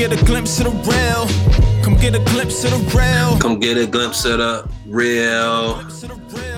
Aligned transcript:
get 0.00 0.18
a 0.18 0.24
glimpse 0.24 0.58
of 0.60 0.64
the 0.64 0.70
real. 0.90 1.84
Come 1.84 1.94
get 1.96 2.14
a 2.14 2.24
glimpse 2.32 2.64
of 2.64 2.70
the 2.70 2.96
real. 2.96 3.38
Come 3.38 3.60
get 3.60 3.76
a 3.76 3.86
glimpse 3.86 4.24
of 4.24 4.38
the 4.38 4.66
real. 4.86 5.86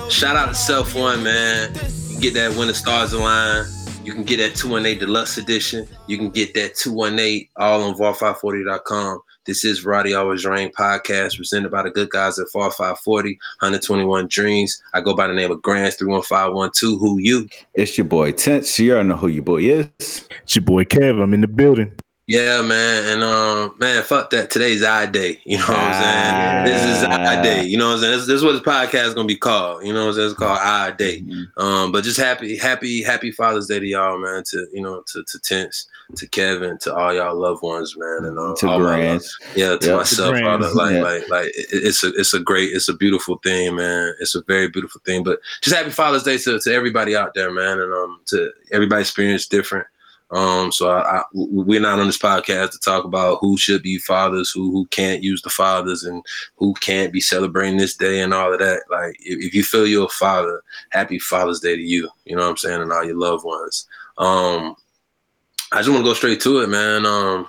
Shout 0.09 0.37
out 0.37 0.51
to 0.51 0.55
Self 0.55 0.95
One, 0.95 1.25
man. 1.25 1.75
You 2.09 2.21
get 2.21 2.35
that 2.35 2.55
when 2.57 2.69
the 2.69 2.75
stars 2.75 3.13
align. 3.13 3.65
You 4.05 4.13
can 4.13 4.23
get 4.23 4.37
that 4.37 4.55
218 4.55 5.01
Deluxe 5.01 5.39
Edition. 5.39 5.89
You 6.07 6.19
can 6.19 6.31
get 6.31 6.55
that 6.55 6.77
218 6.77 7.49
all 7.57 7.83
on 7.83 7.95
FAR540.com. 7.97 9.21
This 9.45 9.65
is 9.65 9.85
Roddy 9.85 10.15
Always 10.15 10.45
Rain 10.45 10.71
podcast 10.71 11.37
presented 11.37 11.73
by 11.73 11.83
the 11.83 11.91
good 11.91 12.11
guys 12.11 12.39
at 12.39 12.47
FAR 12.53 12.71
540, 12.71 13.31
121 13.59 14.29
Dreams. 14.29 14.81
I 14.95 15.01
go 15.01 15.17
by 15.17 15.27
the 15.27 15.35
name 15.35 15.51
of 15.51 15.61
Grants 15.63 15.97
31512. 15.97 17.01
Who 17.01 17.19
you? 17.19 17.49
It's 17.75 17.99
your 17.99 18.05
boy 18.05 18.31
Tense. 18.31 18.79
You 18.79 18.93
already 18.93 19.09
know 19.09 19.17
who 19.17 19.27
your 19.27 19.43
boy 19.43 19.63
is. 19.63 19.89
It's 19.99 20.55
your 20.55 20.63
boy 20.65 20.85
Kev. 20.85 21.21
I'm 21.21 21.35
in 21.35 21.41
the 21.41 21.49
building. 21.49 21.93
Yeah, 22.33 22.63
man. 22.63 23.05
And 23.13 23.23
um, 23.23 23.75
man, 23.79 24.03
fuck 24.05 24.31
that. 24.31 24.49
Today's 24.49 24.83
I 24.83 25.05
day. 25.05 25.39
You 25.53 25.59
know 25.59 25.65
what 25.67 25.77
I'm 25.77 26.65
saying? 26.65 26.65
This 26.65 26.97
is 26.97 27.05
I 27.05 27.43
day. 27.43 27.65
You 27.67 27.77
know 27.77 27.89
what 27.89 27.95
I'm 27.97 28.01
saying? 28.01 28.13
This, 28.17 28.27
this 28.27 28.37
is 28.37 28.43
what 28.45 28.53
this 28.53 28.63
podcast 28.63 29.09
is 29.09 29.15
gonna 29.15 29.29
be 29.29 29.37
called. 29.37 29.85
You 29.85 29.93
know 29.93 30.07
what 30.07 30.09
I'm 30.13 30.15
saying? 30.15 30.31
It's 30.31 30.39
called 30.39 30.59
I 30.59 30.91
day. 30.93 31.21
Mm-hmm. 31.21 31.61
Um, 31.63 31.93
but 31.93 32.05
just 32.05 32.19
happy, 32.19 32.57
happy, 32.57 33.03
happy 33.03 33.33
Father's 33.33 33.67
Day 33.67 33.81
to 33.81 33.87
y'all, 33.87 34.17
man. 34.19 34.45
To 34.51 34.67
you 34.73 34.81
know, 34.81 35.03
to 35.09 35.23
to 35.25 35.39
Tense, 35.41 35.87
to 36.17 36.27
Kevin, 36.27 36.79
to 36.79 36.95
all 36.95 37.13
y'all 37.15 37.39
loved 37.39 37.63
ones, 37.63 37.95
man. 37.99 38.25
And 38.25 38.39
uh, 38.39 38.55
To 38.57 38.69
all 38.69 38.79
my 38.79 38.97
Grants. 38.97 39.39
love- 39.43 39.57
yeah, 39.59 39.77
to 39.77 39.87
Yep. 39.89 39.97
myself, 39.99 40.35
To 40.37 40.49
all 40.49 40.59
the, 40.59 40.71
like, 40.73 40.93
yeah. 40.95 41.03
like, 41.03 41.29
like, 41.29 41.47
it- 41.49 41.67
it's 41.85 42.03
a, 42.03 42.09
it's 42.15 42.33
a 42.33 42.41
great, 42.41 42.73
it's 42.73 42.89
a 42.89 42.95
beautiful 42.95 43.37
thing, 43.45 43.77
man. 43.77 44.15
It's 44.21 44.35
a 44.35 44.43
very 44.49 44.69
beautiful 44.69 45.03
thing. 45.05 45.23
But 45.23 45.39
just 45.61 45.77
happy 45.77 45.91
Father's 45.91 46.23
Day 46.23 46.39
to, 46.39 46.59
to 46.61 46.73
everybody 46.73 47.15
out 47.15 47.35
there, 47.35 47.51
man, 47.51 47.79
and 47.79 47.93
um, 47.93 48.21
to 48.29 48.51
everybody 48.73 49.03
experience 49.03 49.47
different. 49.47 49.87
Um, 50.33 50.73
so 50.73 50.91
I, 50.91 51.19
I, 51.19 51.23
we're 51.35 51.81
not 51.81 51.99
on 51.99 52.07
this 52.07 52.19
podcast 52.19 52.71
to 52.71 52.79
talk 52.79 53.05
about 53.05 53.39
who 53.41 53.59
should 53.59 53.83
be 53.83 53.99
fathers, 53.99 54.51
who 54.51 54.73
who 54.73 54.87
can't 54.87 55.23
use 55.23 55.43
the 55.43 55.51
fathers, 55.51 56.05
and 56.05 56.25
who 56.57 56.73
can't 56.75 57.13
be 57.13 57.21
celebrating 57.21 57.77
this 57.77 57.95
day 57.95 58.21
and 58.21 58.33
all 58.33 58.53
of 58.53 58.59
that. 58.59 58.83
Like, 58.91 59.17
if, 59.21 59.47
if 59.47 59.55
you 59.55 59.63
feel 59.63 59.87
you're 59.87 60.07
a 60.07 60.09
father, 60.09 60.63
happy 60.91 61.19
Father's 61.19 61.61
Day 61.61 61.77
to 61.77 61.83
you. 61.83 62.09
You 62.25 62.37
know 62.37 62.43
what 62.43 62.51
I'm 62.51 62.57
saying, 62.57 62.81
and 62.81 62.93
all 62.93 63.05
your 63.05 63.19
loved 63.19 63.45
ones. 63.45 63.87
Um, 64.17 64.75
I 65.71 65.79
just 65.79 65.91
want 65.91 66.01
to 66.03 66.11
go 66.11 66.15
straight 66.15 66.41
to 66.41 66.61
it, 66.61 66.69
man. 66.69 67.05
Um, 67.05 67.47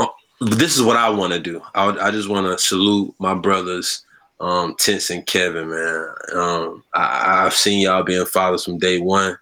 uh, 0.00 0.06
this 0.40 0.76
is 0.76 0.82
what 0.82 0.96
I 0.96 1.08
want 1.08 1.32
to 1.32 1.38
do. 1.38 1.62
I, 1.74 1.88
I 1.88 2.10
just 2.10 2.28
want 2.28 2.46
to 2.46 2.58
salute 2.58 3.14
my 3.20 3.34
brothers, 3.34 4.04
um, 4.40 4.74
Tense 4.76 5.10
and 5.10 5.24
Kevin, 5.24 5.70
man. 5.70 6.08
Um, 6.34 6.84
I, 6.94 7.44
I've 7.46 7.54
seen 7.54 7.80
y'all 7.80 8.02
being 8.02 8.26
fathers 8.26 8.64
from 8.64 8.78
day 8.78 8.98
one. 8.98 9.38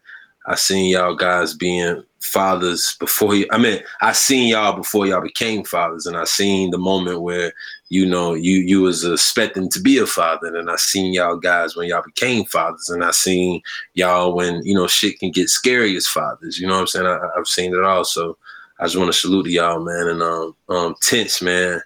I 0.46 0.56
seen 0.56 0.90
y'all 0.90 1.14
guys 1.14 1.54
being 1.54 2.02
fathers 2.20 2.96
before 3.00 3.34
you. 3.34 3.46
I 3.50 3.58
mean, 3.58 3.80
I 4.00 4.12
seen 4.12 4.48
y'all 4.48 4.76
before 4.76 5.06
y'all 5.06 5.22
became 5.22 5.64
fathers, 5.64 6.06
and 6.06 6.16
I 6.16 6.24
seen 6.24 6.70
the 6.70 6.78
moment 6.78 7.22
where 7.22 7.52
you 7.88 8.04
know 8.06 8.34
you 8.34 8.56
you 8.58 8.82
was 8.82 9.04
expecting 9.04 9.70
to 9.70 9.80
be 9.80 9.98
a 9.98 10.06
father, 10.06 10.54
and 10.54 10.70
I 10.70 10.76
seen 10.76 11.14
y'all 11.14 11.36
guys 11.36 11.76
when 11.76 11.88
y'all 11.88 12.02
became 12.02 12.44
fathers, 12.44 12.90
and 12.90 13.04
I 13.04 13.10
seen 13.12 13.62
y'all 13.94 14.34
when 14.34 14.64
you 14.64 14.74
know 14.74 14.86
shit 14.86 15.18
can 15.18 15.30
get 15.30 15.48
scary 15.48 15.96
as 15.96 16.06
fathers. 16.06 16.58
You 16.58 16.66
know 16.66 16.74
what 16.74 16.80
I'm 16.80 16.86
saying? 16.88 17.06
I, 17.06 17.18
I've 17.38 17.46
seen 17.46 17.74
it 17.74 17.82
all. 17.82 18.04
So 18.04 18.36
I 18.80 18.84
just 18.84 18.96
want 18.96 19.12
to 19.12 19.18
salute 19.18 19.44
to 19.44 19.50
y'all, 19.50 19.80
man, 19.80 20.08
and 20.08 20.22
um 20.22 20.56
um 20.68 20.94
tense, 21.02 21.40
man. 21.40 21.80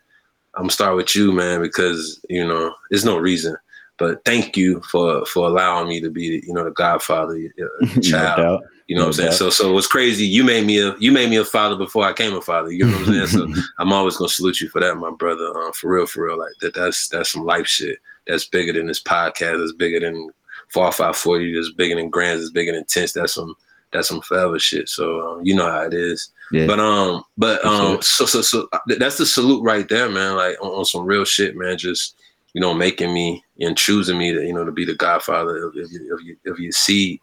I'm 0.54 0.62
gonna 0.62 0.72
start 0.72 0.96
with 0.96 1.14
you, 1.14 1.30
man, 1.30 1.60
because 1.60 2.20
you 2.28 2.46
know 2.46 2.74
there's 2.90 3.04
no 3.04 3.18
reason. 3.18 3.56
But 3.98 4.24
thank 4.24 4.56
you 4.56 4.80
for 4.82 5.24
for 5.26 5.46
allowing 5.46 5.88
me 5.88 6.00
to 6.00 6.10
be, 6.10 6.42
you 6.46 6.52
know, 6.54 6.64
the 6.64 6.70
godfather, 6.70 7.36
your 7.36 7.70
No 7.80 8.00
child. 8.00 8.62
You 8.86 8.96
know 8.96 9.02
what 9.02 9.08
I'm 9.08 9.12
saying? 9.12 9.30
doubt. 9.30 9.38
So 9.38 9.50
so 9.50 9.72
what's 9.72 9.86
crazy, 9.86 10.24
you 10.24 10.44
made 10.44 10.64
me 10.66 10.80
a 10.80 10.96
you 10.98 11.12
made 11.12 11.28
me 11.28 11.36
a 11.36 11.44
father 11.44 11.76
before 11.76 12.04
I 12.04 12.12
came 12.12 12.34
a 12.34 12.40
father. 12.40 12.72
You 12.72 12.86
know 12.86 12.98
what 12.98 13.08
I'm 13.08 13.26
saying? 13.26 13.54
So 13.54 13.62
I'm 13.78 13.92
always 13.92 14.16
gonna 14.16 14.28
salute 14.28 14.60
you 14.60 14.68
for 14.68 14.80
that, 14.80 14.94
my 14.94 15.10
brother. 15.10 15.46
Um, 15.58 15.72
for 15.72 15.92
real, 15.92 16.06
for 16.06 16.24
real. 16.26 16.38
Like 16.38 16.52
that 16.60 16.74
that's 16.74 17.08
that's 17.08 17.32
some 17.32 17.44
life 17.44 17.66
shit. 17.66 17.98
That's 18.26 18.46
bigger 18.46 18.72
than 18.72 18.86
this 18.86 19.02
podcast, 19.02 19.58
that's 19.58 19.72
bigger 19.72 20.00
than 20.00 20.30
Far 20.68 20.92
540, 20.92 21.54
that's 21.54 21.72
bigger 21.72 21.94
than 21.96 22.10
Grants, 22.10 22.42
that's 22.42 22.52
bigger 22.52 22.72
than 22.72 22.84
Tense. 22.84 23.12
That's 23.12 23.34
some 23.34 23.54
that's 23.92 24.08
some 24.08 24.20
forever 24.20 24.58
shit. 24.58 24.88
So 24.88 25.20
um, 25.20 25.44
you 25.44 25.54
know 25.54 25.70
how 25.70 25.82
it 25.82 25.94
is. 25.94 26.30
Yeah. 26.52 26.66
But 26.66 26.80
um, 26.80 27.24
but 27.36 27.64
um, 27.64 28.00
sure. 28.00 28.02
so 28.02 28.26
so 28.26 28.42
so 28.42 28.68
uh, 28.72 28.78
that's 28.98 29.18
the 29.18 29.26
salute 29.26 29.62
right 29.62 29.88
there, 29.88 30.08
man. 30.08 30.36
Like 30.36 30.56
on, 30.62 30.70
on 30.70 30.84
some 30.84 31.04
real 31.04 31.24
shit, 31.24 31.56
man. 31.56 31.76
Just 31.78 32.16
you 32.54 32.60
know, 32.60 32.74
making 32.74 33.12
me 33.12 33.44
and 33.60 33.76
choosing 33.76 34.18
me 34.18 34.32
to 34.32 34.42
you 34.42 34.52
know 34.52 34.64
to 34.64 34.72
be 34.72 34.84
the 34.84 34.94
godfather 34.94 35.56
of, 35.66 35.76
of, 35.76 35.90
your, 35.92 36.14
of, 36.14 36.20
of 36.46 36.58
your 36.58 36.72
seed, 36.72 37.20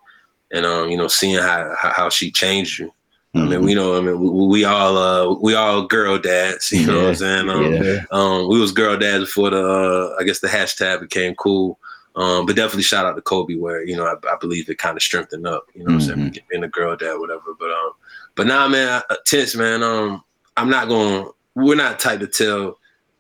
and 0.52 0.66
um, 0.66 0.90
you 0.90 0.98
know, 0.98 1.08
seeing 1.08 1.38
how 1.38 1.74
how, 1.78 2.10
she 2.10 2.32
changed 2.32 2.80
you. 2.80 2.94
I 3.34 3.40
mean, 3.40 3.60
Mhm. 3.60 3.66
we 3.66 3.74
know. 3.76 3.98
I 3.98 4.00
mean, 4.02 4.18
we, 4.20 4.48
we 4.48 4.64
all 4.66 4.98
uh, 4.98 5.34
we 5.42 5.56
all 5.56 5.84
girl 5.88 6.18
dads. 6.18 6.72
You 6.74 6.88
know 6.88 7.02
what 7.02 7.08
I'm 7.10 7.16
saying? 7.16 7.50
Um, 7.50 7.74
Yeah. 7.74 8.00
um, 8.12 8.48
we 8.48 8.60
was 8.60 8.72
girl 8.72 8.98
dads 8.98 9.26
before 9.26 9.50
the 9.50 9.62
uh, 9.62 10.16
I 10.20 10.24
guess 10.24 10.40
the 10.40 10.48
hashtag 10.48 11.02
became 11.02 11.36
cool. 11.36 11.78
Um, 12.16 12.46
but 12.46 12.56
definitely 12.56 12.84
shout 12.84 13.06
out 13.06 13.18
to 13.18 13.22
Kobe, 13.22 13.56
where 13.56 13.84
you 13.84 13.98
know 13.98 14.06
I, 14.06 14.14
I 14.32 14.38
believe 14.40 14.70
it 14.70 14.78
kind 14.78 14.96
of 14.96 15.04
strengthened 15.04 15.46
up. 15.46 15.66
You 15.76 15.82
know 15.84 15.96
what 15.96 16.02
I'm 16.10 16.16
saying? 16.32 16.38
Being 16.50 16.64
a 16.64 16.70
girl 16.70 16.96
dad, 16.96 17.20
whatever. 17.20 17.54
But 17.60 17.72
um, 17.72 17.92
but 18.36 18.48
nah, 18.48 18.70
man, 18.70 19.02
uh, 19.10 19.16
tense, 19.26 19.54
man. 19.56 19.84
Um, 19.84 20.24
I'm 20.56 20.70
not 20.70 20.88
going. 20.88 21.26
to 21.26 21.36
We're 21.56 21.76
not 21.76 22.00
type 22.00 22.22
to 22.22 22.28
tell 22.28 22.78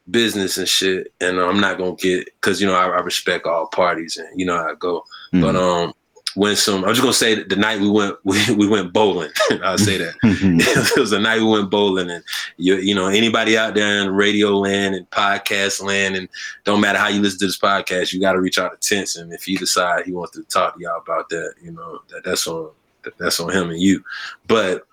business 0.09 0.57
and 0.57 0.67
shit, 0.67 1.13
and 1.21 1.39
I'm 1.39 1.59
not 1.59 1.77
gonna 1.77 1.95
get 1.95 2.25
because 2.25 2.61
you 2.61 2.67
know 2.67 2.75
I, 2.75 2.87
I 2.87 2.99
respect 2.99 3.45
all 3.45 3.67
parties 3.67 4.17
and 4.17 4.27
you 4.39 4.45
know 4.45 4.57
how 4.57 4.71
I 4.71 4.75
go. 4.75 4.99
Mm-hmm. 5.33 5.41
But 5.41 5.55
um, 5.55 5.93
when 6.35 6.55
some, 6.57 6.83
I'm 6.83 6.89
just 6.91 7.01
gonna 7.01 7.13
say 7.13 7.33
that 7.35 7.49
the 7.49 7.55
night 7.55 7.79
we 7.79 7.89
went 7.89 8.17
we, 8.23 8.37
we 8.55 8.67
went 8.67 8.93
bowling. 8.93 9.31
I'll 9.63 9.77
say 9.77 9.97
that 9.97 10.13
Mhm. 10.23 10.59
it 10.95 10.99
was 10.99 11.11
the 11.11 11.19
night 11.19 11.39
we 11.39 11.47
went 11.47 11.69
bowling 11.71 12.09
and 12.09 12.23
you 12.57 12.75
you 12.75 12.93
know 12.93 13.07
anybody 13.07 13.57
out 13.57 13.73
there 13.73 14.01
in 14.03 14.11
radio 14.11 14.57
land 14.57 14.95
and 14.95 15.09
podcast 15.09 15.81
land 15.81 16.15
and 16.15 16.27
don't 16.65 16.81
matter 16.81 16.99
how 16.99 17.07
you 17.07 17.21
listen 17.21 17.39
to 17.39 17.45
this 17.47 17.57
podcast 17.57 18.13
you 18.13 18.19
got 18.19 18.33
to 18.33 18.41
reach 18.41 18.59
out 18.59 18.79
to 18.79 18.87
Tense 18.95 19.15
and 19.15 19.33
if 19.33 19.43
he 19.43 19.55
decide 19.55 20.05
he 20.05 20.11
wants 20.11 20.33
to 20.33 20.43
talk 20.43 20.75
to 20.75 20.81
y'all 20.81 21.01
about 21.01 21.29
that 21.29 21.53
you 21.63 21.71
know 21.71 21.99
that, 22.09 22.23
that's 22.25 22.45
on 22.47 22.69
that, 23.03 23.17
that's 23.17 23.39
on 23.39 23.51
him 23.51 23.69
and 23.69 23.81
you 23.81 24.03
but 24.47 24.85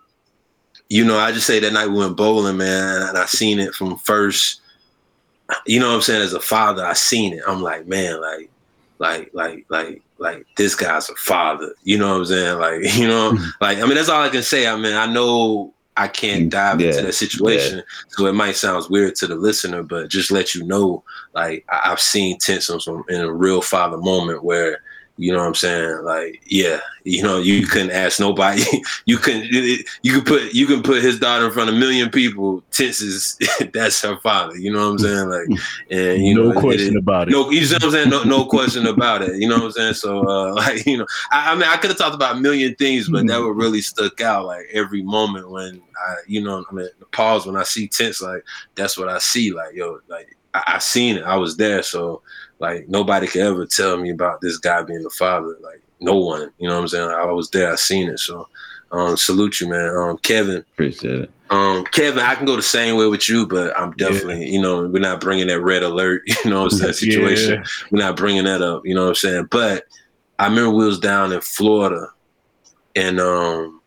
you 0.88 1.04
know 1.04 1.18
I 1.18 1.32
just 1.32 1.46
say 1.46 1.58
that 1.60 1.72
night 1.72 1.88
we 1.88 1.98
went 1.98 2.16
bowling 2.16 2.56
man 2.56 3.02
and 3.08 3.18
I 3.18 3.26
seen 3.26 3.58
it 3.58 3.74
from 3.74 3.98
first 3.98 4.60
you 5.66 5.80
know 5.80 5.88
what 5.88 5.96
I'm 5.96 6.02
saying? 6.02 6.22
As 6.22 6.32
a 6.34 6.40
father 6.40 6.84
I 6.84 6.92
seen 6.94 7.34
it. 7.34 7.42
I'm 7.46 7.62
like 7.62 7.86
man 7.86 8.20
like 8.20 8.50
like 8.98 9.30
like 9.32 9.66
like 9.68 10.02
like 10.18 10.46
this 10.56 10.74
guy's 10.74 11.08
a 11.08 11.14
father. 11.16 11.74
You 11.84 11.98
know 11.98 12.10
what 12.12 12.18
I'm 12.18 12.24
saying? 12.26 12.58
Like 12.58 12.80
you 12.96 13.06
know 13.06 13.32
mm-hmm. 13.32 13.48
like 13.60 13.78
I 13.78 13.82
mean 13.82 13.94
that's 13.94 14.08
all 14.08 14.22
I 14.22 14.28
can 14.28 14.42
say. 14.42 14.66
I 14.66 14.76
mean 14.76 14.94
I 14.94 15.06
know 15.06 15.74
I 15.96 16.08
can't 16.08 16.44
mm, 16.44 16.50
dive 16.50 16.80
into 16.80 16.96
Yeah, 16.96 17.02
that 17.02 17.12
situation 17.12 17.82
so 18.08 18.26
it 18.26 18.32
might 18.32 18.56
sound 18.56 18.86
weird 18.88 19.14
to 19.16 19.26
the 19.26 19.34
listener 19.34 19.82
but 19.82 20.08
just 20.08 20.30
let 20.30 20.54
you 20.54 20.64
know 20.64 21.04
like 21.34 21.66
I- 21.68 21.90
I've 21.92 22.00
seen 22.00 22.38
tense 22.38 22.70
on 22.70 22.80
some 22.80 23.04
in 23.10 23.20
a 23.20 23.32
real 23.32 23.60
father 23.60 23.98
moment 23.98 24.42
where 24.42 24.80
you 25.18 25.30
know 25.32 25.38
what 25.40 25.46
I'm 25.48 25.54
saying 25.54 26.04
like 26.04 26.42
yeah 26.46 26.80
you 27.04 27.22
know 27.22 27.38
you 27.38 27.66
couldn't 27.66 27.90
ask 27.90 28.18
nobody 28.18 28.62
you 29.04 29.18
can 29.18 29.44
you 29.50 30.12
can 30.12 30.22
put 30.24 30.54
you 30.54 30.66
can 30.66 30.82
put 30.82 31.02
his 31.02 31.18
daughter 31.20 31.44
in 31.46 31.52
front 31.52 31.68
of 31.68 31.76
a 31.76 31.78
million 31.78 32.10
people 32.10 32.62
Tenses, 32.70 33.38
that's 33.74 34.00
her 34.02 34.16
father 34.20 34.56
you 34.56 34.72
know 34.72 34.78
what 34.86 34.92
I'm 34.92 34.98
saying 34.98 35.28
like 35.28 35.60
and 35.90 36.24
you 36.24 36.34
no 36.34 36.50
know 36.52 36.60
question 36.60 36.94
it- 36.96 36.98
about 36.98 37.28
it. 37.28 37.32
no, 37.32 37.50
you 37.50 37.64
see 37.66 37.74
what 37.74 37.84
I'm 37.84 37.90
saying? 37.90 38.08
No, 38.08 38.22
no 38.24 38.44
question 38.46 38.86
about 38.86 39.22
it. 39.22 39.36
You 39.36 39.48
know 39.48 39.56
what 39.56 39.64
I'm 39.66 39.72
saying? 39.72 39.94
So, 39.94 40.26
uh, 40.26 40.54
like, 40.62 40.86
you 40.86 40.96
know, 40.98 41.06
I, 41.30 41.52
I 41.52 41.54
mean, 41.54 41.64
I 41.64 41.76
could 41.76 41.90
have 41.90 41.98
talked 41.98 42.14
about 42.14 42.36
a 42.36 42.40
million 42.40 42.74
things, 42.76 43.08
but 43.08 43.26
that 43.26 43.38
would 43.40 43.56
really 43.56 43.80
stuck 43.82 44.20
out. 44.20 44.46
Like 44.46 44.66
every 44.72 45.02
moment 45.02 45.50
when 45.50 45.82
I, 46.06 46.14
you 46.26 46.40
know, 46.42 46.64
I 46.70 46.74
mean, 46.74 46.88
pause 47.12 47.46
when 47.46 47.56
I 47.56 47.62
see 47.64 47.86
tense, 47.88 48.22
like 48.22 48.42
that's 48.74 48.96
what 48.96 49.08
I 49.08 49.18
see. 49.18 49.52
Like, 49.52 49.74
yo, 49.74 50.00
like 50.08 50.36
I, 50.54 50.62
I 50.66 50.78
seen 50.78 51.16
it. 51.16 51.24
I 51.24 51.36
was 51.36 51.56
there. 51.56 51.82
So, 51.82 52.22
like, 52.58 52.88
nobody 52.88 53.26
could 53.26 53.42
ever 53.42 53.66
tell 53.66 53.96
me 53.96 54.10
about 54.10 54.40
this 54.40 54.58
guy 54.58 54.82
being 54.82 55.02
the 55.02 55.10
father. 55.10 55.56
Like, 55.62 55.82
no 56.00 56.16
one. 56.16 56.52
You 56.58 56.68
know 56.68 56.76
what 56.76 56.82
I'm 56.82 56.88
saying? 56.88 57.10
I 57.10 57.24
was 57.26 57.50
there. 57.50 57.72
I 57.72 57.76
seen 57.76 58.08
it. 58.08 58.18
So, 58.18 58.48
um, 58.92 59.16
salute 59.16 59.60
you, 59.60 59.68
man. 59.68 59.96
Um, 59.96 60.18
Kevin. 60.18 60.58
Appreciate 60.72 61.20
it. 61.20 61.30
Um, 61.50 61.84
Kevin, 61.84 62.22
I 62.22 62.34
can 62.34 62.46
go 62.46 62.56
the 62.56 62.62
same 62.62 62.96
way 62.96 63.06
with 63.06 63.28
you, 63.28 63.46
but 63.46 63.78
I'm 63.78 63.92
definitely, 63.92 64.50
you 64.50 64.60
know, 64.60 64.86
we're 64.86 65.00
not 65.00 65.20
bringing 65.20 65.48
that 65.48 65.60
red 65.60 65.82
alert, 65.82 66.22
you 66.44 66.50
know, 66.50 66.62
what 66.62 66.72
I'm 66.72 66.78
saying, 66.78 66.92
situation. 66.94 67.54
Yeah. 67.54 67.64
We're 67.90 67.98
not 67.98 68.16
bringing 68.16 68.44
that 68.44 68.62
up, 68.62 68.86
you 68.86 68.94
know 68.94 69.02
what 69.02 69.08
I'm 69.10 69.14
saying. 69.16 69.48
But 69.50 69.84
I 70.38 70.46
remember 70.46 70.70
we 70.70 70.86
was 70.86 70.98
down 70.98 71.30
in 71.32 71.42
Florida, 71.42 72.08
and 72.96 73.20
um, 73.20 73.82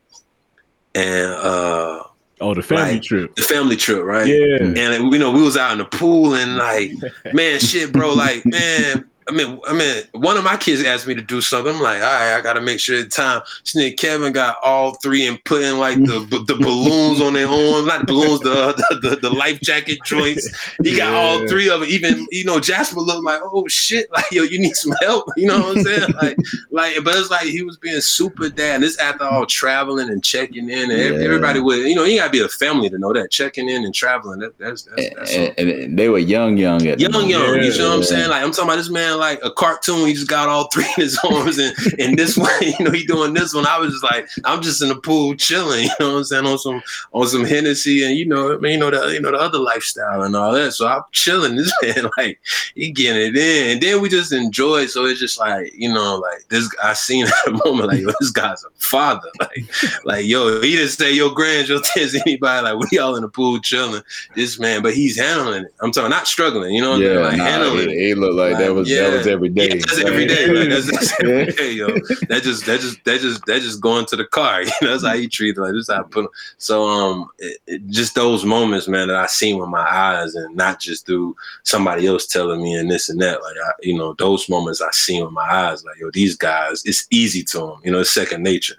and 0.93 1.31
uh, 1.31 2.03
Oh, 2.41 2.53
the 2.53 2.61
family 2.61 2.93
Right. 2.95 3.03
trip. 3.03 3.35
the 3.35 3.41
family 3.41 3.75
trip, 3.77 4.03
right? 4.03 4.27
Yeah. 4.27 4.57
And 4.61 5.11
you 5.13 5.19
know, 5.19 5.31
we 5.31 5.41
was 5.41 5.55
out 5.57 5.71
in 5.71 5.77
the 5.77 5.85
pool, 5.85 6.33
and 6.35 6.57
like, 6.57 6.91
man, 7.33 7.59
shit, 7.59 7.91
bro, 7.93 8.13
like, 8.13 8.45
man, 8.45 9.05
I 9.27 9.31
mean, 9.31 9.59
I 9.67 9.73
mean, 9.73 10.03
one 10.11 10.37
of 10.37 10.43
my 10.43 10.55
kids 10.55 10.83
asked 10.83 11.07
me 11.07 11.15
to 11.15 11.21
do 11.21 11.41
something. 11.41 11.73
I'm 11.75 11.81
like, 11.81 11.97
all 12.01 12.07
right, 12.07 12.35
I 12.35 12.41
got 12.41 12.53
to 12.53 12.61
make 12.61 12.79
sure 12.79 13.01
the 13.01 13.09
time. 13.09 13.41
This 13.73 13.93
Kevin 13.97 14.31
got 14.33 14.57
all 14.63 14.93
three 14.95 15.25
and 15.25 15.43
put 15.45 15.63
in 15.63 15.79
like 15.79 15.97
the 15.97 16.19
the 16.47 16.55
balloons 16.55 17.21
on 17.21 17.33
their 17.33 17.47
arms, 17.47 17.87
not 17.87 18.01
the 18.01 18.05
balloons, 18.13 18.41
the, 18.41 18.51
uh, 18.51 18.71
the 18.73 19.09
the, 19.09 19.15
the 19.17 19.29
life 19.31 19.59
jacket 19.61 19.97
joints. 20.05 20.47
He 20.83 20.95
got 20.95 21.13
all 21.13 21.47
three 21.47 21.69
of 21.69 21.79
them. 21.79 21.89
Even 21.89 22.27
you 22.31 22.45
know, 22.45 22.59
Jasper 22.59 22.99
looked 22.99 23.23
like, 23.23 23.39
oh 23.43 23.67
shit, 23.67 24.11
like 24.11 24.31
yo, 24.31 24.43
you 24.43 24.59
need 24.59 24.75
some 24.75 24.93
help. 25.01 25.25
You 25.37 25.47
know 25.47 25.59
what 25.59 25.77
I'm 25.77 25.83
saying? 25.83 26.13
Like, 26.21 26.37
like, 26.71 26.95
but 27.03 27.15
it's 27.15 27.29
like 27.29 27.43
he 27.47 27.61
was 27.63 27.77
being 27.77 27.99
super 28.01 28.49
dad. 28.49 28.75
And 28.75 28.83
this 28.83 28.97
after 28.99 29.23
all 29.25 29.45
traveling 29.45 30.09
and 30.09 30.23
checking 30.23 30.69
in, 30.69 30.89
and 30.91 30.99
Yeah. 31.15 31.23
everybody 31.25 31.59
would, 31.59 31.79
you 31.79 31.93
know, 31.95 32.03
you 32.03 32.17
gotta 32.19 32.31
be 32.31 32.41
a 32.41 32.47
family 32.47 32.89
to 32.89 32.97
know 32.97 33.11
that 33.13 33.31
checking 33.31 33.69
in 33.69 33.83
and 33.85 33.93
traveling. 33.93 34.39
That, 34.39 34.57
that's 34.59 34.83
that's, 34.83 35.01
And, 35.01 35.15
that's 35.17 35.33
and- 35.33 35.59
and 35.59 35.99
they 35.99 36.09
were 36.09 36.19
young, 36.19 36.57
young 36.57 36.85
at 36.87 36.99
Young, 36.99 37.29
young, 37.29 37.61
you 37.63 37.77
know 37.77 37.89
what 37.89 37.97
I'm 37.97 38.03
saying? 38.03 38.29
Like 38.29 38.43
I'm 38.43 38.51
talking 38.51 38.65
about 38.69 38.77
this 38.77 38.89
man, 38.89 39.14
like 39.17 39.39
a 39.43 39.51
cartoon. 39.51 40.07
He 40.07 40.13
just 40.13 40.27
got 40.27 40.49
all 40.49 40.67
three 40.69 40.85
in 40.97 41.03
his 41.03 41.19
arms, 41.29 41.57
and 41.57 41.75
and 41.99 42.17
this 42.17 42.37
one, 42.37 42.49
you 42.61 42.85
know, 42.85 42.91
he 42.91 43.05
doing 43.05 43.33
this 43.33 43.53
one. 43.53 43.65
I 43.67 43.77
was 43.79 43.91
just 43.91 44.03
like, 44.03 44.27
I'm 44.43 44.61
just 44.61 44.81
in 44.81 44.89
the 44.89 44.95
pool 44.95 45.35
chilling. 45.35 45.89
You 45.99 46.05
know 46.05 46.13
what 46.13 46.17
I'm 46.19 46.23
saying? 46.25 46.45
On 46.45 46.57
some 46.57 46.81
on 47.13 47.27
some 47.27 47.45
Hennessy, 47.45 48.03
and 48.03 48.17
you 48.17 48.25
know, 48.25 48.53
I 48.53 48.57
mean, 48.57 48.73
you 48.73 48.77
know 48.79 48.91
the 48.91 49.13
you 49.13 49.19
know 49.21 49.31
the 49.31 49.37
other 49.37 49.59
lifestyle 49.59 50.23
and 50.23 50.35
all 50.35 50.51
that. 50.53 50.73
So 50.73 50.87
I'm 50.87 51.03
chilling. 51.11 51.55
This 51.55 51.71
man, 51.81 52.09
like, 52.17 52.39
he 52.75 52.91
getting 52.91 53.21
it 53.21 53.37
in, 53.37 53.71
and 53.71 53.81
then 53.81 54.01
we 54.01 54.09
just 54.09 54.31
enjoy. 54.33 54.81
it. 54.83 54.89
So 54.89 55.05
it's 55.05 55.19
just 55.19 55.39
like 55.39 55.71
you 55.75 55.91
know, 55.93 56.17
like 56.17 56.47
this. 56.49 56.69
I 56.83 56.93
seen 56.93 57.27
at 57.27 57.33
a 57.47 57.51
moment 57.65 57.89
like 57.89 58.01
yo, 58.01 58.11
this 58.19 58.31
guy's 58.31 58.63
a 58.63 58.67
father. 58.77 59.29
Like, 59.39 59.65
like 60.05 60.25
yo, 60.25 60.61
he 60.61 60.75
didn't 60.75 60.89
say 60.89 61.11
your 61.13 61.31
grand, 61.33 61.67
your 61.69 61.81
tens, 61.81 62.15
anybody. 62.15 62.63
Like 62.67 62.91
we 62.91 62.99
all 62.99 63.15
in 63.15 63.21
the 63.21 63.29
pool 63.29 63.59
chilling. 63.59 64.01
This 64.35 64.59
man, 64.59 64.81
but 64.81 64.93
he's 64.93 65.17
handling 65.19 65.63
it. 65.63 65.73
I'm 65.81 65.91
talking, 65.91 66.09
not 66.09 66.27
struggling. 66.27 66.73
You 66.73 66.81
know 66.81 66.91
what 66.91 66.97
I 66.97 66.99
mean? 66.99 67.11
Yeah, 67.13 67.19
Like 67.19 67.37
nah, 67.37 67.43
handling 67.45 67.89
it. 67.89 67.97
it, 67.97 68.17
looked 68.17 68.35
like 68.35 68.57
that 68.57 68.73
was 68.73 68.89
yeah. 68.89 69.04
That 69.11 69.17
was 69.17 69.27
every 69.27 69.49
day. 69.49 69.67
Yeah, 69.69 69.75
that's 69.75 69.99
every 69.99 70.25
day. 70.27 70.47
Like, 70.47 70.69
that's, 70.69 70.91
that's 70.91 71.19
every 71.21 71.45
day, 71.53 71.71
yo. 71.73 71.87
That 72.29 72.41
just 72.43 72.65
that 72.65 72.79
just 72.81 73.03
that 73.05 73.19
just 73.21 73.45
that 73.45 73.61
just 73.61 73.81
going 73.81 74.05
to 74.07 74.15
the 74.15 74.25
car. 74.25 74.61
You 74.63 74.71
know, 74.81 74.91
that's 74.91 75.05
how 75.05 75.15
he 75.15 75.27
treated. 75.27 75.59
Like 75.61 75.73
this 75.73 75.89
how 75.89 76.01
I 76.01 76.03
put 76.03 76.25
him. 76.25 76.29
So 76.57 76.83
um, 76.87 77.29
it, 77.39 77.57
it- 77.67 77.87
just 77.87 78.15
those 78.15 78.43
moments, 78.45 78.87
man, 78.87 79.07
that 79.09 79.17
I 79.17 79.25
seen 79.27 79.57
with 79.59 79.69
my 79.69 79.87
eyes, 79.87 80.35
and 80.35 80.55
not 80.55 80.79
just 80.79 81.05
through 81.05 81.35
somebody 81.63 82.07
else 82.07 82.25
telling 82.27 82.61
me 82.61 82.73
and 82.75 82.89
this 82.91 83.09
and 83.09 83.21
that. 83.21 83.41
Like 83.41 83.55
I, 83.65 83.71
you 83.81 83.97
know, 83.97 84.13
those 84.13 84.49
moments 84.49 84.81
I 84.81 84.89
seen 84.91 85.23
with 85.23 85.33
my 85.33 85.41
eyes. 85.49 85.83
Like 85.83 85.97
yo, 85.99 86.09
these 86.11 86.35
guys, 86.35 86.81
it's 86.85 87.07
easy 87.11 87.43
to 87.43 87.59
them. 87.59 87.81
You 87.83 87.91
know, 87.91 87.99
it's 87.99 88.11
second 88.13 88.43
nature. 88.43 88.75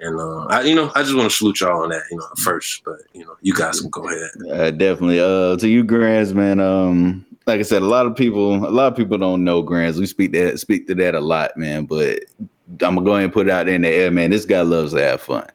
And 0.00 0.18
uh, 0.18 0.46
I, 0.46 0.62
you 0.62 0.74
know, 0.74 0.90
I 0.96 1.02
just 1.02 1.14
want 1.14 1.30
to 1.30 1.36
salute 1.36 1.60
y'all 1.60 1.82
on 1.84 1.90
that. 1.90 2.02
You 2.10 2.16
know, 2.16 2.26
first, 2.42 2.82
but 2.84 2.98
you 3.12 3.24
know, 3.24 3.36
you 3.40 3.54
guys 3.54 3.80
can 3.80 3.88
go 3.90 4.08
ahead. 4.08 4.30
Uh, 4.50 4.70
definitely. 4.72 5.20
Uh, 5.20 5.56
to 5.56 5.68
you, 5.68 5.84
Grands, 5.84 6.34
man. 6.34 6.58
Um, 6.58 7.24
like 7.46 7.60
I 7.60 7.62
said, 7.62 7.82
a 7.82 7.86
lot 7.86 8.06
of 8.06 8.16
people, 8.16 8.54
a 8.66 8.70
lot 8.70 8.92
of 8.92 8.96
people 8.96 9.18
don't 9.18 9.44
know 9.44 9.62
Grands. 9.62 9.98
We 9.98 10.06
speak 10.06 10.32
that, 10.32 10.58
speak 10.60 10.86
to 10.88 10.94
that 10.96 11.14
a 11.14 11.20
lot, 11.20 11.56
man. 11.56 11.86
But 11.86 12.20
I'm 12.80 12.94
gonna 12.94 13.02
go 13.02 13.12
ahead 13.12 13.24
and 13.24 13.32
put 13.32 13.48
it 13.48 13.52
out 13.52 13.66
there 13.66 13.74
in 13.74 13.82
the 13.82 13.88
air, 13.88 14.10
man. 14.10 14.30
This 14.30 14.46
guy 14.46 14.62
loves 14.62 14.92
to 14.94 15.02
have 15.02 15.20
fun. 15.20 15.46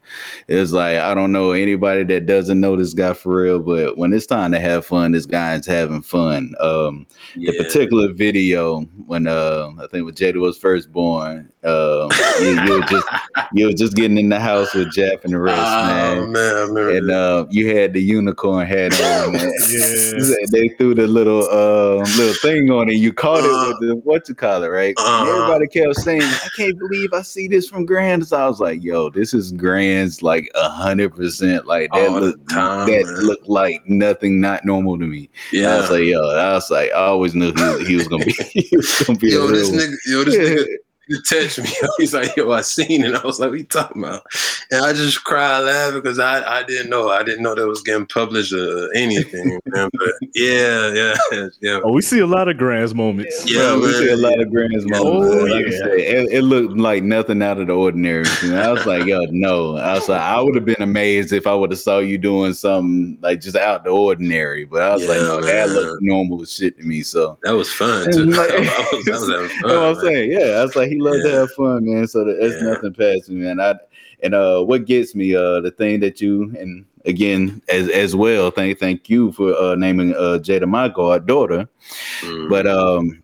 It's 0.46 0.72
like 0.72 0.98
I 0.98 1.14
don't 1.14 1.32
know 1.32 1.52
anybody 1.52 2.04
that 2.04 2.26
doesn't 2.26 2.60
know 2.60 2.76
this 2.76 2.94
guy 2.94 3.12
for 3.14 3.42
real, 3.42 3.58
but 3.58 3.96
when 3.98 4.12
it's 4.12 4.26
time 4.26 4.52
to 4.52 4.60
have 4.60 4.86
fun, 4.86 5.12
this 5.12 5.26
guy 5.26 5.54
is 5.54 5.66
having 5.66 6.02
fun. 6.02 6.54
Um, 6.60 7.06
Yeah. 7.34 7.52
the 7.52 7.64
particular 7.64 8.12
video 8.12 8.82
when 9.06 9.26
uh, 9.26 9.70
I 9.82 9.86
think 9.88 10.04
when 10.04 10.14
Jada 10.14 10.40
was 10.40 10.58
first 10.58 10.92
born, 10.92 11.50
um, 11.64 12.10
you, 12.40 12.60
you 12.62 12.72
were 12.78 12.86
just 12.86 13.06
you 13.52 13.66
were 13.66 13.72
just 13.72 13.94
getting 13.96 14.16
in 14.16 14.28
the 14.28 14.38
house 14.38 14.72
with 14.74 14.92
Jeff 14.92 15.24
and 15.24 15.32
the 15.32 15.38
rest, 15.38 15.60
man. 15.60 16.18
Oh 16.18 16.26
man, 16.26 16.54
remember 16.54 16.90
And 16.96 17.10
uh, 17.10 17.46
you 17.50 17.76
had 17.76 17.92
the 17.92 18.00
unicorn 18.00 18.66
hat 18.66 18.92
on, 19.00 19.32
man. 19.32 19.52
Yeah. 19.68 20.34
they 20.52 20.68
threw 20.78 20.94
the 20.94 21.06
little 21.08 21.42
uh, 21.50 22.04
little 22.16 22.34
thing 22.34 22.70
on 22.70 22.88
it. 22.88 22.94
You 22.94 23.12
caught 23.12 23.42
Uh, 23.42 23.48
it 23.48 23.68
with 23.80 23.88
the 23.88 23.96
what 24.04 24.28
you 24.28 24.34
call 24.34 24.62
it, 24.62 24.68
right? 24.68 24.94
Uh-huh. 24.98 25.30
Everybody 25.30 25.66
kept 25.66 25.96
saying, 25.96 26.22
"I 26.22 26.48
can't 26.56 26.78
believe 26.78 27.12
I 27.12 27.22
see 27.22 27.48
this 27.48 27.68
from 27.68 27.84
Grand's." 27.84 28.32
I 28.32 28.46
was 28.46 28.60
like, 28.60 28.82
"Yo, 28.82 29.10
this 29.10 29.34
is 29.34 29.52
Grand's 29.52 30.22
like 30.22 30.48
a 30.54 30.68
hundred 30.68 31.14
percent. 31.14 31.66
Like 31.66 31.90
that 31.92 32.12
look 32.12 32.48
time, 32.48 32.88
that 32.88 33.04
man. 33.04 33.26
looked 33.26 33.48
like 33.48 33.82
nothing 33.88 34.40
not 34.40 34.64
normal 34.64 34.98
to 34.98 35.06
me." 35.06 35.28
yeah. 35.52 35.74
I 35.74 35.80
was 35.80 35.90
like, 35.90 36.04
"Yo," 36.04 36.20
I 36.22 36.52
was 36.52 36.70
like, 36.70 36.90
I 36.92 37.02
always 37.06 37.34
knew 37.34 37.52
he, 37.52 37.84
he 37.86 37.96
was 37.96 38.06
gonna 38.06 38.24
be. 38.24 38.32
he 38.32 38.76
was 38.76 39.02
gonna 39.02 39.18
be 39.18 39.30
yo, 39.30 39.48
this 39.48 39.70
nigga, 39.70 39.96
yo, 40.06 40.24
this 40.24 40.36
nigga, 40.36 40.66
he 41.08 41.14
texted 41.22 41.64
me. 41.64 41.88
He's 41.98 42.14
like, 42.14 42.36
yo, 42.36 42.50
I 42.52 42.60
seen 42.60 43.04
it. 43.04 43.14
I 43.14 43.22
was 43.26 43.40
like, 43.40 43.50
what 43.50 43.58
you 43.58 43.64
talking 43.64 44.04
about? 44.04 44.22
And 44.70 44.84
I 44.84 44.92
just 44.92 45.24
cried 45.24 45.60
laughing 45.60 46.00
because 46.00 46.18
I, 46.18 46.42
I 46.58 46.62
didn't 46.62 46.90
know. 46.90 47.08
I 47.10 47.22
didn't 47.22 47.42
know 47.42 47.54
that 47.54 47.66
was 47.66 47.82
getting 47.82 48.06
published 48.06 48.52
or 48.52 48.92
anything. 48.94 49.58
man. 49.66 49.90
But 49.92 50.12
yeah, 50.34 50.92
yeah, 50.92 51.48
yeah. 51.60 51.80
Oh, 51.82 51.92
we 51.92 52.02
see 52.02 52.18
a 52.20 52.26
lot 52.26 52.48
of 52.48 52.56
Grand's 52.58 52.94
moments. 52.94 53.42
Yeah, 53.50 53.58
Bro, 53.60 53.76
we 53.80 53.86
man. 53.86 53.94
see 53.94 54.08
a 54.10 54.16
lot 54.16 54.40
of 54.40 54.50
Grand's 54.50 54.84
Yeah. 54.84 54.98
moments. 54.98 55.34
Oh, 55.34 55.44
Like 55.44 55.52
I 55.52 55.58
yeah. 55.70 55.78
said, 55.78 55.88
it, 55.98 56.32
it 56.32 56.42
looked 56.42 56.76
like 56.76 57.02
nothing 57.02 57.42
out 57.42 57.58
of 57.58 57.66
the 57.68 57.72
ordinary. 57.74 58.24
You 58.42 58.50
know, 58.52 58.60
I 58.60 58.70
was 58.72 58.86
like, 58.86 59.06
yo, 59.06 59.24
no. 59.30 59.76
I 59.76 59.94
was 59.94 60.08
like, 60.08 60.20
I 60.20 60.40
would 60.40 60.54
have 60.54 60.64
been 60.64 60.82
amazed 60.82 61.32
if 61.32 61.46
I 61.46 61.54
would 61.54 61.70
have 61.70 61.80
saw 61.80 61.98
you 61.98 62.18
doing 62.18 62.52
something 62.52 63.18
like 63.22 63.40
just 63.40 63.56
out 63.56 63.84
the 63.84 63.90
ordinary. 63.90 64.64
But 64.64 64.82
I 64.82 64.94
was 64.94 65.06
like, 65.06 65.18
Yeah, 65.18 65.22
no, 65.24 65.40
that 65.40 65.70
looked 65.70 66.02
normal 66.02 66.42
as 66.42 66.52
shit 66.52 66.76
to 66.78 66.84
me. 66.84 67.02
So 67.02 67.38
That 67.42 67.52
was 67.52 67.72
fun 67.72 68.10
too. 68.12 68.26
Like- 68.26 68.50
I 68.50 68.58
was, 68.60 69.08
I 69.08 69.12
was 69.12 69.28
having 69.28 69.42
That's 69.48 69.52
fun. 69.54 69.62
what 69.62 69.72
I'm 69.78 69.94
man. 69.94 70.04
saying. 70.04 70.32
Yeah, 70.32 70.46
I 70.58 70.62
was 70.64 70.76
like, 70.76 70.88
he 70.98 71.02
loves 71.02 71.22
to 71.22 71.30
have 71.30 71.50
fun, 71.52 71.84
man. 71.84 72.06
So 72.08 72.24
that, 72.24 72.38
that's 72.40 72.60
Yeah. 72.60 72.72
nothing 72.72 72.94
past 72.94 73.28
me, 73.30 73.36
man. 73.36 73.60
I 73.60 73.74
and 74.22 74.34
uh, 74.34 74.62
what 74.62 74.84
gets 74.86 75.14
me, 75.14 75.34
uh, 75.34 75.60
the 75.60 75.70
thing 75.70 76.00
that 76.00 76.20
you 76.20 76.54
and 76.58 76.84
again 77.04 77.62
as 77.68 77.88
as 77.88 78.16
well. 78.16 78.50
Thank 78.50 78.78
thank 78.78 79.08
you 79.08 79.32
for 79.32 79.54
uh 79.54 79.74
naming 79.76 80.14
uh 80.14 80.38
Jada 80.42 80.66
my 80.68 80.88
goddaughter. 80.88 81.68
Mm, 82.22 82.48
But 82.48 82.66
um, 82.66 83.22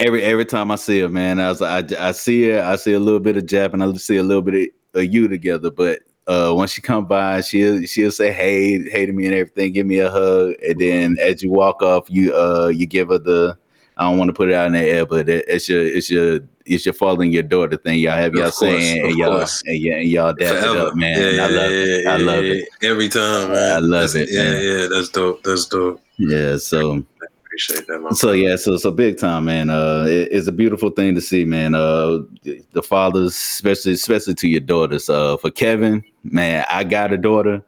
every 0.00 0.22
every 0.22 0.46
time 0.46 0.70
I 0.70 0.76
see 0.76 1.00
her, 1.00 1.08
man, 1.08 1.40
I 1.40 1.48
was 1.50 1.60
like, 1.60 1.92
I, 1.92 2.08
I 2.08 2.12
see 2.12 2.48
her, 2.50 2.62
I 2.62 2.76
see 2.76 2.94
a 2.94 3.00
little 3.00 3.20
bit 3.20 3.36
of 3.36 3.44
Jap, 3.44 3.74
and 3.74 3.82
I 3.82 3.92
see 3.94 4.16
a 4.16 4.22
little 4.22 4.42
bit 4.42 4.72
of, 4.94 5.00
of 5.02 5.12
you 5.12 5.28
together. 5.28 5.70
But 5.70 6.00
uh, 6.26 6.54
when 6.54 6.68
she 6.68 6.80
come 6.80 7.06
by, 7.06 7.42
she'll 7.42 7.84
she'll 7.84 8.12
say 8.12 8.32
hey, 8.32 8.88
hey 8.88 9.04
to 9.04 9.12
me 9.12 9.26
and 9.26 9.34
everything, 9.34 9.72
give 9.72 9.86
me 9.86 9.98
a 9.98 10.10
hug, 10.10 10.54
and 10.66 10.80
then 10.80 11.18
as 11.20 11.42
you 11.42 11.50
walk 11.50 11.82
off, 11.82 12.06
you 12.08 12.34
uh 12.34 12.68
you 12.68 12.86
give 12.86 13.08
her 13.08 13.18
the. 13.18 13.58
I 13.98 14.04
don't 14.04 14.16
want 14.18 14.28
to 14.28 14.32
put 14.32 14.48
it 14.48 14.54
out 14.54 14.66
in 14.68 14.72
the 14.74 14.80
air, 14.80 15.04
but 15.04 15.28
it, 15.28 15.44
it's 15.48 15.68
your 15.68 15.84
it's 15.84 16.08
your 16.10 16.40
it's 16.64 16.86
your 16.86 16.92
father 16.92 17.22
and 17.24 17.32
your 17.32 17.42
daughter 17.42 17.76
thing. 17.76 17.98
Y'all 17.98 18.12
have 18.16 18.32
Of 18.34 18.38
y'all 18.40 18.50
saying 18.50 19.06
and 19.06 19.16
y'all 19.18 19.40
and, 19.40 19.48
y- 19.66 19.90
and 19.98 20.08
y'all 20.08 20.32
dap 20.32 20.54
it 20.56 20.64
up, 20.64 20.94
man. 20.94 21.34
Yeah, 21.34 21.42
I 21.44 21.48
love 21.48 21.70
yeah, 21.72 21.76
it. 21.78 22.04
yeah, 22.04 22.10
I 22.12 22.16
love 22.18 22.44
yeah, 22.44 22.52
it. 22.52 22.68
yeah. 22.82 22.88
Every 22.90 23.08
time, 23.08 23.48
man. 23.52 23.72
I 23.72 23.78
love 23.78 24.12
That's- 24.12 24.14
it, 24.14 24.28
Yeah, 24.30 24.42
man. 24.44 24.62
yeah. 24.80 24.86
That's 24.88 25.08
dope. 25.08 25.42
That's 25.42 25.66
dope. 25.66 26.00
Yeah, 26.18 26.56
so 26.58 26.94
I 26.94 27.26
Appreciate 27.44 27.86
that, 27.88 28.00
man. 28.00 28.14
So 28.14 28.32
yeah, 28.32 28.54
so 28.56 28.76
so 28.76 28.90
big 28.92 29.18
time, 29.18 29.46
man. 29.46 29.68
Uh, 29.70 30.04
it- 30.08 30.28
it's 30.30 30.46
a 30.46 30.52
beautiful 30.52 30.90
thing 30.90 31.14
to 31.16 31.20
see, 31.20 31.44
man. 31.44 31.74
Uh, 31.74 32.18
the- 32.44 32.62
the 32.74 32.82
fathers, 32.82 33.32
especially 33.34 33.92
especially 33.94 34.34
to 34.34 34.48
your 34.48 34.60
daughters. 34.60 35.08
Uh, 35.10 35.36
for 35.38 35.50
Kevin, 35.50 36.04
man, 36.22 36.64
I 36.70 36.84
got 36.84 37.12
a 37.12 37.16
daughter. 37.16 37.62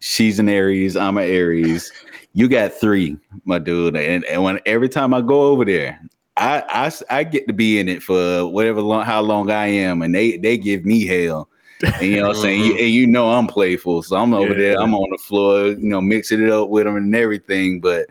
She's 0.00 0.38
an 0.38 0.48
Aries. 0.50 0.96
I'm 0.96 1.16
an 1.16 1.24
Aries. 1.24 1.90
You 2.36 2.48
got 2.48 2.74
three, 2.74 3.16
my 3.46 3.58
dude. 3.58 3.96
And 3.96 4.22
and 4.26 4.42
when 4.42 4.60
every 4.66 4.90
time 4.90 5.14
I 5.14 5.22
go 5.22 5.44
over 5.44 5.64
there, 5.64 5.98
I 6.36 6.62
I, 6.68 6.92
I 7.20 7.24
get 7.24 7.46
to 7.46 7.54
be 7.54 7.78
in 7.78 7.88
it 7.88 8.02
for 8.02 8.46
whatever 8.46 8.82
long 8.82 9.06
how 9.06 9.22
long 9.22 9.50
I 9.50 9.68
am, 9.68 10.02
and 10.02 10.14
they 10.14 10.36
they 10.36 10.58
give 10.58 10.84
me 10.84 11.06
hell. 11.06 11.48
And 11.82 12.02
you 12.02 12.20
know 12.20 12.28
what 12.28 12.36
I'm 12.36 12.42
saying? 12.42 12.62
You, 12.62 12.74
and 12.78 12.90
you 12.90 13.06
know 13.06 13.30
I'm 13.30 13.46
playful, 13.46 14.02
so 14.02 14.16
I'm 14.16 14.34
over 14.34 14.52
there. 14.52 14.78
I'm 14.78 14.94
on 14.94 15.08
the 15.12 15.16
floor, 15.16 15.68
you 15.68 15.88
know, 15.88 16.02
mixing 16.02 16.42
it 16.42 16.50
up 16.50 16.68
with 16.68 16.84
them 16.84 16.96
and 16.96 17.16
everything. 17.16 17.80
But 17.80 18.08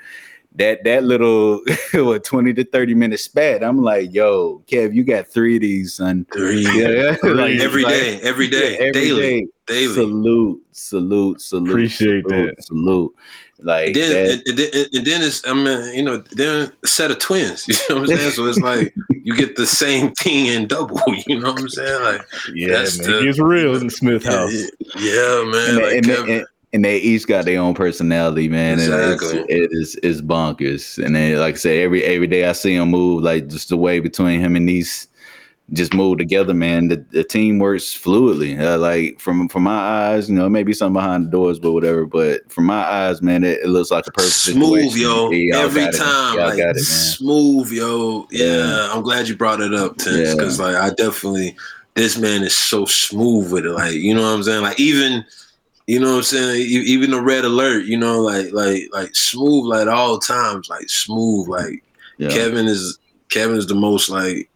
that 0.56 0.84
that 0.86 1.04
little 1.04 1.62
what 1.94 2.24
20 2.24 2.52
to 2.56 2.64
30 2.64 2.96
minute 2.96 3.20
spat, 3.20 3.64
I'm 3.64 3.84
like, 3.84 4.12
yo, 4.12 4.64
Kev, 4.66 4.96
you 4.96 5.04
got 5.04 5.28
three 5.28 5.58
of 5.58 5.62
these, 5.62 5.94
son. 5.94 6.26
Three. 6.34 6.66
Yeah, 6.76 7.16
Like, 7.22 7.60
every 7.60 7.84
like, 7.84 7.94
day, 7.94 8.20
every 8.22 8.48
day, 8.48 8.74
yeah, 8.74 8.88
every 8.88 8.92
daily, 8.92 9.22
day. 9.22 9.48
daily. 9.68 9.94
Salute, 9.94 10.64
salute, 10.72 11.42
salute. 11.42 11.70
Appreciate 11.70 12.26
salute, 12.28 12.56
that. 12.56 12.64
Salute. 12.64 13.16
Like 13.60 13.88
And 13.88 13.96
then, 13.96 14.12
that, 14.14 14.32
and, 14.32 14.48
and 14.48 14.58
then, 14.58 14.86
and 14.94 15.06
then 15.08 15.22
it's, 15.22 15.48
I 15.48 15.54
mean, 15.54 15.96
you 15.96 16.04
know, 16.04 16.18
then 16.34 16.72
a 16.84 16.88
set 16.88 17.10
of 17.12 17.20
twins. 17.20 17.66
You 17.70 17.76
know 17.96 18.02
what 18.02 18.10
I'm 18.12 18.18
saying? 18.18 18.32
So 18.32 18.46
it's 18.48 18.60
like 18.60 18.94
you 19.10 19.36
get 19.36 19.56
the 19.56 19.66
same 19.66 20.12
thing 20.14 20.48
in 20.48 20.68
double. 20.68 21.00
You 21.28 21.40
know 21.40 21.52
what 21.54 21.62
I'm 21.62 21.70
saying? 21.70 22.02
Like, 22.04 22.22
Yeah, 22.54 22.68
That's 22.70 23.00
man. 23.00 23.10
the- 23.12 23.28
it 23.30 23.38
real 23.38 23.76
in 23.76 23.88
the 23.88 23.92
Smith 23.92 24.26
House. 24.26 24.54
yeah, 24.98 25.44
man. 25.46 25.70
and, 25.70 25.78
like 25.78 25.94
and, 25.94 26.06
Kevin- 26.06 26.30
and, 26.40 26.46
and 26.74 26.84
they 26.86 26.98
each 26.98 27.26
got 27.26 27.46
their 27.46 27.62
own 27.62 27.74
personality, 27.74 28.50
man. 28.50 28.74
And 28.80 28.82
Exactly. 28.82 29.40
it's, 29.48 29.50
it 29.50 29.70
is 29.72 30.00
it's 30.04 30.22
bonkers. 30.22 31.04
And 31.04 31.16
then, 31.16 31.40
like 31.40 31.56
I 31.56 31.58
said, 31.58 31.78
every 31.78 32.04
every 32.04 32.28
day 32.28 32.46
I 32.46 32.52
see 32.52 32.76
him 32.76 32.90
move, 32.90 33.24
like 33.24 33.48
just 33.48 33.70
the 33.70 33.78
way 33.78 34.02
between 34.02 34.42
him 34.42 34.58
and 34.58 34.68
these 34.68 35.08
just 35.74 35.94
move 35.96 36.20
together, 36.20 36.54
man. 36.54 36.90
The, 36.90 37.04
the 37.12 37.24
team 37.24 37.58
works 37.58 37.86
fluidly. 37.86 38.60
Uh, 38.60 38.78
like 38.78 39.20
from 39.20 39.50
from 39.50 39.64
my 39.64 39.76
eyes, 40.12 40.30
you 40.30 40.36
know, 40.36 40.48
maybe 40.48 40.74
something 40.74 40.94
behind 40.94 41.26
the 41.26 41.32
doors, 41.32 41.58
but 41.60 41.72
whatever. 41.72 42.06
But 42.06 42.52
from 42.52 42.66
my 42.66 42.84
eyes, 42.84 43.22
man, 43.22 43.44
it, 43.44 43.60
it 43.64 43.68
looks 43.70 43.90
like 43.90 44.06
a 44.06 44.12
perfect 44.12 44.34
smooth, 44.34 44.92
situation. 44.92 45.02
yo. 45.02 45.32
Yeah, 45.32 45.58
Every 45.60 45.92
time, 45.92 46.38
like 46.38 46.58
got 46.58 46.78
it, 46.78 46.84
smooth, 46.84 47.72
yo. 47.72 48.28
Yeah, 48.32 48.46
Yeah. 48.46 48.90
I'm 48.94 49.02
glad 49.02 49.28
you 49.28 49.36
brought 49.36 49.62
it 49.62 49.74
up, 49.74 49.96
Yeah. 50.06 50.34
because 50.36 50.60
like 50.60 50.76
I 50.76 50.92
definitely, 50.92 51.56
this 51.96 52.18
man 52.18 52.44
is 52.44 52.56
so 52.56 52.86
smooth 52.86 53.52
with 53.52 53.66
it. 53.66 53.72
Like, 53.72 53.94
you 53.94 54.14
know 54.14 54.22
what 54.22 54.36
I'm 54.36 54.44
saying? 54.44 54.62
Like 54.62 54.80
even, 54.80 55.26
you 55.88 56.00
know 56.00 56.12
what 56.12 56.18
I'm 56.18 56.24
saying? 56.24 56.62
Even 56.62 57.10
the 57.10 57.22
red 57.22 57.44
alert, 57.44 57.86
you 57.86 57.98
know, 57.98 58.22
like 58.22 58.52
like 58.54 58.84
like 58.94 59.16
smooth, 59.16 59.66
like 59.66 59.88
all 59.88 60.20
times, 60.20 60.70
like 60.70 60.90
smooth. 60.90 61.48
Like 61.48 61.84
Yeah. 62.20 62.30
Kevin 62.30 62.68
is 62.68 63.00
Kevin's 63.30 63.66
the 63.66 63.74
most 63.76 64.10
like 64.10 64.48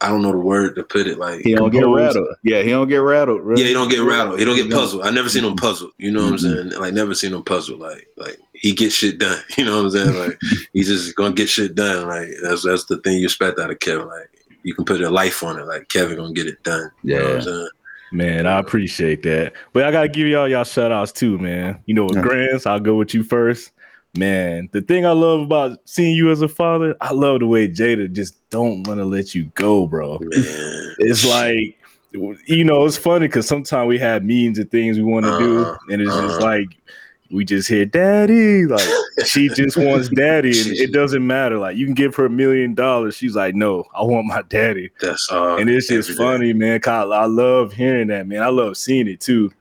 I 0.00 0.08
don't 0.08 0.22
know 0.22 0.30
the 0.32 0.38
word 0.38 0.76
to 0.76 0.84
put 0.84 1.06
it 1.08 1.18
like 1.18 1.40
He 1.40 1.54
don't 1.54 1.70
get 1.70 1.80
rattled. 1.86 2.28
Yeah, 2.44 2.62
he 2.62 2.70
don't 2.70 2.88
get 2.88 2.98
rattled. 2.98 3.40
Really. 3.42 3.62
yeah, 3.62 3.68
he 3.68 3.74
don't 3.74 3.88
get 3.90 4.00
rattled. 4.00 4.38
He 4.38 4.44
don't 4.44 4.54
get 4.56 4.70
puzzled. 4.70 5.02
I 5.02 5.10
never 5.10 5.28
seen 5.28 5.44
him 5.44 5.56
puzzled. 5.56 5.92
You 5.98 6.12
know 6.12 6.22
what 6.24 6.32
I'm 6.32 6.38
saying? 6.38 6.70
Like 6.72 6.94
never 6.94 7.14
seen 7.14 7.34
him 7.34 7.42
puzzled. 7.42 7.80
Like 7.80 8.06
like 8.16 8.38
he 8.52 8.72
gets 8.74 8.94
shit 8.94 9.18
done. 9.18 9.42
You 9.56 9.64
know 9.64 9.76
what 9.82 9.86
I'm 9.86 9.90
saying? 9.90 10.16
Like 10.18 10.40
he's 10.72 10.86
just 10.88 11.14
gonna 11.16 11.34
get 11.34 11.48
shit 11.48 11.74
done. 11.74 12.06
Like 12.06 12.28
that's 12.42 12.62
that's 12.62 12.84
the 12.84 12.98
thing 12.98 13.18
you 13.18 13.24
expect 13.24 13.58
out 13.58 13.70
of 13.70 13.80
Kevin. 13.80 14.06
Like 14.06 14.30
you 14.62 14.74
can 14.74 14.84
put 14.84 15.00
a 15.00 15.10
life 15.10 15.42
on 15.42 15.58
it. 15.58 15.66
Like 15.66 15.88
Kevin 15.88 16.16
gonna 16.16 16.32
get 16.32 16.46
it 16.46 16.62
done. 16.62 16.90
You 17.02 17.16
know 17.16 17.22
what 17.22 17.30
I'm 17.30 17.36
Yeah. 17.38 17.42
saying? 17.44 17.68
Man, 18.12 18.46
I 18.46 18.58
appreciate 18.58 19.22
that. 19.24 19.52
But 19.74 19.84
I 19.84 19.90
gotta 19.90 20.08
give 20.08 20.26
y'all 20.28 20.48
y'all 20.48 20.64
shout 20.64 20.92
outs 20.92 21.12
too, 21.12 21.36
man. 21.38 21.78
You 21.86 21.94
know, 21.94 22.04
with 22.04 22.16
Yeah. 22.16 22.22
Grants, 22.22 22.64
I'll 22.66 22.80
go 22.80 22.94
with 22.94 23.12
you 23.14 23.22
first. 23.22 23.72
Man, 24.16 24.68
the 24.72 24.80
thing 24.80 25.06
I 25.06 25.12
love 25.12 25.40
about 25.42 25.78
seeing 25.84 26.16
you 26.16 26.30
as 26.30 26.42
a 26.42 26.48
father, 26.48 26.96
I 27.00 27.12
love 27.12 27.40
the 27.40 27.46
way 27.46 27.68
Jada 27.68 28.10
just 28.10 28.34
don't 28.50 28.86
want 28.86 28.98
to 28.98 29.04
let 29.04 29.34
you 29.34 29.44
go, 29.54 29.86
bro. 29.86 30.18
It's 30.98 31.24
like 31.26 31.76
you 32.46 32.64
know, 32.64 32.84
it's 32.86 32.96
funny 32.96 33.28
because 33.28 33.46
sometimes 33.46 33.86
we 33.86 33.98
have 33.98 34.24
meetings 34.24 34.58
and 34.58 34.70
things 34.70 34.96
we 34.96 35.04
want 35.04 35.26
to 35.26 35.38
do, 35.38 35.58
Uh-huh, 35.60 35.78
and 35.90 36.00
it's 36.02 36.10
just 36.10 36.36
uh-huh. 36.36 36.40
like 36.40 36.68
we 37.30 37.44
just 37.44 37.68
hear 37.68 37.84
daddy. 37.84 38.64
Like 38.64 38.88
she 39.26 39.48
just 39.50 39.76
wants 39.76 40.08
daddy, 40.16 40.58
and 40.58 40.70
it 40.70 40.90
doesn't 40.92 41.24
matter. 41.24 41.58
Like 41.58 41.76
you 41.76 41.84
can 41.84 41.94
give 41.94 42.14
her 42.16 42.24
a 42.24 42.30
million 42.30 42.74
dollars. 42.74 43.14
She's 43.14 43.36
like, 43.36 43.54
No, 43.54 43.84
I 43.94 44.02
want 44.02 44.26
my 44.26 44.40
daddy. 44.48 44.90
that's 45.00 45.28
all. 45.30 45.58
and 45.58 45.68
it's 45.68 45.88
just 45.88 46.10
every 46.10 46.24
day. 46.24 46.30
funny, 46.30 46.52
man. 46.54 46.80
I, 46.86 47.02
I 47.02 47.26
love 47.26 47.74
hearing 47.74 48.08
that, 48.08 48.26
man. 48.26 48.42
I 48.42 48.48
love 48.48 48.78
seeing 48.78 49.06
it 49.06 49.20
too. 49.20 49.52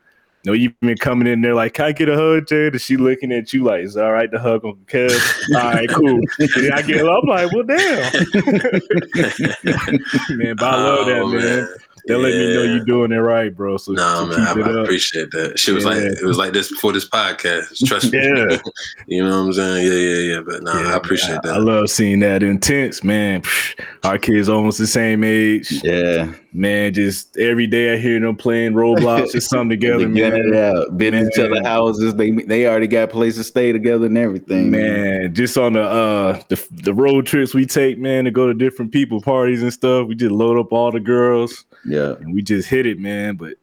Know, 0.48 0.54
you've 0.54 0.80
been 0.80 0.98
coming 0.98 1.28
in 1.28 1.42
there 1.42 1.54
like, 1.54 1.74
"Can 1.74 1.86
I 1.86 1.92
get 1.92 2.08
a 2.08 2.16
hug, 2.16 2.48
Jade?" 2.48 2.72
And 2.72 2.82
she 2.82 2.96
looking 2.96 3.34
at 3.34 3.52
you 3.52 3.66
like, 3.66 3.84
"Is 3.84 3.98
it 3.98 4.02
all 4.02 4.14
right 4.14 4.32
to 4.32 4.40
hug 4.40 4.64
Uncle 4.64 4.78
Kev?" 4.86 5.12
all 5.56 5.74
right, 5.74 5.90
cool. 5.90 6.22
And 6.40 6.74
I 6.74 6.82
get, 6.82 7.06
I'm 7.06 7.28
like, 7.28 7.52
"Well, 7.52 7.64
damn, 7.64 8.14
man." 10.38 10.56
But 10.56 10.66
I 10.66 10.76
love 10.78 11.06
that, 11.08 11.22
Oh, 11.22 11.28
man. 11.28 11.68
They 12.08 12.16
let 12.16 12.34
me 12.34 12.54
know 12.56 12.64
you're 12.64 12.86
doing 12.86 13.12
it 13.12 13.18
right, 13.18 13.56
bro. 13.56 13.78
So, 13.78 13.92
No, 13.92 14.30
so 14.32 14.38
man, 14.38 14.48
I, 14.48 14.54
keep 14.54 14.66
it 14.66 14.76
I 14.76 14.82
appreciate 14.84 15.32
that. 15.32 15.60
She 15.60 15.72
was 15.72 15.86
like, 15.86 15.98
it 15.98 16.24
was 16.24 16.38
like 16.38 16.54
this 16.54 16.70
before 16.70 16.94
this 16.94 17.08
podcast. 17.08 17.86
Trust 17.86 18.12
me. 18.12 18.18
Yeah. 18.28 18.58
you 19.08 19.24
know 19.24 19.30
what 19.42 19.46
I'm 19.48 19.54
saying? 19.54 19.88
Yeah, 19.88 19.94
yeah, 19.94 20.34
yeah. 20.36 20.42
But 20.46 20.64
no, 20.64 20.74
Yeah, 20.74 20.94
I 20.94 20.98
appreciate 20.98 21.30
man, 21.30 21.40
I, 21.44 21.48
that. 21.48 21.54
I 21.56 21.58
love 21.60 21.90
seeing 21.90 22.20
that 22.22 22.44
intense, 22.44 23.04
man. 23.04 23.42
Our 24.04 24.18
kids 24.18 24.50
almost 24.50 24.78
the 24.78 24.88
same 24.88 25.24
age, 25.24 25.72
Yeah. 25.84 26.32
man. 26.54 26.94
Just 26.94 27.38
every 27.38 27.68
day 27.68 27.94
I 27.94 27.98
hear 27.98 28.20
them 28.20 28.36
playing 28.36 28.74
Roblox 28.74 29.36
or 29.36 29.42
something 29.42 29.70
together, 29.80 30.08
They 30.08 30.14
get 30.14 30.34
man. 30.34 30.54
it 30.54 30.56
out. 30.56 30.98
Been 30.98 31.14
in 31.14 31.28
each 31.28 31.40
other 31.40 31.62
houses. 31.64 32.16
They 32.16 32.32
they 32.32 32.66
already 32.68 32.88
got 32.88 33.10
places 33.10 33.38
to 33.38 33.44
stay 33.44 33.72
together 33.72 34.06
and 34.08 34.18
everything. 34.18 34.72
Man, 34.72 35.34
just 35.34 35.58
on 35.58 35.74
the 35.74 35.84
uh 35.84 36.42
the, 36.50 36.66
the 36.72 36.94
road 36.94 37.26
trips 37.26 37.54
we 37.54 37.66
take, 37.66 37.98
man, 37.98 38.26
to 38.26 38.32
go 38.32 38.48
to 38.48 38.54
different 38.54 38.92
people 38.92 39.22
parties 39.22 39.62
and 39.62 39.74
stuff. 39.74 40.08
We 40.08 40.16
just 40.16 40.32
load 40.32 40.58
up 40.60 40.72
all 40.72 40.92
the 40.92 41.00
girls 41.00 41.66
Yeah. 41.86 42.16
and 42.20 42.34
we 42.34 42.42
just 42.42 42.68
hit 42.70 42.86
it, 42.86 43.00
man. 43.00 43.36
But 43.36 43.56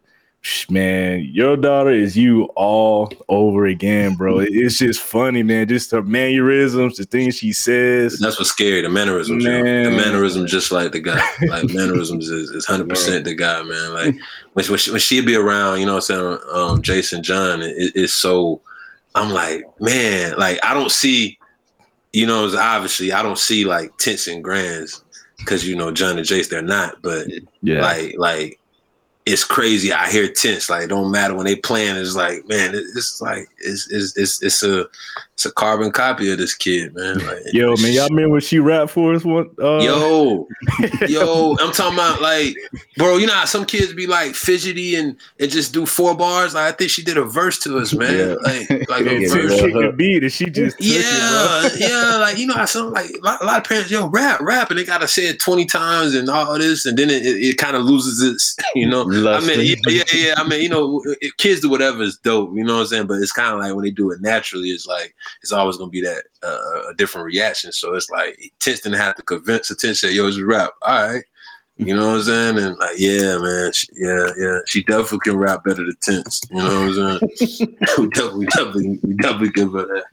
man, 0.68 1.24
your 1.32 1.56
daughter 1.56 1.90
is 1.90 2.16
you 2.16 2.44
all 2.54 3.10
over 3.28 3.66
again, 3.66 4.14
bro. 4.14 4.40
It's 4.40 4.78
just 4.78 5.00
funny, 5.00 5.42
man. 5.42 5.68
Just 5.68 5.90
her 5.92 6.02
mannerisms, 6.02 6.96
the 6.96 7.04
things 7.04 7.36
she 7.36 7.52
says. 7.52 8.18
That's 8.18 8.38
what's 8.38 8.50
scary. 8.50 8.82
The 8.82 8.88
mannerisms. 8.88 9.44
Man. 9.44 9.84
the 9.84 9.90
mannerism, 9.90 10.46
just 10.46 10.72
like 10.72 10.92
the 10.92 11.00
guy. 11.00 11.22
Like 11.48 11.72
mannerisms 11.72 12.28
is 12.30 12.50
is 12.50 12.66
hundred 12.66 12.88
percent 12.88 13.24
the 13.24 13.34
guy, 13.34 13.62
man. 13.62 13.92
Like 13.92 14.14
when 14.54 14.66
when 14.66 14.78
she, 14.78 14.90
when 14.90 15.00
she 15.00 15.20
be 15.20 15.36
around, 15.36 15.80
you 15.80 15.86
know, 15.86 15.94
what 15.94 16.10
I'm 16.10 16.38
saying, 16.38 16.38
um, 16.52 16.82
Jason 16.82 17.22
John, 17.22 17.62
it, 17.62 17.92
it's 17.94 18.12
so. 18.12 18.60
I'm 19.16 19.30
like, 19.30 19.62
man, 19.80 20.36
like 20.38 20.58
I 20.64 20.74
don't 20.74 20.90
see, 20.90 21.38
you 22.12 22.26
know, 22.26 22.46
it's 22.46 22.56
obviously 22.56 23.12
I 23.12 23.22
don't 23.22 23.38
see 23.38 23.64
like 23.64 23.96
tents 23.98 24.26
and 24.26 24.42
grands 24.42 25.03
because 25.38 25.66
you 25.66 25.76
know 25.76 25.90
John 25.90 26.18
and 26.18 26.26
Jace 26.26 26.48
they're 26.48 26.62
not, 26.62 27.00
but 27.02 27.26
Yeah. 27.62 27.80
like 27.82 28.14
like 28.18 28.60
it's 29.26 29.44
crazy. 29.44 29.90
I 29.92 30.10
hear 30.10 30.28
tense. 30.28 30.68
Like 30.68 30.84
it 30.84 30.88
don't 30.88 31.10
matter 31.10 31.34
when 31.34 31.46
they 31.46 31.56
playing. 31.56 31.96
It's 31.96 32.14
like 32.14 32.46
man, 32.48 32.72
it's 32.74 33.20
like 33.22 33.48
it's 33.58 33.90
it's 33.90 34.16
it's 34.16 34.42
it's 34.42 34.62
a 34.62 34.86
it's 35.34 35.44
a 35.46 35.52
carbon 35.52 35.90
copy 35.90 36.30
of 36.30 36.38
this 36.38 36.54
kid, 36.54 36.94
man. 36.94 37.18
Like, 37.18 37.52
Yo, 37.52 37.74
man, 37.78 37.92
y'all 37.92 38.08
remember 38.08 38.34
when 38.34 38.40
she 38.40 38.60
rapped 38.60 38.92
for 38.92 39.14
us 39.14 39.24
one 39.24 39.50
uh 39.60 39.80
Yo, 39.80 40.46
yo, 41.08 41.56
I'm 41.60 41.72
talking 41.72 41.94
about 41.98 42.22
like, 42.22 42.56
bro. 42.96 43.16
You 43.16 43.26
know 43.26 43.32
how 43.32 43.44
some 43.44 43.64
kids 43.64 43.92
be 43.92 44.06
like 44.06 44.36
fidgety 44.36 44.94
and 44.94 45.16
and 45.40 45.50
just 45.50 45.74
do 45.74 45.86
four 45.86 46.16
bars. 46.16 46.54
Like 46.54 46.72
I 46.72 46.76
think 46.76 46.92
she 46.92 47.02
did 47.02 47.18
a 47.18 47.24
verse 47.24 47.58
to 47.60 47.78
us, 47.78 47.92
man. 47.92 48.16
Yeah. 48.16 48.34
Like 48.42 48.88
like 48.88 49.06
a 49.06 49.26
verse. 49.26 49.60
kicked 49.60 49.74
the 49.74 49.92
beat 49.96 50.22
and 50.22 50.32
she 50.32 50.46
just 50.46 50.78
took 50.78 50.86
Yeah, 50.86 51.66
it, 51.66 51.80
yeah, 51.80 52.16
like 52.18 52.38
you 52.38 52.46
know 52.46 52.54
how 52.54 52.64
some 52.66 52.92
like 52.92 53.10
a 53.10 53.24
lot, 53.24 53.42
a 53.42 53.44
lot 53.44 53.58
of 53.58 53.64
parents, 53.64 53.90
yo, 53.90 54.06
rap, 54.06 54.40
rap, 54.40 54.70
and 54.70 54.78
they 54.78 54.84
gotta 54.84 55.08
say 55.08 55.26
it 55.26 55.40
twenty 55.40 55.64
times 55.64 56.14
and 56.14 56.30
all 56.30 56.56
this, 56.56 56.86
and 56.86 56.96
then 56.96 57.10
it, 57.10 57.26
it, 57.26 57.42
it 57.42 57.58
kind 57.58 57.74
of 57.74 57.82
loses 57.82 58.22
its, 58.22 58.56
you 58.76 58.88
know. 58.88 59.02
I 59.02 59.40
mean, 59.40 59.60
yeah, 59.62 59.74
yeah, 59.88 60.02
yeah. 60.14 60.34
I 60.36 60.46
mean, 60.46 60.62
you 60.62 60.68
know, 60.68 61.02
kids 61.38 61.60
do 61.60 61.68
whatever 61.68 62.04
is 62.04 62.18
dope, 62.18 62.54
you 62.54 62.62
know 62.62 62.74
what 62.74 62.80
I'm 62.82 62.86
saying. 62.86 63.06
But 63.08 63.14
it's 63.14 63.32
kind 63.32 63.52
of 63.52 63.58
like 63.58 63.74
when 63.74 63.84
they 63.84 63.90
do 63.90 64.12
it 64.12 64.20
naturally, 64.20 64.68
it's 64.68 64.86
like 64.86 65.12
it's 65.42 65.52
always 65.52 65.76
gonna 65.76 65.90
be 65.90 66.00
that 66.02 66.24
uh, 66.42 66.90
a 66.90 66.94
different 66.96 67.26
reaction. 67.26 67.72
So 67.72 67.94
it's 67.94 68.10
like 68.10 68.52
Tense 68.60 68.80
didn't 68.80 68.98
have 68.98 69.16
to 69.16 69.22
convince 69.22 69.70
attention. 69.70 70.12
Yo, 70.12 70.26
it's 70.26 70.40
rap. 70.40 70.72
All 70.82 71.08
right, 71.08 71.24
you 71.76 71.94
know 71.94 72.06
what 72.08 72.16
I'm 72.18 72.22
saying? 72.22 72.58
And 72.58 72.78
like, 72.78 72.98
yeah, 72.98 73.36
man, 73.38 73.72
she, 73.72 73.88
yeah, 73.96 74.28
yeah, 74.38 74.58
she 74.66 74.84
definitely 74.84 75.18
can 75.24 75.36
rap 75.36 75.64
better 75.64 75.84
than 75.84 75.96
Tense. 76.00 76.40
You 76.50 76.58
know 76.58 76.88
what 76.88 76.98
I'm 76.98 77.30
saying? 77.36 77.76
we 77.98 78.08
definitely, 78.08 78.46
definitely, 78.46 79.00
we 79.02 79.14
definitely 79.14 79.50
give 79.50 79.72
her 79.72 79.86
that. 79.86 80.04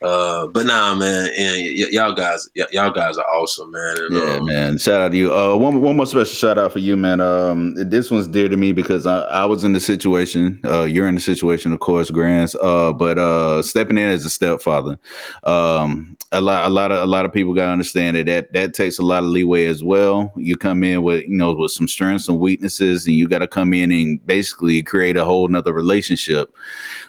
Uh, 0.00 0.46
but 0.46 0.64
nah, 0.64 0.94
man, 0.94 1.28
and 1.36 1.56
y- 1.56 1.88
y'all 1.90 2.12
guys, 2.12 2.48
y- 2.56 2.64
y'all 2.70 2.90
guys 2.92 3.18
are 3.18 3.26
awesome, 3.26 3.72
man. 3.72 3.96
And, 3.98 4.16
Yeah, 4.16 4.34
um, 4.36 4.44
man. 4.46 4.78
Shout 4.78 5.00
out 5.00 5.10
to 5.10 5.16
you. 5.16 5.34
Uh, 5.34 5.56
one 5.56 5.80
one 5.80 5.96
more 5.96 6.06
special 6.06 6.26
shout 6.26 6.56
out 6.56 6.72
for 6.72 6.78
you, 6.78 6.96
man. 6.96 7.20
Um, 7.20 7.74
this 7.74 8.08
one's 8.08 8.28
dear 8.28 8.48
to 8.48 8.56
me 8.56 8.70
because 8.72 9.06
I, 9.06 9.22
I 9.22 9.44
was 9.44 9.64
in 9.64 9.72
the 9.72 9.80
situation. 9.80 10.60
Uh, 10.64 10.84
you're 10.84 11.08
in 11.08 11.16
the 11.16 11.20
situation, 11.20 11.72
of 11.72 11.80
course, 11.80 12.10
Grants. 12.12 12.54
Uh, 12.62 12.92
but 12.92 13.18
uh, 13.18 13.60
stepping 13.62 13.98
in 13.98 14.08
as 14.08 14.24
a 14.24 14.30
stepfather, 14.30 14.98
um, 15.42 16.16
a 16.30 16.40
lot, 16.40 16.66
a 16.66 16.68
lot 16.68 16.92
of, 16.92 17.02
a 17.02 17.06
lot 17.06 17.24
of 17.24 17.32
people 17.32 17.52
gotta 17.54 17.72
understand 17.72 18.16
that 18.16 18.26
that 18.26 18.52
that 18.52 18.74
takes 18.74 18.98
a 19.00 19.02
lot 19.02 19.24
of 19.24 19.30
leeway 19.30 19.64
as 19.66 19.82
well. 19.82 20.32
You 20.36 20.56
come 20.56 20.84
in 20.84 21.02
with, 21.02 21.24
you 21.24 21.36
know, 21.36 21.54
with 21.54 21.72
some 21.72 21.88
strengths 21.88 22.28
and 22.28 22.38
weaknesses, 22.38 23.06
and 23.06 23.16
you 23.16 23.26
got 23.28 23.38
to 23.40 23.48
come 23.48 23.72
in 23.74 23.90
and 23.90 24.24
basically 24.26 24.82
create 24.82 25.16
a 25.16 25.24
whole 25.24 25.48
nother 25.48 25.72
relationship 25.72 26.54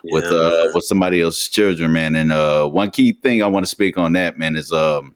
with 0.05 0.23
uh 0.25 0.49
man. 0.49 0.71
with 0.73 0.85
somebody 0.85 1.21
else's 1.21 1.49
children, 1.49 1.91
man. 1.91 2.15
And 2.15 2.31
uh 2.31 2.67
one 2.79 2.91
key 2.91 3.11
thing 3.11 3.43
I 3.43 3.47
want 3.47 3.65
to 3.65 3.69
speak 3.69 3.97
on 3.97 4.13
that, 4.13 4.37
man, 4.37 4.55
is 4.55 4.71
um 4.71 5.13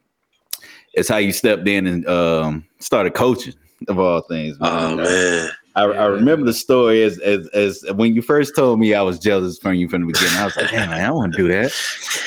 is 0.95 1.07
how 1.07 1.17
you 1.17 1.31
stepped 1.31 1.67
in 1.67 1.87
and 1.87 2.07
um 2.07 2.65
started 2.79 3.13
coaching 3.13 3.53
of 3.87 3.99
all 3.99 4.21
things. 4.21 4.57
oh 4.59 4.95
man. 4.95 4.97
man. 4.97 5.49
I, 5.75 5.85
I 5.85 6.05
remember 6.05 6.45
the 6.45 6.53
story 6.53 7.01
as, 7.01 7.17
as 7.19 7.47
as 7.47 7.83
when 7.95 8.13
you 8.13 8.21
first 8.21 8.55
told 8.55 8.79
me 8.79 8.93
I 8.93 9.01
was 9.01 9.17
jealous 9.17 9.57
from 9.57 9.73
you 9.73 9.89
from 9.89 10.01
the 10.01 10.13
beginning. 10.13 10.37
I 10.37 10.45
was 10.45 10.55
like, 10.55 10.69
damn, 10.69 10.89
man, 10.89 11.01
I 11.01 11.07
don't 11.07 11.15
want 11.17 11.33
to 11.33 11.37
do 11.37 11.47
that. 11.47 11.71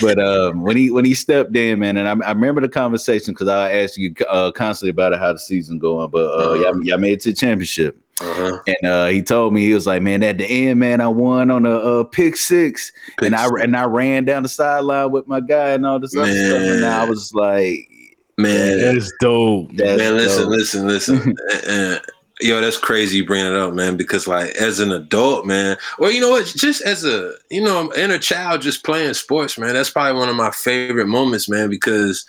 But 0.01 0.19
um, 0.19 0.63
when 0.63 0.77
he 0.77 0.91
when 0.91 1.05
he 1.05 1.15
stepped 1.15 1.55
in, 1.55 1.79
man, 1.79 1.97
and 1.97 2.09
I, 2.09 2.27
I 2.27 2.33
remember 2.33 2.61
the 2.61 2.69
conversation 2.69 3.35
because 3.35 3.47
I 3.47 3.73
asked 3.73 3.99
you 3.99 4.15
uh, 4.29 4.51
constantly 4.51 4.91
about 4.91 5.13
it, 5.13 5.21
how 5.21 5.33
the 5.33 5.39
season 5.39 5.79
going. 5.79 6.11
But 6.11 6.27
uh, 6.27 6.55
y'all, 6.55 6.85
y'all 6.85 6.99
made 6.99 7.13
it 7.13 7.21
to 7.21 7.31
the 7.31 7.37
championship. 7.37 7.97
Uh-huh. 8.21 8.61
And 8.67 8.91
uh, 8.91 9.07
he 9.09 9.23
told 9.23 9.53
me 9.53 9.61
he 9.61 9.75
was 9.75 9.87
like, 9.87 10.01
"Man, 10.01 10.23
at 10.23 10.39
the 10.39 10.47
end, 10.47 10.81
man, 10.81 11.03
I 11.03 11.09
won 11.09 11.51
on 11.51 11.67
a 11.67 11.77
uh, 11.77 12.05
pick 12.05 12.37
six, 12.37 12.91
and 13.21 13.37
I 13.37 13.47
and 13.61 13.77
I 13.77 13.85
ran 13.85 14.25
down 14.25 14.43
the 14.43 14.49
sideline 14.49 15.11
with 15.11 15.29
my 15.29 15.41
guy 15.41 15.71
and 15.71 15.85
all 15.85 16.01
this 16.01 16.17
other 16.17 16.33
stuff." 16.33 16.63
And 16.63 16.85
I 16.85 17.05
was 17.09 17.35
like, 17.35 17.91
man, 18.39 18.79
That's 18.79 19.13
dope. 19.21 19.73
That's 19.75 19.99
man, 19.99 20.17
listen, 20.17 20.43
dope. 20.43 20.51
listen, 20.51 20.87
listen. 20.87 21.37
Uh, 21.69 21.99
yo, 22.41 22.61
that's 22.61 22.77
crazy 22.77 23.19
you 23.19 23.27
bring 23.27 23.45
it 23.45 23.55
up, 23.55 23.73
man. 23.75 23.97
Because 23.97 24.27
like 24.27 24.51
as 24.57 24.81
an 24.81 24.93
adult, 24.93 25.47
man, 25.47 25.77
or 25.99 26.11
you 26.11 26.21
know 26.21 26.31
what, 26.31 26.47
just 26.47 26.83
as 26.83 27.05
a 27.05 27.35
you 27.51 27.63
know 27.63 27.93
inner 27.95 28.19
child, 28.19 28.63
just 28.63 28.85
playing 28.85 29.15
sports, 29.15 29.59
man. 29.59 29.75
That's 29.75 29.91
probably 29.91 30.19
one 30.19 30.29
of 30.29 30.37
my 30.37 30.51
favorite 30.51 31.07
moments, 31.07 31.49
man. 31.49 31.71
Because, 31.71 32.27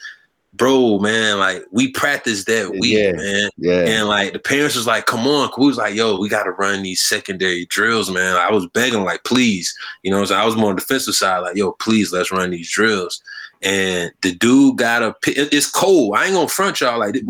bro, 0.58 1.00
man, 1.00 1.40
like 1.40 1.64
we 1.72 1.92
practiced 1.92 2.48
that 2.48 2.72
week, 2.72 2.98
Yeah. 2.98 3.12
man. 3.14 3.50
"Yeah, 3.58 3.86
And 3.86 4.08
like 4.08 4.34
the 4.34 4.40
parents 4.40 4.76
was 4.76 4.88
like, 4.88 5.06
"Come 5.06 5.28
on!" 5.28 5.50
We 5.58 5.68
was 5.68 5.78
like, 5.78 5.96
"Yo, 5.96 6.18
we 6.20 6.28
got 6.30 6.44
to 6.44 6.52
run 6.52 6.84
these 6.84 7.02
secondary 7.02 7.66
drills, 7.68 8.10
man." 8.12 8.36
I 8.36 8.52
was 8.52 8.68
begging, 8.68 9.04
like, 9.04 9.24
"Please," 9.24 9.74
you 10.04 10.12
know. 10.12 10.24
So 10.26 10.36
I 10.36 10.46
was 10.46 10.56
more 10.56 10.70
on 10.70 10.76
the 10.76 10.82
defensive 10.82 11.16
side, 11.16 11.40
like, 11.40 11.56
"Yo, 11.56 11.72
please, 11.74 12.12
let's 12.12 12.32
run 12.32 12.50
these 12.52 12.70
drills." 12.70 13.22
And 13.64 14.12
the 14.22 14.36
dude 14.36 14.78
got 14.78 15.02
a. 15.02 15.16
It's 15.26 15.70
cold. 15.70 16.16
I 16.16 16.26
ain't 16.26 16.34
gonna 16.36 16.48
front 16.48 16.80
y'all. 16.80 17.00
Like 17.00 17.14
the, 17.14 17.22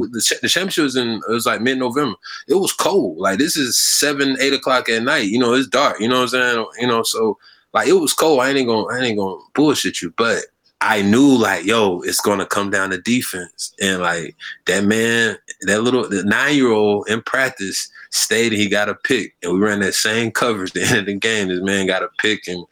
the 0.41 0.49
championship 0.49 0.83
was 0.83 0.95
in. 0.97 1.21
It 1.27 1.31
was 1.31 1.45
like 1.45 1.61
mid 1.61 1.77
November. 1.77 2.17
It 2.49 2.55
was 2.55 2.73
cold. 2.73 3.17
Like 3.17 3.37
this 3.39 3.55
is 3.55 3.77
seven, 3.77 4.35
eight 4.41 4.51
o'clock 4.53 4.89
at 4.89 5.03
night. 5.03 5.29
You 5.29 5.39
know, 5.39 5.53
it's 5.53 5.67
dark. 5.69 5.99
You 6.01 6.07
know 6.09 6.15
what 6.15 6.33
I'm 6.33 6.55
saying? 6.55 6.65
You 6.79 6.87
know, 6.87 7.03
so 7.03 7.37
like 7.73 7.87
it 7.87 7.93
was 7.93 8.13
cold. 8.13 8.41
I 8.41 8.49
ain't 8.49 8.67
gonna. 8.67 8.87
I 8.87 8.99
ain't 9.05 9.17
gonna 9.17 9.39
bullshit 9.55 10.01
you, 10.01 10.13
but. 10.17 10.39
I 10.81 11.01
knew 11.01 11.35
like, 11.37 11.65
yo, 11.65 12.01
it's 12.01 12.21
gonna 12.21 12.45
come 12.45 12.69
down 12.69 12.91
to 12.91 13.01
defense, 13.01 13.73
and 13.81 14.01
like 14.01 14.35
that 14.67 14.83
man, 14.83 15.37
that 15.61 15.81
little 15.81 16.07
nine 16.23 16.55
year 16.55 16.71
old 16.71 17.09
in 17.09 17.21
practice 17.23 17.89
stayed 18.11 18.53
and 18.53 18.61
he 18.61 18.69
got 18.69 18.87
a 18.89 18.93
pick, 18.95 19.35
and 19.41 19.53
we 19.53 19.59
ran 19.59 19.79
that 19.79 19.95
same 19.95 20.31
coverage. 20.31 20.71
The 20.77 20.83
end 20.83 20.97
of 20.99 21.05
the 21.07 21.15
game, 21.15 21.47
this 21.47 21.61
man 21.61 21.87
got 21.87 22.03
a 22.03 22.09
pick, 22.19 22.47
and, 22.47 22.63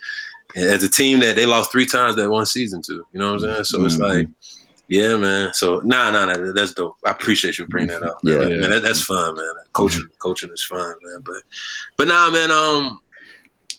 and 0.55 0.65
as 0.65 0.83
a 0.83 0.89
team 0.89 1.19
that 1.21 1.35
they 1.35 1.45
lost 1.47 1.71
three 1.71 1.85
times 1.87 2.15
that 2.17 2.29
one 2.29 2.45
season 2.45 2.81
too. 2.83 3.05
You 3.11 3.19
know 3.19 3.33
what 3.33 3.43
I'm 3.43 3.53
saying? 3.53 3.63
So 3.65 3.85
it's 3.85 3.95
Mhm. 3.97 3.99
like 4.17 4.27
Yeah, 4.87 5.17
man. 5.17 5.51
So 5.55 5.81
nah, 5.83 6.11
nah, 6.11 6.25
nah. 6.25 6.51
That's 6.53 6.75
dope. 6.75 6.97
I 7.03 7.09
appreciate 7.09 7.57
you 7.57 7.65
bringing 7.65 7.87
that 7.89 8.03
up. 8.03 8.19
Yeah. 8.21 8.37
man. 8.37 8.61
Man, 8.61 8.69
that, 8.69 8.83
that's 8.83 9.01
fun, 9.01 9.35
man. 9.35 9.45
Coaching, 9.73 10.07
coaching 10.19 10.51
is 10.53 10.61
fun, 10.63 10.93
man. 11.01 11.21
But, 11.25 11.41
but 11.97 12.07
nah, 12.07 12.29
man. 12.29 12.51
Um, 12.51 13.01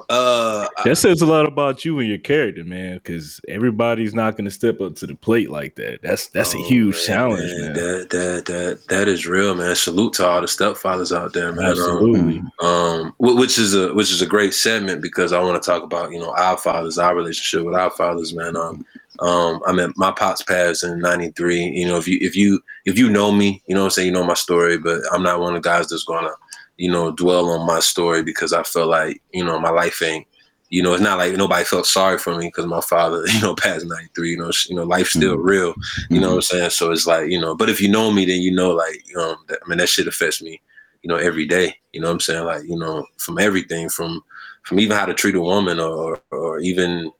uh, 0.09 0.69
That 0.85 0.97
says 0.97 1.23
a 1.23 1.27
lot 1.27 1.47
about 1.47 1.85
you 1.85 1.99
and 1.99 2.09
your 2.09 2.19
character, 2.19 2.65
man. 2.65 2.95
Because 2.95 3.41
everybody's 3.49 4.15
not 4.15 4.37
going 4.37 4.45
to 4.45 4.51
step 4.51 4.81
up 4.81 4.97
to 4.97 5.07
the 5.07 5.15
plate 5.15 5.51
like 5.51 5.75
that. 5.77 6.01
That's 6.03 6.29
that's 6.29 6.55
a 6.55 6.59
oh, 6.59 6.65
huge 6.65 6.97
man, 6.97 7.05
challenge, 7.07 7.53
man. 7.53 7.73
That 7.75 8.11
that 8.11 8.45
that 8.47 8.89
that 8.89 9.09
is 9.09 9.27
real, 9.27 9.55
man. 9.55 9.75
Salute 9.77 10.15
to 10.15 10.27
all 10.27 10.41
the 10.41 10.47
stepfathers 10.47 11.17
out 11.17 11.33
there, 11.33 11.53
man. 11.53 11.65
Um, 11.65 11.71
Absolutely. 11.71 12.43
um 12.61 13.15
wh- 13.19 13.37
which 13.37 13.59
is 13.59 13.75
a 13.75 13.93
which 13.95 14.11
is 14.11 14.23
a 14.23 14.27
great 14.27 14.55
segment 14.55 15.03
because 15.03 15.33
I 15.33 15.41
want 15.41 15.63
to 15.63 15.67
talk 15.67 15.83
about 15.83 16.13
you 16.13 16.19
know 16.19 16.35
our 16.35 16.57
fathers, 16.57 16.99
our 16.99 17.15
relationship 17.15 17.65
with 17.65 17.75
our 17.75 17.91
fathers, 17.91 18.35
man. 18.35 18.57
Um, 18.57 18.85
um, 19.21 19.63
I 19.67 19.73
mean, 19.73 19.93
my 19.97 20.11
pops 20.11 20.43
passed 20.43 20.85
in 20.85 21.01
'93. 21.01 21.71
You 21.71 21.89
know, 21.89 21.97
if 21.97 22.07
you 22.07 22.19
if 22.21 22.37
you 22.37 22.61
if 22.85 22.99
you 22.99 23.09
know 23.09 23.33
me, 23.33 23.63
you 23.67 23.75
know, 23.75 23.83
what 23.83 23.87
I'm 23.87 23.91
saying 23.91 24.07
you 24.07 24.13
know 24.13 24.25
my 24.25 24.35
story, 24.35 24.79
but 24.79 25.01
I'm 25.13 25.23
not 25.23 25.41
one 25.41 25.57
of 25.57 25.63
the 25.63 25.69
guys 25.69 25.89
that's 25.89 26.05
gonna 26.05 26.33
you 26.77 26.91
know 26.91 27.11
dwell 27.11 27.49
on 27.51 27.67
my 27.67 27.81
story 27.81 28.23
because 28.23 28.53
I 28.53 28.63
feel 28.63 28.87
like 28.87 29.23
you 29.33 29.45
know 29.45 29.59
my 29.59 29.71
life 29.71 30.03
ain't. 30.03 30.27
You 30.69 30.83
know, 30.83 30.95
it's 30.95 31.03
not 31.03 31.19
like 31.19 31.33
nobody 31.35 31.65
felt 31.65 31.87
sorry 31.87 32.19
for 32.19 32.37
me 32.37 32.49
because 32.49 32.67
my 32.67 32.81
father, 32.81 33.25
you 33.29 33.41
know, 33.41 33.55
passed 33.55 33.87
'93. 33.87 34.31
You 34.31 34.37
know, 34.37 34.51
you 34.69 34.75
know, 34.75 34.83
life's 34.83 35.13
still 35.13 35.39
real. 35.39 35.75
You 36.11 36.19
know 36.19 36.31
what 36.31 36.35
I'm 36.35 36.43
saying? 36.43 36.71
So 36.71 36.91
it's 36.91 37.07
like, 37.07 37.31
you 37.31 37.41
know, 37.41 37.55
but 37.55 37.71
if 37.71 37.81
you 37.81 37.89
know 37.89 38.11
me, 38.11 38.25
then 38.25 38.41
you 38.41 38.51
know, 38.51 38.73
like, 38.73 39.01
um, 39.17 39.37
that, 39.47 39.61
I 39.65 39.69
mean, 39.69 39.79
that 39.79 39.89
shit 39.89 40.09
affects 40.09 40.43
me, 40.43 40.61
you 41.03 41.09
know, 41.09 41.19
every 41.19 41.47
day. 41.47 41.77
You 41.93 42.01
know 42.01 42.09
what 42.09 42.15
I'm 42.15 42.21
saying? 42.21 42.45
Like, 42.45 42.65
you 42.65 42.77
know, 42.77 43.07
from 43.17 43.39
everything, 43.39 43.89
from 43.89 44.25
from 44.65 44.81
even 44.81 44.97
how 44.97 45.07
to 45.07 45.15
treat 45.15 45.37
a 45.37 45.41
woman, 45.41 45.79
or 45.79 46.21
or 46.33 46.59
even 46.59 47.13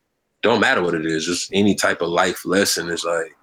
don't 0.43 0.61
matter 0.61 0.83
what 0.83 0.95
it 0.95 1.07
is, 1.07 1.25
just 1.25 1.49
any 1.53 1.77
type 1.77 2.01
of 2.01 2.09
life 2.09 2.45
lesson 2.45 2.89
is 2.89 3.05
like, 3.05 3.37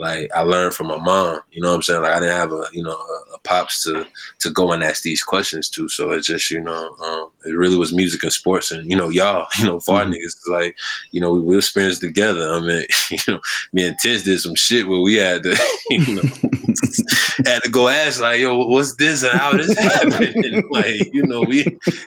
like 0.00 0.30
I 0.34 0.40
learned 0.42 0.74
from 0.74 0.88
my 0.88 0.96
mom. 0.98 1.40
You 1.52 1.60
know 1.62 1.68
what 1.68 1.76
I'm 1.76 1.82
saying? 1.82 2.02
Like 2.02 2.12
I 2.12 2.20
didn't 2.20 2.36
have 2.36 2.52
a 2.52 2.64
you 2.72 2.82
know 2.82 2.92
a, 2.96 3.34
a 3.34 3.38
pops 3.44 3.82
to 3.84 4.06
to 4.40 4.50
go 4.50 4.72
and 4.72 4.82
ask 4.82 5.02
these 5.02 5.22
questions 5.22 5.68
to. 5.70 5.88
So 5.88 6.10
it's 6.12 6.26
just 6.26 6.50
you 6.50 6.60
know, 6.60 6.96
um, 7.04 7.30
it 7.46 7.52
really 7.52 7.76
was 7.76 7.92
music 7.92 8.22
and 8.22 8.32
sports, 8.32 8.70
and 8.72 8.90
you 8.90 8.96
know, 8.96 9.10
y'all, 9.10 9.46
you 9.58 9.66
know, 9.66 9.78
far 9.80 10.04
Mhm. 10.04 10.14
niggas 10.14 10.36
like, 10.48 10.76
you 11.12 11.20
know, 11.20 11.32
we, 11.32 11.40
we 11.40 11.56
experienced 11.58 12.00
together. 12.00 12.50
I 12.52 12.60
mean, 12.60 12.84
you 13.10 13.18
know 13.28 13.40
me 13.72 13.86
and 13.86 13.96
Tish 13.98 14.22
did 14.22 14.40
some 14.40 14.54
shit 14.54 14.88
where 14.88 15.00
we 15.00 15.14
had 15.16 15.42
to, 15.44 15.56
you 15.90 16.14
know, 16.16 16.22
had 17.46 17.62
to 17.62 17.70
go 17.70 17.88
ask 17.88 18.20
like, 18.20 18.40
yo, 18.40 18.66
what's 18.66 18.94
this 18.96 19.22
and 19.22 19.38
how 19.38 19.52
this 19.52 19.76
happened? 19.78 20.64
like, 20.70 21.12
you 21.12 21.24
know, 21.24 21.42
we, 21.42 21.64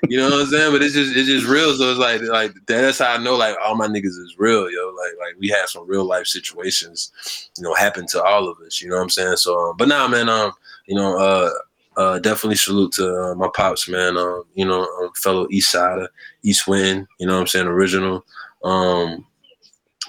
you 0.08 0.18
know 0.18 0.30
what 0.30 0.42
I'm 0.42 0.48
saying? 0.48 0.72
But 0.72 0.84
it's 0.84 0.94
just, 0.94 1.16
it's 1.16 1.28
just 1.28 1.48
real. 1.48 1.74
So 1.75 1.90
it's 1.92 2.00
like, 2.00 2.22
like 2.22 2.54
that's 2.68 3.00
how 3.00 3.13
I 3.13 3.18
know 3.18 3.36
like 3.36 3.56
all 3.66 3.75
my 3.75 3.88
niggas 3.88 4.06
is 4.06 4.36
real, 4.38 4.70
yo. 4.70 4.88
Like, 4.90 5.13
like 5.20 5.40
we 5.40 5.50
had 5.50 5.68
some 5.68 5.88
real 5.88 6.06
life 6.06 6.28
situations, 6.28 7.50
you 7.58 7.63
know, 7.63 7.74
happen 7.74 8.06
to 8.08 8.24
all 8.24 8.48
of 8.48 8.58
us. 8.60 8.82
You 8.82 8.90
know 8.90 8.96
what 8.96 9.04
I'm 9.04 9.10
saying? 9.10 9.38
So, 9.38 9.60
um, 9.60 9.78
but 9.78 9.88
now, 9.88 10.08
man, 10.08 10.30
um, 10.30 10.52
you 10.88 10.96
know, 10.96 11.18
uh, 11.18 11.52
uh, 11.96 12.20
definitely 12.20 12.56
salute 12.56 12.92
to 12.94 13.08
uh, 13.08 13.36
my 13.36 13.50
pops, 13.54 13.88
man. 13.88 14.18
Um, 14.18 14.44
you 14.56 14.66
know, 14.66 14.82
um, 15.02 15.12
fellow 15.16 15.48
East 15.52 15.72
Sider, 15.72 16.10
East 16.44 16.68
Wind. 16.68 17.08
You 17.20 17.28
know 17.28 17.34
what 17.34 17.42
I'm 17.42 17.48
saying? 17.48 17.68
Original. 17.68 18.25
Um, 18.63 19.25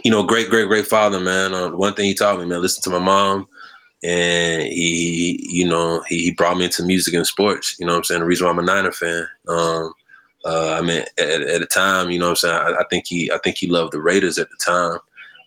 you 0.03 0.11
know, 0.11 0.23
great, 0.23 0.51
great, 0.51 0.69
great 0.69 0.87
father, 0.87 1.21
man. 1.21 1.55
Um, 1.55 1.79
one 1.79 1.95
thing 1.95 2.07
he 2.07 2.15
taught 2.15 2.39
me, 2.39 2.47
man, 2.47 2.63
listen 2.63 2.83
to 2.85 2.91
my 2.91 3.05
mom, 3.05 3.47
and 4.05 4.63
he, 4.63 5.45
you 5.51 5.67
know, 5.67 6.05
he, 6.09 6.25
he 6.25 6.31
brought 6.33 6.59
me 6.59 6.67
into 6.67 6.83
music 6.85 7.15
and 7.15 7.27
sports. 7.27 7.75
You 7.81 7.87
know 7.87 7.93
what 7.93 7.99
I'm 7.99 8.05
saying? 8.05 8.21
The 8.21 8.27
reason 8.27 8.45
why 8.45 8.53
I'm 8.53 8.59
a 8.59 8.63
Niner 8.63 8.93
fan. 8.93 9.27
Um, 9.49 9.95
uh, 10.45 10.77
I 10.79 10.83
mean, 10.83 11.03
at, 11.19 11.41
at 11.41 11.61
the 11.61 11.67
time, 11.67 12.11
you 12.11 12.19
know 12.19 12.27
what 12.27 12.31
I'm 12.31 12.37
saying? 12.37 12.55
I, 12.55 12.81
I 12.81 12.85
think 12.91 13.07
he, 13.07 13.33
I 13.33 13.39
think 13.39 13.57
he 13.57 13.67
loved 13.67 13.93
the 13.93 14.03
Raiders 14.03 14.39
at 14.39 14.49
the 14.51 14.57
time, 14.63 14.99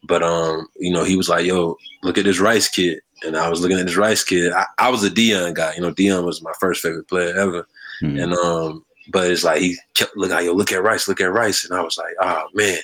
but 0.03 0.23
um, 0.23 0.67
you 0.77 0.91
know, 0.91 1.03
he 1.03 1.15
was 1.15 1.29
like, 1.29 1.45
"Yo, 1.45 1.77
look 2.01 2.17
at 2.17 2.25
this 2.25 2.39
Rice 2.39 2.67
kid," 2.67 2.99
and 3.23 3.37
I 3.37 3.47
was 3.47 3.61
looking 3.61 3.77
at 3.77 3.85
this 3.85 3.95
Rice 3.95 4.23
kid. 4.23 4.51
I, 4.51 4.65
I 4.79 4.89
was 4.89 5.03
a 5.03 5.11
Deion 5.11 5.53
guy. 5.53 5.75
You 5.75 5.81
know, 5.81 5.93
Deion 5.93 6.25
was 6.25 6.41
my 6.41 6.53
first 6.59 6.81
favorite 6.81 7.07
player 7.07 7.37
ever. 7.37 7.67
Mhm. 8.01 8.23
And 8.23 8.33
um, 8.33 8.85
but 9.11 9.29
it's 9.29 9.43
like 9.43 9.61
he 9.61 9.77
kept 9.93 10.17
looking, 10.17 10.45
yo, 10.45 10.53
look 10.53 10.71
at 10.71 10.83
Rice, 10.83 11.07
look 11.07 11.21
at 11.21 11.31
Rice, 11.31 11.63
and 11.63 11.77
I 11.77 11.83
was 11.83 11.97
like, 11.97 12.15
oh 12.19 12.47
man, 12.53 12.79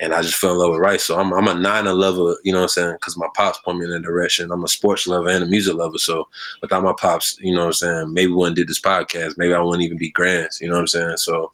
and 0.00 0.12
I 0.12 0.22
just 0.22 0.36
fell 0.36 0.52
in 0.52 0.58
love 0.58 0.70
with 0.72 0.80
Rice. 0.80 1.04
So 1.04 1.18
I'm 1.18 1.32
I'm 1.32 1.48
a 1.48 1.54
Niner 1.54 1.92
lover, 1.94 2.36
you 2.44 2.52
know 2.52 2.58
what 2.58 2.64
I'm 2.64 2.68
saying? 2.68 2.94
Because 2.94 3.16
my 3.16 3.28
pops 3.34 3.58
put 3.64 3.76
me 3.76 3.84
in 3.84 3.90
that 3.92 4.02
direction. 4.02 4.50
I'm 4.50 4.64
a 4.64 4.68
sports 4.68 5.06
lover 5.06 5.28
and 5.28 5.44
a 5.44 5.46
music 5.46 5.74
lover. 5.74 5.98
So 5.98 6.28
without 6.60 6.82
my 6.82 6.94
pops, 6.98 7.38
you 7.40 7.54
know 7.54 7.60
what 7.60 7.66
I'm 7.66 7.72
saying? 7.74 8.14
Maybe 8.14 8.32
we 8.32 8.36
wouldn't 8.36 8.56
did 8.56 8.68
this 8.68 8.80
podcast. 8.80 9.38
Maybe 9.38 9.54
I 9.54 9.60
wouldn't 9.60 9.84
even 9.84 9.98
be 9.98 10.10
Grants. 10.10 10.60
You 10.60 10.68
know 10.68 10.74
what 10.74 10.80
I'm 10.80 10.86
saying? 10.88 11.16
So 11.18 11.52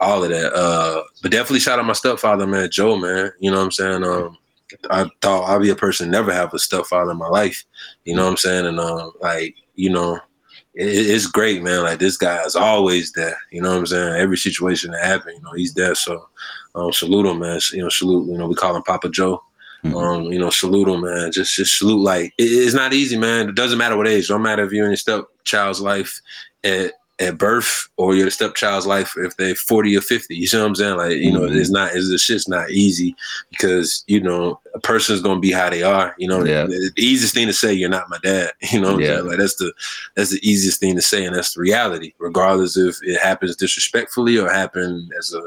all 0.00 0.24
of 0.24 0.30
that. 0.30 0.52
Uh, 0.54 1.02
but 1.22 1.30
definitely 1.30 1.60
shout 1.60 1.78
out 1.78 1.84
my 1.84 1.92
stepfather, 1.92 2.46
man, 2.46 2.70
Joe, 2.70 2.96
man. 2.96 3.32
You 3.38 3.50
know 3.50 3.58
what 3.58 3.64
I'm 3.64 3.72
saying? 3.72 4.04
Um, 4.04 4.38
I 4.90 5.08
thought 5.20 5.48
I'd 5.48 5.62
be 5.62 5.70
a 5.70 5.76
person 5.76 6.10
never 6.10 6.32
have 6.32 6.54
a 6.54 6.58
stepfather 6.58 7.10
in 7.10 7.18
my 7.18 7.28
life. 7.28 7.64
You 8.04 8.14
know 8.14 8.24
what 8.24 8.30
I'm 8.30 8.36
saying? 8.36 8.66
And 8.66 8.80
um, 8.80 9.12
like, 9.20 9.56
you 9.74 9.90
know, 9.90 10.14
it, 10.74 10.86
it's 10.86 11.26
great, 11.26 11.62
man. 11.62 11.82
Like 11.82 11.98
this 11.98 12.16
guy 12.16 12.42
is 12.44 12.56
always 12.56 13.12
there. 13.12 13.36
You 13.50 13.62
know 13.62 13.70
what 13.70 13.78
I'm 13.78 13.86
saying? 13.86 14.20
Every 14.20 14.36
situation 14.36 14.92
that 14.92 15.04
happened, 15.04 15.36
you 15.36 15.42
know, 15.42 15.52
he's 15.52 15.74
there. 15.74 15.94
So 15.94 16.28
um, 16.74 16.92
salute 16.92 17.26
him, 17.26 17.38
man. 17.40 17.60
You 17.72 17.82
know, 17.82 17.88
salute. 17.88 18.28
You 18.30 18.38
know, 18.38 18.46
we 18.46 18.54
call 18.54 18.76
him 18.76 18.82
Papa 18.82 19.08
Joe. 19.10 19.42
Mhm. 19.84 19.96
Um, 19.96 20.22
you 20.32 20.38
know, 20.38 20.50
salute 20.50 20.88
him, 20.88 21.00
man. 21.02 21.32
Just, 21.32 21.54
just 21.56 21.78
salute. 21.78 22.02
Like 22.02 22.34
it- 22.38 22.44
it's 22.44 22.74
not 22.74 22.92
easy, 22.92 23.16
man. 23.16 23.48
It 23.48 23.54
doesn't 23.54 23.78
matter 23.78 23.96
what 23.96 24.08
age. 24.08 24.28
Don't 24.28 24.42
matter 24.42 24.64
if 24.64 24.72
you're 24.72 24.84
in 24.84 24.90
your 24.90 24.96
stepchild's 24.96 25.80
life 25.80 26.20
at 26.64 26.92
at 27.18 27.36
birth 27.36 27.86
or 27.98 28.14
your 28.14 28.30
stepchild's 28.30 28.86
life 28.86 29.12
if 29.18 29.36
they're 29.36 29.54
40 29.54 29.94
or 29.94 30.00
50. 30.00 30.34
You 30.34 30.46
see 30.46 30.56
what 30.56 30.64
I'm 30.66 30.74
saying? 30.74 30.96
Like, 30.96 31.16
you 31.18 31.30
know, 31.30 31.40
Mhm. 31.42 31.54
it's 31.54 31.68
not. 31.68 31.94
It's 31.94 32.08
this 32.08 32.22
shit's 32.22 32.48
not 32.48 32.70
easy 32.70 33.14
because 33.50 34.04
you 34.06 34.20
know 34.22 34.58
a 34.74 34.80
person's 34.80 35.20
gonna 35.20 35.38
be 35.40 35.50
how 35.52 35.68
they 35.68 35.82
are. 35.82 36.14
You 36.18 36.28
know, 36.28 36.42
Yeah. 36.44 36.64
the, 36.64 36.90
the 36.94 37.02
easiest 37.02 37.34
thing 37.34 37.46
to 37.46 37.52
say, 37.52 37.74
you're 37.74 37.90
not 37.90 38.08
my 38.08 38.16
dad. 38.22 38.52
You 38.72 38.80
know, 38.80 38.98
Yeah. 38.98 39.16
saying? 39.16 39.26
like 39.26 39.38
that's 39.38 39.56
the 39.56 39.70
that's 40.14 40.30
the 40.30 40.40
easiest 40.42 40.80
thing 40.80 40.94
to 40.96 41.02
say, 41.02 41.24
and 41.26 41.36
that's 41.36 41.52
the 41.54 41.60
reality, 41.60 42.12
regardless 42.18 42.76
if 42.78 42.96
it 43.02 43.18
happens 43.20 43.54
disrespectfully 43.56 44.38
or 44.38 44.48
happen 44.50 45.06
as 45.18 45.34
a 45.34 45.42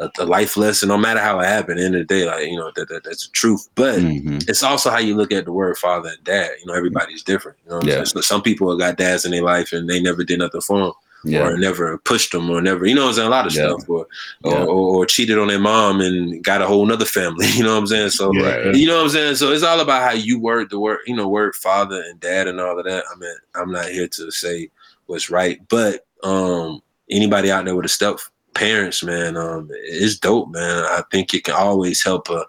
a, 0.00 0.10
a 0.18 0.24
life 0.24 0.56
lesson. 0.56 0.88
No 0.88 0.98
matter 0.98 1.20
how 1.20 1.40
it 1.40 1.46
happened, 1.46 1.78
in 1.80 1.92
the, 1.92 1.98
end 1.98 2.02
of 2.02 2.08
the 2.08 2.14
day, 2.14 2.24
like 2.26 2.46
you 2.46 2.56
know 2.56 2.70
that, 2.76 2.88
that 2.88 3.04
that's 3.04 3.26
the 3.26 3.32
truth. 3.32 3.68
But 3.74 3.98
Mhm. 3.98 4.48
it's 4.48 4.62
also 4.62 4.90
how 4.90 4.98
you 4.98 5.16
look 5.16 5.32
at 5.32 5.44
the 5.44 5.52
word 5.52 5.76
father 5.78 6.10
and 6.10 6.24
dad. 6.24 6.50
You 6.60 6.66
know, 6.66 6.74
everybody's 6.74 7.22
different. 7.22 7.58
You 7.64 7.70
know, 7.70 7.76
what 7.76 7.82
I'm 7.84 7.88
Yeah. 7.88 7.94
saying? 7.96 8.06
So 8.06 8.20
some 8.20 8.42
people 8.42 8.70
have 8.70 8.78
got 8.78 8.96
dads 8.96 9.24
in 9.24 9.30
their 9.32 9.42
life 9.42 9.72
and 9.72 9.88
they 9.88 10.00
never 10.00 10.22
did 10.24 10.38
nothing 10.38 10.60
for 10.60 10.78
them, 10.78 10.92
Yeah. 11.24 11.40
or 11.48 11.56
never 11.58 11.98
pushed 11.98 12.32
them, 12.32 12.48
or 12.48 12.60
never, 12.60 12.86
you 12.86 12.94
know, 12.94 13.02
what 13.02 13.08
I'm 13.08 13.14
saying 13.14 13.26
a 13.28 13.30
lot 13.30 13.46
of 13.46 13.54
Yeah. 13.54 13.68
stuff, 13.70 13.88
or, 13.88 14.06
Yeah. 14.44 14.64
or 14.64 14.98
or 14.98 15.06
cheated 15.06 15.38
on 15.38 15.48
their 15.48 15.58
mom 15.58 16.00
and 16.00 16.42
got 16.44 16.62
a 16.62 16.66
whole 16.66 16.86
nother 16.86 17.04
family. 17.04 17.46
You 17.56 17.64
know 17.64 17.72
what 17.74 17.80
I'm 17.80 17.86
saying? 17.88 18.10
So. 18.10 18.32
You 18.72 18.86
know 18.86 18.96
what 18.98 19.04
I'm 19.04 19.08
saying? 19.10 19.34
So 19.36 19.52
it's 19.52 19.64
all 19.64 19.80
about 19.80 20.02
how 20.02 20.12
you 20.16 20.38
word 20.38 20.70
the 20.70 20.78
word, 20.78 21.00
you 21.06 21.16
know, 21.16 21.28
word 21.28 21.54
father 21.56 22.02
and 22.08 22.20
dad 22.20 22.46
and 22.46 22.60
all 22.60 22.78
of 22.78 22.84
that. 22.84 23.04
I 23.12 23.18
mean, 23.18 23.34
I'm 23.56 23.72
not 23.72 23.88
here 23.88 24.06
to 24.08 24.30
say 24.30 24.70
what's 25.06 25.28
right, 25.30 25.60
but 25.68 26.04
um 26.22 26.80
anybody 27.10 27.50
out 27.50 27.64
there 27.64 27.74
with 27.74 27.84
a 27.86 27.88
step 27.88 28.18
parents, 28.54 29.02
man, 29.02 29.36
um, 29.36 29.68
it's 29.72 30.18
dope, 30.18 30.50
man. 30.50 30.84
I 30.84 31.02
think 31.10 31.34
it 31.34 31.44
can 31.44 31.54
always 31.54 32.02
help 32.02 32.28
a 32.30 32.44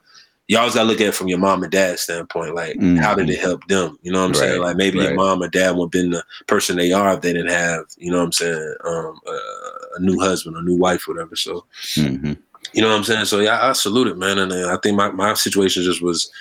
you 0.49 0.57
always 0.57 0.73
gotta 0.73 0.87
look 0.87 0.99
at 0.99 1.07
it 1.09 1.13
from 1.15 1.27
your 1.27 1.37
mom 1.37 1.61
and 1.61 1.71
dad 1.71 1.99
standpoint. 1.99 2.55
Like, 2.55 2.75
how 2.99 3.13
did 3.13 3.29
it 3.29 3.39
help 3.39 3.67
them? 3.67 3.99
You 4.01 4.11
know 4.11 4.19
what 4.21 4.25
I'm 4.29 4.33
saying? 4.33 4.61
Like 4.61 4.77
maybe 4.77 4.97
your 4.97 5.13
mom 5.15 5.43
or 5.43 5.47
dad 5.47 5.75
would 5.75 5.85
have 5.85 5.91
been 5.91 6.09
the 6.09 6.23
person 6.47 6.75
they 6.75 6.91
are 6.91 7.13
if 7.13 7.21
they 7.21 7.33
didn't 7.33 7.51
have, 7.51 7.85
you 7.97 8.11
know 8.11 8.17
what 8.17 8.23
I'm 8.25 8.31
saying, 8.31 8.75
um, 8.83 9.19
uh, 9.27 9.95
a 9.97 9.99
new 10.01 10.19
husband, 10.19 10.57
a 10.57 10.63
new 10.63 10.75
wife, 10.75 11.03
whatever. 11.07 11.35
So 11.35 11.65
Mhm. 11.95 12.35
you 12.73 12.81
know 12.81 12.89
what 12.89 12.97
I'm 12.97 13.03
saying? 13.03 13.25
So 13.25 13.41
yeah, 13.41 13.63
I 13.63 13.73
salute 13.73 14.07
it, 14.07 14.17
man. 14.17 14.39
And 14.39 14.51
uh, 14.51 14.73
I 14.73 14.79
think 14.81 14.97
my, 14.97 15.11
my 15.11 15.35
situation 15.35 15.83
just 15.83 16.01
was 16.01 16.31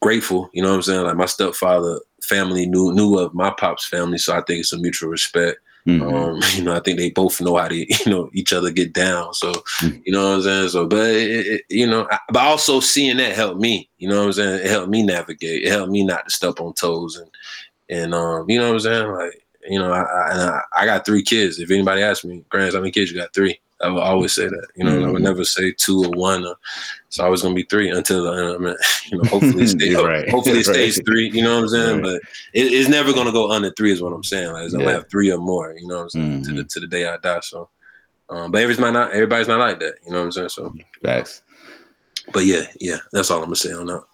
grateful. 0.00 0.48
You 0.54 0.62
know 0.62 0.70
what 0.70 0.76
I'm 0.76 0.82
saying? 0.82 1.02
Like 1.02 1.16
my 1.16 1.26
stepfather 1.26 2.00
family 2.22 2.64
knew 2.64 2.94
knew 2.94 3.18
of 3.18 3.34
my 3.34 3.50
pop's 3.50 3.86
family, 3.86 4.16
so 4.16 4.34
I 4.34 4.40
think 4.40 4.60
it's 4.60 4.72
a 4.72 4.78
mutual 4.78 5.10
respect. 5.10 5.58
Mhm. 5.86 6.02
Um, 6.02 6.40
you 6.56 6.64
know, 6.64 6.74
I 6.74 6.80
think 6.80 6.98
they 6.98 7.10
both 7.10 7.40
know 7.40 7.56
how 7.56 7.68
to, 7.68 7.76
you 8.04 8.10
know, 8.10 8.30
each 8.32 8.52
other 8.52 8.70
get 8.70 8.92
down. 8.92 9.34
So, 9.34 9.52
you 9.82 10.12
know 10.12 10.28
what 10.28 10.36
I'm 10.36 10.42
saying? 10.42 10.68
So, 10.70 10.86
but 10.86 11.06
it, 11.10 11.46
it, 11.46 11.62
you 11.68 11.86
know, 11.86 12.06
I, 12.10 12.18
but 12.30 12.42
also 12.42 12.80
seeing 12.80 13.16
that 13.18 13.34
helped 13.34 13.60
me. 13.60 13.88
You 13.98 14.08
know 14.08 14.20
what 14.20 14.26
I'm 14.26 14.32
saying? 14.34 14.64
It 14.66 14.70
helped 14.70 14.90
me 14.90 15.02
navigate. 15.02 15.62
It 15.64 15.70
helped 15.70 15.90
me 15.90 16.04
not 16.04 16.26
to 16.26 16.30
step 16.30 16.60
on 16.60 16.74
toes 16.74 17.16
and 17.16 17.30
and 17.88 18.14
um, 18.14 18.48
you 18.48 18.58
know 18.58 18.68
what 18.68 18.74
I'm 18.74 18.80
saying? 18.80 19.08
Like, 19.12 19.42
you 19.68 19.78
know, 19.78 19.92
I 19.92 20.02
I, 20.02 20.60
I 20.74 20.84
got 20.86 21.04
three 21.04 21.22
kids. 21.22 21.58
If 21.58 21.70
anybody 21.70 22.02
asks 22.02 22.24
me, 22.24 22.44
Grants, 22.48 22.74
how 22.74 22.80
many 22.80 22.92
kids 22.92 23.10
you 23.10 23.18
got? 23.18 23.34
Three. 23.34 23.58
I 23.82 23.88
will 23.88 24.00
always 24.00 24.32
say 24.34 24.46
that. 24.46 24.66
You 24.76 24.84
know, 24.84 24.92
I 25.04 25.10
would 25.10 25.20
Mhm. 25.22 25.24
never 25.24 25.44
say 25.44 25.72
two 25.72 26.04
or 26.04 26.10
one. 26.10 26.44
Or, 26.46 26.54
it's 27.08 27.18
always 27.18 27.42
gonna 27.42 27.54
be 27.54 27.62
three 27.64 27.88
until 27.90 28.28
uh, 28.28 28.54
I 28.54 28.58
mean, 28.58 28.76
you 29.10 29.18
know, 29.18 29.24
hopefully, 29.24 29.64
You're 29.78 30.06
right. 30.06 30.28
hopefully 30.30 30.60
it 30.60 30.64
stays 30.66 30.96
Right. 30.98 31.06
three. 31.06 31.30
You 31.30 31.42
know 31.42 31.56
what 31.56 31.62
I'm 31.62 31.68
saying? 31.68 31.94
Right. 31.96 32.02
But 32.02 32.14
it, 32.52 32.72
it's 32.72 32.88
never 32.88 33.12
gonna 33.12 33.32
go 33.32 33.50
under 33.50 33.70
three, 33.72 33.92
is 33.92 34.02
what 34.02 34.12
I'm 34.12 34.24
saying. 34.24 34.52
Like, 34.52 34.64
it's 34.64 34.74
gonna 34.74 34.84
Yeah. 34.84 34.92
have 34.92 35.10
three 35.10 35.30
or 35.32 35.38
more. 35.38 35.74
You 35.78 35.88
know 35.88 35.96
what 35.96 36.02
I'm 36.02 36.10
saying? 36.10 36.44
To 36.44 36.52
the 36.52 36.62
Mhm. 36.64 36.68
to 36.72 36.80
the 36.80 36.86
day 36.86 37.06
I 37.08 37.16
die. 37.16 37.40
So, 37.42 37.68
um, 38.28 38.50
but 38.52 38.62
everybody's 38.62 38.92
not 38.92 39.12
everybody's 39.12 39.48
not 39.48 39.58
like 39.60 39.80
that. 39.80 39.94
You 40.04 40.12
know 40.12 40.18
what 40.18 40.24
I'm 40.26 40.32
saying? 40.32 40.48
So, 40.50 40.74
Facts. 41.02 41.42
but 42.32 42.44
yeah, 42.44 42.66
yeah, 42.80 42.98
that's 43.12 43.30
all 43.30 43.38
I'm 43.38 43.44
gonna 43.44 43.56
say 43.56 43.72
on 43.72 43.86
that. 43.86 44.04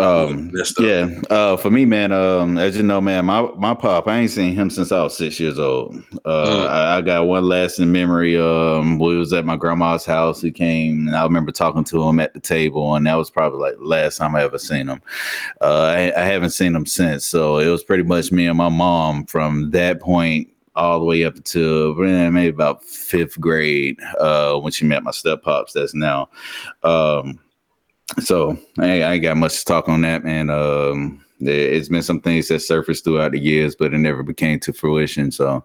Um, 0.00 0.52
yeah. 0.78 1.08
Uh, 1.28 1.56
for 1.56 1.70
me, 1.70 1.84
man. 1.84 2.12
Um, 2.12 2.56
as 2.56 2.76
you 2.76 2.84
know, 2.84 3.00
man, 3.00 3.26
my 3.26 3.42
my 3.56 3.74
pop, 3.74 4.06
I 4.06 4.18
ain't 4.18 4.30
seen 4.30 4.54
him 4.54 4.70
since 4.70 4.92
I 4.92 5.02
was 5.02 5.16
six 5.16 5.40
years 5.40 5.58
old. 5.58 5.96
Uh, 6.24 6.46
Mm. 6.48 6.68
I, 6.68 6.96
I 6.98 7.00
got 7.00 7.26
one 7.26 7.44
lasting 7.48 7.90
memory. 7.90 8.38
Um, 8.38 9.00
we 9.00 9.16
was 9.16 9.32
at 9.32 9.44
my 9.44 9.56
grandma's 9.56 10.04
house. 10.06 10.40
He 10.40 10.52
came, 10.52 11.08
and 11.08 11.16
I 11.16 11.24
remember 11.24 11.50
talking 11.50 11.82
to 11.84 12.02
him 12.04 12.20
at 12.20 12.32
the 12.32 12.38
table, 12.38 12.94
and 12.94 13.06
that 13.08 13.14
was 13.16 13.28
probably 13.28 13.58
like 13.58 13.76
the 13.76 13.84
last 13.84 14.18
time 14.18 14.36
I 14.36 14.44
ever 14.44 14.58
seen 14.58 14.88
him. 14.88 15.02
Uh, 15.60 15.82
I, 15.82 16.12
I 16.16 16.24
haven't 16.24 16.50
seen 16.50 16.76
him 16.76 16.86
since. 16.86 17.26
So 17.26 17.58
it 17.58 17.68
was 17.68 17.82
pretty 17.82 18.04
much 18.04 18.30
me 18.30 18.46
and 18.46 18.56
my 18.58 18.68
mom 18.68 19.26
from 19.26 19.72
that 19.72 20.00
point 20.00 20.48
all 20.76 21.00
the 21.00 21.04
way 21.04 21.24
up 21.24 21.42
to 21.42 21.94
maybe 21.96 22.46
about 22.48 22.84
fifth 22.84 23.40
grade 23.40 23.98
uh, 24.20 24.56
when 24.58 24.70
she 24.70 24.84
met 24.84 25.02
my 25.02 25.10
step 25.10 25.42
pops. 25.42 25.72
That's 25.72 25.92
now. 25.92 26.28
Um, 26.84 27.40
so 28.20 28.58
I, 28.78 29.02
I 29.02 29.12
ain't 29.14 29.22
got 29.22 29.36
much 29.36 29.58
to 29.58 29.64
talk 29.64 29.88
on 29.88 30.02
that, 30.02 30.24
man. 30.24 30.50
Um, 30.50 31.24
there, 31.40 31.72
it's 31.72 31.88
been 31.88 32.02
some 32.02 32.20
things 32.20 32.48
that 32.48 32.60
surfaced 32.60 33.04
throughout 33.04 33.32
the 33.32 33.38
years, 33.38 33.76
but 33.76 33.94
it 33.94 33.98
never 33.98 34.22
became 34.22 34.58
to 34.60 34.72
fruition. 34.72 35.30
So, 35.30 35.64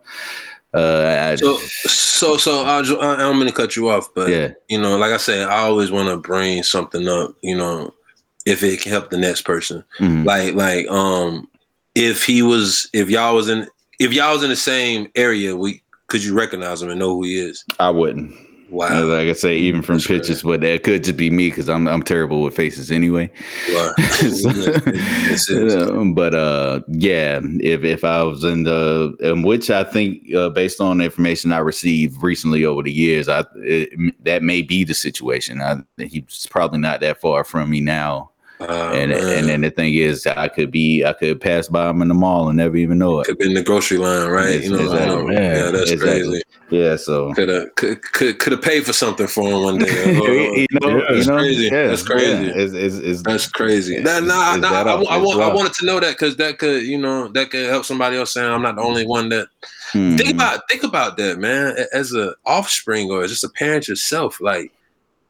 uh, 0.73 1.29
I, 1.31 1.35
So, 1.35 1.57
so, 1.57 2.37
so 2.37 2.63
I, 2.63 2.79
I, 2.79 3.17
don't 3.17 3.37
mean 3.37 3.47
to 3.47 3.53
cut 3.53 3.75
you 3.75 3.89
off, 3.89 4.09
but 4.13 4.29
yeah, 4.29 4.51
you 4.69 4.79
know, 4.79 4.97
like 4.97 5.11
I 5.11 5.17
said, 5.17 5.47
I 5.47 5.59
always 5.59 5.91
want 5.91 6.09
to 6.09 6.17
bring 6.17 6.63
something 6.63 7.07
up. 7.07 7.35
You 7.41 7.57
know, 7.57 7.93
if 8.45 8.63
it 8.63 8.81
can 8.81 8.91
help 8.91 9.09
the 9.09 9.17
next 9.17 9.43
person. 9.43 9.83
mhm. 9.99 10.25
Like, 10.25 10.53
like, 10.55 10.87
um, 10.87 11.47
if 11.95 12.25
he 12.25 12.41
was, 12.41 12.89
if 12.93 13.09
y'all 13.09 13.35
was 13.35 13.49
in, 13.49 13.67
if 13.99 14.13
y'all 14.13 14.33
was 14.33 14.43
in 14.43 14.49
the 14.49 14.55
same 14.55 15.09
area, 15.15 15.55
we 15.55 15.81
could 16.07 16.23
you 16.23 16.33
recognize 16.33 16.81
him 16.81 16.89
and 16.89 16.99
know 16.99 17.15
who 17.15 17.23
he 17.23 17.39
is? 17.39 17.63
I 17.79 17.89
wouldn't. 17.89 18.35
Wow. 18.73 19.03
Like 19.05 19.27
I 19.27 19.33
say, 19.33 19.55
even 19.55 19.83
from 19.83 19.95
That's 19.97 20.07
pictures, 20.07 20.41
but 20.41 20.61
that 20.61 20.81
could 20.81 21.03
just 21.03 21.15
be 21.15 21.29
me 21.29 21.49
because 21.49 21.69
I'm 21.69 21.87
I'm 21.87 22.01
terrible 22.01 22.41
with 22.41 22.55
faces 22.55 22.89
anyway. 22.91 23.29
Wow. 23.69 23.93
So- 23.99 24.49
It's- 24.49 25.49
it's- 25.49 26.13
but 26.15 26.33
uh, 26.33 26.81
yeah, 26.87 27.39
if 27.61 27.83
if 27.83 28.03
I 28.03 28.23
was 28.23 28.43
in 28.43 28.63
the, 28.63 29.15
in 29.19 29.43
which 29.43 29.69
I 29.69 29.83
think 29.83 30.33
uh, 30.33 30.49
based 30.49 30.81
on 30.81 30.97
the 30.97 31.03
information 31.05 31.51
I 31.51 31.59
received 31.59 32.21
recently 32.23 32.65
over 32.65 32.81
the 32.81 32.91
years, 32.91 33.29
I 33.29 33.45
it, 33.57 33.89
that 34.25 34.41
may 34.41 34.63
be 34.63 34.83
the 34.83 34.95
situation. 34.95 35.61
I, 35.61 35.77
he's 36.03 36.47
probably 36.49 36.79
not 36.79 36.99
that 37.01 37.21
far 37.21 37.43
from 37.43 37.69
me 37.69 37.79
now, 37.79 38.31
Oh, 38.69 38.91
and 38.93 39.11
man. 39.11 39.37
and 39.39 39.49
then 39.49 39.61
the 39.61 39.69
thing 39.69 39.93
is, 39.95 40.25
I 40.25 40.47
could 40.47 40.71
be, 40.71 41.03
I 41.05 41.13
could 41.13 41.41
pass 41.41 41.67
by 41.67 41.89
him 41.89 42.01
in 42.01 42.07
the 42.07 42.13
mall 42.13 42.47
and 42.49 42.57
never 42.57 42.77
even 42.77 42.97
know 42.97 43.19
it. 43.19 43.25
could 43.27 43.37
be 43.37 43.47
in 43.47 43.53
the 43.53 43.63
grocery 43.63 43.97
line, 43.97 44.29
right? 44.29 44.55
Yes, 44.55 44.63
you 44.65 44.71
know, 44.71 44.83
exactly. 44.83 45.01
I 45.01 45.05
know. 45.07 45.27
Man, 45.27 45.35
yeah, 45.35 45.71
that's 45.71 45.91
exactly. 45.91 46.21
crazy. 46.21 46.43
Yeah, 46.69 46.95
so 46.95 47.33
Could 47.33 47.49
have 47.49 47.75
could 47.75 48.01
could 48.01 48.39
could 48.39 48.51
have 48.53 48.61
paid 48.61 48.85
for 48.85 48.93
something 48.93 49.27
for 49.27 49.47
him 49.47 49.61
one 49.63 49.77
day. 49.77 49.85
you 50.71 50.79
know, 50.79 50.87
Yeah, 50.89 51.09
you 51.09 51.15
that's 51.15 51.27
know, 51.27 51.37
crazy. 51.37 51.63
yeah, 51.65 51.87
That's 51.87 52.03
crazy. 52.03 52.25
yeah, 52.45 52.53
it's, 52.55 52.73
it's, 52.73 52.95
it's, 52.95 53.21
That's 53.21 53.47
crazy. 53.47 53.99
Nah, 53.99 54.19
nah, 54.21 54.55
nah, 54.55 54.83
that 54.83 54.87
I. 54.87 54.93
I, 54.93 55.17
want, 55.17 55.39
I 55.41 55.53
wanted 55.53 55.73
to 55.73 55.85
know 55.85 55.99
that 55.99 56.11
because 56.13 56.37
that 56.37 56.57
could, 56.57 56.83
you 56.83 56.97
know, 56.97 57.27
that 57.29 57.51
could 57.51 57.69
help 57.69 57.85
somebody 57.85 58.17
else 58.17 58.33
saying 58.33 58.49
I'm 58.51 58.61
not 58.63 58.75
the 58.77 58.81
only 58.81 59.05
one 59.05 59.29
that. 59.29 59.49
hmm. 59.91 60.15
Think 60.15 60.31
about, 60.31 60.61
think 60.69 60.83
about 60.83 61.17
that, 61.17 61.37
man. 61.37 61.75
As 61.93 62.13
a 62.13 62.33
offspring 62.45 63.11
or 63.11 63.27
just 63.27 63.43
a 63.43 63.49
parent 63.49 63.87
yourself, 63.87 64.41
like 64.41 64.71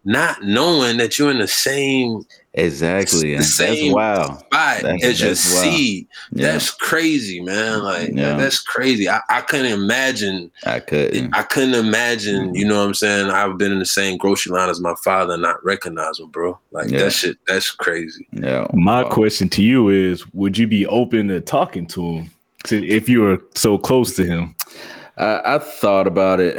not 0.06 0.43
knowing 0.43 0.98
that 0.98 1.17
you're 1.19 1.32
in 1.32 1.39
the 1.39 1.48
same 1.48 2.26
exactly. 2.54 3.22
the 3.32 3.36
and 3.36 3.46
same 3.46 3.94
that's 3.94 3.96
wild. 3.96 4.39
spot 4.39 4.82
That's- 4.82 5.04
as 5.04 5.20
your 5.20 5.30
that's 5.30 5.54
wild. 5.54 5.63
seed. 5.76 6.08
Yeah, 6.32 6.52
That's 6.54 6.72
crazy, 6.72 7.42
man. 7.42 7.84
Like 7.84 8.10
Yeah. 8.13 8.36
that's 8.38 8.62
crazy. 8.62 9.10
I, 9.10 9.20
I 9.30 9.42
couldn't 9.42 9.72
imagine. 9.72 10.52
I 10.66 10.80
couldn't. 10.80 11.34
I 11.36 11.44
couldn't 11.44 11.74
imagine. 11.76 12.54
You 12.56 12.66
know 12.66 12.80
what 12.80 12.86
I'm 12.88 12.94
saying? 12.94 13.30
I've 13.30 13.58
been 13.58 13.72
in 13.72 13.80
the 13.80 13.86
same 13.86 14.18
grocery 14.18 14.52
line 14.54 14.70
as 14.70 14.80
my 14.80 14.96
father 15.04 15.34
and 15.34 15.42
not 15.42 15.63
recognize 15.63 16.20
him, 16.20 16.30
bro. 16.30 16.58
Like 16.72 16.89
Yeah. 16.89 17.00
that 17.06 17.13
shit. 17.13 17.38
That's 17.48 17.72
crazy. 17.72 18.28
Yeah. 18.32 18.68
My 18.74 19.04
Wow. 19.04 19.10
question 19.10 19.50
to 19.50 19.63
you 19.63 19.89
is: 19.89 20.24
Would 20.34 20.58
you 20.58 20.68
be 20.68 20.86
open 20.88 21.28
to 21.30 21.42
talking 21.42 21.88
to 21.88 22.02
him 22.06 22.32
to, 22.66 22.86
if 22.88 23.10
you 23.10 23.22
were 23.22 23.42
so 23.56 23.78
close 23.78 24.16
to 24.16 24.26
him? 24.26 24.56
I, 25.15 25.56
I 25.56 25.60
thought 25.60 26.08
about 26.08 26.39
it, 26.39 26.58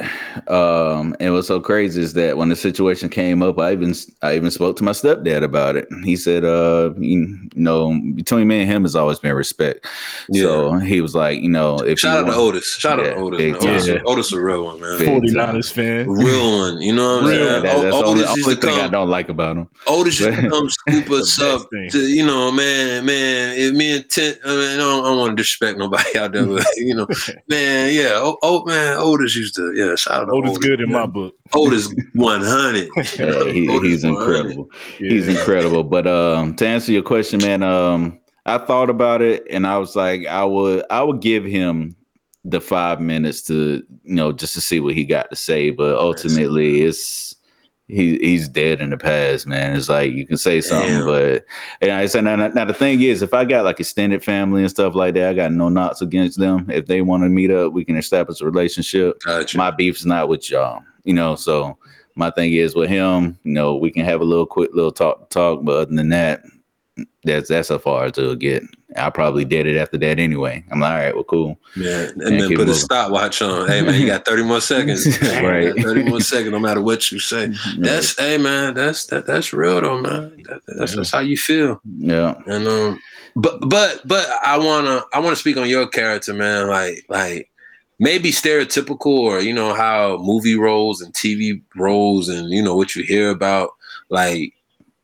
um, 0.48 1.16
and 1.18 1.34
what's 1.34 1.48
so 1.48 1.58
crazy 1.60 2.00
is 2.00 2.12
that 2.12 2.36
when 2.36 2.50
the 2.50 2.54
situation 2.56 3.08
came 3.08 3.42
up, 3.42 3.58
I 3.58 3.72
even 3.72 3.94
I 4.22 4.36
even 4.36 4.52
spoke 4.52 4.76
to 4.76 4.84
my 4.84 4.92
stepdad 4.92 5.42
about 5.42 5.74
it. 5.74 5.88
He 6.04 6.14
said, 6.14 6.44
"Uh, 6.44 6.92
you 6.96 7.36
know, 7.56 8.00
between 8.14 8.46
me 8.46 8.60
and 8.62 8.70
him 8.70 8.82
has 8.82 8.94
always 8.94 9.18
been 9.18 9.34
respect." 9.34 9.88
So 10.32 10.74
he 10.78 11.00
was 11.00 11.16
like, 11.16 11.40
"You 11.40 11.48
know, 11.48 11.78
if 11.80 11.98
Shout 11.98 12.12
you 12.12 12.18
out 12.18 12.20
to 12.20 12.26
want- 12.38 12.54
Otis. 12.54 12.76
Shout 12.78 13.00
out 13.00 13.06
Yeah, 13.06 13.14
to 13.14 13.20
Otis. 13.22 13.38
big 13.38 13.52
man. 13.54 13.70
Otis, 13.74 13.86
time. 13.88 14.02
Otis 14.06 14.32
a 14.32 14.40
real 14.40 14.64
one, 14.66 14.80
man. 14.80 14.98
Big 14.98 15.08
49ers 15.08 15.72
fan. 15.72 16.08
Real 16.08 16.58
one. 16.58 16.80
You 16.80 16.94
know 16.94 17.16
what 17.16 17.24
I'm 17.24 17.28
Real. 17.30 17.38
saying? 17.48 17.62
That- 17.64 17.76
O- 17.76 17.82
that's 17.82 17.96
the 17.96 18.04
only, 18.04 18.24
only 18.24 18.54
to 18.54 18.60
thing 18.60 18.78
I 18.78 18.86
don't 18.86 19.10
like 19.10 19.28
about 19.30 19.56
him." 19.56 19.68
Otis 19.88 20.20
used 20.20 20.40
to 20.40 20.48
come 20.48 20.70
scoop 20.70 21.10
us 21.10 21.40
up. 21.40 21.68
To, 21.90 21.98
you 21.98 22.24
know, 22.24 22.52
man, 22.52 23.04
man. 23.04 23.58
If 23.58 23.74
me 23.74 23.96
and 23.96 24.08
Tent, 24.08 24.38
I, 24.44 24.48
mean, 24.50 24.70
I 24.70 24.76
don't, 24.76 25.04
I 25.04 25.08
don't 25.08 25.18
want 25.18 25.30
to 25.32 25.42
disrespect 25.42 25.76
nobody 25.76 26.16
out 26.16 26.30
there, 26.32 26.46
but 26.46 26.64
you 26.76 26.94
know, 26.94 27.08
man, 27.48 27.92
yeah. 27.92 28.32
Oh, 28.44 28.62
oh 28.62 28.64
man, 28.66 28.96
Otis 28.98 29.34
used 29.34 29.54
to, 29.56 29.72
yeah. 29.74 29.94
Shout 29.94 30.22
out 30.22 30.24
to 30.26 30.32
Otis 30.32 30.50
Otis. 30.52 30.58
good 30.58 30.80
in 30.80 30.92
my 30.92 31.06
book. 31.06 31.34
Otis 31.54 31.92
100. 32.12 32.88
Yeah, 33.18 33.50
he, 33.50 33.66
he's 33.80 34.04
100. 34.04 34.06
incredible. 34.06 34.70
He's 34.98 35.28
incredible. 35.28 35.84
But 35.84 36.06
um, 36.06 36.54
to 36.56 36.66
answer 36.66 36.92
your 36.92 37.02
question, 37.02 37.40
man, 37.40 37.62
um, 37.62 38.18
I 38.46 38.58
thought 38.58 38.90
about 38.90 39.22
it 39.22 39.46
and 39.50 39.66
I 39.66 39.78
was 39.78 39.96
like, 39.96 40.26
I 40.26 40.44
would, 40.44 40.84
I 40.90 41.02
would 41.02 41.20
give 41.20 41.44
him 41.44 41.96
the 42.44 42.60
five 42.60 43.00
minutes 43.00 43.40
to, 43.44 43.82
you 44.02 44.14
know, 44.14 44.30
just 44.30 44.52
to 44.54 44.60
see 44.60 44.78
what 44.80 44.94
he 44.94 45.04
got 45.04 45.30
to 45.30 45.36
say. 45.36 45.70
But 45.70 45.96
ultimately, 45.96 46.82
it's 46.82 47.33
he 47.88 48.16
he's 48.18 48.48
dead 48.48 48.80
in 48.80 48.90
the 48.90 48.96
past, 48.96 49.46
man. 49.46 49.76
It's 49.76 49.88
like 49.88 50.12
you 50.12 50.26
can 50.26 50.38
say 50.38 50.60
something, 50.60 50.88
Damn. 50.88 51.06
but 51.06 51.44
and 51.82 51.90
I 51.90 52.06
said 52.06 52.24
now, 52.24 52.36
now 52.36 52.64
the 52.64 52.72
thing 52.72 53.02
is, 53.02 53.20
if 53.20 53.34
I 53.34 53.44
got 53.44 53.64
like 53.64 53.78
extended 53.78 54.24
family 54.24 54.62
and 54.62 54.70
stuff 54.70 54.94
like 54.94 55.14
that, 55.14 55.28
I 55.28 55.34
got 55.34 55.52
no 55.52 55.68
knots 55.68 56.00
against 56.00 56.38
them. 56.38 56.70
If 56.70 56.86
they 56.86 57.02
want 57.02 57.24
to 57.24 57.28
meet 57.28 57.50
up, 57.50 57.72
we 57.72 57.84
can 57.84 57.96
establish 57.96 58.40
a 58.40 58.46
relationship 58.46 59.20
Gotcha. 59.20 59.58
my 59.58 59.70
beef's 59.70 60.06
not 60.06 60.28
with 60.28 60.50
y'all, 60.50 60.82
you 61.04 61.12
know. 61.12 61.34
So 61.34 61.76
my 62.14 62.30
thing 62.30 62.54
is 62.54 62.74
with 62.74 62.88
him, 62.88 63.38
you 63.44 63.52
know, 63.52 63.76
we 63.76 63.90
can 63.90 64.04
have 64.04 64.22
a 64.22 64.24
little 64.24 64.46
quick 64.46 64.70
little 64.72 64.92
talk 64.92 65.28
talk, 65.28 65.62
but 65.62 65.76
other 65.76 65.94
than 65.94 66.08
that, 66.08 66.42
that's 67.24 67.48
that's 67.48 67.70
as 67.70 67.82
far 67.82 68.04
as 68.04 68.16
it'll 68.16 68.34
get. 68.34 68.62
I 68.96 69.10
probably 69.10 69.44
did 69.44 69.66
it 69.66 69.76
after 69.76 69.98
that 69.98 70.18
anyway. 70.18 70.64
I'm 70.70 70.80
like, 70.80 70.90
all 70.92 70.96
right, 70.98 71.14
well, 71.14 71.24
cool. 71.24 71.58
Man, 71.76 72.10
and 72.10 72.22
Yeah, 72.22 72.28
then 72.40 72.48
put 72.50 72.54
a 72.54 72.66
moving. 72.66 72.74
stopwatch 72.74 73.42
on. 73.42 73.68
Hey 73.68 73.82
man, 73.82 74.00
you 74.00 74.06
got 74.06 74.24
30 74.24 74.42
more 74.44 74.60
seconds. 74.72 75.06
Right. 75.22 75.74
30 75.76 76.04
more 76.04 76.20
seconds, 76.20 76.52
no 76.52 76.58
matter 76.58 76.80
what 76.80 77.10
you 77.12 77.18
say. 77.18 77.52
That's 77.78 78.16
hey 78.18 78.38
man, 78.38 78.74
that's 78.74 79.06
that, 79.06 79.26
that's 79.26 79.52
real 79.52 79.80
though, 79.80 80.00
man. 80.00 80.42
That, 80.48 80.60
that's, 80.78 80.94
that's 80.96 81.10
how 81.10 81.20
you 81.20 81.36
feel. 81.36 81.80
yeah, 81.98 82.34
And 82.46 82.66
um, 82.68 83.00
but 83.36 83.58
but 83.68 84.00
but 84.06 84.26
I 84.44 84.56
wanna 84.58 85.02
I 85.12 85.18
wanna 85.18 85.36
speak 85.36 85.56
on 85.56 85.68
your 85.68 85.86
character, 85.88 86.32
man. 86.32 86.68
Like 86.68 87.04
like 87.08 87.50
maybe 87.98 88.30
stereotypical 88.30 89.06
or 89.06 89.40
you 89.40 89.52
know 89.52 89.74
how 89.74 90.16
movie 90.18 90.56
roles 90.56 91.00
and 91.00 91.12
TV 91.14 91.60
roles 91.76 92.28
and 92.28 92.50
you 92.50 92.62
know 92.62 92.74
what 92.76 92.94
you 92.96 93.02
hear 93.02 93.30
about 93.30 93.70
like 94.08 94.52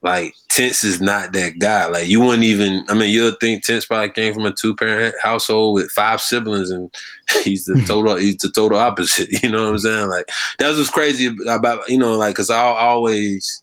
like 0.02 0.34
Tense 0.48 0.82
is 0.82 1.00
not 1.00 1.32
that 1.32 1.58
guy. 1.58 1.86
Like 1.86 2.08
you 2.08 2.20
wouldn't 2.20 2.42
even. 2.44 2.84
I 2.88 2.94
mean, 2.94 3.10
you'll 3.10 3.32
think 3.40 3.62
Tense 3.64 3.84
probably 3.84 4.10
came 4.10 4.32
from 4.32 4.46
a 4.46 4.52
two 4.52 4.74
parent 4.74 5.14
household 5.22 5.74
with 5.74 5.90
five 5.90 6.20
siblings, 6.20 6.70
and 6.70 6.90
he's 7.44 7.66
the 7.66 7.82
total. 7.86 8.16
he's 8.16 8.36
the 8.38 8.50
total 8.50 8.78
opposite. 8.78 9.28
You 9.42 9.50
know 9.50 9.64
what 9.64 9.70
I'm 9.72 9.78
saying? 9.78 10.08
Like 10.08 10.30
that's 10.58 10.78
what's 10.78 10.90
crazy 10.90 11.34
about 11.48 11.88
you 11.88 11.98
know 11.98 12.16
like 12.16 12.34
because 12.34 12.50
I 12.50 12.58
always 12.60 13.62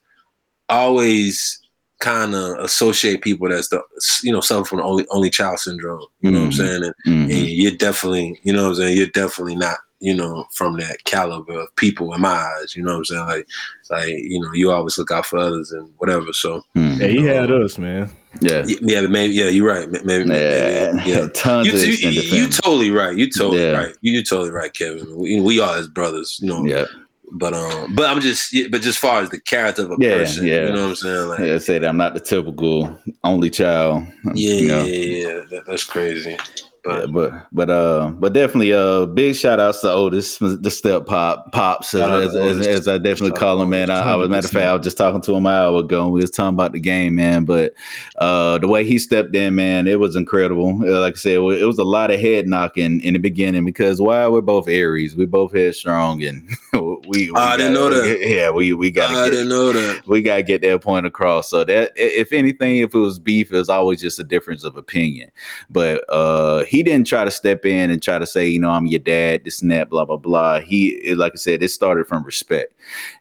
always 0.69 1.60
kind 2.00 2.36
of 2.36 2.60
associate 2.60 3.21
people 3.23 3.50
that's 3.50 3.69
the 3.69 3.82
you 4.21 4.32
know 4.32 4.41
suffer 4.41 4.63
from 4.65 4.78
the 4.80 4.84
only 4.84 5.06
only 5.10 5.30
child 5.30 5.60
syndrome. 5.60 6.06
You 6.21 6.32
know 6.32 6.41
what 6.41 6.45
I'm 6.45 6.52
Mhm. 6.52 6.58
saying? 6.58 6.84
And, 6.84 6.93
Mhm. 7.08 7.23
and 7.39 7.50
you're 7.50 7.71
definitely 7.71 8.39
you 8.43 8.54
know 8.54 8.63
what 8.63 8.69
I'm 8.69 8.76
saying. 8.76 8.97
You're 8.97 9.08
definitely 9.08 9.56
not 9.56 9.80
you 10.00 10.14
know 10.14 10.46
from 10.54 10.78
that 10.78 11.04
caliber 11.06 11.60
of 11.62 11.76
people 11.76 12.14
in 12.14 12.22
my 12.22 12.30
eyes. 12.30 12.76
You 12.76 12.84
know 12.84 12.92
what 12.94 12.98
I'm 13.00 13.06
saying? 13.06 13.26
Like 13.26 13.48
like 13.90 14.08
you 14.10 14.40
know 14.40 14.52
you 14.54 14.72
always 14.72 14.98
look 14.98 15.12
out 15.12 15.26
for 15.26 15.38
others 15.40 15.72
and 15.72 15.90
whatever. 15.98 16.32
So 16.34 16.62
Mhm. 16.76 17.00
Yeah, 17.00 17.08
he 17.08 17.24
had 17.24 17.52
us, 17.52 17.78
man. 17.78 18.10
yeah, 18.42 18.64
yeah, 18.68 19.02
but 19.02 19.12
maybe 19.12 19.34
yeah, 19.34 19.50
you're 19.50 19.68
right. 19.68 19.90
Maybe, 19.90 20.26
maybe 20.26 20.34
yeah, 20.34 21.04
yeah. 21.06 21.28
tons 21.34 21.68
You, 21.68 21.74
of 21.74 22.04
you, 22.14 22.22
you 22.22 22.50
totally 22.50 22.92
right. 22.92 23.16
You 23.18 23.30
totally 23.32 23.64
Yeah. 23.64 23.72
right. 23.72 23.96
You, 24.02 24.14
you're 24.14 24.24
totally 24.24 24.52
right, 24.52 24.72
Kevin. 24.74 25.18
We, 25.18 25.42
we 25.42 25.60
are 25.60 25.78
as 25.78 25.88
brothers, 25.88 26.38
you 26.42 26.48
know. 26.50 26.64
yeah, 26.66 26.86
But 27.32 27.54
um, 27.56 27.96
but 27.96 28.06
I'm 28.10 28.22
just, 28.22 28.56
but 28.70 28.82
just 28.82 29.00
far 29.00 29.22
as 29.22 29.30
the 29.32 29.40
character 29.42 29.84
of 29.84 29.92
a 29.92 29.96
Yeah, 30.00 30.18
person, 30.18 30.46
yeah. 30.46 30.68
you 30.68 30.74
know 30.74 30.82
what 30.84 30.90
I'm 30.90 30.96
saying? 30.96 31.28
Like, 31.30 31.40
yeah. 31.40 31.56
I 31.56 31.58
said 31.58 31.84
I'm 31.84 31.98
not 31.98 32.14
the 32.14 32.20
typical 32.20 32.96
only 33.24 33.50
child. 33.50 34.04
yeah, 34.36 34.54
you 34.54 34.68
know. 34.68 34.84
yeah, 34.84 34.94
yeah, 34.94 35.28
yeah. 35.28 35.42
That, 35.50 35.64
that's 35.66 35.84
crazy. 35.84 36.38
But 36.88 37.12
but 37.12 37.47
but 37.52 37.69
uh 37.69 38.12
but 38.17 38.34
definitely 38.34 38.71
uh 38.73 39.06
big 39.08 39.36
shout 39.36 39.60
outs 39.60 39.82
to 39.82 39.91
Otis 39.91 40.38
the 40.38 40.71
step 40.71 41.06
pop 41.06 41.52
pops 41.52 41.93
out 41.93 42.23
as, 42.23 42.36
as, 42.36 42.65
as 42.65 42.88
I 42.88 42.97
definitely 42.97 43.38
call 43.38 43.62
him 43.62 43.69
man 43.69 43.89
I, 43.89 44.00
I 44.12 44.15
was 44.15 44.30
matter 44.30 44.47
of 44.47 44.52
fact 44.52 44.65
I 44.65 44.73
was 44.73 44.84
just 44.84 44.97
talking 44.97 45.21
to 45.21 45.36
him 45.36 45.45
an 45.45 45.54
hour 45.54 45.80
ago 45.80 46.04
and 46.06 46.13
we 46.13 46.21
was 46.21 46.32
talking 46.32 46.56
about 46.56 46.71
the 46.71 46.80
game 46.80 47.15
man 47.15 47.43
but 47.45 47.73
uh 48.19 48.58
the 48.60 48.67
way 48.67 48.86
he 48.86 48.97
stepped 49.00 49.36
in 49.36 49.56
man 49.56 49.88
it 49.88 50.00
was 50.00 50.15
incredible 50.15 50.69
Uh, 50.84 51.02
like 51.02 51.15
I 51.15 51.17
said 51.17 51.34
it 51.34 51.39
was, 51.39 51.78
a 51.78 51.84
lot 51.84 52.10
of 52.12 52.19
head 52.19 52.47
knocking 52.47 53.02
in 53.02 53.13
the 53.13 53.19
beginning 53.19 53.65
because 53.65 54.00
why 54.02 54.28
we're 54.28 54.41
both 54.41 54.67
Aries 54.69 55.15
we 55.15 55.26
both 55.26 55.54
headstrong 55.54 56.23
and 56.23 56.50
we, 56.73 57.32
we 57.32 57.32
I 57.36 57.58
didn't 57.58 57.73
know 57.73 57.89
gotta- 57.89 58.02
that. 58.08 58.17
Yeah, 58.28 58.50
we 58.52 58.73
we 58.73 58.91
got. 58.91 59.13
I 59.15 59.30
didn't 59.30 59.50
know 59.50 59.71
that. 59.71 60.04
we 60.08 60.21
gotta 60.21 60.43
get 60.43 60.62
that 60.62 60.82
point 60.82 61.06
across. 61.06 61.50
So 61.50 61.63
that 61.63 61.91
if 61.95 62.34
anything, 62.34 62.78
if 62.78 62.93
it 62.93 63.00
was 63.00 63.19
beef, 63.19 63.52
it 63.52 63.58
was 63.58 63.69
always 63.69 64.02
just 64.02 64.19
a 64.19 64.23
difference 64.23 64.63
of 64.63 64.76
opinion. 64.78 65.32
But 65.69 66.04
uh 66.10 66.65
he 66.65 66.77
didn't 66.84 67.08
try 67.08 67.26
to 67.26 67.32
step 67.32 67.66
in 67.66 67.92
and 67.92 68.02
try 68.02 68.20
to 68.20 68.26
say, 68.26 68.48
you 68.48 68.60
know, 68.60 68.70
I'm 68.70 68.86
your 68.86 69.00
dad, 69.00 69.44
this 69.44 69.62
and 69.62 69.72
that, 69.72 69.90
blah 69.90 70.06
blah 70.06 70.18
blah. 70.18 70.60
He 70.60 71.13
like 71.16 71.34
I 71.34 71.38
said, 71.38 71.63
it 71.63 71.70
started 71.70 72.08
from 72.08 72.24
respect 72.24 72.74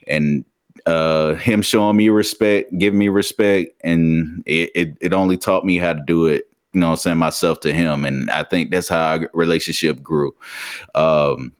and 0.06 0.44
uh 0.86 1.34
him 1.34 1.62
showing 1.62 1.96
me 1.96 2.08
respect, 2.08 2.76
giving 2.78 2.98
me 2.98 3.08
respect, 3.08 3.70
and 3.82 4.42
it, 4.46 4.70
it 4.74 4.96
it 5.00 5.12
only 5.12 5.36
taught 5.36 5.64
me 5.64 5.78
how 5.78 5.92
to 5.94 6.02
do 6.06 6.26
it, 6.26 6.48
you 6.72 6.80
know, 6.80 6.90
I'm 6.90 6.96
saying 6.96 7.18
myself 7.18 7.60
to 7.60 7.72
him. 7.72 8.04
And 8.04 8.30
I 8.30 8.42
think 8.44 8.70
that's 8.70 8.88
how 8.88 9.16
our 9.18 9.30
relationship 9.32 10.02
grew. 10.02 10.34
Um 10.94 11.52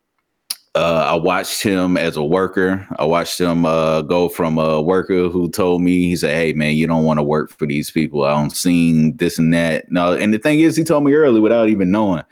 uh, 0.76 1.06
I 1.08 1.14
watched 1.14 1.62
him 1.62 1.96
as 1.96 2.18
a 2.18 2.22
worker. 2.22 2.86
I 2.98 3.06
watched 3.06 3.40
him 3.40 3.64
uh, 3.64 4.02
go 4.02 4.28
from 4.28 4.58
a 4.58 4.82
worker 4.82 5.28
who 5.28 5.48
told 5.48 5.80
me, 5.80 6.02
he 6.02 6.16
said, 6.16 6.36
Hey, 6.36 6.52
man, 6.52 6.74
you 6.76 6.86
don't 6.86 7.04
want 7.04 7.18
to 7.18 7.22
work 7.22 7.50
for 7.50 7.66
these 7.66 7.90
people. 7.90 8.24
I 8.24 8.34
don't 8.34 8.50
seen 8.50 9.16
this 9.16 9.38
and 9.38 9.54
that. 9.54 9.90
No, 9.90 10.12
and 10.12 10.34
the 10.34 10.38
thing 10.38 10.60
is, 10.60 10.76
he 10.76 10.84
told 10.84 11.04
me 11.04 11.14
early 11.14 11.40
without 11.40 11.70
even 11.70 11.90
knowing. 11.90 12.24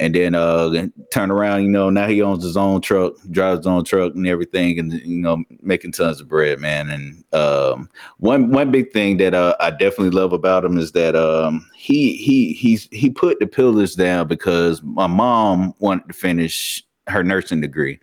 And 0.00 0.14
then 0.14 0.34
uh, 0.34 0.86
turn 1.10 1.30
around, 1.30 1.64
you 1.64 1.68
know, 1.68 1.90
now 1.90 2.08
he 2.08 2.22
owns 2.22 2.42
his 2.42 2.56
own 2.56 2.80
truck, 2.80 3.12
drives 3.30 3.58
his 3.58 3.66
own 3.66 3.84
truck 3.84 4.14
and 4.14 4.26
everything, 4.26 4.78
and, 4.78 4.94
you 4.94 5.20
know, 5.20 5.44
making 5.60 5.92
tons 5.92 6.18
of 6.18 6.28
bread, 6.28 6.60
man. 6.60 6.88
And 6.88 7.22
um, 7.34 7.90
one 8.16 8.52
one 8.52 8.70
big 8.70 8.90
thing 8.92 9.18
that 9.18 9.34
uh, 9.34 9.54
I 9.60 9.70
definitely 9.70 10.10
love 10.10 10.32
about 10.32 10.64
him 10.64 10.78
is 10.78 10.92
that 10.92 11.14
um, 11.14 11.68
he 11.76 12.16
he 12.16 12.54
he's 12.54 12.88
he 12.90 13.10
put 13.10 13.38
the 13.38 13.46
pillars 13.46 13.94
down 13.94 14.28
because 14.28 14.82
my 14.82 15.06
mom 15.06 15.74
wanted 15.78 16.08
to 16.08 16.14
finish 16.14 16.82
her 17.12 17.22
nursing 17.22 17.60
degree. 17.60 17.98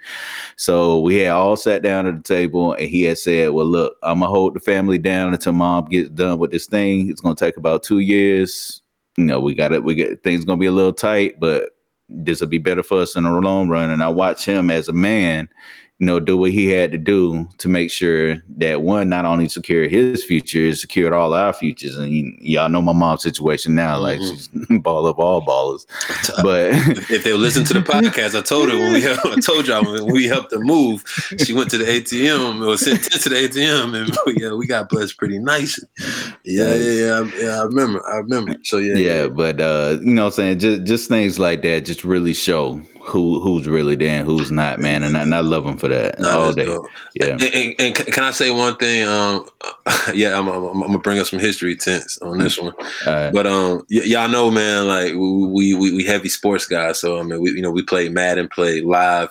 So 0.55 0.99
we 0.99 1.17
had 1.17 1.31
all 1.31 1.55
sat 1.55 1.81
down 1.81 2.07
at 2.07 2.15
the 2.15 2.23
table 2.23 2.73
and 2.73 2.87
he 2.87 3.03
had 3.03 3.17
said, 3.17 3.51
Well, 3.51 3.65
look, 3.65 3.95
I'm 4.03 4.19
gonna 4.19 4.31
hold 4.31 4.53
the 4.53 4.59
family 4.59 4.97
down 4.97 5.33
until 5.33 5.53
mom 5.53 5.85
gets 5.85 6.09
done 6.09 6.39
with 6.39 6.51
this 6.51 6.67
thing. 6.67 7.09
It's 7.09 7.21
gonna 7.21 7.35
take 7.35 7.57
about 7.57 7.83
two 7.83 7.99
years. 7.99 8.81
You 9.17 9.25
know, 9.25 9.39
we 9.39 9.53
got 9.53 9.73
it, 9.73 9.83
we 9.83 9.95
get 9.95 10.23
things 10.23 10.45
gonna 10.45 10.59
be 10.59 10.67
a 10.67 10.71
little 10.71 10.93
tight, 10.93 11.39
but 11.39 11.71
this 12.09 12.41
will 12.41 12.47
be 12.47 12.57
better 12.57 12.83
for 12.83 13.01
us 13.01 13.15
in 13.15 13.23
the 13.23 13.31
long 13.31 13.69
run. 13.69 13.91
And 13.91 14.01
I 14.03 14.09
watch 14.09 14.45
him 14.45 14.71
as 14.71 14.87
a 14.87 14.93
man, 14.93 15.49
you 15.99 16.05
know, 16.05 16.17
do 16.19 16.37
what 16.37 16.51
he 16.51 16.67
had 16.67 16.93
to 16.93 16.97
do 16.97 17.45
to 17.57 17.67
make 17.67 17.91
sure 17.91 18.37
that 18.57 18.81
one 18.83 19.09
not 19.09 19.25
only 19.25 19.49
secured 19.49 19.91
his 19.91 20.23
future, 20.23 20.67
it 20.67 20.77
secured 20.77 21.11
all 21.11 21.33
our 21.33 21.51
futures. 21.51 21.97
And 21.97 22.09
y- 22.09 22.37
y'all 22.39 22.69
know 22.69 22.81
my 22.81 22.93
mom's 22.93 23.21
situation 23.21 23.75
now, 23.75 23.97
like 23.99 24.19
Mhm. 24.21 24.29
she's 24.69 24.79
ball 24.81 25.05
of 25.07 25.19
all 25.19 25.41
ballers. 25.41 25.85
But 26.41 26.71
if 27.11 27.25
they 27.25 27.33
listen 27.33 27.65
to 27.65 27.73
the 27.73 27.81
podcast, 27.81 28.33
I 28.37 28.41
told 28.41 28.69
her 28.69 28.77
when 28.77 28.93
we 28.93 29.01
helped, 29.01 29.25
I 29.25 29.35
told 29.41 29.67
y'all 29.67 29.83
when 29.83 30.05
we 30.05 30.25
helped 30.25 30.53
her 30.53 30.59
move, 30.59 31.03
she 31.37 31.51
went 31.53 31.69
to 31.71 31.77
the 31.77 31.83
ATM 31.85 32.65
or 32.65 32.77
sent 32.77 33.03
10 33.03 33.19
to 33.19 33.29
the 33.29 33.35
ATM 33.35 33.93
and 33.93 34.39
yeah, 34.41 34.53
we 34.53 34.67
got 34.67 34.87
blessed 34.87 35.17
pretty 35.17 35.37
nice. 35.39 35.77
Yeah, 36.45 36.75
yeah, 36.75 36.91
yeah, 36.91 37.19
I, 37.19 37.41
yeah. 37.43 37.59
I 37.59 37.63
remember, 37.63 38.07
I 38.07 38.15
remember. 38.17 38.55
So 38.63 38.77
yeah, 38.77 38.95
yeah, 38.95 39.27
but 39.27 39.59
uh, 39.59 39.97
you 40.01 40.11
know 40.13 40.23
what 40.23 40.39
I'm 40.39 40.59
saying? 40.59 40.59
Just 40.59 40.83
just 40.85 41.09
things 41.09 41.37
like 41.39 41.61
that 41.63 41.83
just 41.85 42.05
really 42.05 42.33
show 42.33 42.81
who 43.09 43.39
who's 43.41 43.67
really 43.67 43.95
there 43.95 44.19
and 44.19 44.25
who's 44.25 44.51
not, 44.51 44.79
man. 44.79 45.03
And 45.03 45.17
I, 45.17 45.21
and 45.23 45.35
I 45.35 45.39
love 45.41 45.65
him 45.65 45.77
for 45.77 45.87
that 45.89 46.19
No, 46.19 46.29
all 46.41 46.53
day. 46.53 46.65
dope. 46.65 46.87
Yeah. 47.15 47.27
And, 47.33 47.41
and, 47.43 47.75
and 47.79 47.95
can 47.95 48.23
I 48.23 48.31
say 48.31 48.51
one 48.51 48.77
thing? 48.77 49.07
Um, 49.07 49.47
yeah, 50.13 50.37
I'm, 50.37 50.47
I'm, 50.47 50.63
I'm 50.65 50.79
gonna 50.81 50.99
bring 50.99 51.19
up 51.19 51.27
some 51.27 51.39
history 51.39 51.75
tense 51.75 52.17
on 52.19 52.37
this 52.37 52.57
one. 52.59 52.73
Uh, 53.05 53.31
But 53.31 53.47
um, 53.47 53.85
y- 53.89 54.03
y'all 54.05 54.29
know, 54.29 54.49
man, 54.51 54.87
like 54.87 55.13
we, 55.13 55.73
we 55.73 55.91
we 55.95 56.03
heavy 56.05 56.29
sports 56.29 56.65
guys. 56.67 56.99
So 56.99 57.19
I 57.19 57.23
mean, 57.23 57.41
we 57.41 57.51
you 57.51 57.61
know 57.61 57.71
we 57.71 57.81
play 57.83 58.09
Madden, 58.09 58.47
play 58.47 58.81
live, 58.81 59.29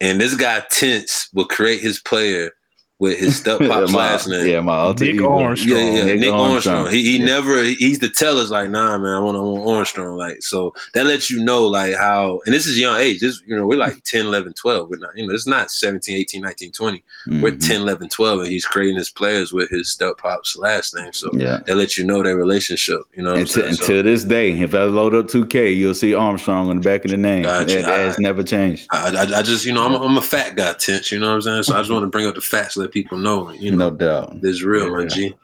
and 0.00 0.20
this 0.20 0.34
guy 0.34 0.62
Tense 0.70 1.28
will 1.34 1.46
create 1.46 1.80
his 1.80 2.00
player 2.00 2.52
with 3.00 3.18
his 3.18 3.36
step 3.36 3.58
pop's 3.68 3.92
my, 3.92 3.98
last 3.98 4.26
name. 4.28 4.46
Yeah, 4.46 4.60
my 4.60 4.74
alter 4.76 5.04
Nick 5.04 5.14
ego. 5.14 5.38
Armstrong. 5.38 5.70
Yeah, 5.78 5.90
yeah, 5.92 6.04
Nick 6.04 6.20
Nick, 6.20 6.32
Armstrong. 6.32 6.76
Armstrong. 6.76 6.94
He, 6.94 7.02
he 7.12 7.18
Yeah. 7.18 7.24
never 7.26 7.62
he's 7.62 7.98
the 8.00 8.08
teller's 8.08 8.50
like, 8.50 8.70
nah, 8.70 8.98
man, 8.98 9.12
I 9.14 9.20
want 9.20 9.36
I 9.36 9.40
want 9.40 9.68
Armstrong. 9.68 10.16
Like, 10.16 10.42
so 10.42 10.74
that 10.94 11.06
lets 11.06 11.30
you 11.30 11.42
know 11.42 11.66
like 11.66 11.94
how 11.94 12.40
and 12.46 12.54
this 12.54 12.66
is 12.66 12.78
young 12.78 12.98
age. 12.98 13.20
This 13.20 13.42
you 13.46 13.54
know, 13.56 13.66
we're 13.66 13.78
like 13.78 14.02
10, 14.04 14.26
11, 14.26 14.54
12. 14.54 14.88
We're 14.90 14.96
not, 14.98 15.16
you 15.16 15.26
know, 15.26 15.32
it's 15.34 15.46
not 15.46 15.70
17, 15.70 16.16
18, 16.16 16.42
19, 16.42 16.72
20. 16.72 17.04
We're 17.40 17.52
Mhm. 17.52 17.66
10, 17.66 17.80
11, 17.82 18.08
12, 18.08 18.40
and 18.40 18.48
he's 18.48 18.64
creating 18.64 18.96
his 18.96 19.10
players 19.10 19.52
with 19.52 19.70
his 19.70 19.90
step 19.90 20.18
pop's 20.18 20.56
last 20.56 20.94
name. 20.94 21.12
So 21.12 21.30
Yeah. 21.34 21.60
that 21.66 21.76
lets 21.76 21.96
you 21.98 22.04
know 22.04 22.22
their 22.22 22.36
relationship. 22.36 23.00
You 23.14 23.22
know 23.22 23.30
what 23.30 23.36
I'm 23.36 23.42
Until. 23.42 23.74
So- 23.76 24.02
this 24.02 24.24
day, 24.24 24.52
if 24.52 24.74
I 24.74 24.84
load 24.84 25.14
up 25.14 25.28
2K, 25.28 25.72
you'll 25.72 25.94
see 25.94 26.14
Armstrong 26.14 26.68
on 26.70 26.76
the 26.76 26.82
back 26.82 27.04
of 27.04 27.10
the 27.10 27.16
name. 27.16 27.42
Gotcha. 27.42 27.66
That, 27.66 27.82
that 27.84 27.86
has 27.88 28.00
Alright. 28.14 28.18
never 28.20 28.42
changed. 28.42 28.86
I, 28.90 29.10
I, 29.34 29.38
I 29.38 29.42
just, 29.42 29.64
you 29.64 29.72
know, 29.72 29.84
I'm 29.84 29.92
a, 29.94 30.00
I'm 30.00 30.16
a 30.16 30.22
fat 30.22 30.56
guy, 30.56 30.72
tense. 30.74 31.10
You 31.12 31.18
know 31.18 31.28
what 31.28 31.34
I'm 31.34 31.42
saying? 31.42 31.62
So 31.64 31.74
I 31.74 31.78
just 31.78 31.90
want 31.90 32.02
to 32.04 32.08
bring 32.08 32.26
up 32.26 32.34
the 32.34 32.40
facts, 32.40 32.76
let 32.76 32.87
people 32.90 33.18
know. 33.18 33.50
You 33.52 33.70
know, 33.72 33.90
No 33.90 33.96
doubt. 33.96 34.40
this 34.40 34.62
real, 34.62 34.90
my 34.90 35.02
Yeah. 35.02 35.08
G. 35.08 35.34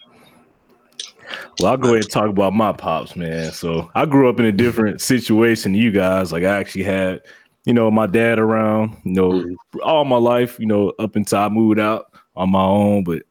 Well, 1.60 1.70
I'll 1.72 1.76
go 1.78 1.88
ahead 1.90 2.02
and 2.04 2.10
talk 2.10 2.28
about 2.28 2.52
my 2.52 2.72
pops, 2.72 3.16
man. 3.16 3.50
So 3.52 3.90
I 3.94 4.06
grew 4.06 4.28
up 4.28 4.38
in 4.40 4.44
a 4.46 4.52
different 4.52 5.00
situation 5.00 5.72
than 5.72 5.80
you 5.80 5.90
guys. 5.90 6.32
Like 6.32 6.42
I 6.44 6.58
actually 6.58 6.84
had, 6.84 7.20
you 7.64 7.72
know, 7.72 7.90
my 7.90 8.06
dad 8.06 8.38
around, 8.38 8.96
you 9.04 9.12
know, 9.12 9.30
Mhm. 9.30 9.54
all 9.82 10.04
my 10.04 10.16
life, 10.16 10.58
you 10.58 10.66
know, 10.66 10.92
up 10.98 11.16
until 11.16 11.38
I 11.38 11.48
moved 11.48 11.78
out 11.78 12.06
on 12.36 12.50
my 12.50 12.62
own. 12.62 13.04
But 13.04 13.22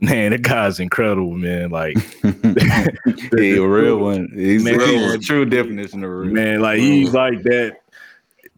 man, 0.00 0.30
that 0.30 0.42
guy's 0.42 0.80
incredible, 0.80 1.32
man. 1.36 1.70
Like, 1.70 1.96
he 3.36 3.56
a 3.56 3.66
real 3.66 3.98
one. 3.98 4.28
He's 4.34 4.64
Man, 4.64 4.74
a, 4.74 4.78
real 4.78 5.08
one. 5.08 5.20
true 5.20 5.44
definition 5.44 6.04
of 6.04 6.10
real. 6.10 6.32
man, 6.32 6.60
like 6.60 6.78
he's 6.78 7.12
like 7.12 7.42
that 7.42 7.81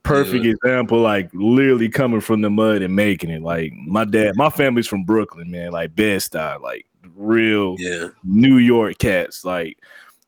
perfect 0.05 0.45
example, 0.45 1.01
like 1.01 1.29
literally 1.33 1.89
coming 1.89 2.21
from 2.21 2.43
the 2.43 2.51
mud 2.51 2.83
and 2.83 2.95
making 2.95 3.31
it. 3.31 3.43
Like 3.43 3.73
my 3.73 4.05
dad, 4.05 4.37
my 4.37 4.51
family's 4.51 4.87
from 4.87 5.05
Brooklyn, 5.05 5.51
man, 5.51 5.73
like 5.73 5.97
Bed-Stuy, 5.97 6.61
like 6.61 6.87
real 7.17 7.77
Yeah. 7.79 8.09
New 8.23 8.59
York 8.59 8.99
cats. 8.99 9.45
Like, 9.45 9.79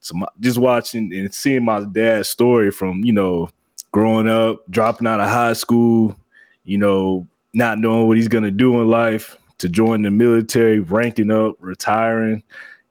so 0.00 0.14
my, 0.14 0.26
just 0.40 0.58
watching 0.58 1.12
and 1.14 1.32
seeing 1.32 1.64
my 1.64 1.84
dad's 1.84 2.28
story 2.28 2.70
from 2.70 3.04
you 3.04 3.12
know 3.12 3.50
growing 3.92 4.28
up, 4.28 4.60
dropping 4.70 5.06
out 5.06 5.20
of 5.20 5.28
high 5.28 5.52
school, 5.52 6.16
you 6.64 6.78
know, 6.78 7.26
not 7.52 7.78
knowing 7.78 8.08
what 8.08 8.16
he's 8.16 8.28
gonna 8.28 8.50
do 8.50 8.80
in 8.80 8.88
life, 8.88 9.36
to 9.58 9.68
join 9.68 10.02
the 10.02 10.10
military, 10.10 10.80
ranking 10.80 11.30
up, 11.30 11.54
retiring, 11.60 12.42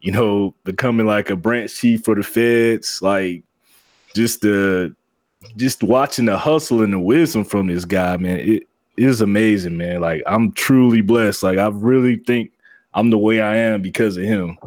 you 0.02 0.12
know, 0.12 0.54
becoming 0.63 1.06
like 1.06 1.30
a 1.30 1.36
branch 1.36 1.76
chief 1.76 2.04
for 2.04 2.15
the 2.15 2.24
feds, 2.24 3.02
like 3.02 3.43
just 4.13 4.41
the 4.41 4.95
just 5.58 5.84
watching 5.84 6.25
the 6.25 6.38
hustle 6.38 6.81
and 6.81 6.93
the 6.93 6.99
wisdom 6.99 7.43
from 7.43 7.67
this 7.67 7.86
guy, 7.86 8.17
man, 8.17 8.39
it 8.39 8.67
is 8.97 9.21
amazing, 9.21 9.77
man. 9.77 10.01
Like 10.01 10.23
I'm 10.25 10.51
truly 10.53 11.01
blessed. 11.01 11.43
Like 11.43 11.58
I 11.58 11.67
really 11.67 12.17
think 12.17 12.51
I'm 12.93 13.10
the 13.10 13.17
way 13.17 13.41
I 13.41 13.55
am 13.58 13.81
because 13.81 14.17
of 14.17 14.23
him. 14.23 14.58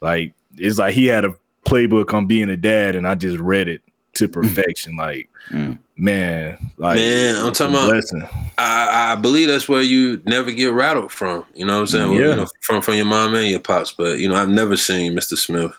Like 0.00 0.32
it's 0.56 0.78
like 0.78 0.94
he 0.94 1.06
had 1.06 1.24
a 1.24 1.34
playbook 1.66 2.12
on 2.14 2.26
being 2.26 2.48
a 2.50 2.56
dad, 2.56 2.96
and 2.96 3.06
I 3.06 3.14
just 3.14 3.38
read 3.38 3.68
it 3.68 3.82
to 4.14 4.28
perfection. 4.28 4.96
Like 4.96 5.28
Mm. 5.50 5.78
man, 5.96 6.58
like 6.76 6.96
Man, 6.96 7.36
I'm 7.36 7.54
talking 7.54 7.74
about- 7.74 7.88
blessing. 7.88 8.22
I, 8.58 9.12
I 9.12 9.14
believe 9.14 9.48
that's 9.48 9.66
where 9.66 9.80
you 9.80 10.20
never 10.26 10.50
get 10.52 10.74
rattled 10.74 11.10
from. 11.10 11.46
You 11.54 11.64
know 11.64 11.74
what 11.76 11.80
I'm 11.80 11.86
saying? 11.86 12.10
Well, 12.10 12.20
Yeah. 12.20 12.28
you 12.30 12.36
know, 12.36 12.46
from 12.60 12.82
from 12.82 12.94
your 12.96 13.06
mom 13.06 13.34
and 13.34 13.48
your 13.48 13.60
pops. 13.60 13.92
But 13.92 14.18
you 14.18 14.28
know, 14.28 14.34
I've 14.34 14.50
never 14.50 14.76
seen 14.76 15.14
Mr. 15.14 15.38
Smith. 15.38 15.72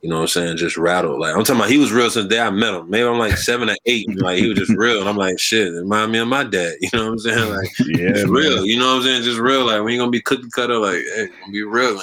You 0.00 0.08
know 0.08 0.16
what 0.18 0.22
I'm 0.22 0.28
saying? 0.28 0.56
Just 0.58 0.76
rattled. 0.76 1.18
Like 1.18 1.34
I'm 1.34 1.42
talking 1.42 1.56
about, 1.56 1.70
he 1.70 1.78
was 1.78 1.90
real 1.90 2.08
since 2.08 2.26
the 2.26 2.28
day 2.28 2.38
I 2.40 2.50
met 2.50 2.72
him. 2.72 2.88
Maybe 2.88 3.04
I'm 3.04 3.18
like 3.18 3.36
seven 3.36 3.68
or 3.68 3.74
eight. 3.84 4.06
Like 4.20 4.38
he 4.38 4.48
was 4.48 4.56
just 4.56 4.70
real, 4.70 5.00
and 5.00 5.08
I'm 5.08 5.16
like, 5.16 5.40
shit, 5.40 5.66
it 5.66 5.70
remind 5.72 6.12
me 6.12 6.18
of 6.20 6.28
my 6.28 6.44
dad. 6.44 6.74
You 6.80 6.88
know 6.92 7.06
what 7.06 7.12
I'm 7.14 7.18
saying? 7.18 7.50
Like 7.50 7.68
Yeah, 7.80 8.10
it's 8.10 8.22
man. 8.22 8.30
real. 8.30 8.64
You 8.64 8.78
know 8.78 8.86
what 8.86 8.96
I'm 8.98 9.02
saying? 9.02 9.22
Just 9.24 9.40
real. 9.40 9.66
Like 9.66 9.82
when 9.82 9.92
you 9.92 9.98
gonna 9.98 10.12
be 10.12 10.20
cookie 10.20 10.48
cutter, 10.52 10.78
like 10.78 11.02
hey, 11.16 11.26
gonna 11.40 11.52
be 11.52 11.64
real. 11.64 12.00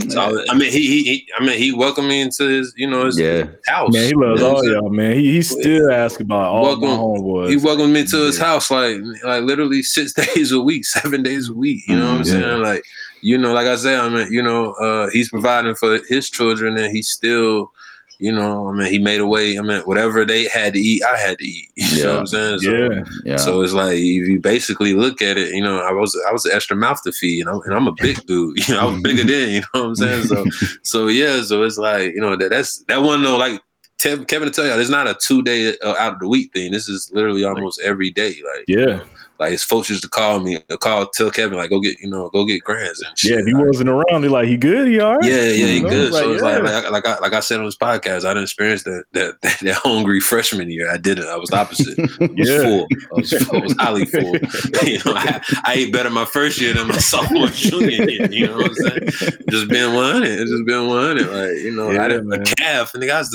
And 0.00 0.12
so 0.12 0.20
I, 0.20 0.32
was- 0.32 0.44
I 0.50 0.54
mean, 0.58 0.72
he, 0.72 0.80
he, 0.88 1.02
he, 1.04 1.28
I 1.38 1.44
mean, 1.44 1.56
he 1.56 1.72
welcomed 1.72 2.08
me 2.08 2.20
into 2.20 2.48
his, 2.48 2.74
you 2.76 2.88
know, 2.90 3.06
his 3.06 3.16
Yeah. 3.16 3.44
house. 3.68 3.92
Man, 3.92 4.06
he 4.08 4.14
loves 4.14 4.40
You 4.40 4.46
know 4.48 4.54
all 4.56 4.64
y'all, 4.64 4.90
man. 4.90 5.12
He, 5.16 5.34
he 5.34 5.42
still 5.42 5.92
asks 5.92 6.20
about 6.20 6.48
all 6.48 6.62
Welcome- 6.64 6.88
my 6.88 6.96
homeboys. 6.96 7.50
He 7.50 7.56
welcomed 7.58 7.92
me 7.92 8.04
to 8.06 8.16
his 8.24 8.38
house 8.40 8.72
like 8.72 8.96
like 9.22 9.44
literally 9.44 9.84
six 9.84 10.12
days 10.34 10.50
a 10.50 10.60
week, 10.60 10.84
seven 10.84 11.22
days 11.22 11.48
a 11.48 11.54
week. 11.54 11.86
You 11.86 11.94
know 11.96 12.06
what 12.06 12.14
I'm 12.16 12.22
Mhm. 12.22 12.26
saying? 12.26 12.62
Like, 12.62 12.84
you 13.26 13.36
know, 13.36 13.52
like 13.52 13.66
I 13.66 13.74
said, 13.74 13.98
I 13.98 14.08
mean, 14.08 14.32
you 14.32 14.40
know, 14.40 14.74
uh, 14.74 15.10
he's 15.10 15.30
providing 15.30 15.74
for 15.74 15.98
his 16.08 16.30
children 16.30 16.78
and 16.78 16.94
he's 16.94 17.08
still, 17.08 17.72
you 18.20 18.30
know, 18.30 18.68
I 18.68 18.72
mean, 18.72 18.88
he 18.88 19.00
made 19.00 19.20
a 19.20 19.26
way. 19.26 19.58
I 19.58 19.62
mean, 19.62 19.80
whatever 19.80 20.24
they 20.24 20.44
had 20.46 20.74
to 20.74 20.78
eat, 20.78 21.02
I 21.02 21.16
had 21.16 21.36
to 21.38 21.44
eat. 21.44 21.68
You 21.76 22.04
know 22.04 22.12
what 22.12 22.20
I'm 22.20 22.26
saying? 22.28 22.58
So, 22.60 22.70
yeah, 22.70 23.04
Yeah. 23.24 23.36
So 23.36 23.62
it's 23.62 23.72
like 23.72 23.94
if 23.94 24.28
you 24.28 24.38
basically 24.38 24.94
look 24.94 25.20
at 25.20 25.38
it, 25.38 25.52
you 25.56 25.60
know, 25.60 25.80
I 25.80 25.90
was 25.90 26.16
I 26.28 26.30
was 26.30 26.44
an 26.44 26.52
extra 26.54 26.76
mouth 26.76 27.02
to 27.02 27.10
feed, 27.10 27.40
and 27.40 27.48
I'm, 27.48 27.62
and 27.62 27.74
I'm 27.74 27.88
a 27.88 27.92
big 27.92 28.24
dude. 28.26 28.56
You 28.68 28.74
know, 28.74 28.80
I 28.80 28.84
was 28.92 29.02
bigger 29.02 29.24
than, 29.24 29.54
you 29.54 29.60
know 29.60 29.66
what 29.72 29.86
I'm 29.86 29.94
saying? 29.96 30.26
So 30.26 30.44
so 30.84 31.08
yeah, 31.08 31.42
so 31.42 31.64
it's 31.64 31.78
like 31.78 32.14
you 32.14 32.20
know 32.20 32.36
that 32.36 32.50
that's 32.50 32.84
that 32.84 33.02
one 33.02 33.24
though. 33.24 33.36
Like 33.36 33.60
Tev, 33.98 34.28
Kevin, 34.28 34.46
to 34.46 34.54
tell 34.54 34.66
you, 34.66 34.80
it's 34.80 34.88
not 34.88 35.08
a 35.08 35.14
two 35.14 35.42
day 35.42 35.76
uh, 35.82 35.96
out 35.98 36.12
of 36.12 36.20
the 36.20 36.28
week 36.28 36.52
thing. 36.52 36.70
This 36.70 36.88
is 36.88 37.10
literally 37.12 37.42
almost 37.42 37.80
every 37.80 38.12
day. 38.12 38.36
Like 38.54 38.66
yeah. 38.68 39.00
Like 39.38 39.52
his 39.52 39.62
folks 39.64 39.88
used 39.90 40.02
to 40.02 40.08
call 40.08 40.40
me, 40.40 40.58
call 40.80 41.06
tell 41.08 41.30
Kevin 41.30 41.56
like 41.58 41.70
go 41.70 41.80
get 41.80 41.98
you 42.00 42.08
know 42.10 42.28
go 42.30 42.44
get 42.44 42.62
grants 42.64 43.02
and 43.02 43.18
shit. 43.18 43.30
Yeah, 43.32 43.38
if 43.40 43.46
he 43.46 43.52
Like, 43.54 43.66
wasn't 43.66 43.88
around, 43.90 44.22
he 44.22 44.28
like 44.28 44.48
he 44.48 44.56
good, 44.56 44.88
he 44.88 45.00
all 45.00 45.16
right. 45.16 45.24
yeah, 45.24 45.42
yeah, 45.50 45.66
he 45.66 45.80
good. 45.80 46.12
like, 46.12 46.22
so 46.22 46.32
it's 46.32 46.42
yeah. 46.42 46.58
like, 46.58 46.84
like, 46.84 46.90
like 46.90 47.06
I 47.06 47.18
like 47.20 47.32
I 47.32 47.40
said 47.40 47.58
on 47.60 47.66
this 47.66 47.76
podcast, 47.76 48.24
I 48.24 48.30
didn't 48.30 48.44
experience 48.44 48.82
that 48.84 49.04
that 49.12 49.34
that, 49.42 49.58
that 49.60 49.74
hungry 49.76 50.20
freshman 50.20 50.70
year. 50.70 50.90
I 50.90 50.96
didn't. 50.96 51.26
I 51.28 51.36
was 51.36 51.50
the 51.50 51.56
opposite. 51.58 51.98
I 52.20 52.26
was 52.26 52.48
Yeah. 52.48 52.62
full. 52.62 52.86
I 52.86 53.14
was, 53.20 53.32
I 53.50 53.58
was 53.58 53.74
highly 53.78 54.04
full. 54.06 54.34
you 54.86 54.98
know, 55.04 55.12
I, 55.14 55.40
I 55.64 55.74
ate 55.74 55.92
better 55.92 56.10
my 56.10 56.24
first 56.24 56.60
year 56.60 56.74
than 56.74 56.88
my 56.88 56.98
sophomore 56.98 57.48
junior 57.48 58.08
year. 58.08 58.30
You 58.30 58.46
know 58.48 58.56
what 58.56 58.66
I'm 58.70 58.74
saying? 58.74 59.32
Just 59.50 59.68
being 59.68 59.94
one. 59.94 60.22
It's 60.22 60.50
just 60.50 60.64
been 60.66 60.86
one. 60.88 61.16
Like 61.18 61.58
you 61.62 61.72
know, 61.74 61.90
Yeah, 61.90 62.04
I 62.04 62.08
didn't 62.08 62.28
man. 62.28 62.42
a 62.42 62.44
calf, 62.44 62.94
and 62.94 63.02
the 63.02 63.06
guys 63.06 63.28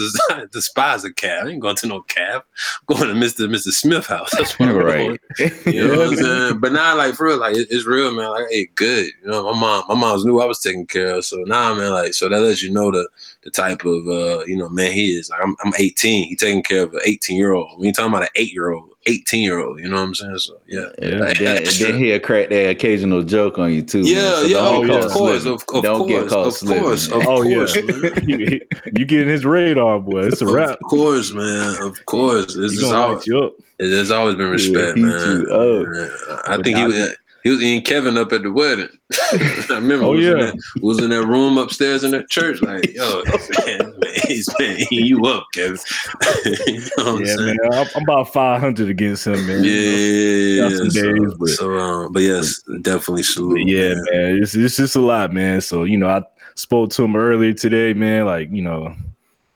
despise 0.52 1.04
a 1.04 1.14
calf. 1.14 1.46
I 1.46 1.50
ain't 1.50 1.62
going 1.62 1.76
to 1.78 1.88
no 1.88 2.02
calf. 2.04 2.44
I'm 2.90 2.96
going 2.98 3.10
to 3.10 3.16
Mister 3.16 3.48
Mister 3.48 3.72
Smith 3.72 4.06
house. 4.08 4.30
That's 4.38 4.58
what 4.60 4.70
I'm 4.70 4.76
right. 4.78 5.20
going. 5.38 5.52
You 5.66 5.88
know 5.88 5.91
what 5.98 6.08
I'm 6.10 6.16
saying? 6.50 6.60
But 6.60 6.72
now, 6.74 6.96
like 6.98 7.16
for 7.16 7.28
real, 7.28 7.38
like 7.38 7.56
it- 7.56 7.68
it's 7.72 7.86
real, 7.86 8.12
man. 8.14 8.30
Like, 8.30 8.46
hey, 8.50 8.68
good. 8.76 9.12
You 9.24 9.30
know, 9.32 9.52
my 9.54 9.60
mom, 9.60 9.84
my 9.90 9.96
mom's 9.96 10.26
knew 10.26 10.40
I 10.42 10.46
was 10.46 10.60
taken 10.60 10.86
care 10.86 11.16
of. 11.16 11.26
So 11.26 11.38
now, 11.46 11.74
man, 11.74 11.92
like, 11.92 12.14
so 12.14 12.30
that 12.30 12.40
lets 12.42 12.62
you 12.64 12.72
know 12.72 12.92
the 12.92 13.08
the 13.44 13.50
type 13.52 13.84
of 13.86 14.08
uh, 14.08 14.46
you 14.46 14.58
know, 14.58 14.70
man 14.70 14.92
he 14.92 15.18
is. 15.18 15.30
Like, 15.30 15.42
I'm, 15.44 15.56
I'm 15.64 15.74
18. 15.78 16.28
He 16.28 16.36
taking 16.36 16.64
care 16.64 16.84
of 16.84 16.94
an 16.94 17.02
18 17.06 17.38
year 17.38 17.54
old. 17.54 17.78
When 17.78 17.88
you 17.88 17.94
talking 17.94 18.12
about 18.12 18.24
an 18.24 18.30
eight 18.36 18.54
year 18.54 18.72
old, 18.72 18.91
18 19.08 19.42
year 19.42 19.60
old, 19.60 19.80
you 19.80 19.88
know 19.90 19.96
what 19.96 20.02
I'm 20.04 20.16
saying? 20.16 20.38
So 20.38 20.58
yeah, 20.68 20.82
Yeah, 21.00 21.08
and 21.10 21.20
Like, 21.22 21.40
then, 21.40 21.64
then 21.80 21.98
he'll 21.98 22.20
crack 22.20 22.50
that 22.50 22.70
occasional 22.70 23.24
joke 23.24 23.58
on 23.58 23.74
you 23.74 23.82
too. 23.82 24.04
man. 24.04 24.08
Yeah, 24.14 24.36
So 24.36 24.42
yeah, 24.46 24.58
oh, 24.60 24.84
yeah, 24.84 24.94
of 25.06 25.12
course, 25.12 25.46
of, 25.46 25.64
of 25.74 25.84
don't 25.84 25.98
course, 26.08 26.24
get 26.24 26.30
caught 26.30 26.48
of 26.48 26.54
slipping. 26.54 26.84
course, 26.84 27.08
of 27.12 27.28
Oh 27.28 27.42
yeah, 27.42 27.56
course, 27.56 27.76
man. 27.84 28.30
you, 28.30 28.62
you 28.94 29.06
getting 29.06 29.28
his 29.28 29.44
radar, 29.46 30.00
boy. 30.00 30.26
It's 30.28 30.42
a 30.42 30.46
wrap. 30.46 30.70
Of 30.82 30.88
course, 30.90 31.32
man. 31.34 31.82
Of 31.82 32.06
course, 32.06 32.56
it's 32.56 32.74
He's 32.74 32.80
just 32.82 32.94
all, 32.94 33.14
light 33.16 33.26
you 33.28 33.40
up. 33.40 33.54
there's 33.80 34.12
always 34.12 34.36
been 34.36 34.50
respect, 34.50 34.98
heat 34.98 35.04
man. 35.04 35.42
you 35.42 35.48
up. 35.52 35.88
Yeah, 35.96 36.42
I 36.54 36.62
think 36.62 36.78
he 36.78 36.86
was 36.86 37.16
he 37.44 37.50
was 37.50 37.62
eating 37.62 37.84
Kevin 37.84 38.18
up 38.18 38.32
at 38.34 38.44
the 38.44 38.52
wedding. 38.52 38.90
I 39.34 39.66
remember. 39.70 40.06
Oh, 40.06 40.12
was 40.12 40.26
in 40.26 40.38
yeah. 40.38 40.46
that, 40.46 40.60
was 40.82 41.00
in 41.00 41.10
that 41.10 41.26
room 41.26 41.58
upstairs 41.58 42.04
in 42.04 42.12
that 42.12 42.30
church. 42.30 42.62
Like, 42.62 42.94
yo, 42.94 43.24
man, 43.66 43.80
man, 43.80 44.14
he's 44.28 44.48
been 44.56 44.78
eating 44.80 45.06
you 45.06 45.26
up, 45.26 45.46
Kevin. 45.54 45.78
you 46.46 46.80
know 46.80 46.90
what 46.98 47.08
I'm 47.08 47.20
Yeah, 47.26 47.36
saying? 47.36 47.58
man. 47.62 47.74
I'm, 47.74 47.88
I'm 47.96 48.04
about 48.04 48.32
500 48.34 48.90
against 48.90 49.28
him, 49.28 49.46
man. 49.48 49.64
Yeah, 49.64 50.70
Got 50.70 50.78
some 50.78 50.92
so, 50.92 51.02
days, 51.02 51.34
but- 51.40 51.50
so, 51.50 51.80
um, 51.80 52.12
but 52.14 52.22
yes, 52.22 52.62
definitely 52.82 53.24
salute. 53.24 53.68
Yeah, 53.68 53.96
man. 54.12 54.42
It's, 54.42 54.56
it's 54.56 54.78
just 54.78 54.96
a 54.96 55.02
lot, 55.02 55.34
man. 55.34 55.62
So, 55.62 55.84
you 55.84 55.98
know, 55.98 56.08
I 56.10 56.24
spoke 56.56 56.92
to 56.92 57.04
him 57.04 57.16
earlier 57.16 57.54
today, 57.54 57.94
man. 57.94 58.26
Like, 58.26 58.50
you 58.52 58.62
know, 58.62 58.96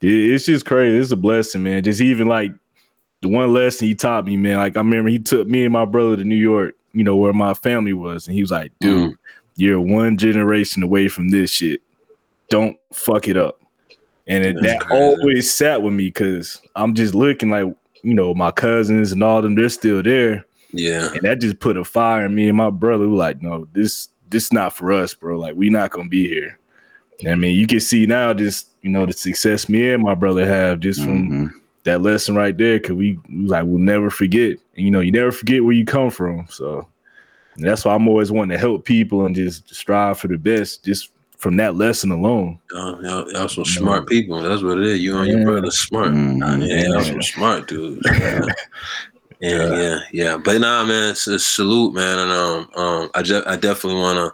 it, 0.02 0.08
it's 0.12 0.46
just 0.46 0.66
crazy. 0.66 0.98
It's 0.98 1.12
a 1.12 1.16
blessing, 1.16 1.64
man. 1.64 1.84
Just 1.84 2.02
even 2.02 2.28
like 2.28 2.52
the 3.22 3.28
one 3.28 3.54
lesson 3.54 3.88
he 3.88 3.96
taught 3.96 4.26
me, 4.26 4.38
man. 4.38 4.58
Like, 4.58 4.76
I 4.76 4.80
remember 4.80 5.10
he 5.10 5.20
took 5.20 5.48
me 5.48 5.64
and 5.64 5.74
my 5.74 5.86
brother 5.86 6.18
to 6.18 6.24
New 6.24 6.36
York, 6.36 6.76
you 6.96 7.04
know, 7.04 7.16
where 7.16 7.34
my 7.34 7.54
family 7.54 7.94
was. 7.94 8.28
And 8.28 8.36
he 8.36 8.42
was 8.42 8.52
like, 8.52 8.72
dude, 8.80 9.12
Mm. 9.12 9.18
you're 9.58 9.82
one 9.82 10.18
generation 10.18 10.82
away 10.82 11.08
from 11.10 11.30
this 11.30 11.52
shit. 11.52 11.82
Don't 12.50 12.78
fuck 12.94 13.28
it 13.28 13.38
up. 13.38 13.60
And 14.28 14.44
it, 14.44 14.56
that 14.62 14.80
crazy. 14.80 15.04
always 15.04 15.54
sat 15.54 15.82
with 15.84 15.94
me 15.94 16.06
because 16.06 16.62
I'm 16.76 16.96
just 16.96 17.14
looking 17.14 17.50
like, 17.52 17.66
you 18.02 18.14
know, 18.14 18.34
my 18.34 18.50
cousins 18.52 19.12
and 19.12 19.22
all 19.24 19.42
them, 19.42 19.56
they're 19.56 19.70
still 19.70 20.02
there 20.02 20.46
Yeah, 20.72 21.12
and 21.14 21.22
that 21.22 21.42
just 21.42 21.60
put 21.60 21.78
a 21.78 21.84
fire 21.84 22.26
in 22.26 22.34
me 22.36 22.48
and 22.48 22.58
my 22.58 22.70
brother. 22.70 23.08
We 23.08 23.16
like, 23.16 23.42
no, 23.42 23.68
this 23.74 24.10
this 24.30 24.52
not 24.52 24.74
for 24.74 24.92
us, 24.92 25.14
bro. 25.14 25.38
Like 25.38 25.56
we 25.56 25.70
not 25.70 25.92
gonna 25.92 26.10
be 26.10 26.28
here. 26.28 26.58
I 27.28 27.36
mean, 27.36 27.58
you 27.58 27.66
can 27.68 27.80
see 27.80 28.06
now 28.06 28.34
just 28.34 28.70
you 28.82 28.90
know 28.90 29.06
the 29.06 29.14
success 29.14 29.70
me 29.70 29.92
and 29.92 30.04
my 30.04 30.16
brother 30.16 30.46
have 30.46 30.80
just 30.80 31.02
from 31.04 31.30
Mhm. 31.30 31.50
That 31.86 32.02
lesson 32.02 32.36
right 32.36 32.56
there. 32.58 32.80
Cause 32.80 32.92
we, 32.94 33.18
we 33.30 33.48
like 33.48 33.64
we'll 33.66 33.80
never 33.80 34.10
forget. 34.10 34.52
And, 34.76 34.86
you 34.86 34.92
know, 34.92 35.00
you 35.00 35.12
never 35.12 35.32
forget 35.32 35.64
where 35.64 35.74
you 35.74 35.86
come 35.86 36.10
from. 36.12 36.46
So 36.50 36.88
and 37.56 37.64
that's 37.66 37.86
why 37.86 37.96
I'm 37.96 38.08
always 38.08 38.32
wanting 38.32 38.56
to 38.56 38.60
help 38.60 38.84
people 38.86 39.26
and 39.26 39.34
just 39.36 39.74
strive 39.74 40.20
for 40.20 40.28
the 40.28 40.38
best, 40.38 40.84
just 40.84 41.12
from 41.38 41.56
that 41.58 41.76
lesson 41.76 42.12
alone. 42.12 42.60
y'all, 42.72 43.02
y'all, 43.04 43.32
y'all 43.32 43.48
some 43.48 43.66
smart 43.66 44.08
people. 44.08 44.42
That's 44.42 44.62
what 44.64 44.78
it 44.80 44.86
is. 44.86 45.00
You 45.00 45.18
and 45.18 45.28
Yeah. 45.28 45.34
your 45.38 45.46
brother 45.46 45.72
smart. 45.72 46.10
Mhm. 46.12 46.36
Nah, 46.38 46.56
yeah, 46.58 46.84
y'all 46.84 46.94
Yeah. 46.96 47.02
some 47.04 47.22
smart 47.22 47.68
dudes. 47.68 48.06
man. 48.12 48.48
Yeah, 49.42 49.78
yeah, 49.78 50.00
yeah. 50.14 50.38
But 50.38 50.62
nah, 50.62 50.86
man, 50.86 51.12
it's 51.12 51.28
a 51.28 51.38
salute, 51.38 51.94
man, 51.94 52.20
and 52.20 52.32
um, 52.32 52.70
um, 52.76 53.10
I 53.14 53.22
je- 53.22 53.44
I 53.46 53.58
definitely 53.58 54.00
want 54.00 54.18
to 54.18 54.34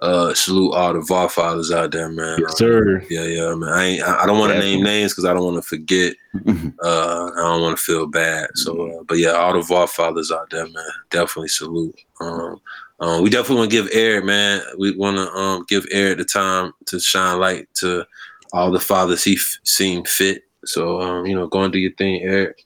uh 0.00 0.32
salute 0.34 0.72
all 0.72 0.92
the 0.94 1.02
FAR 1.02 1.28
fathers 1.28 1.72
out 1.72 1.90
there, 1.90 2.08
man. 2.08 2.38
Yes, 2.40 2.58
sir. 2.58 3.04
Yeah, 3.10 3.24
yeah, 3.24 3.54
man. 3.54 3.68
I 3.70 3.84
ain't, 3.84 4.02
I 4.02 4.22
I 4.22 4.26
don't 4.26 4.38
want 4.38 4.52
to 4.52 4.58
name 4.60 4.82
names 4.82 5.12
because 5.12 5.24
I 5.24 5.32
don't 5.34 5.44
want 5.44 5.56
to 5.56 5.68
forget. 5.68 6.14
Mhm. 6.36 6.74
Uh, 6.82 7.30
I 7.36 7.40
don't 7.40 7.62
want 7.62 7.76
to 7.76 7.82
feel 7.82 8.06
bad. 8.06 8.50
So, 8.54 9.00
uh, 9.00 9.02
but 9.04 9.18
yeah, 9.18 9.30
all 9.30 9.54
the 9.54 9.62
FAR 9.62 9.86
fathers 9.88 10.30
out 10.30 10.50
there, 10.50 10.66
man, 10.68 10.84
definitely 11.10 11.48
salute. 11.48 11.98
Um, 12.20 12.60
um, 13.00 13.22
we 13.22 13.30
definitely 13.30 13.56
want 13.56 13.70
to 13.70 13.76
give 13.76 13.88
Eric, 13.92 14.24
man. 14.24 14.60
We 14.78 14.96
want 14.96 15.16
to 15.16 15.28
um 15.32 15.64
give 15.68 15.86
Eric 15.90 16.18
the 16.18 16.24
time 16.24 16.72
to 16.86 17.00
shine 17.00 17.38
light 17.40 17.68
to 17.74 18.04
all 18.52 18.70
the 18.70 18.80
fathers 18.80 19.24
he 19.24 19.34
f- 19.34 19.58
seen 19.64 20.04
fit. 20.04 20.44
So, 20.64 21.00
um, 21.00 21.26
you 21.26 21.34
know, 21.34 21.46
go 21.46 21.62
and 21.62 21.72
do 21.72 21.78
your 21.78 21.92
thing, 21.92 22.22
Eric. 22.22 22.62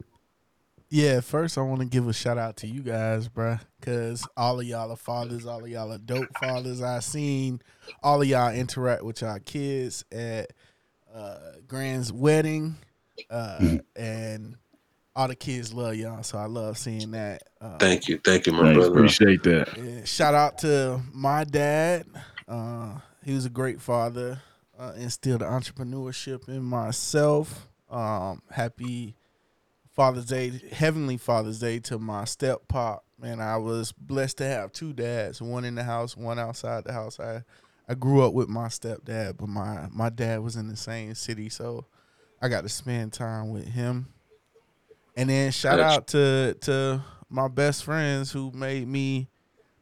Yeah, 0.89 1.21
first 1.21 1.57
I 1.57 1.63
want 1.63 1.81
to 1.81 1.87
give 1.87 2.07
a 2.09 2.13
shout 2.13 2.37
out 2.37 2.57
to 2.59 2.67
you 2.67 2.81
guys, 2.83 3.27
bruh, 3.29 3.61
because 3.83 4.27
all 4.37 4.61
of 4.61 4.67
y'all 4.67 4.93
are 4.93 4.97
fathers, 4.97 5.45
all 5.45 5.65
of 5.65 5.69
y'all 5.69 5.93
are 5.93 5.99
dope 5.99 6.29
fathers. 6.39 6.81
I 6.81 7.01
seen 7.01 7.61
all 8.03 8.23
of 8.23 8.29
y'all 8.29 8.55
interact 8.55 9.03
with 9.03 9.21
y'all 9.23 9.41
kids 9.41 10.05
at 10.13 10.53
uh, 11.13 11.39
Grand's 11.67 12.13
wedding, 12.13 12.77
uh, 13.29 13.79
and 13.97 14.55
all 15.17 15.27
the 15.29 15.35
kids 15.35 15.75
love 15.75 15.97
y'all, 15.97 16.23
so 16.23 16.39
I 16.39 16.47
love 16.47 16.79
seeing 16.79 17.11
that. 17.11 17.43
Uh, 17.61 17.77
Thank 17.79 18.09
you, 18.09 18.19
thank 18.25 18.47
you, 18.47 18.53
my 18.53 18.63
Thanks, 18.63 18.77
brother. 18.79 18.93
appreciate 18.93 19.43
that. 19.43 19.77
yeah, 19.77 20.05
shout 20.05 20.35
out 20.35 20.59
to 20.59 21.01
my 21.13 21.45
dad. 21.45 22.07
Uh, 22.47 22.99
he 23.25 23.35
was 23.35 23.45
a 23.47 23.51
great 23.51 23.81
father. 23.81 24.41
Uh, 24.79 24.93
instilled 24.97 25.43
entrepreneurship 25.43 26.49
in 26.49 26.63
myself. 26.63 27.69
Um, 27.91 28.41
happy 28.51 29.15
Father's 29.91 30.25
Day, 30.25 30.61
Heavenly 30.73 31.19
Father's 31.19 31.61
Day 31.61 31.79
to 31.81 31.99
my 31.99 32.25
step 32.25 32.63
pop. 32.69 33.05
Man, 33.23 33.41
I 33.41 33.57
was 33.57 33.93
blessed 33.93 34.39
to 34.39 34.45
have 34.45 34.73
two 34.73 34.93
dads, 34.93 35.41
one 35.41 35.65
in 35.65 35.77
the 35.77 35.85
house, 35.85 36.17
one 36.17 36.39
outside 36.41 36.83
the 36.85 36.93
house. 36.93 37.21
I, 37.21 37.45
I 37.89 37.95
grew 37.95 38.23
up 38.27 38.33
with 38.35 38.49
my 38.49 38.67
stepdad, 38.67 39.37
but 39.37 39.49
my, 39.49 39.87
my 39.93 40.11
dad 40.11 40.41
was 40.43 40.57
in 40.57 40.67
the 40.69 40.77
same 40.77 41.15
city, 41.15 41.49
so 41.49 41.87
I 42.41 42.49
got 42.49 42.63
to 42.63 42.69
spend 42.69 43.13
time 43.13 43.51
with 43.53 43.67
him. 43.67 44.09
And 45.17 45.31
then 45.31 45.53
shout 45.53 45.79
out 45.79 46.07
to 46.09 46.55
to 46.63 47.03
my 47.29 47.47
best 47.47 47.85
friends 47.85 48.33
who 48.33 48.51
made 48.53 48.89
me 48.89 49.29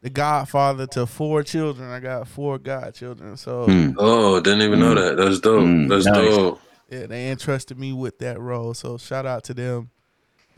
the 0.03 0.11
godfather 0.11 0.87
to 0.89 1.07
four 1.07 1.43
children. 1.43 1.89
I 1.89 2.01
got 2.01 2.27
four 2.29 2.59
godchildren. 2.59 3.37
So 3.37 3.65
Hmm. 3.67 3.93
Oh, 3.97 4.41
didn't 4.41 4.63
even 4.63 4.81
know 4.81 4.95
that. 4.95 5.17
That's 5.17 5.39
dope. 5.41 5.63
Mm, 5.63 5.89
That's 5.89 6.05
nice. 6.07 6.37
dope. 6.37 6.61
yeah, 6.91 7.07
they 7.07 7.31
entrusted 7.31 7.79
me 7.79 7.93
with 7.93 8.19
that 8.19 8.41
role. 8.41 8.75
So 8.75 8.99
shout 8.99 9.25
out 9.25 9.45
to 9.45 9.55
them. 9.55 9.91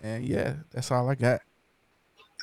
And 0.02 0.24
yeah, 0.24 0.54
that's 0.70 0.90
all 0.90 1.08
I 1.10 1.14
got. 1.16 1.42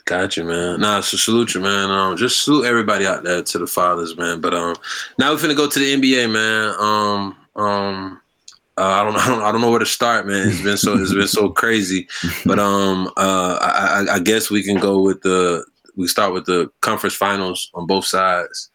Got 0.05 0.37
you, 0.37 0.43
man. 0.43 0.79
Nah, 0.79 1.01
so 1.01 1.17
salute 1.17 1.53
you, 1.53 1.61
man. 1.61 1.91
Um, 1.91 2.17
just 2.17 2.43
salute 2.43 2.65
everybody 2.65 3.05
out 3.05 3.23
there 3.23 3.43
to 3.43 3.57
the 3.57 3.67
fathers, 3.67 4.17
man. 4.17 4.41
But 4.41 4.53
um, 4.53 4.75
now 5.17 5.31
we're 5.31 5.37
finna 5.37 5.55
go 5.55 5.69
to 5.69 5.79
the 5.79 5.95
NBA, 5.95 6.31
man. 6.31 6.75
Um, 6.79 7.35
um, 7.55 8.21
uh, 8.77 8.81
I 8.81 9.03
don't, 9.03 9.15
I 9.17 9.27
don't, 9.27 9.41
I 9.43 9.51
don't 9.51 9.61
know 9.61 9.69
where 9.69 9.79
to 9.79 9.85
start, 9.85 10.25
man. 10.27 10.47
It's 10.47 10.61
been 10.61 10.77
so, 10.77 10.97
it's 10.97 11.13
been 11.13 11.27
so 11.27 11.49
crazy. 11.49 12.07
But 12.45 12.59
um, 12.59 13.07
uh, 13.17 13.57
I, 13.61 14.05
I, 14.07 14.15
I 14.15 14.19
guess 14.19 14.49
we 14.49 14.63
can 14.63 14.79
go 14.79 15.01
with 15.01 15.21
the, 15.21 15.65
we 15.95 16.07
start 16.07 16.33
with 16.33 16.45
the 16.45 16.71
conference 16.81 17.15
finals 17.15 17.69
on 17.73 17.85
both 17.85 18.05
sides. 18.05 18.69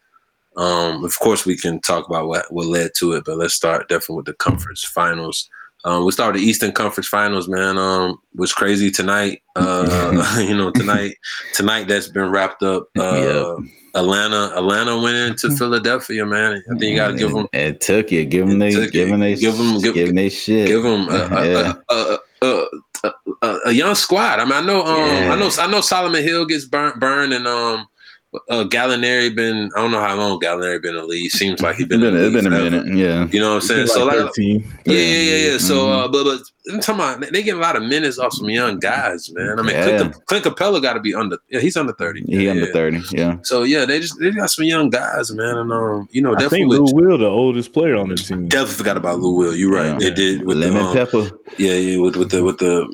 Um, 0.57 1.03
of 1.03 1.19
course, 1.19 1.45
we 1.45 1.57
can 1.57 1.81
talk 1.81 2.07
about 2.07 2.27
what 2.27 2.51
what 2.51 2.67
led 2.67 2.91
to 2.97 3.13
it, 3.13 3.25
but 3.25 3.37
let's 3.37 3.53
start 3.53 3.89
definitely 3.89 4.17
with 4.17 4.25
the 4.25 4.33
conference 4.33 4.85
finals. 4.85 5.49
Um, 5.85 6.03
we 6.03 6.11
started 6.11 6.39
the 6.41 6.43
Eastern 6.45 6.71
Conference 6.71 7.07
Finals, 7.07 7.47
man. 7.47 7.77
Um, 7.77 8.19
was 8.33 8.51
crazy 8.51 8.89
tonight. 8.89 9.43
Uh, 9.55 10.35
you 10.47 10.57
know, 10.57 10.71
tonight, 10.71 11.15
tonight 11.53 11.87
that's 11.87 12.07
been 12.09 12.29
wrapped 12.29 12.63
up. 12.63 12.89
Uh, 12.97 13.55
Atlanta, 13.93 14.51
Atlanta 14.57 14.99
went 14.99 15.15
into 15.15 15.49
Philadelphia, 15.57 16.25
man. 16.25 16.61
I 16.69 16.69
think 16.77 16.81
you 16.83 16.95
got 16.97 17.09
to 17.09 17.17
give 17.17 17.31
them, 17.31 17.47
It 17.53 17.79
took 17.79 18.11
it. 18.11 18.25
Give 18.25 18.45
them 18.45 18.59
they, 18.59 18.71
give 18.89 19.09
them 19.09 19.21
they, 19.21 19.35
Give 19.35 19.57
'em- 19.57 19.79
give- 19.79 19.93
give 19.93 20.07
them 20.07 20.15
they 20.17 20.27
shit. 20.27 20.67
give 20.67 20.83
them 20.83 21.07
a, 21.07 21.81
a, 21.89 22.19
a, 22.41 23.57
a, 23.67 23.71
young 23.71 23.95
squad. 23.95 24.39
I 24.39 24.43
mean, 24.43 24.53
I 24.53 24.61
know, 24.61 24.81
um. 24.83 25.31
I 25.31 25.35
know, 25.39 25.49
I 25.59 25.67
know 25.71 25.79
Solomon 25.79 26.21
Hill 26.23 26.45
gets 26.45 26.65
burnt, 26.65 26.99
burned, 26.99 27.31
and 27.31 27.47
um, 27.47 27.87
uh, 28.49 28.63
Gallinari 28.65 29.35
been. 29.35 29.69
I 29.75 29.81
don't 29.81 29.91
know 29.91 29.99
how 29.99 30.15
long 30.15 30.39
Gallinari 30.39 30.81
been 30.81 30.95
in 30.95 31.01
the 31.01 31.07
league. 31.07 31.31
Seems 31.31 31.61
like 31.61 31.75
he's 31.75 31.83
It's 31.85 31.89
been. 31.89 32.01
been, 32.01 32.15
in 32.15 32.31
the 32.31 32.37
it's 32.37 32.43
been 32.43 32.53
a 32.53 32.69
minute. 32.69 32.95
Yeah. 32.97 33.27
You 33.31 33.39
know 33.39 33.49
what 33.55 33.55
I'm 33.55 33.61
saying? 33.61 33.81
Like 33.81 33.89
So 33.89 34.05
like, 34.05 34.15
13. 34.17 34.63
Yeah, 34.85 34.93
yeah, 34.93 34.99
yeah, 35.19 35.51
yeah. 35.51 35.57
So, 35.57 35.75
Mhm. 35.87 36.03
uh, 36.05 36.07
but 36.07 36.23
but 36.23 36.41
I'm 36.73 36.79
talking 36.79 36.95
about 37.19 37.31
they 37.33 37.43
get 37.43 37.55
a 37.57 37.59
lot 37.59 37.75
of 37.75 37.83
minutes 37.83 38.17
off 38.17 38.33
some 38.33 38.49
young 38.49 38.79
guys, 38.79 39.31
man. 39.33 39.59
I 39.59 39.61
mean, 39.61 39.75
Yeah. 39.75 39.97
Clint, 39.97 40.25
Clint 40.25 40.45
Capela 40.45 40.81
got 40.81 40.93
to 40.93 40.99
be 40.99 41.13
under. 41.13 41.37
Yeah, 41.49 41.59
he's 41.59 41.77
under 41.77 41.93
thirty. 41.93 42.23
He 42.27 42.45
yeah, 42.45 42.51
under 42.51 42.65
thirty. 42.71 43.01
Yeah. 43.11 43.37
So 43.43 43.63
yeah, 43.63 43.85
they 43.85 43.99
just 43.99 44.19
they 44.19 44.31
got 44.31 44.49
some 44.49 44.65
young 44.65 44.89
guys, 44.89 45.31
man, 45.31 45.57
and 45.57 45.71
um, 45.71 46.07
you 46.11 46.21
know, 46.21 46.33
I 46.35 46.39
think 46.47 46.51
definitely 46.69 46.77
Lou 46.79 46.93
Will, 46.93 47.17
the 47.17 47.25
oldest 47.27 47.71
player 47.73 47.95
on 47.95 48.09
the 48.09 48.15
team. 48.15 48.47
definitely 48.47 48.73
forgot 48.75 48.97
about 48.97 49.19
Lou 49.19 49.35
Will. 49.35 49.55
You're 49.55 49.71
right. 49.73 49.87
Yeah. 50.01 50.09
They 50.09 50.11
did 50.11 50.43
with 50.45 50.57
Lemon 50.57 50.83
the 50.83 50.89
um, 50.89 50.93
pepper. 50.95 51.29
yeah, 51.57 51.73
yeah, 51.73 51.99
with 51.99 52.15
with 52.15 52.31
the 52.31 52.43
with 52.43 52.57
the 52.57 52.87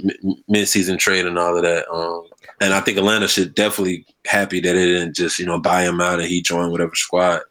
mid 0.50 0.68
season 0.68 0.98
trade 0.98 1.26
and 1.26 1.40
all 1.40 1.56
of 1.56 1.64
that. 1.64 1.90
Um, 1.90 2.24
and 2.62 2.74
I 2.74 2.80
think 2.80 2.98
Atlanta 2.98 3.28
should 3.28 3.54
definitely 3.56 4.06
happy 4.26 4.62
that 4.62 4.72
they 4.74 4.86
didn't 4.86 5.16
just 5.16 5.38
you 5.40 5.46
know 5.46 5.60
buy 5.60 5.84
him 5.84 6.00
out 6.00 6.20
and 6.20 6.30
he 6.30 6.42
joined 6.42 6.72
whatever 6.72 6.96
squad 6.96 7.42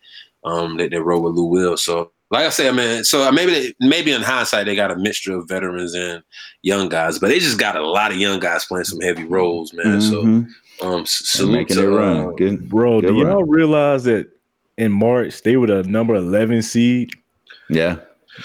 um, 0.44 0.78
that 0.78 0.90
they 0.90 0.98
wrote 0.98 1.20
with 1.20 1.34
Lou 1.34 1.44
Will. 1.44 1.76
So 1.76 2.12
like 2.30 2.46
I 2.46 2.50
said, 2.50 2.74
man, 2.76 3.02
so 3.04 3.30
maybe 3.32 3.50
they, 3.52 3.74
maybe 3.80 4.12
in 4.12 4.22
hindsight 4.22 4.64
they 4.66 4.76
got 4.76 4.92
a 4.92 4.96
mixture 4.96 5.36
of 5.36 5.48
veterans 5.48 5.94
and 5.94 6.22
young 6.62 6.88
guys, 6.88 7.18
but 7.18 7.26
they 7.28 7.40
just 7.40 7.58
got 7.58 7.74
a 7.76 7.84
lot 7.84 8.12
of 8.12 8.18
young 8.18 8.38
guys 8.40 8.64
playing 8.64 8.84
some 8.84 9.00
heavy 9.00 9.24
roles, 9.24 9.74
man. 9.74 9.98
Mhm. 9.98 10.48
So 10.80 10.86
um, 10.86 11.00
s- 11.02 11.22
salute 11.28 11.52
making 11.52 11.78
it 11.78 11.82
to 11.82 11.88
run. 11.90 12.16
uh, 12.18 12.30
Good. 12.30 12.68
Bro, 12.70 13.00
Good 13.02 13.08
do 13.08 13.14
y'all 13.16 13.42
realize 13.44 14.04
that 14.04 14.28
in 14.78 14.92
March 14.92 15.42
they 15.42 15.56
were 15.56 15.66
the 15.66 15.82
number 15.82 16.14
11 16.14 16.62
seed? 16.62 17.10
Yeah. 17.68 17.96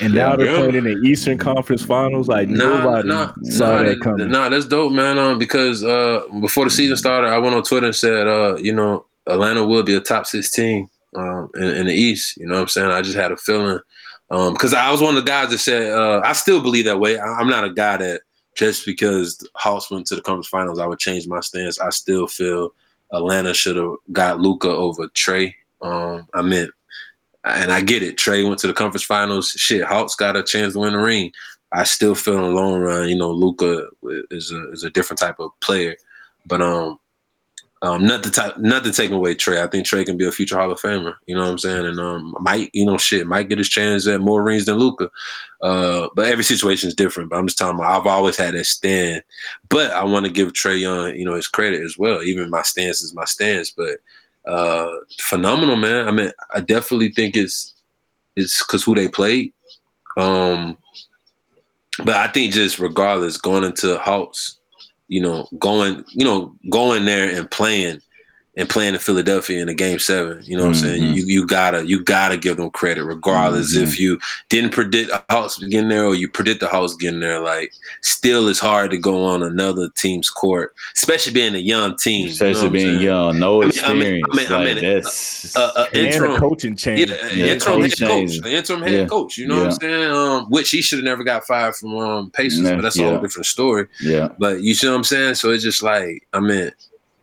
And 0.02 0.14
now 0.14 0.36
they're 0.36 0.48
Yeah. 0.48 0.58
playing 0.58 0.76
in 0.76 0.84
the 0.86 1.08
Eastern 1.08 1.38
Conference 1.38 1.84
Finals. 1.84 2.28
Like 2.28 2.50
Nah, 2.50 2.58
nobody 2.80 3.08
nah, 3.08 3.34
saw 3.44 3.72
nah, 3.78 3.84
that 3.84 3.86
that- 3.90 4.02
coming. 4.02 4.30
Nah, 4.32 4.50
that's 4.50 4.66
dope, 4.66 4.92
man. 4.92 5.18
Um, 5.18 5.38
because 5.40 5.84
uh, 5.84 6.22
before 6.42 6.66
the 6.66 6.72
season 6.72 6.98
started, 6.98 7.28
I 7.30 7.38
went 7.38 7.56
on 7.56 7.64
Twitter 7.64 7.86
and 7.88 7.96
said, 7.96 8.28
uh, 8.28 8.58
you 8.58 8.74
know, 8.74 9.06
Atlanta 9.28 9.64
will 9.66 9.84
be 9.84 9.96
a 9.96 10.00
top 10.02 10.26
sixteen 10.26 10.90
um, 11.16 11.50
in, 11.56 11.64
in 11.64 11.86
the 11.88 11.94
East. 11.94 12.38
You 12.38 12.48
know 12.48 12.56
what 12.56 12.62
I'm 12.62 12.68
saying? 12.68 12.90
I 12.92 13.02
just 13.02 13.16
had 13.16 13.32
a 13.32 13.38
feeling 13.38 13.80
um, 14.32 14.54
because 14.54 14.74
I 14.74 14.92
was 14.92 15.02
one 15.02 15.16
of 15.16 15.24
the 15.24 15.30
guys 15.30 15.50
that 15.52 15.60
said 15.60 15.92
uh, 15.92 16.22
I 16.24 16.34
still 16.34 16.62
believe 16.62 16.86
that 16.86 17.00
way. 17.00 17.18
I, 17.20 17.26
I'm 17.40 17.48
not 17.48 17.64
a 17.64 17.70
guy 17.72 17.98
that 17.98 18.22
just 18.56 18.86
because 18.86 19.38
the 19.38 19.48
Hawks 19.56 19.92
went 19.92 20.08
to 20.08 20.16
the 20.16 20.22
conference 20.22 20.48
finals, 20.48 20.80
I 20.80 20.88
would 20.88 21.00
change 21.00 21.28
my 21.28 21.40
stance. 21.42 21.80
I 21.80 21.90
still 21.90 22.26
feel 22.28 22.74
Atlanta 23.14 23.54
should 23.54 23.76
have 23.76 23.94
got 24.12 24.40
Luka 24.40 24.70
over 24.70 25.08
Trae. 25.10 25.54
Um, 25.82 26.28
I 26.34 26.42
meant, 26.42 26.72
and 27.46 27.72
I 27.72 27.82
get 27.82 28.04
it. 28.04 28.18
Trae 28.18 28.48
went 28.48 28.60
to 28.60 28.68
the 28.68 28.74
conference 28.74 29.04
finals. 29.04 29.50
Shit, 29.50 29.84
Hawks 29.84 30.16
got 30.16 30.36
a 30.36 30.44
chance 30.44 30.74
to 30.74 30.80
win 30.80 30.94
the 30.94 31.00
ring. 31.00 31.32
I 31.72 31.84
still 31.84 32.16
feel 32.16 32.36
in 32.36 32.42
the 32.42 32.48
long 32.50 32.80
run, 32.80 33.10
you 33.10 33.16
know, 33.16 33.32
Luka 33.32 33.88
is 34.32 34.52
a 34.52 34.72
is 34.72 34.84
a 34.84 34.90
different 34.90 35.20
type 35.20 35.40
of 35.40 35.52
player. 35.60 35.96
But 36.46 36.62
um, 36.62 37.00
um, 37.82 38.06
not 38.06 38.24
the 38.24 38.32
type, 38.32 38.58
not 38.58 38.84
to 38.86 38.92
take 38.92 39.12
away 39.12 39.36
Trae. 39.36 39.62
I 39.62 39.68
think 39.68 39.86
Trae 39.86 40.06
can 40.06 40.18
be 40.18 40.26
a 40.26 40.32
future 40.32 40.58
Hall 40.58 40.72
of 40.72 40.80
Famer. 40.80 41.16
You 41.28 41.36
know 41.36 41.44
what 41.44 41.52
I'm 41.52 41.58
saying? 41.58 41.86
And 41.86 42.00
um, 42.00 42.36
might 42.40 42.70
you 42.74 42.86
know 42.86 42.98
shit 42.98 43.28
might 43.28 43.50
get 43.50 43.58
his 43.58 43.70
chance 43.70 44.08
at 44.08 44.22
more 44.22 44.42
rings 44.42 44.66
than 44.66 44.78
Luka. 44.78 45.10
Uh, 45.62 46.08
but 46.16 46.28
every 46.28 46.44
situation 46.44 46.88
is 46.88 46.96
different. 46.96 47.30
But 47.30 47.38
I'm 47.38 47.48
just 47.48 47.58
talking 47.58 47.78
about 47.78 48.00
I've 48.00 48.08
always 48.08 48.38
had 48.38 48.54
that 48.54 48.66
stand. 48.66 49.24
But 49.70 49.92
I 49.92 50.04
want 50.04 50.26
to 50.26 50.32
give 50.32 50.54
Trae 50.54 50.80
Young, 50.80 51.16
you 51.16 51.26
know, 51.26 51.36
his 51.36 51.48
credit 51.48 51.82
as 51.82 51.98
well. 51.98 52.24
Even 52.24 52.50
my 52.50 52.62
stance 52.62 53.02
is 53.02 53.14
my 53.14 53.26
stance. 53.26 53.70
But 53.70 54.00
uh, 54.48 54.90
phenomenal, 55.20 55.76
man. 55.76 56.08
I 56.08 56.12
mean, 56.12 56.32
I 56.54 56.62
definitely 56.62 57.10
think 57.12 57.36
it's 57.36 57.74
it's 58.36 58.64
because 58.64 58.84
who 58.84 58.96
they 58.96 59.08
played. 59.08 59.54
Um, 60.18 60.78
but 62.04 62.16
I 62.16 62.28
think 62.28 62.54
just 62.54 62.80
regardless, 62.80 63.38
going 63.38 63.64
into 63.64 63.98
Hawks, 63.98 64.58
you 65.08 65.22
know, 65.22 65.48
going, 65.60 66.04
you 66.10 66.26
know, 66.26 66.56
going 66.70 67.06
there 67.06 67.30
and 67.30 67.50
playing 67.50 68.02
and 68.58 68.70
playing 68.70 68.94
in 68.94 69.00
Philadelphia 69.00 69.62
in 69.62 69.68
a 69.68 69.74
game 69.74 70.00
seven, 70.00 70.42
you 70.44 70.56
know 70.56 70.64
what 70.64 70.70
I'm 70.70 70.76
saying? 70.76 71.02
Mhm. 71.04 71.16
You 71.16 71.26
you 71.26 71.46
gotta 71.48 71.86
you 71.86 72.02
gotta 72.04 72.38
give 72.38 72.58
them 72.58 72.70
credit, 72.70 73.04
regardless 73.04 73.76
Mhm. 73.76 73.84
if 73.84 74.00
you 74.00 74.18
didn't 74.50 74.72
predict 74.72 75.10
the 75.10 75.22
Hawks 75.30 75.58
getting 75.60 75.90
there 75.90 76.06
or 76.06 76.16
you 76.16 76.28
predict 76.30 76.62
the 76.62 76.68
Hawks 76.68 76.94
getting 76.96 77.20
there. 77.20 77.40
Like, 77.42 77.74
still 78.02 78.48
it's 78.48 78.60
hard 78.60 78.92
to 78.92 78.98
go 78.98 79.24
on 79.26 79.44
another 79.44 79.90
team's 79.98 80.30
court, 80.30 80.74
especially 80.96 81.34
being 81.34 81.56
a 81.56 81.60
young 81.60 81.98
team. 81.98 82.22
you 82.22 82.26
know 82.28 82.32
Especially 82.32 82.70
being 82.70 83.02
young, 83.02 83.40
no 83.40 83.62
I 83.62 83.66
mean- 83.66 83.74
I 83.84 83.94
mean- 83.94 84.02
experience. 84.20 84.26
I 84.32 84.36
mean- 84.36 84.52
I 84.52 84.74
mean, 84.82 84.84
that's 84.96 85.56
Uh, 85.56 85.72
uh, 85.76 85.86
interim, 85.94 86.32
a 86.36 86.40
coaching 86.40 86.76
change. 86.76 87.10
yeah, 87.10 87.16
Yeah, 87.34 87.46
interim 87.48 87.82
head 87.82 87.92
coach, 87.92 87.98
change. 88.00 88.40
the 88.42 88.52
interim 88.52 88.82
head 88.82 88.92
Yeah. 88.94 89.06
coach. 89.06 89.38
You 89.38 89.48
know 89.48 89.58
what 89.58 89.66
I'm 89.68 89.72
saying? 89.80 90.12
Um, 90.12 90.46
which 90.50 90.70
he 90.72 90.82
should 90.82 91.00
have 91.00 91.06
never 91.06 91.24
got 91.24 91.46
fired 91.46 91.76
from 91.76 91.96
um, 91.98 92.32
Pacers, 92.32 92.60
Yeah, 92.62 92.76
but 92.76 92.82
that's 92.84 92.98
a 92.98 93.02
yeah. 93.02 93.10
whole 93.12 93.20
different 93.22 93.46
story. 93.48 93.88
yeah. 94.02 94.30
But 94.40 94.62
you 94.62 94.74
see 94.76 94.88
what 94.88 94.96
I'm 94.96 95.04
saying? 95.04 95.36
So 95.36 95.52
it's 95.52 95.64
just 95.64 95.84
like 95.84 96.26
I 96.34 96.40
mean, 96.40 96.72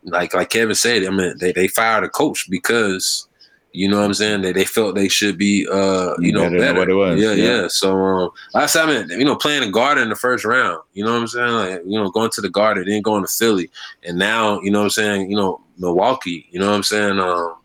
like 0.04 0.34
like 0.34 0.50
Kevin 0.50 0.74
said, 0.74 1.04
I 1.04 1.10
mean 1.10 1.34
they 1.38 1.52
they 1.52 1.68
fired 1.68 2.04
a 2.04 2.08
coach 2.08 2.48
because 2.50 3.28
you 3.74 3.88
know 3.88 3.98
what 3.98 4.04
I'm 4.04 4.14
saying 4.14 4.42
they 4.42 4.52
they 4.52 4.64
felt 4.64 4.94
they 4.94 5.08
should 5.08 5.38
be 5.38 5.66
uh 5.70 6.14
you 6.18 6.32
know 6.32 6.50
Better 6.50 6.78
what 6.78 6.90
it 6.90 6.94
was, 6.94 7.20
Yeah, 7.20 7.32
yeah. 7.32 7.62
yeah. 7.62 7.68
So 7.68 7.96
um, 7.96 8.30
last 8.54 8.74
time 8.74 8.88
I 8.88 9.04
mean, 9.04 9.18
you 9.18 9.24
know 9.24 9.36
playing 9.36 9.62
a 9.62 9.70
guard 9.70 9.98
in 9.98 10.08
the 10.08 10.16
first 10.16 10.44
round. 10.44 10.82
You 10.92 11.04
know 11.04 11.12
what 11.12 11.20
I'm 11.20 11.28
saying? 11.28 11.52
Like 11.52 11.80
you 11.86 11.98
know 11.98 12.10
going 12.10 12.30
to 12.30 12.40
the 12.40 12.50
Garden, 12.50 12.84
then 12.86 13.02
going 13.02 13.22
to 13.22 13.32
Philly, 13.32 13.70
and 14.04 14.18
now 14.18 14.60
you 14.60 14.70
know 14.70 14.80
what 14.80 14.84
I'm 14.84 14.90
saying. 14.90 15.30
You 15.30 15.36
know 15.36 15.60
Milwaukee. 15.78 16.46
You 16.50 16.60
know 16.60 16.68
what 16.68 16.76
I'm 16.76 16.82
saying? 16.82 17.18
Um, 17.18 17.56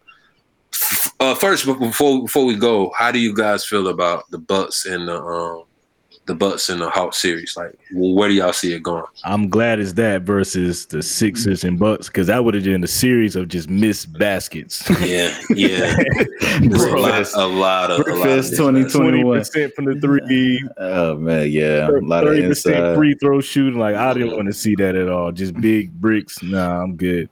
uh, 1.19 1.35
first 1.35 1.65
before 1.65 2.21
before 2.21 2.45
we 2.45 2.55
go, 2.55 2.91
how 2.97 3.11
do 3.11 3.19
you 3.19 3.33
guys 3.33 3.65
feel 3.65 3.87
about 3.87 4.29
the 4.31 4.37
Bucks 4.37 4.85
and 4.85 5.07
the 5.07 5.21
um 5.21 5.63
the 6.27 6.35
Bucks 6.35 6.69
and 6.69 6.81
the 6.81 6.89
Hawks 6.89 7.17
series? 7.17 7.55
Like, 7.57 7.73
where 7.93 8.27
do 8.29 8.35
y'all 8.35 8.53
see 8.53 8.73
it 8.73 8.83
going? 8.83 9.03
I'm 9.23 9.49
glad 9.49 9.79
it's 9.79 9.93
that 9.93 10.21
versus 10.23 10.85
the 10.85 11.01
Sixers 11.01 11.63
and 11.63 11.79
Bucks 11.79 12.07
because 12.07 12.27
that 12.27 12.43
would 12.45 12.53
have 12.53 12.63
been 12.63 12.83
a 12.83 12.87
series 12.87 13.35
of 13.35 13.47
just 13.47 13.69
missed 13.69 14.13
baskets. 14.17 14.87
Yeah, 15.07 15.37
yeah. 15.51 15.95
There's 16.59 16.83
a 16.83 16.97
lot, 16.97 16.97
a 16.97 16.97
lot 16.97 17.21
of, 17.21 17.33
a 17.35 17.47
lot 17.47 17.91
of 17.91 18.05
Breakfast 18.05 18.51
2021. 18.57 18.89
Twenty 18.89 19.23
percent 19.39 19.73
from 19.73 19.85
the 19.85 19.95
three. 20.01 20.67
Oh 20.77 21.15
man, 21.15 21.49
yeah. 21.49 21.87
A 21.87 21.91
lot 22.01 22.23
of 22.23 22.29
thirty 22.33 22.47
percent 22.47 22.75
inside. 22.75 22.95
free 22.95 23.13
throw 23.15 23.39
shooting. 23.41 23.79
Like 23.79 23.95
I 23.95 24.13
didn't 24.13 24.35
want 24.35 24.47
to 24.47 24.53
see 24.53 24.75
that 24.75 24.95
at 24.95 25.07
all. 25.07 25.31
Just 25.31 25.53
big 25.61 25.91
bricks. 26.01 26.41
Nah, 26.43 26.81
I'm 26.83 26.95
good. 26.97 27.29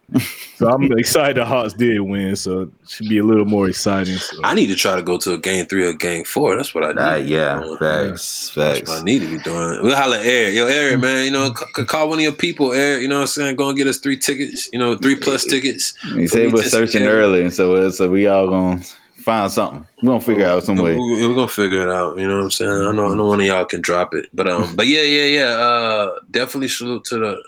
So 0.58 0.70
I'm 0.70 0.90
excited 0.98 1.38
the 1.38 1.46
Hawks 1.46 1.74
did 1.74 2.00
win. 2.00 2.36
So 2.36 2.62
it 2.62 2.70
should 2.88 3.10
be 3.10 3.18
a 3.18 3.24
little 3.24 3.46
more 3.46 3.68
exciting. 3.68 4.16
So. 4.18 4.38
I 4.44 4.54
need 4.54 4.68
to 4.68 4.76
try 4.76 4.96
to 4.96 5.02
go 5.02 5.18
to 5.18 5.34
a 5.34 5.38
game 5.38 5.66
three 5.66 5.86
or 5.86 5.94
game 5.94 6.24
four. 6.24 6.56
That's 6.56 6.74
what 6.74 6.84
I 6.86 6.88
need. 6.90 6.98
Ah, 7.00 7.16
yeah, 7.16 7.60
Uh, 7.60 7.78
facts, 7.78 8.52
That's 8.56 8.80
facts. 8.80 8.85
What 8.88 9.02
I 9.02 9.04
need 9.04 9.20
to 9.20 9.28
be 9.28 9.38
doing. 9.44 9.82
We'll 9.84 9.96
holler 9.96 10.18
at 10.18 10.26
Eric. 10.26 10.56
Yo, 10.56 10.68
Eric, 10.68 11.00
man, 11.00 11.26
you 11.26 11.32
know, 11.32 11.54
c- 11.76 11.86
call 11.86 12.10
one 12.10 12.20
of 12.20 12.24
your 12.24 12.32
people, 12.32 12.74
Eric. 12.74 13.02
You 13.02 13.08
know 13.08 13.16
what 13.16 13.22
I'm 13.22 13.28
saying? 13.28 13.56
Go 13.56 13.70
and 13.70 13.78
get 13.78 13.88
us 13.88 13.98
three 14.00 14.18
tickets, 14.18 14.70
you 14.74 14.80
know, 14.80 14.96
three 14.98 15.16
plus 15.16 15.44
tickets. 15.46 15.94
He 16.14 16.28
said 16.28 16.52
we're 16.54 16.64
searching 16.64 17.04
early, 17.04 17.42
and 17.42 17.54
so 17.54 17.76
uh, 17.76 17.92
so 17.92 18.10
we 18.10 18.28
all 18.28 18.48
gonna 18.50 18.82
find 19.18 19.52
something. 19.52 19.86
We're 20.04 20.10
gonna 20.12 20.22
figure 20.22 20.46
out 20.48 20.64
some 20.64 20.78
way. 20.78 20.96
We- 20.96 21.28
We're 21.28 21.36
gonna 21.36 21.48
figure 21.48 21.82
it 21.82 21.90
out. 21.90 22.18
You 22.18 22.28
know 22.28 22.38
what 22.38 22.44
I'm 22.46 22.52
saying? 22.52 22.72
I 22.72 22.92
know, 22.92 23.12
I 23.12 23.16
know 23.16 23.26
one 23.26 23.40
of 23.42 23.46
y'all 23.46 23.66
can 23.66 23.82
drop 23.82 24.14
it, 24.14 24.30
but 24.34 24.48
um, 24.50 24.76
but 24.76 24.88
yeah, 24.88 25.02
yeah, 25.02 25.26
yeah. 25.40 25.50
Uh, 25.54 26.16
definitely 26.32 26.68
salute 26.70 27.04
to 27.06 27.18
the. 27.20 27.44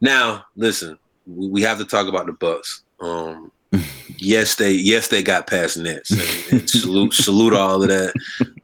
Now, 0.00 0.44
listen, 0.56 0.98
we, 1.26 1.48
we 1.48 1.62
have 1.62 1.78
to 1.78 1.84
talk 1.84 2.08
about 2.08 2.26
the 2.26 2.32
Bucks. 2.32 2.82
Um, 3.00 3.50
yes, 4.18 4.56
they 4.56 4.72
yes 4.72 5.08
they 5.08 5.22
got 5.22 5.46
past 5.46 5.76
Nets, 5.78 6.10
and, 6.10 6.60
and 6.60 6.70
salute 6.70 7.14
salute 7.14 7.54
all 7.54 7.82
of 7.82 7.88
that. 7.88 8.12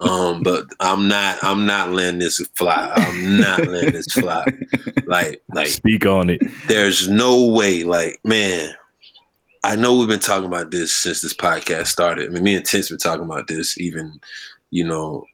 Um, 0.00 0.42
but 0.42 0.66
I'm 0.80 1.08
not 1.08 1.42
I'm 1.42 1.66
not 1.66 1.90
letting 1.92 2.20
this 2.20 2.38
fly. 2.54 2.92
I'm 2.94 3.40
not 3.40 3.66
letting 3.66 3.92
this 3.92 4.12
fly. 4.12 4.46
Like 5.06 5.42
like 5.54 5.68
Speak 5.68 6.06
on 6.06 6.30
it. 6.30 6.42
there's 6.66 7.08
no 7.08 7.46
way, 7.46 7.84
like, 7.84 8.20
man, 8.24 8.74
I 9.64 9.74
know 9.76 9.96
we've 9.96 10.08
been 10.08 10.20
talking 10.20 10.46
about 10.46 10.70
this 10.70 10.94
since 10.94 11.20
this 11.20 11.34
podcast 11.34 11.86
started. 11.86 12.30
I 12.30 12.32
mean, 12.32 12.42
me 12.44 12.54
and 12.54 12.64
Tin's 12.64 12.88
been 12.90 12.98
talking 12.98 13.24
about 13.24 13.48
this 13.48 13.78
even, 13.78 14.20
you 14.70 14.84
know, 14.86 15.24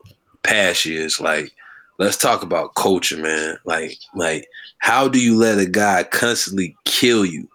past 0.43 0.87
years. 0.87 1.21
Like, 1.21 1.53
let's 1.99 2.17
talk 2.17 2.43
about 2.43 2.75
culture, 2.75 3.19
man. 3.19 3.59
Like, 3.65 3.97
like, 4.15 4.47
how 4.79 5.09
do 5.09 5.21
you 5.21 5.37
let 5.37 5.59
a 5.59 5.67
guy 5.67 6.05
constantly 6.05 6.77
kill 6.85 7.25
you? 7.25 7.49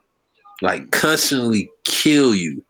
Like, 0.61 0.91
constantly 0.91 1.69
kill 1.83 2.35
you. 2.35 2.63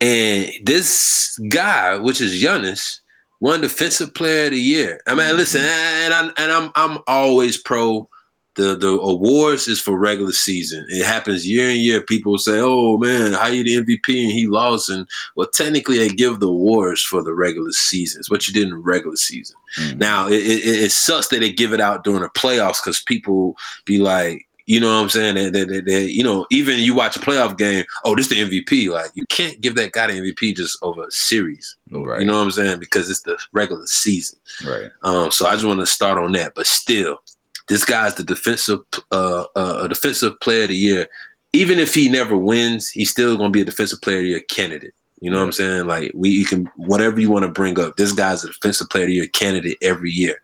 And 0.00 0.50
this 0.62 1.38
guy, 1.48 1.96
which 1.96 2.20
is 2.20 2.42
Giannis, 2.42 3.00
won 3.40 3.60
defensive 3.60 4.14
player 4.14 4.46
of 4.46 4.52
the 4.52 4.60
year. 4.60 5.00
I 5.06 5.14
mean, 5.14 5.36
listen, 5.36 5.62
and 5.62 6.12
I'm 6.12 6.32
and 6.36 6.52
I'm 6.52 6.70
I'm 6.74 6.98
always 7.06 7.56
pro 7.56 8.08
the 8.56 8.74
the 8.74 8.98
awards 9.00 9.68
is 9.68 9.80
for 9.80 9.98
regular 9.98 10.32
season. 10.32 10.84
It 10.88 11.04
happens 11.04 11.46
year 11.46 11.70
in 11.70 11.76
year. 11.76 12.00
People 12.00 12.38
say, 12.38 12.58
"Oh 12.58 12.98
man, 12.98 13.34
how 13.34 13.46
you 13.46 13.62
the 13.62 13.76
MVP 13.76 14.24
and 14.24 14.32
he 14.32 14.46
lost?" 14.46 14.88
And 14.88 15.06
well, 15.36 15.46
technically, 15.46 15.98
they 15.98 16.08
give 16.08 16.40
the 16.40 16.48
awards 16.48 17.02
for 17.02 17.22
the 17.22 17.34
regular 17.34 17.70
season. 17.72 18.20
It's 18.20 18.30
what 18.30 18.48
you 18.48 18.54
did 18.54 18.64
in 18.64 18.70
the 18.70 18.78
regular 18.78 19.16
season. 19.16 19.56
Mm. 19.78 19.98
Now, 19.98 20.26
it, 20.26 20.42
it, 20.42 20.84
it 20.84 20.92
sucks 20.92 21.28
that 21.28 21.40
they 21.40 21.52
give 21.52 21.72
it 21.72 21.80
out 21.80 22.02
during 22.02 22.22
the 22.22 22.30
playoffs 22.30 22.82
because 22.82 23.00
people 23.00 23.56
be 23.84 23.98
like, 23.98 24.45
you 24.66 24.80
know 24.80 24.88
what 24.88 25.02
I'm 25.02 25.08
saying? 25.08 25.52
That 25.52 25.68
they, 25.68 25.80
they, 25.80 26.04
you 26.06 26.24
know, 26.24 26.44
even 26.50 26.80
you 26.80 26.94
watch 26.94 27.16
a 27.16 27.20
playoff 27.20 27.56
game, 27.56 27.84
oh, 28.04 28.16
this 28.16 28.28
the 28.28 28.36
MVP. 28.36 28.90
Like 28.90 29.10
you 29.14 29.24
can't 29.26 29.60
give 29.60 29.76
that 29.76 29.92
guy 29.92 30.08
the 30.08 30.14
MVP 30.14 30.56
just 30.56 30.76
over 30.82 31.04
a 31.04 31.10
series. 31.10 31.76
Right. 31.90 32.20
You 32.20 32.26
know 32.26 32.34
what 32.34 32.42
I'm 32.42 32.50
saying? 32.50 32.80
Because 32.80 33.08
it's 33.08 33.22
the 33.22 33.38
regular 33.52 33.86
season. 33.86 34.38
right. 34.66 34.90
Um, 35.02 35.30
so 35.30 35.46
I 35.46 35.52
just 35.52 35.64
want 35.64 35.80
to 35.80 35.86
start 35.86 36.18
on 36.18 36.32
that. 36.32 36.54
But 36.56 36.66
still, 36.66 37.20
this 37.68 37.84
guy's 37.84 38.16
the 38.16 38.24
defensive 38.24 38.80
uh, 39.12 39.44
uh, 39.54 39.80
a 39.82 39.88
defensive 39.88 40.38
player 40.40 40.64
of 40.64 40.68
the 40.68 40.76
year. 40.76 41.06
Even 41.52 41.78
if 41.78 41.94
he 41.94 42.08
never 42.08 42.36
wins, 42.36 42.88
he's 42.88 43.10
still 43.10 43.36
going 43.36 43.52
to 43.52 43.56
be 43.56 43.62
a 43.62 43.64
defensive 43.64 44.00
player 44.02 44.18
of 44.18 44.24
the 44.24 44.28
year 44.30 44.40
candidate. 44.40 44.94
You 45.20 45.30
know 45.30 45.38
what 45.38 45.44
I'm 45.44 45.52
saying? 45.52 45.86
Like 45.86 46.10
we, 46.12 46.30
you 46.30 46.44
can 46.44 46.66
whatever 46.76 47.20
you 47.20 47.30
want 47.30 47.44
to 47.44 47.50
bring 47.50 47.78
up. 47.78 47.96
This 47.96 48.12
guy's 48.12 48.42
a 48.42 48.48
defensive 48.48 48.90
player 48.90 49.04
of 49.04 49.08
the 49.08 49.14
year 49.14 49.28
candidate 49.28 49.78
every 49.80 50.10
year. 50.10 50.42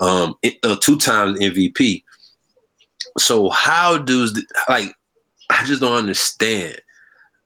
Um, 0.00 0.34
it, 0.42 0.58
uh, 0.64 0.76
two 0.80 0.98
times 0.98 1.38
MVP. 1.38 2.02
So 3.18 3.50
how 3.50 3.98
does 3.98 4.34
the, 4.34 4.44
like 4.68 4.94
I 5.50 5.64
just 5.64 5.80
don't 5.80 5.96
understand. 5.96 6.80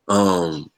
Um, 0.09 0.71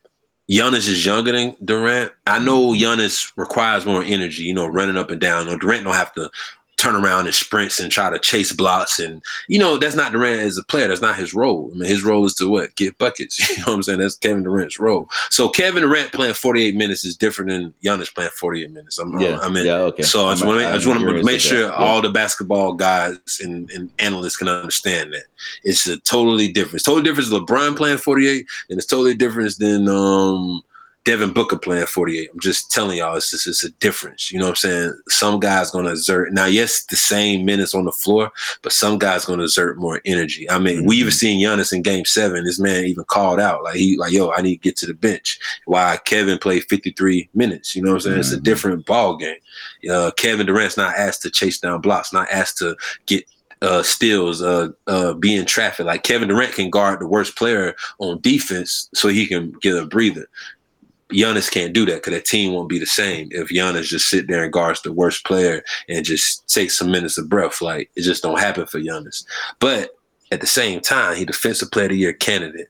Giannis 0.50 0.88
is 0.88 1.04
younger 1.04 1.32
than 1.32 1.56
Durant. 1.64 2.12
I 2.26 2.38
know 2.38 2.68
Giannis 2.72 3.32
requires 3.36 3.84
more 3.84 4.04
energy, 4.04 4.44
you 4.44 4.54
know, 4.54 4.66
running 4.66 4.96
up 4.96 5.10
and 5.10 5.20
down. 5.20 5.46
No, 5.46 5.58
Durant 5.58 5.84
don't 5.84 5.94
have 5.94 6.14
to 6.14 6.30
turn 6.76 6.94
around 6.94 7.26
and 7.26 7.34
sprints 7.34 7.80
and 7.80 7.90
try 7.90 8.10
to 8.10 8.18
chase 8.18 8.52
blocks. 8.52 8.98
And, 8.98 9.22
you 9.48 9.58
know, 9.58 9.78
that's 9.78 9.94
not 9.96 10.12
Durant 10.12 10.40
as 10.40 10.58
a 10.58 10.64
player. 10.64 10.88
That's 10.88 11.00
not 11.00 11.16
his 11.16 11.32
role. 11.34 11.70
I 11.74 11.78
mean, 11.78 11.88
his 11.88 12.04
role 12.04 12.24
is 12.26 12.34
to 12.34 12.48
what? 12.48 12.74
Get 12.76 12.98
buckets. 12.98 13.38
You 13.56 13.58
know 13.58 13.68
what 13.68 13.74
I'm 13.76 13.82
saying? 13.84 13.98
That's 14.00 14.16
Kevin 14.16 14.42
Durant's 14.42 14.78
role. 14.78 15.08
So 15.30 15.48
Kevin 15.48 15.82
Durant 15.82 16.12
playing 16.12 16.34
48 16.34 16.74
minutes 16.74 17.04
is 17.04 17.16
different 17.16 17.50
than 17.50 17.72
Giannis 17.82 18.14
playing 18.14 18.30
48 18.38 18.70
minutes. 18.70 18.98
I'm, 18.98 19.18
Yeah, 19.18 19.38
I 19.40 19.48
mean, 19.48 19.64
yeah, 19.64 19.76
okay. 19.76 20.02
so 20.02 20.26
I 20.26 20.34
just 20.34 20.44
want 20.44 20.60
to, 20.60 20.68
I 20.68 20.72
just 20.72 20.84
I'm 20.86 20.90
want 20.90 21.00
to 21.00 21.06
curious 21.06 21.24
make 21.26 21.40
sure. 21.40 21.68
Yeah. 21.68 21.70
all 21.70 22.02
the 22.02 22.10
basketball 22.10 22.74
guys 22.74 23.16
and, 23.42 23.70
and 23.70 23.90
analysts 23.98 24.36
can 24.36 24.48
understand 24.48 25.12
that 25.14 25.24
it's 25.64 25.86
a 25.86 25.96
totally 26.00 26.52
different. 26.52 26.74
It's 26.74 26.84
totally 26.84 27.02
different 27.04 27.30
than 27.30 27.46
LeBron 27.46 27.76
playing 27.76 27.98
48, 27.98 28.46
and 28.68 28.78
it's 28.78 28.86
totally 28.86 29.14
different 29.14 29.56
than 29.58 29.88
um 29.88 30.62
Devin 31.06 31.32
Booker 31.32 31.56
playing 31.56 31.86
48. 31.86 32.30
I'm 32.34 32.40
just 32.40 32.72
telling 32.72 32.98
y'all, 32.98 33.16
it's 33.16 33.30
just 33.30 33.46
it's 33.46 33.62
a 33.64 33.70
difference. 33.70 34.32
You 34.32 34.40
know 34.40 34.46
what 34.46 34.50
I'm 34.50 34.56
saying? 34.56 35.00
Some 35.08 35.38
guys 35.38 35.70
gonna 35.70 35.90
exert 35.90 36.32
now, 36.32 36.46
yes, 36.46 36.84
the 36.84 36.96
same 36.96 37.44
minutes 37.46 37.74
on 37.74 37.84
the 37.84 37.92
floor, 37.92 38.32
but 38.62 38.72
some 38.72 38.98
guys 38.98 39.24
gonna 39.24 39.44
exert 39.44 39.78
more 39.78 40.02
energy. 40.04 40.50
I 40.50 40.58
mean, 40.58 40.84
we 40.84 40.96
even 40.96 41.12
seen 41.12 41.40
Giannis 41.40 41.72
in 41.72 41.82
game 41.82 42.04
seven. 42.04 42.44
This 42.44 42.58
man 42.58 42.84
even 42.86 43.04
called 43.04 43.38
out, 43.38 43.62
like 43.62 43.76
he 43.76 43.96
like, 43.96 44.12
yo, 44.12 44.32
I 44.32 44.42
need 44.42 44.56
to 44.56 44.60
get 44.62 44.76
to 44.78 44.86
the 44.86 44.94
bench. 44.94 45.38
Why 45.64 45.96
Kevin 46.04 46.38
played 46.38 46.64
53 46.64 47.30
minutes. 47.34 47.76
You 47.76 47.82
know 47.82 47.90
what 47.92 48.04
I'm 48.06 48.10
saying? 48.10 48.18
It's 48.18 48.32
a 48.32 48.38
Mhm. 48.38 48.42
different 48.42 48.84
ball 48.86 49.16
game. 49.16 49.36
Uh, 49.88 50.10
Kevin 50.16 50.46
Durant's 50.46 50.76
not 50.76 50.96
asked 50.96 51.22
to 51.22 51.30
chase 51.30 51.60
down 51.60 51.80
blocks, 51.80 52.12
not 52.12 52.28
asked 52.30 52.58
to 52.58 52.76
get 53.06 53.24
uh 53.62 53.82
steals, 53.82 54.42
uh 54.42 54.68
uh 54.86 55.14
be 55.14 55.34
in 55.34 55.46
traffic. 55.46 55.86
Like 55.86 56.02
Kevin 56.02 56.28
Durant 56.28 56.52
can 56.52 56.68
guard 56.68 57.00
the 57.00 57.06
worst 57.06 57.36
player 57.36 57.74
on 58.00 58.20
defense 58.20 58.90
so 58.94 59.08
he 59.08 59.26
can 59.26 59.52
get 59.62 59.74
a 59.74 59.86
breather. 59.86 60.26
Giannis 61.12 61.50
can't 61.50 61.72
do 61.72 61.86
that 61.86 61.96
because 61.96 62.12
that 62.12 62.24
team 62.24 62.52
won't 62.52 62.68
be 62.68 62.78
the 62.78 62.86
same 62.86 63.28
if 63.30 63.48
Giannis 63.48 63.84
just 63.84 64.08
sit 64.08 64.28
there 64.28 64.44
and 64.44 64.52
guards 64.52 64.82
the 64.82 64.92
worst 64.92 65.24
player 65.24 65.62
and 65.88 66.04
just 66.04 66.48
takes 66.52 66.76
some 66.76 66.90
minutes 66.90 67.18
of 67.18 67.28
breath. 67.28 67.62
Like 67.62 67.90
it 67.96 68.02
just 68.02 68.22
don't 68.22 68.38
happen 68.38 68.66
for 68.66 68.80
Giannis. 68.80 69.24
But 69.60 69.90
at 70.32 70.40
the 70.40 70.46
same 70.46 70.80
time, 70.80 71.16
he 71.16 71.24
defensive 71.24 71.70
player 71.70 71.86
of 71.86 71.90
the 71.90 71.96
year 71.96 72.12
candidate. 72.12 72.68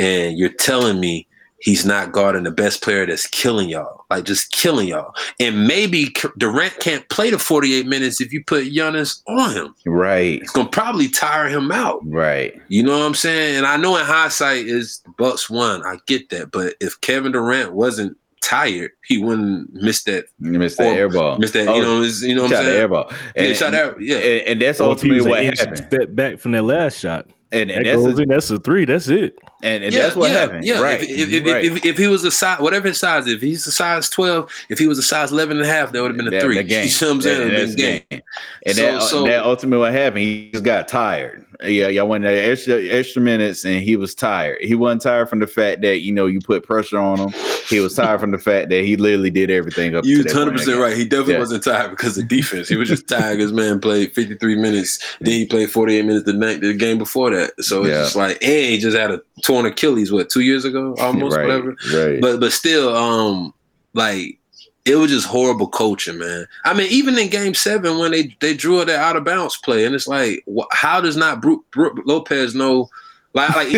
And 0.00 0.38
you're 0.38 0.50
telling 0.50 1.00
me 1.00 1.26
he's 1.60 1.84
not 1.84 2.12
guarding 2.12 2.44
the 2.44 2.50
best 2.50 2.82
player 2.82 3.04
that's 3.06 3.26
killing 3.26 3.68
y'all, 3.68 4.04
like 4.10 4.24
just 4.24 4.50
killing 4.52 4.88
y'all. 4.88 5.14
And 5.40 5.66
maybe 5.66 6.14
Durant 6.38 6.78
can't 6.80 7.08
play 7.08 7.30
the 7.30 7.38
48 7.38 7.86
minutes 7.86 8.20
if 8.20 8.32
you 8.32 8.42
put 8.44 8.64
Giannis 8.72 9.22
on 9.26 9.52
him. 9.54 9.74
Right, 9.86 10.40
It's 10.42 10.52
gonna 10.52 10.68
probably 10.68 11.08
tire 11.08 11.48
him 11.48 11.70
out. 11.72 12.00
right. 12.06 12.60
You 12.68 12.82
know 12.82 12.98
what 12.98 13.04
I'm 13.06 13.14
saying? 13.14 13.56
And 13.56 13.66
I 13.66 13.76
know 13.76 13.96
in 13.96 14.04
hindsight 14.04 14.66
is 14.66 15.02
Bucks 15.18 15.48
won. 15.50 15.84
I 15.84 15.96
get 16.06 16.28
that. 16.30 16.50
But 16.52 16.74
if 16.80 17.00
Kevin 17.00 17.32
Durant 17.32 17.72
wasn't 17.74 18.16
tired, 18.40 18.92
he 19.04 19.18
wouldn't 19.18 19.72
miss 19.74 20.04
that 20.04 20.26
You 20.40 20.52
missed 20.58 20.78
that 20.78 20.96
air 20.96 21.08
ball. 21.08 21.38
miss 21.38 21.50
that, 21.50 21.66
Oh, 21.68 21.74
you 21.74 21.82
know, 21.82 22.02
you 22.02 22.34
know 22.36 22.42
what 22.44 22.52
I'm 22.52 22.64
the 22.64 22.70
air 22.70 22.76
saying? 22.78 22.88
ball. 22.90 23.06
Yeah, 23.34 23.42
And, 23.42 23.56
shot 23.56 23.74
out. 23.74 24.00
Yeah. 24.00 24.16
and, 24.18 24.48
and 24.48 24.62
that's 24.62 24.80
Or 24.80 24.92
if 24.92 25.02
he 25.02 25.10
was 25.10 25.26
ultimately 25.26 25.48
what 25.48 25.58
happened. 25.58 25.86
step 25.88 26.14
back 26.14 26.38
from 26.38 26.52
that 26.52 26.62
last 26.62 26.98
shot. 26.98 27.26
And, 27.50 27.70
and 27.70 27.84
That 27.84 27.90
that's 27.92 28.02
goes 28.06 28.18
a, 28.18 28.22
in. 28.22 28.28
That's 28.28 28.50
a 28.50 28.58
three. 28.58 28.84
That's 28.84 29.08
it. 29.08 29.38
And, 29.62 29.82
and 29.84 29.92
yeah, 29.92 30.02
that's 30.02 30.16
what 30.16 30.30
yeah, 30.30 30.38
happened. 30.38 30.64
Yeah. 30.64 30.80
Right. 30.80 31.00
If, 31.02 31.32
if, 31.32 31.44
right. 31.44 31.64
if, 31.64 31.84
if, 31.84 31.98
he 31.98 32.06
was 32.06 32.22
a 32.24 32.30
size, 32.30 32.60
whatever 32.60 32.88
his 32.88 32.98
size, 32.98 33.26
if 33.26 33.40
he's 33.40 33.66
a 33.66 33.72
size 33.72 34.08
12, 34.08 34.50
if 34.68 34.78
he 34.78 34.86
was 34.86 34.98
a 34.98 35.02
size 35.02 35.32
11 35.32 35.56
and 35.56 35.66
a 35.66 35.68
half, 35.68 35.90
that 35.92 36.00
would 36.00 36.10
have 36.10 36.16
been 36.16 36.28
a 36.28 36.30
That- 36.30 36.42
three. 36.42 36.54
that 36.58 36.64
game. 36.64 36.84
You 36.84 36.90
see 36.90 37.04
what 37.06 37.12
I'm? 37.12 37.20
That- 37.20 37.38
would've 37.44 37.76
game. 37.76 38.02
game. 38.08 38.22
And 38.66 38.76
So- 38.76 38.82
that, 38.82 38.94
uh, 38.94 39.00
so- 39.00 39.24
that 39.24 39.44
ultimately 39.44 39.78
what 39.78 39.92
happened. 39.92 40.22
He 40.22 40.50
just 40.52 40.64
got 40.64 40.86
tired. 40.86 41.44
Yeah, 41.64 41.88
y'all 41.88 42.06
went 42.06 42.22
there 42.22 42.52
extra 42.52 42.80
extra 42.84 43.20
minutes, 43.20 43.64
and 43.64 43.82
he 43.82 43.96
was 43.96 44.14
tired. 44.14 44.58
He 44.60 44.76
wasn't 44.76 45.02
tired 45.02 45.28
from 45.28 45.40
the 45.40 45.46
fact 45.48 45.80
that 45.80 46.02
you 46.02 46.12
know 46.12 46.26
you 46.26 46.38
put 46.40 46.62
pressure 46.62 46.98
on 46.98 47.18
him. 47.18 47.30
He 47.68 47.80
was 47.80 47.94
tired 47.94 48.20
from 48.20 48.30
the 48.30 48.38
fact 48.38 48.68
that 48.68 48.84
he 48.84 48.96
literally 48.96 49.30
did 49.30 49.50
everything 49.50 49.96
up. 49.96 50.04
You 50.04 50.18
to 50.18 50.22
that 50.22 50.32
point 50.34 50.46
100 50.46 50.48
in 50.50 50.54
the 50.54 50.58
percent 50.60 50.76
game. 50.76 50.82
right. 50.82 50.96
He 50.96 51.04
definitely 51.04 51.32
Yeah. 51.32 51.38
wasn't 51.40 51.64
tired 51.64 51.90
because 51.90 52.16
of 52.16 52.28
defense. 52.28 52.68
He 52.68 52.76
was 52.76 52.88
just 52.88 53.08
tired. 53.08 53.40
His 53.40 53.52
man 53.52 53.80
played 53.80 54.12
53 54.14 54.54
minutes. 54.54 55.00
Then 55.20 55.32
he 55.32 55.46
played 55.46 55.68
48 55.68 56.04
minutes 56.04 56.26
the 56.26 56.32
night 56.32 56.60
the 56.60 56.74
game 56.74 56.96
before 56.96 57.30
that. 57.30 57.52
So 57.64 57.84
it's 57.84 57.90
just 57.90 58.14
like, 58.16 58.38
and 58.40 58.70
he 58.70 58.78
just 58.78 58.96
had 58.96 59.10
a 59.10 59.20
torn 59.48 59.66
Achilles. 59.66 60.12
What 60.12 60.28
two 60.28 60.40
years 60.40 60.64
ago, 60.64 60.94
almost 61.00 61.36
right, 61.36 61.46
whatever. 61.46 61.76
Right. 61.92 62.20
But 62.20 62.40
but 62.40 62.52
still, 62.52 62.94
um, 62.94 63.54
like 63.94 64.38
it 64.84 64.96
was 64.96 65.10
just 65.10 65.26
horrible 65.26 65.68
coaching, 65.68 66.18
man. 66.18 66.46
I 66.64 66.74
mean, 66.74 66.88
even 66.90 67.18
in 67.18 67.28
Game 67.28 67.54
Seven 67.54 67.98
when 67.98 68.12
they 68.12 68.36
they 68.40 68.54
drew 68.54 68.84
that 68.84 69.00
out 69.00 69.16
of 69.16 69.24
bounds 69.24 69.56
play, 69.56 69.84
and 69.84 69.94
it's 69.94 70.06
like, 70.06 70.44
wh- 70.54 70.68
how 70.70 71.00
does 71.00 71.16
not 71.16 71.40
Brook, 71.40 71.64
Brook 71.72 71.98
Lopez 72.04 72.54
know? 72.54 72.88
Like, 73.34 73.54
like 73.54 73.68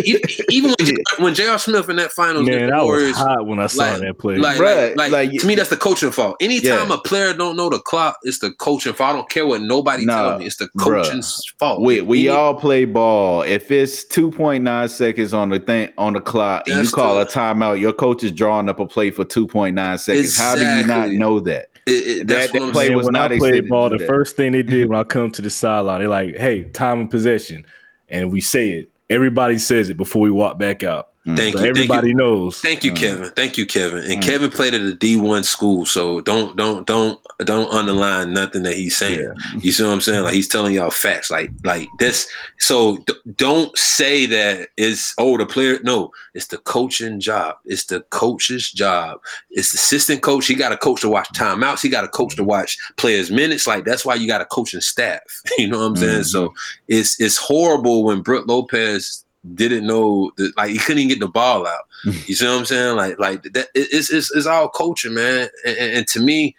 even 0.51 0.73
when, 0.79 0.97
when 1.19 1.35
J.R. 1.35 1.59
Smith 1.59 1.89
in 1.91 1.97
that 1.97 2.13
finals, 2.13 2.47
Man, 2.47 2.55
against 2.55 2.73
I 2.75 2.83
was 2.85 3.17
hot 3.17 3.47
when 3.47 3.59
I 3.59 3.67
saw 3.67 3.83
like- 3.83 4.01
that 4.01 4.19
play. 4.19 4.37
like, 4.37 4.57
Bruh, 4.59 4.97
like, 4.97 5.11
like, 5.11 5.13
like- 5.33 5.41
to 5.41 5.47
me, 5.47 5.57
that's 5.57 5.71
the 5.71 5.77
coaching 5.77 6.13
fault. 6.13 6.37
Anytime 6.41 6.89
Yeah. 6.89 6.95
a 6.95 6.99
player 6.99 7.35
don't 7.35 7.57
know 7.57 7.69
the 7.69 7.81
clock, 7.81 8.17
it's 8.23 8.39
the 8.39 8.53
coaching 8.53 8.93
fault. 8.93 9.11
I 9.11 9.17
don't 9.17 9.29
care 9.29 9.45
what 9.47 9.61
nobody 9.61 10.07
Nah, 10.07 10.31
tell 10.31 10.39
me. 10.39 10.47
It's 10.47 10.57
the 10.57 10.69
bruh. 10.79 11.03
coaching's 11.03 11.43
fault. 11.59 11.83
We 11.83 12.01
we 12.01 12.29
all 12.29 12.55
play 12.55 12.85
ball. 12.85 13.43
If 13.43 13.71
it's 13.73 14.05
two 14.05 14.31
point 14.31 14.63
nine 14.63 14.89
seconds 14.89 15.35
on 15.35 15.49
the 15.51 15.59
thing 15.59 15.91
on 15.99 16.13
the 16.13 16.21
clock, 16.21 16.69
and 16.69 16.85
you 16.85 16.91
call 16.91 17.17
the- 17.17 17.23
a 17.23 17.27
timeout, 17.27 17.81
your 17.81 17.93
coach 17.93 18.23
is 18.23 18.31
drawing 18.33 18.69
up 18.69 18.79
a 18.79 18.87
play 18.87 19.11
for 19.11 19.25
two 19.25 19.49
point 19.49 19.75
nine 19.75 19.99
seconds. 19.99 20.39
How 20.39 20.55
do 20.55 20.63
you 20.65 20.87
not 20.87 21.11
know 21.11 21.41
that? 21.41 21.67
it- 21.87 21.91
it- 21.93 22.27
that's 22.29 22.47
that- 22.47 22.53
that 22.53 22.61
what 22.61 22.67
I'm 22.69 22.73
play 22.73 22.87
saying. 22.87 22.97
Was 22.97 23.07
when 23.07 23.13
not 23.15 23.33
I 23.33 23.35
extended 23.35 23.63
played 23.63 23.69
ball, 23.69 23.91
the 23.91 23.99
that. 23.99 24.07
first 24.07 24.37
thing 24.37 24.53
they 24.53 24.63
did 24.63 24.89
when 24.89 24.99
I 25.01 25.03
come 25.03 25.31
to 25.33 25.43
the 25.43 25.51
sideline, 25.51 25.99
they're 25.99 26.09
like, 26.09 26.37
"Hey, 26.37 26.63
time 26.65 27.01
and 27.01 27.11
possession," 27.11 27.65
and 28.09 28.31
we 28.31 28.41
say 28.41 28.71
it. 28.71 28.91
Everybody 29.11 29.59
says 29.59 29.91
it 29.91 29.97
before 29.97 30.23
we 30.23 30.31
walk 30.31 30.59
back 30.59 30.85
out. 30.85 31.10
Thank 31.27 31.37
So 31.37 31.45
you. 31.45 31.53
Thank 31.53 31.65
you. 31.65 31.71
everybody 31.71 32.15
knows. 32.15 32.59
Thank 32.61 32.83
you, 32.83 32.93
Mm. 32.93 32.97
Kevin. 32.97 33.31
Thank 33.37 33.59
you, 33.59 33.67
Kevin. 33.67 34.05
And 34.11 34.23
Mm. 34.23 34.27
Kevin 34.27 34.51
played 34.51 34.73
at 34.73 34.81
a 34.81 34.95
D 34.95 35.17
one 35.19 35.43
school, 35.45 35.85
so 35.85 36.23
don't 36.23 36.57
don't 36.57 36.87
don't 36.87 37.21
don't 37.45 37.71
underline 37.71 38.33
nothing 38.33 38.63
that 38.63 38.75
he's 38.75 38.97
saying. 38.97 39.31
You 39.61 39.71
see 39.71 39.83
what 39.85 39.91
I'm 39.93 40.01
saying? 40.01 40.23
Like 40.25 40.33
he's 40.33 40.49
telling 40.49 40.73
y'all 40.75 40.91
facts. 40.91 41.31
Like 41.31 41.51
like 41.63 41.89
this. 41.99 42.27
So 42.59 42.97
d- 43.07 43.13
don't 43.37 43.77
say 43.77 44.25
that 44.27 44.69
it's 44.79 45.13
oh 45.19 45.37
the 45.37 45.45
player. 45.45 45.79
No, 45.83 46.11
it's 46.33 46.47
the 46.47 46.57
coaching 46.59 47.21
job. 47.21 47.57
It's 47.67 47.85
the 47.85 48.01
coach's 48.11 48.71
job. 48.73 49.21
It's 49.51 49.73
the 49.73 49.77
assistant 49.77 50.23
coach. 50.23 50.47
He 50.47 50.55
got 50.55 50.73
a 50.73 50.77
coach 50.79 51.03
to 51.03 51.11
watch 51.11 51.29
timeouts. 51.35 51.83
He 51.83 51.91
got 51.91 52.05
a 52.05 52.09
coach 52.09 52.35
to 52.37 52.45
watch 52.45 52.79
players 52.97 53.31
minutes. 53.31 53.67
Like 53.67 53.85
that's 53.85 54.07
why 54.07 54.15
you 54.15 54.27
got 54.27 54.41
a 54.41 54.47
coaching 54.47 54.81
staff. 54.81 55.21
You 55.59 55.69
know 55.69 55.81
what 55.81 55.85
I'm 55.85 55.97
saying? 55.97 56.21
Mhm. 56.23 56.27
So 56.27 56.55
it's 56.89 57.21
it's 57.21 57.37
horrible 57.37 58.05
when 58.05 58.23
Brook 58.23 58.47
Lopez 58.49 59.25
didn't 59.55 59.87
know 59.87 60.31
that 60.37 60.57
like 60.57 60.71
he 60.71 60.79
couldn't 60.79 60.99
even 60.99 61.09
get 61.09 61.21
the 61.21 61.29
ball 61.29 61.67
out. 61.67 61.85
You 62.27 62.35
see 62.35 62.47
what 62.47 62.59
I'm 62.59 62.65
saying? 62.65 62.97
Like 62.97 63.19
like 63.19 63.43
that 63.45 63.69
it- 63.75 63.89
it's 63.93 64.11
it's, 64.11 64.31
it's 64.35 64.47
all 64.47 64.69
coaching, 64.69 65.15
man. 65.15 65.49
And, 65.67 65.77
and, 65.79 65.93
and 65.99 66.07
to 66.09 66.21
me, 66.21 66.55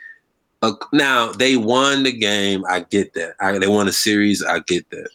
uh, 0.61 0.73
now 0.93 1.32
they 1.32 1.57
won 1.57 2.03
the 2.03 2.11
game. 2.11 2.63
I 2.69 2.82
get 2.82 3.13
that. 3.15 3.34
I, 3.39 3.57
they 3.57 3.67
won 3.67 3.88
a 3.88 3.91
series. 3.91 4.43
I 4.43 4.59
get 4.59 4.89
that. 4.91 5.09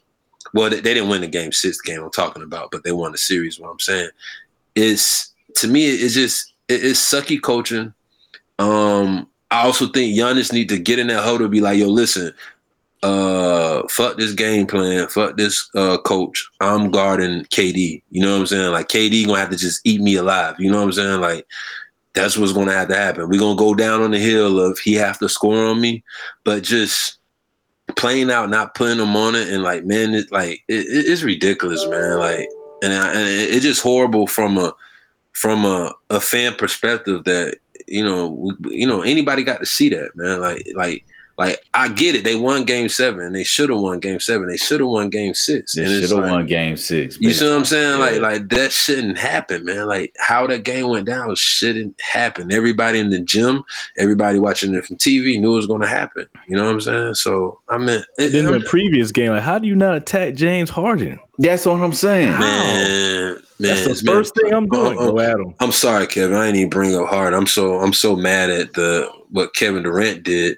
Well, 0.54 0.70
they, 0.70 0.80
they 0.80 0.94
didn't 0.94 1.08
win 1.10 1.20
the 1.20 1.26
game 1.28 1.52
six 1.52 1.80
game 1.80 2.02
I'm 2.02 2.10
talking 2.10 2.42
about, 2.42 2.70
but 2.70 2.82
they 2.84 2.92
won 2.92 3.12
the 3.12 3.18
series. 3.18 3.58
What 3.60 3.70
I'm 3.70 3.78
saying 3.80 4.10
is 4.74 5.28
to 5.56 5.68
me, 5.68 5.86
it's 5.88 6.14
just 6.14 6.52
it, 6.68 6.84
it's 6.84 7.00
sucky 7.00 7.40
coaching. 7.40 7.92
Um, 8.58 9.28
I 9.50 9.62
also 9.64 9.86
think 9.86 10.16
Giannis 10.18 10.52
need 10.52 10.68
to 10.70 10.78
get 10.78 10.98
in 10.98 11.06
that 11.08 11.22
huddle 11.22 11.42
and 11.42 11.50
be 11.50 11.60
like, 11.60 11.78
yo, 11.78 11.86
listen, 11.88 12.32
uh 13.06 13.86
fuck 13.88 14.16
this 14.16 14.32
game 14.32 14.66
plan, 14.66 15.06
fuck 15.08 15.36
this 15.36 15.68
uh 15.74 15.98
coach. 15.98 16.48
I'm 16.60 16.90
guarding 16.90 17.44
KD. 17.44 18.02
You 18.10 18.22
know 18.22 18.32
what 18.34 18.40
I'm 18.40 18.46
saying? 18.46 18.72
Like 18.72 18.88
KD 18.88 19.26
gonna 19.26 19.38
have 19.38 19.50
to 19.50 19.56
just 19.56 19.80
eat 19.84 20.00
me 20.00 20.16
alive. 20.16 20.56
You 20.58 20.70
know 20.70 20.78
what 20.78 20.84
I'm 20.84 20.92
saying? 20.92 21.20
Like 21.20 21.46
that's 22.14 22.36
what's 22.36 22.52
gonna 22.52 22.72
have 22.72 22.88
to 22.88 22.96
happen. 22.96 23.28
We're 23.28 23.38
gonna 23.40 23.56
go 23.56 23.74
down 23.74 24.02
on 24.02 24.10
the 24.10 24.18
hill 24.18 24.58
of 24.60 24.78
he 24.78 24.94
have 24.94 25.18
to 25.20 25.28
score 25.28 25.66
on 25.66 25.80
me, 25.80 26.02
but 26.44 26.62
just 26.64 27.18
playing 27.94 28.30
out, 28.30 28.50
not 28.50 28.74
putting 28.74 28.98
him 28.98 29.14
on 29.16 29.34
it, 29.36 29.48
and 29.48 29.62
like 29.62 29.84
man, 29.84 30.14
it 30.14 30.30
like 30.32 30.64
it, 30.68 30.86
it- 30.86 31.06
it's 31.06 31.22
ridiculous, 31.22 31.86
man. 31.86 32.18
Like 32.18 32.48
and, 32.82 32.92
I, 32.92 33.10
and 33.12 33.28
it's 33.28 33.64
just 33.64 33.82
horrible 33.82 34.26
from 34.26 34.58
a 34.58 34.74
from 35.32 35.64
a, 35.64 35.94
a 36.10 36.20
fan 36.20 36.54
perspective 36.54 37.24
that 37.24 37.58
you 37.86 38.02
know 38.04 38.28
we, 38.28 38.80
you 38.80 38.86
know 38.86 39.02
anybody 39.02 39.44
got 39.44 39.60
to 39.60 39.66
see 39.66 39.88
that 39.90 40.10
man 40.16 40.40
like 40.40 40.66
like 40.74 41.04
like 41.38 41.60
I 41.74 41.88
get 41.88 42.14
it 42.14 42.24
they 42.24 42.34
won 42.36 42.64
game 42.64 42.88
seven 42.88 43.32
they 43.32 43.44
should 43.44 43.68
have 43.70 43.78
won 43.80 44.00
game 44.00 44.20
seven 44.20 44.48
they 44.48 44.56
should 44.56 44.80
have 44.80 44.88
won 44.88 45.10
game 45.10 45.34
six 45.34 45.74
They 45.74 45.84
should 45.84 46.02
have 46.02 46.10
like- 46.12 46.30
won 46.30 46.46
game 46.46 46.76
six. 46.76 47.18
you 47.20 47.32
see 47.32 47.46
what 47.46 47.56
I'm 47.56 47.64
saying? 47.64 48.00
Like, 48.00 48.14
Yeah. 48.14 48.20
like 48.20 48.48
that 48.50 48.72
shouldn't 48.72 49.18
happen, 49.18 49.64
man. 49.64 49.86
Like 49.86 50.14
how 50.18 50.46
that 50.46 50.64
game 50.64 50.88
went 50.88 51.06
down 51.06 51.34
shouldn't 51.36 52.00
happen. 52.00 52.50
Everybody 52.52 52.98
in 52.98 53.10
the 53.10 53.20
gym, 53.20 53.64
everybody 53.98 54.38
watching 54.38 54.74
it 54.74 54.86
from 54.86 54.96
TV 54.96 55.38
knew 55.40 55.52
it 55.52 55.56
was 55.56 55.66
going 55.66 55.82
to 55.82 55.86
happen. 55.86 56.26
You 56.48 56.56
know 56.56 56.64
what 56.64 56.72
I'm 56.72 56.80
saying? 56.80 57.14
So 57.14 57.60
I 57.68 57.78
mean, 57.78 58.02
it, 58.18 58.30
Then 58.30 58.46
I'm- 58.46 58.58
the 58.60 58.66
previous 58.66 59.12
game, 59.12 59.32
like, 59.32 59.42
how 59.42 59.58
do 59.58 59.66
you 59.68 59.74
not 59.76 59.96
attack 59.96 60.34
James 60.34 60.70
Harden? 60.70 61.18
That's 61.38 61.66
what 61.66 61.80
I'm 61.82 61.92
saying. 61.92 62.30
man, 62.30 63.34
man, 63.34 63.42
That's 63.60 63.84
the 63.84 63.90
it's 63.90 64.00
first 64.02 64.34
thing 64.34 64.52
I'm 64.54 64.66
doing. 64.68 64.96
Oh, 64.98 65.08
oh, 65.08 65.12
Go 65.12 65.20
at 65.20 65.38
him. 65.38 65.54
I'm 65.60 65.72
sorry, 65.72 66.06
Kevin. 66.06 66.36
I 66.36 66.46
didn't 66.46 66.56
even 66.60 66.70
bring 66.70 66.94
up 66.96 67.08
hard. 67.08 67.34
I'm 67.34 67.46
so 67.46 67.74
I'm 67.80 67.92
so 67.92 68.16
mad 68.16 68.48
at 68.50 68.72
the 68.72 69.10
what 69.30 69.54
Kevin 69.54 69.82
Durant 69.82 70.22
did. 70.22 70.56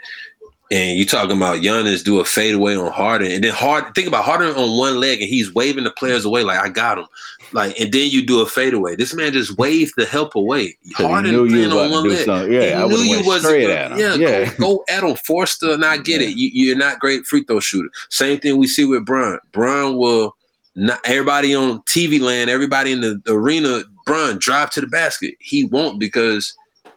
And 0.71 0.99
you 0.99 1.07
talking 1.07 1.37
about 1.37 1.59
Giannis 1.63 2.05
do 2.05 2.21
a 2.21 2.25
fadeaway 2.27 2.77
on 2.77 2.93
Harden, 2.93 3.33
and 3.33 3.43
then 3.43 3.53
Harden 3.55 3.91
think 3.95 4.07
about 4.07 4.25
Harden 4.27 4.55
on 4.55 4.77
one 4.77 5.01
leg, 5.01 5.21
and 5.23 5.29
he's 5.29 5.55
waving 5.55 5.85
the 5.85 5.91
players 5.91 6.27
away 6.27 6.43
like 6.45 6.59
I 6.63 6.69
got 6.69 6.99
him, 6.99 7.07
like, 7.53 7.81
and 7.81 7.91
then 7.91 8.11
you 8.11 8.27
do 8.27 8.43
a 8.43 8.47
fadeaway. 8.47 8.95
This 8.95 9.15
man 9.15 9.33
just 9.33 9.57
waved 9.57 9.95
the 9.97 10.05
help 10.05 10.35
away. 10.35 10.77
Harden 10.95 11.33
knew 11.33 11.45
you 11.47 11.69
playing 11.69 11.73
on 11.87 11.91
one 11.91 12.09
leg. 12.11 12.25
something. 12.27 12.53
Yeah, 12.53 12.61
He 12.67 12.73
I 12.75 12.87
knew 12.87 12.97
you 12.99 13.27
wasn't 13.27 13.45
straight 13.47 13.63
gonna- 13.69 13.75
at 13.75 13.93
him. 13.93 13.99
Yeah, 13.99 14.15
Yeah. 14.29 14.55
Go, 14.59 14.77
go 14.77 14.85
at 14.91 15.03
him. 15.05 15.17
Forster, 15.17 15.73
and 15.73 15.85
I 15.87 15.97
get 15.97 16.21
Yeah. 16.21 16.29
it. 16.29 16.37
You, 16.37 16.51
you're 16.53 16.77
not 16.77 16.99
great 17.01 17.25
free 17.25 17.45
throw 17.45 17.61
shooter. 17.61 17.89
Same 18.11 18.39
thing 18.39 18.59
we 18.59 18.67
see 18.67 18.85
with 18.85 19.07
Bron. 19.07 19.39
Bron 19.53 19.97
will 19.97 20.37
not 20.77 21.01
everybody 21.05 21.55
on 21.55 21.81
TV 21.85 22.21
land, 22.21 22.51
everybody 22.51 22.93
in 22.93 23.01
the 23.01 23.23
arena, 23.27 23.85
Bron 24.05 24.37
drive 24.39 24.69
to 24.73 24.83
the 24.83 24.87
basket. 24.87 25.35
He 25.41 25.65
won't 25.65 25.99
because, 25.99 26.53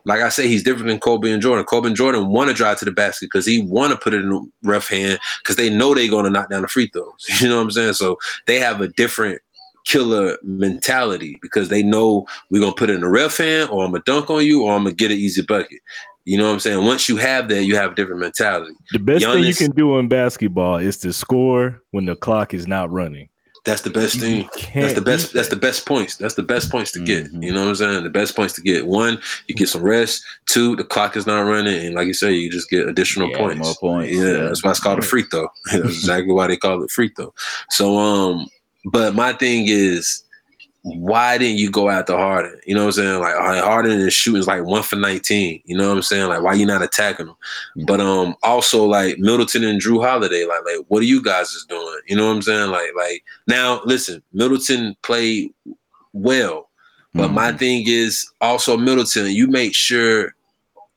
like 0.06 0.22
I 0.22 0.30
say, 0.30 0.48
he's 0.48 0.64
different 0.64 0.88
than 0.88 1.00
Kobe 1.00 1.32
and 1.32 1.42
Jordan. 1.42 1.66
Kobe 1.66 1.88
and 1.88 1.96
Jordan 1.96 2.28
want 2.28 2.50
to 2.50 2.56
drive 2.56 2.80
to 2.80 2.86
the 2.86 2.92
basket 2.92 3.30
because 3.32 3.46
he 3.46 3.62
want 3.62 3.92
to 3.92 3.98
put 3.98 4.14
it 4.14 4.22
in 4.22 4.30
the 4.30 4.52
rough 4.64 4.88
hand 4.88 5.20
because 5.44 5.56
they 5.56 5.70
know 5.70 5.94
they're 5.94 6.10
going 6.10 6.26
to 6.26 6.32
knock 6.32 6.50
down 6.50 6.62
the 6.62 6.68
free 6.68 6.88
throws. 6.88 7.28
You 7.42 7.50
know 7.50 7.58
what 7.58 7.64
I'm 7.64 7.72
saying? 7.72 7.94
So 7.94 8.18
they 8.46 8.60
have 8.60 8.82
a 8.82 8.88
different 8.88 9.42
killer 9.84 10.38
mentality 10.44 11.38
because 11.42 11.70
they 11.70 11.82
know 11.82 12.28
we're 12.50 12.62
gonna 12.62 12.74
put 12.74 12.90
it 12.90 12.94
in 12.94 13.02
the 13.02 13.08
rough 13.08 13.38
hand 13.38 13.70
or 13.72 13.84
I'm 13.84 13.92
gonna 13.92 14.04
dunk 14.06 14.30
on 14.30 14.46
you 14.46 14.64
or 14.64 14.74
I'm 14.76 14.84
gonna 14.84 14.96
get 14.96 15.10
an 15.10 15.18
easy 15.18 15.42
bucket. 15.42 15.80
You 16.26 16.38
know 16.38 16.46
what 16.46 16.54
I'm 16.54 16.60
saying? 16.60 16.86
Once 16.86 17.10
you 17.10 17.18
have 17.18 17.50
that, 17.50 17.64
you 17.64 17.76
have 17.76 17.94
a 17.94 17.96
different 17.96 18.22
mentality. 18.22 18.76
The 18.92 19.00
best 19.00 19.26
thing 19.26 19.44
you 19.44 19.56
can 19.56 19.72
do 19.72 19.98
in 19.98 20.08
basketball 20.08 20.78
is 20.78 20.98
to 21.00 21.14
score 21.14 21.82
when 21.92 22.06
the 22.06 22.16
clock 22.16 22.54
is 22.54 22.68
not 22.68 22.92
running. 22.92 23.28
That's 23.64 23.84
the 23.84 23.92
best 23.92 24.20
thing. 24.20 24.50
That's 24.74 24.96
the 24.96 25.02
best. 25.02 25.34
That's 25.34 25.50
the 25.50 25.56
best 25.56 25.86
points. 25.86 26.16
That's 26.16 26.34
the 26.34 26.42
best 26.42 26.72
points 26.72 26.92
to 26.94 27.00
get. 27.00 27.32
Mhm. 27.32 27.44
You 27.44 27.54
know 27.54 27.62
what 27.62 27.70
I'm 27.70 27.76
saying? 27.76 28.04
The 28.04 28.10
best 28.10 28.36
points 28.36 28.54
to 28.56 28.62
get. 28.62 28.88
One, 28.88 29.22
you 29.48 29.54
get 29.54 29.70
some 29.70 29.84
rest. 29.84 30.24
Two, 30.48 30.76
the 30.76 30.84
clock 30.84 31.16
is 31.16 31.28
not 31.28 31.42
running, 31.42 31.86
and 31.86 31.94
like 31.96 32.08
you 32.08 32.14
say, 32.16 32.32
you 32.34 32.50
just 32.50 32.72
get 32.72 32.88
additional 32.90 33.30
Yeah, 33.30 33.38
points. 33.38 33.60
more 33.60 33.76
points, 33.76 34.16
Yeah, 34.18 34.24
yeah. 34.24 34.32
that's 34.46 34.64
why 34.64 34.72
it's 34.72 34.80
called 34.80 34.98
a 34.98 35.04
free 35.04 35.24
throw. 35.30 35.48
that's 35.72 35.84
exactly 35.86 36.34
why 36.34 36.48
they 36.48 36.58
call 36.58 36.82
it 36.84 36.90
free 36.90 37.10
throw. 37.16 37.32
So, 37.70 38.00
um, 38.00 38.48
but 38.86 39.14
my 39.14 39.32
thing 39.34 39.66
is, 39.68 40.24
why 40.84 41.38
didn't 41.38 41.58
you 41.60 41.70
go 41.70 41.90
after 41.90 42.18
Harden? 42.18 42.60
You 42.66 42.74
know 42.74 42.82
what 42.82 42.98
I'm 42.98 43.04
saying? 43.04 43.20
Like 43.20 43.36
right, 43.36 43.64
Harden 43.64 44.00
is 44.00 44.14
shooting 44.14 44.44
like 44.46 44.64
one 44.64 44.82
for 44.82 44.96
19. 44.96 45.62
You 45.66 45.78
know 45.78 45.90
what 45.90 45.98
I'm 45.98 46.02
saying? 46.02 46.28
Like 46.28 46.42
why 46.42 46.54
you 46.54 46.66
not 46.66 46.82
attacking 46.82 47.28
him? 47.28 47.36
But 47.86 48.02
um, 48.02 48.36
also 48.42 48.86
like 48.86 49.20
Middleton 49.20 49.64
and 49.64 49.80
Jrue 49.80 50.04
Holiday, 50.04 50.46
like 50.46 50.66
like 50.66 50.86
what 50.88 51.02
are 51.02 51.06
you 51.06 51.22
guys 51.22 51.52
is 51.52 51.66
doing? 51.66 52.00
You 52.08 52.16
know 52.16 52.28
what 52.28 52.36
I'm 52.36 52.42
saying? 52.42 52.72
Like 52.72 52.90
like 52.96 53.24
now 53.48 53.82
listen, 53.86 54.24
Middleton 54.34 54.96
played 55.04 55.54
well, 56.14 56.70
but 57.14 57.30
my 57.32 57.52
Mhm. 57.52 57.60
thing 57.60 57.84
is 57.88 58.30
also 58.42 58.76
Middleton. 58.76 59.28
You 59.32 59.48
make 59.48 59.76
sure 59.76 60.34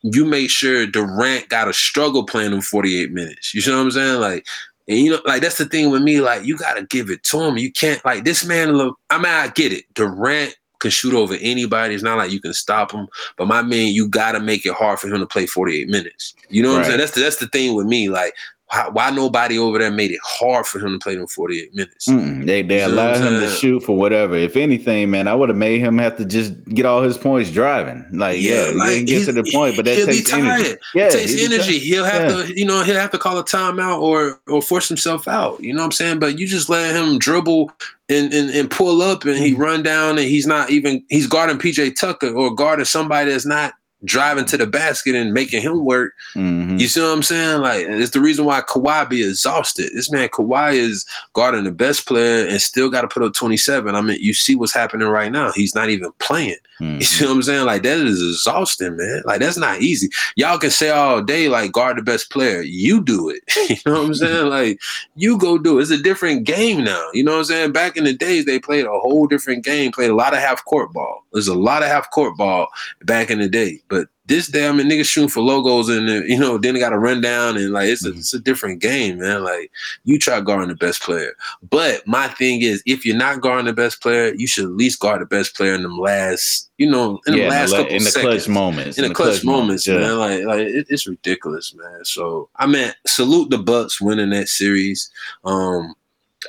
you 0.02 0.24
make 0.26 0.50
sure 0.50 0.86
Durant 0.86 1.48
got 1.48 1.68
a 1.68 1.72
struggle 1.72 2.24
playing 2.24 2.50
them 2.50 2.60
48 2.60 3.12
minutes. 3.12 3.54
You 3.54 3.60
see 3.62 3.70
what 3.70 3.78
I'm 3.78 3.90
saying? 3.90 4.20
Like, 4.20 4.46
and 4.88 4.98
you 4.98 5.10
know, 5.10 5.20
like 5.24 5.42
that's 5.42 5.58
the 5.58 5.64
thing 5.64 5.90
with 5.90 6.02
me. 6.02 6.20
Like, 6.20 6.44
you 6.44 6.56
got 6.56 6.74
to 6.74 6.84
give 6.84 7.10
it 7.10 7.22
to 7.24 7.40
him. 7.40 7.56
You 7.56 7.72
can't 7.72 8.04
like 8.04 8.24
this 8.24 8.44
man. 8.44 8.72
Look, 8.72 8.98
I 9.10 9.16
mean, 9.18 9.26
I 9.26 9.48
get 9.48 9.72
it. 9.72 9.84
Durant 9.94 10.56
can 10.78 10.90
shoot 10.90 11.14
over 11.14 11.34
anybody. 11.40 11.94
It's 11.94 12.02
not 12.02 12.18
like 12.18 12.30
you 12.30 12.40
can 12.40 12.52
stop 12.52 12.92
him. 12.92 13.08
But 13.36 13.48
my 13.48 13.62
man, 13.62 13.88
you 13.88 14.08
got 14.08 14.32
to 14.32 14.40
make 14.40 14.66
it 14.66 14.74
hard 14.74 14.98
for 14.98 15.08
him 15.08 15.20
to 15.20 15.26
play 15.26 15.46
48 15.46 15.88
minutes. 15.88 16.34
You 16.50 16.62
know 16.62 16.72
what 16.72 16.80
I'm 16.80 16.84
saying? 16.84 16.98
That's 16.98 17.12
the, 17.12 17.20
that's 17.20 17.38
the 17.38 17.48
thing 17.48 17.74
with 17.74 17.86
me. 17.86 18.10
Like, 18.10 18.34
why, 18.74 18.88
why 18.92 19.10
nobody 19.10 19.58
over 19.58 19.78
there 19.78 19.90
made 19.90 20.10
it 20.10 20.20
hard 20.24 20.66
for 20.66 20.78
him 20.78 20.98
to 20.98 20.98
play 21.02 21.14
them 21.14 21.26
48 21.26 21.74
minutes? 21.74 22.08
Mm-mm. 22.08 22.44
They 22.46 22.62
they 22.62 22.80
You 22.82 22.88
know 22.88 22.94
allow 22.94 23.14
him 23.14 23.40
to 23.40 23.48
shoot 23.50 23.80
for 23.82 23.96
whatever. 23.96 24.34
If 24.36 24.56
anything, 24.56 25.10
man, 25.10 25.28
I 25.28 25.34
would 25.34 25.48
have 25.48 25.58
made 25.58 25.80
him 25.80 25.98
have 25.98 26.16
to 26.18 26.24
just 26.24 26.52
get 26.66 26.86
all 26.86 27.02
his 27.02 27.16
points 27.16 27.50
driving. 27.50 28.04
Like, 28.12 28.40
yeah, 28.40 28.68
you 28.70 28.84
didn't 28.84 29.06
get 29.06 29.24
to 29.26 29.32
the 29.32 29.48
point, 29.52 29.76
but 29.76 29.84
that 29.84 29.96
he'll 29.96 30.06
takes 30.06 30.24
be 30.24 30.30
tired. 30.30 30.60
energy. 30.60 30.76
Yeah, 30.94 31.04
it 31.06 31.12
takes 31.12 31.32
he'll 31.34 31.52
energy. 31.52 31.78
He'll 31.78 32.04
have 32.04 32.30
Yeah. 32.30 32.42
to, 32.46 32.58
you 32.58 32.64
know, 32.66 32.82
he'll 32.82 32.96
have 33.00 33.10
to 33.12 33.18
call 33.18 33.38
a 33.38 33.44
timeout 33.44 34.00
or 34.00 34.40
or 34.48 34.60
force 34.60 34.88
himself 34.88 35.28
out. 35.28 35.62
You 35.62 35.72
know 35.72 35.80
what 35.82 35.86
I'm 35.86 35.92
saying? 35.92 36.18
But 36.18 36.38
you 36.38 36.46
just 36.46 36.68
let 36.68 36.94
him 36.94 37.18
dribble 37.18 37.70
and 38.08 38.32
and, 38.34 38.50
and 38.50 38.70
pull 38.70 39.00
up 39.02 39.24
and 39.24 39.34
Mm-hmm. 39.34 39.44
he 39.44 39.54
run 39.54 39.82
down 39.82 40.18
and 40.18 40.26
he's 40.28 40.46
not 40.46 40.70
even 40.70 41.02
he's 41.08 41.26
guarding 41.26 41.58
PJ 41.58 41.98
Tucker 41.98 42.28
or 42.34 42.54
guarding 42.54 42.84
somebody 42.84 43.30
that's 43.30 43.46
not 43.46 43.74
driving 44.04 44.44
to 44.46 44.56
the 44.56 44.66
basket 44.66 45.14
and 45.14 45.32
making 45.32 45.62
him 45.62 45.84
work. 45.84 46.12
Mhm. 46.34 46.78
You 46.78 46.88
see 46.88 47.00
what 47.00 47.08
I'm 47.12 47.22
saying? 47.22 47.60
Like 47.60 47.86
it's 47.88 48.10
the 48.10 48.20
reason 48.20 48.44
why 48.44 48.60
Kawhi 48.60 49.08
be 49.08 49.22
exhausted. 49.22 49.90
This 49.94 50.10
man 50.10 50.28
Kawhi 50.28 50.74
is 50.74 51.06
guarding 51.32 51.64
the 51.64 51.70
best 51.72 52.06
player 52.06 52.46
and 52.46 52.60
still 52.60 52.90
got 52.90 53.02
to 53.02 53.08
put 53.08 53.22
up 53.22 53.32
27. 53.34 53.94
I 53.94 54.00
mean, 54.00 54.18
you 54.20 54.34
see 54.34 54.54
what's 54.56 54.74
happening 54.74 55.08
right 55.08 55.32
now. 55.32 55.52
He's 55.52 55.74
not 55.74 55.88
even 55.90 56.10
playing. 56.18 56.56
You 56.80 56.86
Mhm. 56.86 57.02
see 57.04 57.24
what 57.24 57.32
I'm 57.32 57.42
saying? 57.42 57.66
Like 57.66 57.82
that 57.84 57.98
is 57.98 58.20
exhausting, 58.20 58.96
man. 58.96 59.22
Like 59.24 59.40
that's 59.40 59.56
not 59.58 59.80
easy. 59.80 60.08
Y'all 60.36 60.58
can 60.58 60.70
say 60.70 60.90
all 60.90 61.22
day, 61.22 61.48
like 61.48 61.72
guard 61.72 61.96
the 61.98 62.02
best 62.02 62.30
player. 62.30 62.62
You 62.62 63.02
do 63.02 63.28
it. 63.30 63.42
you 63.70 63.76
know 63.86 64.00
what 64.00 64.06
I'm 64.08 64.14
saying? 64.14 64.46
Like 64.48 64.80
you 65.14 65.38
go 65.38 65.56
do 65.56 65.78
it. 65.78 65.82
It's 65.82 65.90
a 65.90 66.02
different 66.02 66.44
game 66.44 66.82
now. 66.84 67.08
You 67.12 67.22
know 67.24 67.32
what 67.32 67.38
I'm 67.38 67.44
saying? 67.44 67.72
Back 67.72 67.96
in 67.96 68.04
the 68.04 68.12
days, 68.12 68.44
they 68.44 68.58
played 68.58 68.84
a 68.86 68.90
whole 68.90 69.26
different 69.26 69.64
game. 69.64 69.92
Played 69.92 70.10
a 70.10 70.14
lot 70.16 70.34
of 70.34 70.40
half 70.40 70.64
court 70.64 70.92
ball. 70.92 71.24
There's 71.32 71.48
a 71.48 71.54
lot 71.54 71.82
of 71.82 71.88
half 71.88 72.10
court 72.10 72.36
ball 72.36 72.66
back 73.04 73.30
in 73.30 73.38
the 73.38 73.48
day. 73.48 73.80
But 73.88 73.93
this 74.26 74.48
day, 74.48 74.66
I 74.66 74.72
mean, 74.72 74.88
niggas 74.88 75.04
shooting 75.04 75.28
for 75.28 75.40
logos 75.40 75.88
and 75.88 76.08
uh, 76.08 76.24
you 76.24 76.38
know, 76.38 76.56
then 76.56 76.74
they 76.74 76.80
got 76.80 76.90
to 76.90 76.98
run 76.98 77.20
down 77.20 77.56
and 77.56 77.72
like 77.72 77.88
it's 77.88 78.04
a, 78.04 78.10
it's 78.10 78.32
a 78.32 78.40
different 78.40 78.80
game, 78.80 79.18
man. 79.18 79.44
Like 79.44 79.70
you 80.04 80.18
try 80.18 80.40
guarding 80.40 80.68
the 80.68 80.74
best 80.74 81.02
player. 81.02 81.32
But 81.68 82.06
my 82.06 82.28
thing 82.28 82.62
is, 82.62 82.82
if 82.86 83.04
you're 83.04 83.16
not 83.16 83.42
guarding 83.42 83.66
the 83.66 83.74
best 83.74 84.00
player, 84.00 84.32
you 84.34 84.46
should 84.46 84.64
at 84.64 84.70
least 84.70 85.00
guard 85.00 85.20
the 85.20 85.26
best 85.26 85.54
player 85.54 85.74
in 85.74 85.82
them 85.82 85.98
last, 85.98 86.70
you 86.78 86.90
know, 86.90 87.20
in 87.26 87.34
yeah, 87.34 87.44
the 87.44 87.50
last 87.50 87.70
in 87.72 87.76
the, 87.76 87.82
couple 87.82 87.96
in 87.96 88.04
the 88.04 88.10
seconds. 88.10 88.44
clutch 88.44 88.48
moments. 88.48 88.98
in 88.98 89.08
the 89.08 89.14
clutch, 89.14 89.44
moments, 89.44 89.86
yeah. 89.86 89.98
man. 89.98 90.18
Like, 90.18 90.44
like 90.44 90.60
it, 90.60 90.86
it's 90.88 91.06
ridiculous, 91.06 91.74
man. 91.74 92.04
So 92.04 92.48
I 92.56 92.66
mean, 92.66 92.92
salute 93.06 93.50
the 93.50 93.58
Bucks 93.58 94.00
winning 94.00 94.30
that 94.30 94.48
series. 94.48 95.10
Um, 95.44 95.94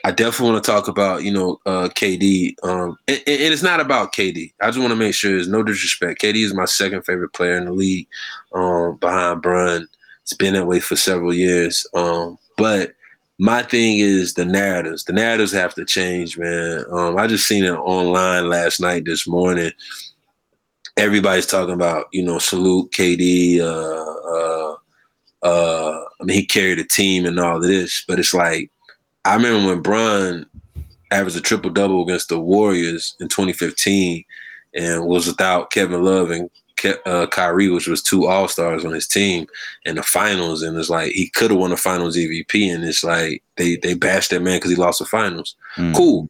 I 0.04 0.12
definitely 0.12 0.54
want 0.54 0.64
to 0.64 0.72
talk 0.72 0.88
about, 0.88 1.24
you 1.24 1.32
know, 1.32 1.60
uh, 1.66 1.90
KD. 1.90 2.56
Um, 2.64 2.98
and, 3.08 3.18
and 3.18 3.54
it's 3.54 3.64
not 3.64 3.80
about 3.80 4.14
KD. 4.14 4.54
I 4.62 4.68
just 4.68 4.80
want 4.80 4.92
to 4.92 4.96
make 4.96 5.16
sure 5.16 5.32
there's 5.32 5.48
no 5.48 5.64
disrespect. 5.64 6.22
KD 6.22 6.44
is 6.44 6.54
my 6.54 6.66
second 6.66 7.04
favorite 7.04 7.34
player 7.34 7.58
in 7.58 7.66
the 7.66 7.72
league, 7.72 8.08
um, 8.54 8.98
behind 8.98 9.42
Bron. 9.42 9.88
It's 10.24 10.34
been 10.34 10.54
that 10.56 10.68
way 10.68 10.80
for 10.80 10.96
several 10.96 11.34
years. 11.34 11.86
Um, 11.94 12.38
but 12.58 12.94
my 13.38 13.64
thing 13.64 14.00
is 14.00 14.34
the 14.34 14.46
narratives. 14.46 15.04
The 15.04 15.14
narratives 15.14 15.52
have 15.52 15.74
to 15.76 15.86
change, 15.86 16.38
man. 16.38 16.86
Um, 16.92 17.18
I 17.18 17.28
just 17.28 17.48
seen 17.48 17.64
it 17.64 17.72
online 17.72 18.50
last 18.50 18.80
night, 18.80 19.06
this 19.06 19.28
morning. 19.28 19.72
Everybody's 20.98 21.46
talking 21.46 21.74
about, 21.74 22.08
you 22.12 22.24
know, 22.24 22.40
salute 22.40 22.92
KD. 22.92 23.60
Uh, 23.60 24.06
uh, 24.32 24.76
uh, 25.44 26.06
I 26.20 26.24
mean, 26.24 26.38
he 26.38 26.46
carried 26.46 26.80
a 26.80 26.86
team 26.86 27.26
and 27.26 27.40
all 27.40 27.58
of 27.58 27.64
this, 27.64 28.04
but 28.08 28.20
it's 28.20 28.34
like 28.34 28.72
I 29.26 29.36
remember 29.36 29.68
when 29.68 29.82
Bron 29.82 30.46
averaged 31.12 31.38
a 31.38 31.42
triple 31.42 31.72
double 31.72 32.04
against 32.04 32.30
the 32.30 32.40
Warriors 32.40 33.16
in 33.20 33.28
2015 33.28 34.24
and 34.76 35.06
was 35.06 35.28
without 35.28 35.72
Kevin 35.72 36.04
Love 36.04 36.30
and 36.32 36.50
Ke- 36.78 37.00
uh, 37.06 37.26
Kyrie, 37.28 37.70
which 37.70 37.88
was 37.88 38.04
two 38.04 38.28
All 38.28 38.48
Stars 38.48 38.86
on 38.86 38.92
his 38.92 39.08
team 39.08 39.48
in 39.86 39.96
the 39.96 40.04
finals, 40.04 40.62
and 40.62 40.78
it's 40.78 40.90
like 40.90 41.12
he 41.12 41.30
could 41.30 41.52
have 41.52 41.60
won 41.60 41.70
the 41.70 41.78
Finals 41.78 42.18
MVP, 42.18 42.74
and 42.74 42.84
it's 42.84 43.04
like 43.04 43.42
they 43.56 43.78
they 43.78 43.94
bashed 43.94 44.32
that 44.32 44.42
man 44.42 44.58
because 44.58 44.72
he 44.72 44.76
lost 44.76 45.00
the 45.00 45.06
finals. 45.06 45.56
Mm. 45.78 45.96
Cool, 45.96 46.30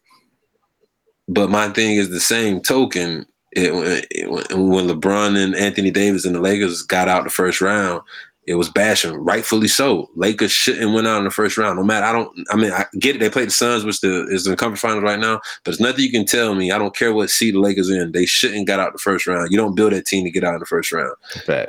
but 1.27 1.49
my 1.49 1.69
thing 1.69 1.95
is 1.95 2.09
the 2.09 2.19
same 2.19 2.61
token. 2.61 3.25
It, 3.53 3.71
it, 4.11 4.29
when 4.29 4.87
LeBron 4.87 5.41
and 5.41 5.55
Anthony 5.55 5.89
Davis 5.89 6.25
and 6.25 6.35
the 6.35 6.41
Lakers 6.41 6.81
got 6.81 7.07
out 7.07 7.23
the 7.23 7.29
first 7.29 7.61
round, 7.61 8.01
it 8.47 8.55
was 8.55 8.69
bashing, 8.69 9.13
rightfully 9.13 9.67
so. 9.67 10.09
Lakers 10.15 10.51
shouldn't 10.51 10.93
went 10.93 11.07
out 11.07 11.17
in 11.17 11.23
the 11.23 11.31
first 11.31 11.57
round. 11.57 11.77
No 11.77 11.83
matter, 11.83 12.05
I 12.05 12.11
don't. 12.11 12.47
I 12.51 12.55
mean, 12.55 12.71
I 12.71 12.85
get 12.99 13.15
it. 13.15 13.19
They 13.19 13.29
played 13.29 13.47
the 13.47 13.51
Suns, 13.51 13.83
which 13.83 14.01
the, 14.01 14.27
is 14.27 14.45
in 14.45 14.51
the 14.51 14.57
conference 14.57 14.81
finals 14.81 15.03
right 15.03 15.19
now. 15.19 15.37
But 15.63 15.71
there's 15.71 15.79
nothing 15.79 16.03
you 16.03 16.11
can 16.11 16.25
tell 16.25 16.53
me. 16.53 16.71
I 16.71 16.77
don't 16.77 16.95
care 16.95 17.11
what 17.11 17.31
seed 17.31 17.55
the 17.55 17.59
Lakers 17.59 17.89
in. 17.89 18.11
They 18.11 18.27
shouldn't 18.27 18.67
got 18.67 18.79
out 18.79 18.93
the 18.93 18.99
first 18.99 19.25
round. 19.25 19.51
You 19.51 19.57
don't 19.57 19.75
build 19.75 19.93
that 19.93 20.05
team 20.05 20.25
to 20.25 20.31
get 20.31 20.43
out 20.43 20.53
in 20.53 20.59
the 20.59 20.67
first 20.67 20.91
round. 20.91 21.15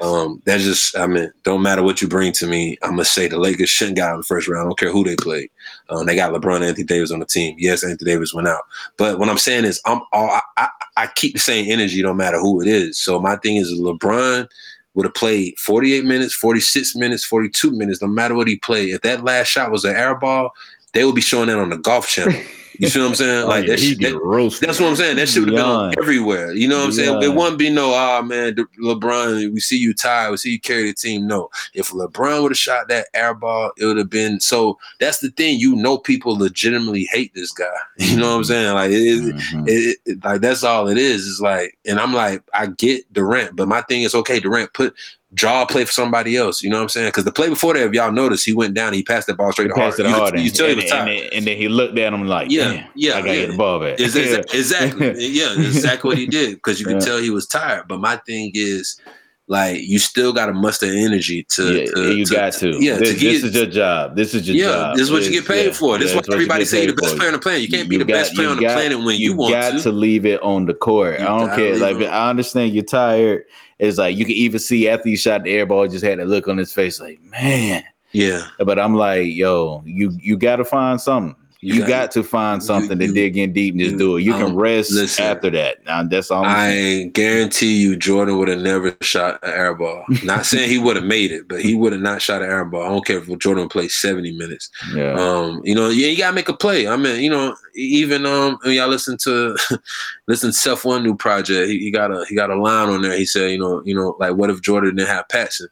Um, 0.02 0.42
that's 0.44 0.64
just. 0.64 0.96
I 0.98 1.06
mean, 1.06 1.32
don't 1.44 1.62
matter 1.62 1.82
what 1.82 2.02
you 2.02 2.08
bring 2.08 2.32
to 2.32 2.46
me. 2.46 2.76
I'm 2.82 2.90
gonna 2.90 3.06
say 3.06 3.26
the 3.26 3.38
Lakers 3.38 3.70
shouldn't 3.70 3.96
got 3.96 4.10
out 4.10 4.14
in 4.14 4.20
the 4.20 4.26
first 4.26 4.46
round. 4.46 4.66
I 4.66 4.68
don't 4.68 4.78
care 4.78 4.92
who 4.92 5.04
they 5.04 5.16
played. 5.16 5.48
Um, 5.88 6.04
they 6.04 6.14
got 6.14 6.32
LeBron 6.32 6.56
and 6.56 6.64
Anthony 6.64 6.84
Davis 6.84 7.10
on 7.10 7.20
the 7.20 7.26
team. 7.26 7.56
Yes, 7.58 7.84
Anthony 7.84 8.10
Davis 8.10 8.34
went 8.34 8.48
out. 8.48 8.62
But 8.98 9.18
what 9.18 9.30
I'm 9.30 9.38
saying 9.38 9.64
is, 9.64 9.80
I'm 9.86 10.02
all. 10.12 10.28
I, 10.28 10.42
I, 10.58 10.68
I 10.98 11.06
keep 11.14 11.32
the 11.32 11.40
same 11.40 11.70
energy, 11.70 12.02
no 12.02 12.12
matter 12.12 12.38
who 12.38 12.60
it 12.60 12.68
is. 12.68 12.98
So 12.98 13.18
my 13.18 13.36
thing 13.36 13.56
is, 13.56 13.72
LeBron 13.72 14.46
would 14.96 15.04
have 15.04 15.14
played 15.14 15.56
48 15.58 16.04
minutes, 16.04 16.34
46 16.34 16.96
minutes, 16.96 17.24
42 17.24 17.70
minutes, 17.70 18.02
no 18.02 18.08
matter 18.08 18.34
what 18.34 18.48
he 18.48 18.56
played. 18.56 18.94
If 18.94 19.02
that 19.02 19.22
last 19.22 19.48
shot 19.48 19.70
was 19.70 19.84
an 19.84 19.94
air 19.94 20.14
ball, 20.16 20.52
they 20.94 21.04
would 21.04 21.14
be 21.14 21.20
showing 21.20 21.48
that 21.48 21.58
on 21.58 21.68
the 21.68 21.76
golf 21.76 22.08
channel. 22.08 22.40
You 22.78 22.88
see 22.88 23.00
what 23.00 23.08
I'm 23.08 23.14
saying? 23.14 23.44
Oh, 23.44 23.48
like 23.48 23.64
yeah, 23.66 23.70
that, 23.72 23.80
shit- 23.80 24.00
that- 24.00 24.58
that's 24.60 24.80
what 24.80 24.88
I'm 24.88 24.96
saying. 24.96 25.16
That 25.16 25.28
shit 25.28 25.40
would 25.44 25.48
have 25.52 25.56
been 25.56 25.64
on 25.64 25.94
everywhere. 25.98 26.52
You 26.52 26.68
know 26.68 26.78
what 26.78 26.86
I'm 26.86 26.92
saying? 26.92 27.22
It 27.22 27.34
wouldn't 27.34 27.58
be 27.58 27.70
no, 27.70 27.92
ah 27.94 28.22
man, 28.22 28.54
LeBron, 28.82 29.52
we 29.52 29.60
see 29.60 29.76
you 29.78 29.94
tired, 29.94 30.30
we 30.30 30.36
see 30.36 30.50
you 30.52 30.60
carry 30.60 30.84
the 30.88 30.94
team. 30.94 31.26
No. 31.26 31.48
If 31.74 31.90
LeBron 31.90 32.42
would 32.42 32.52
have 32.52 32.58
shot 32.58 32.88
that 32.88 33.08
air 33.14 33.34
ball, 33.34 33.72
it 33.76 33.84
would 33.86 33.96
have 33.96 34.10
been 34.10 34.40
so 34.40 34.78
that's 35.00 35.18
the 35.20 35.30
thing. 35.30 35.58
You 35.58 35.76
know 35.76 35.98
people 35.98 36.36
legitimately 36.38 37.08
hate 37.12 37.34
this 37.34 37.52
guy. 37.52 37.64
You 37.98 38.16
know 38.18 38.30
what 38.30 38.36
I'm 38.36 38.44
saying? 38.44 38.74
Like 38.74 38.90
it 38.92 39.34
Mhm. 39.34 39.68
it, 39.68 39.98
it- 40.06 40.24
like 40.24 40.40
that's 40.40 40.64
all 40.64 40.88
it 40.88 40.98
is. 40.98 41.26
It's 41.28 41.40
like, 41.40 41.76
and 41.86 41.98
I'm 42.00 42.12
like, 42.14 42.42
I 42.54 42.66
get 42.66 43.10
Durant, 43.12 43.56
but 43.56 43.68
my 43.68 43.82
thing 43.82 44.02
is 44.02 44.14
okay, 44.14 44.40
Durant, 44.40 44.72
put 44.72 44.94
draw 45.36 45.62
a 45.62 45.66
play 45.66 45.84
for 45.84 45.92
somebody 45.92 46.34
else. 46.36 46.62
You 46.62 46.70
know 46.70 46.78
what 46.78 46.82
I'm 46.84 46.88
saying? 46.88 47.08
Because 47.08 47.24
the 47.24 47.30
play 47.30 47.48
before 47.48 47.74
that, 47.74 47.84
if 47.86 47.92
y'all 47.92 48.10
notice, 48.10 48.42
he 48.42 48.54
went 48.54 48.74
down, 48.74 48.92
he 48.94 49.02
passed 49.02 49.26
that 49.28 49.36
ball 49.36 49.52
straight 49.52 49.68
to 49.68 49.74
Passed 49.74 50.00
Harden. 50.00 50.12
it 50.12 50.32
to 50.32 50.38
You, 50.38 50.44
you 50.46 50.50
tell 50.50 50.66
he 50.66 50.72
and, 50.72 50.82
and, 50.82 51.08
then- 51.08 51.28
and 51.32 51.46
then 51.46 51.56
he 51.58 51.68
looked 51.68 51.98
at 51.98 52.12
him 52.12 52.26
like, 52.26 52.50
Yeah, 52.50 52.86
yeah, 52.96 53.16
I 53.18 53.20
gotta 53.20 53.36
yeah. 53.40 53.46
the 53.46 53.56
ball 53.56 53.78
back. 53.78 54.00
Is 54.00 54.14
exa- 54.16 54.52
exactly. 54.54 55.14
Yeah, 55.28 55.52
exactly 55.52 56.08
what 56.08 56.18
he 56.18 56.26
did. 56.26 56.54
Because 56.56 56.80
you 56.80 56.86
can 56.86 56.94
Yeah. 56.96 57.06
tell 57.06 57.18
he 57.18 57.30
was 57.30 57.46
tired. 57.46 57.84
But 57.86 58.00
my 58.00 58.16
thing 58.26 58.50
is, 58.54 58.98
like, 59.48 59.80
you 59.82 60.00
still 60.00 60.32
got 60.32 60.46
to 60.46 60.52
muster 60.52 60.86
energy 60.86 61.44
to. 61.50 61.72
yeah, 61.80 61.84
to 61.92 62.16
you 62.16 62.26
got 62.26 62.52
to. 62.54 62.82
Yeah, 62.82 62.96
this, 62.96 63.14
to 63.14 63.20
get, 63.20 63.30
this 63.32 63.44
is 63.44 63.54
your 63.54 63.66
job. 63.66 64.16
This 64.16 64.34
is 64.34 64.48
your 64.48 64.56
yeah, 64.56 64.64
job. 64.72 64.96
this 64.96 65.02
is 65.04 65.12
what 65.12 65.22
you 65.24 65.30
get 65.30 65.46
paid 65.46 65.66
yeah, 65.66 65.72
for. 65.72 65.98
This 65.98 66.10
is 66.10 66.16
what 66.16 66.26
you 66.26 66.34
everybody 66.34 66.62
get 66.64 66.68
say 66.68 66.82
you're 66.84 66.94
the 66.94 67.00
best 67.00 67.16
player 67.16 67.28
on 67.28 67.34
the 67.34 67.38
planet. 67.38 67.60
You 67.62 67.68
can't 67.68 67.88
be 67.88 67.96
the 67.96 68.04
got- 68.04 68.14
best 68.14 68.34
player 68.34 68.48
on 68.48 68.56
the 68.56 68.62
got- 68.62 68.74
planet 68.74 68.98
when 68.98 69.16
you, 69.20 69.36
want 69.36 69.52
got 69.52 69.78
to. 69.82 69.92
leave 69.92 70.26
it 70.26 70.42
on 70.42 70.66
the 70.66 70.74
court. 70.74 71.20
You 71.20 71.26
I 71.26 71.38
don't 71.38 71.54
care. 71.54 71.76
Like. 71.76 71.98
I 71.98 72.28
understand 72.30 72.74
you're 72.74 72.82
tired. 72.84 73.44
It's 73.78 73.98
like 73.98 74.16
you 74.16 74.24
can 74.24 74.34
even 74.34 74.58
see 74.58 74.88
after 74.88 75.08
he 75.08 75.16
shot 75.16 75.44
the 75.44 75.52
air 75.52 75.66
ball, 75.66 75.86
just 75.86 76.04
had 76.04 76.18
a 76.18 76.24
look 76.24 76.48
on 76.48 76.56
his 76.56 76.72
face, 76.72 77.00
like 77.00 77.20
man. 77.22 77.84
Yeah, 78.12 78.46
But 78.58 78.78
I'm 78.78 78.94
like, 78.94 79.26
yo, 79.34 79.82
you 79.84 80.16
you 80.22 80.38
got 80.38 80.56
to 80.56 80.64
find 80.64 80.98
something. 80.98 81.36
You 81.60 81.74
You, 81.74 81.80
got- 81.80 81.88
got, 81.88 82.10
to 82.12 82.22
find 82.22 82.62
something 82.62 83.00
you- 83.00 83.06
to 83.08 83.12
dig 83.14 83.36
in 83.36 83.52
deep 83.52 83.72
and 83.74 83.80
just 83.80 83.92
you- 83.92 83.98
do 83.98 84.16
it. 84.18 84.22
You 84.22 84.34
um, 84.34 84.40
can 84.46 84.56
rest 84.56 84.92
listen. 84.92 85.24
after 85.24 85.50
that. 85.50 85.84
Now, 85.84 86.02
that's 86.04 86.30
all. 86.30 86.44
Saying. 86.44 87.10
Guarantee 87.12 87.76
you, 87.78 87.96
Jordan 87.96 88.38
would 88.38 88.48
have 88.48 88.60
never 88.60 88.96
shot 89.00 89.38
an 89.42 89.50
air 89.52 89.74
ball. 89.74 90.04
Not 90.22 90.44
saying 90.46 90.68
he 90.68 90.78
would 90.78 90.96
have 90.96 91.04
made 91.04 91.32
it, 91.32 91.48
but 91.48 91.62
he 91.62 91.74
would 91.74 91.92
have 91.92 92.02
not 92.02 92.20
shot 92.22 92.42
an 92.42 92.50
air 92.50 92.64
ball. 92.64 92.82
I 92.84 92.88
don't 92.88 93.04
care 93.06 93.18
if 93.18 93.38
Jordan 93.38 93.68
played 93.68 93.90
70 93.90 94.32
minutes. 94.36 94.70
Yeah. 94.94 95.14
Um, 95.14 95.60
you 95.64 95.74
know, 95.74 95.88
yeah, 95.88 96.08
you 96.08 96.18
gotta 96.18 96.34
make 96.34 96.48
a 96.48 96.56
play. 96.56 96.86
I 96.88 96.96
mean, 96.96 97.20
you 97.22 97.30
know, 97.30 97.56
even 97.74 98.26
um, 98.26 98.58
when 98.62 98.74
y'all 98.74 98.88
listen 98.88 99.16
to 99.24 99.56
listen 100.28 100.50
to 100.50 100.56
Self 100.56 100.84
One 100.84 101.02
new 101.02 101.16
project, 101.16 101.68
he, 101.70 101.78
he 101.78 101.90
got 101.90 102.10
a 102.12 102.24
he 102.28 102.34
got 102.34 102.50
a 102.50 102.56
line 102.60 102.88
on 102.88 103.02
there. 103.02 103.16
He 103.16 103.26
said, 103.26 103.50
you 103.50 103.58
know, 103.58 103.82
you 103.84 103.94
know, 103.94 104.16
like 104.20 104.34
what 104.34 104.50
if 104.50 104.60
Jordan 104.62 104.94
didn't 104.96 105.08
have 105.08 105.28
passing? 105.28 105.68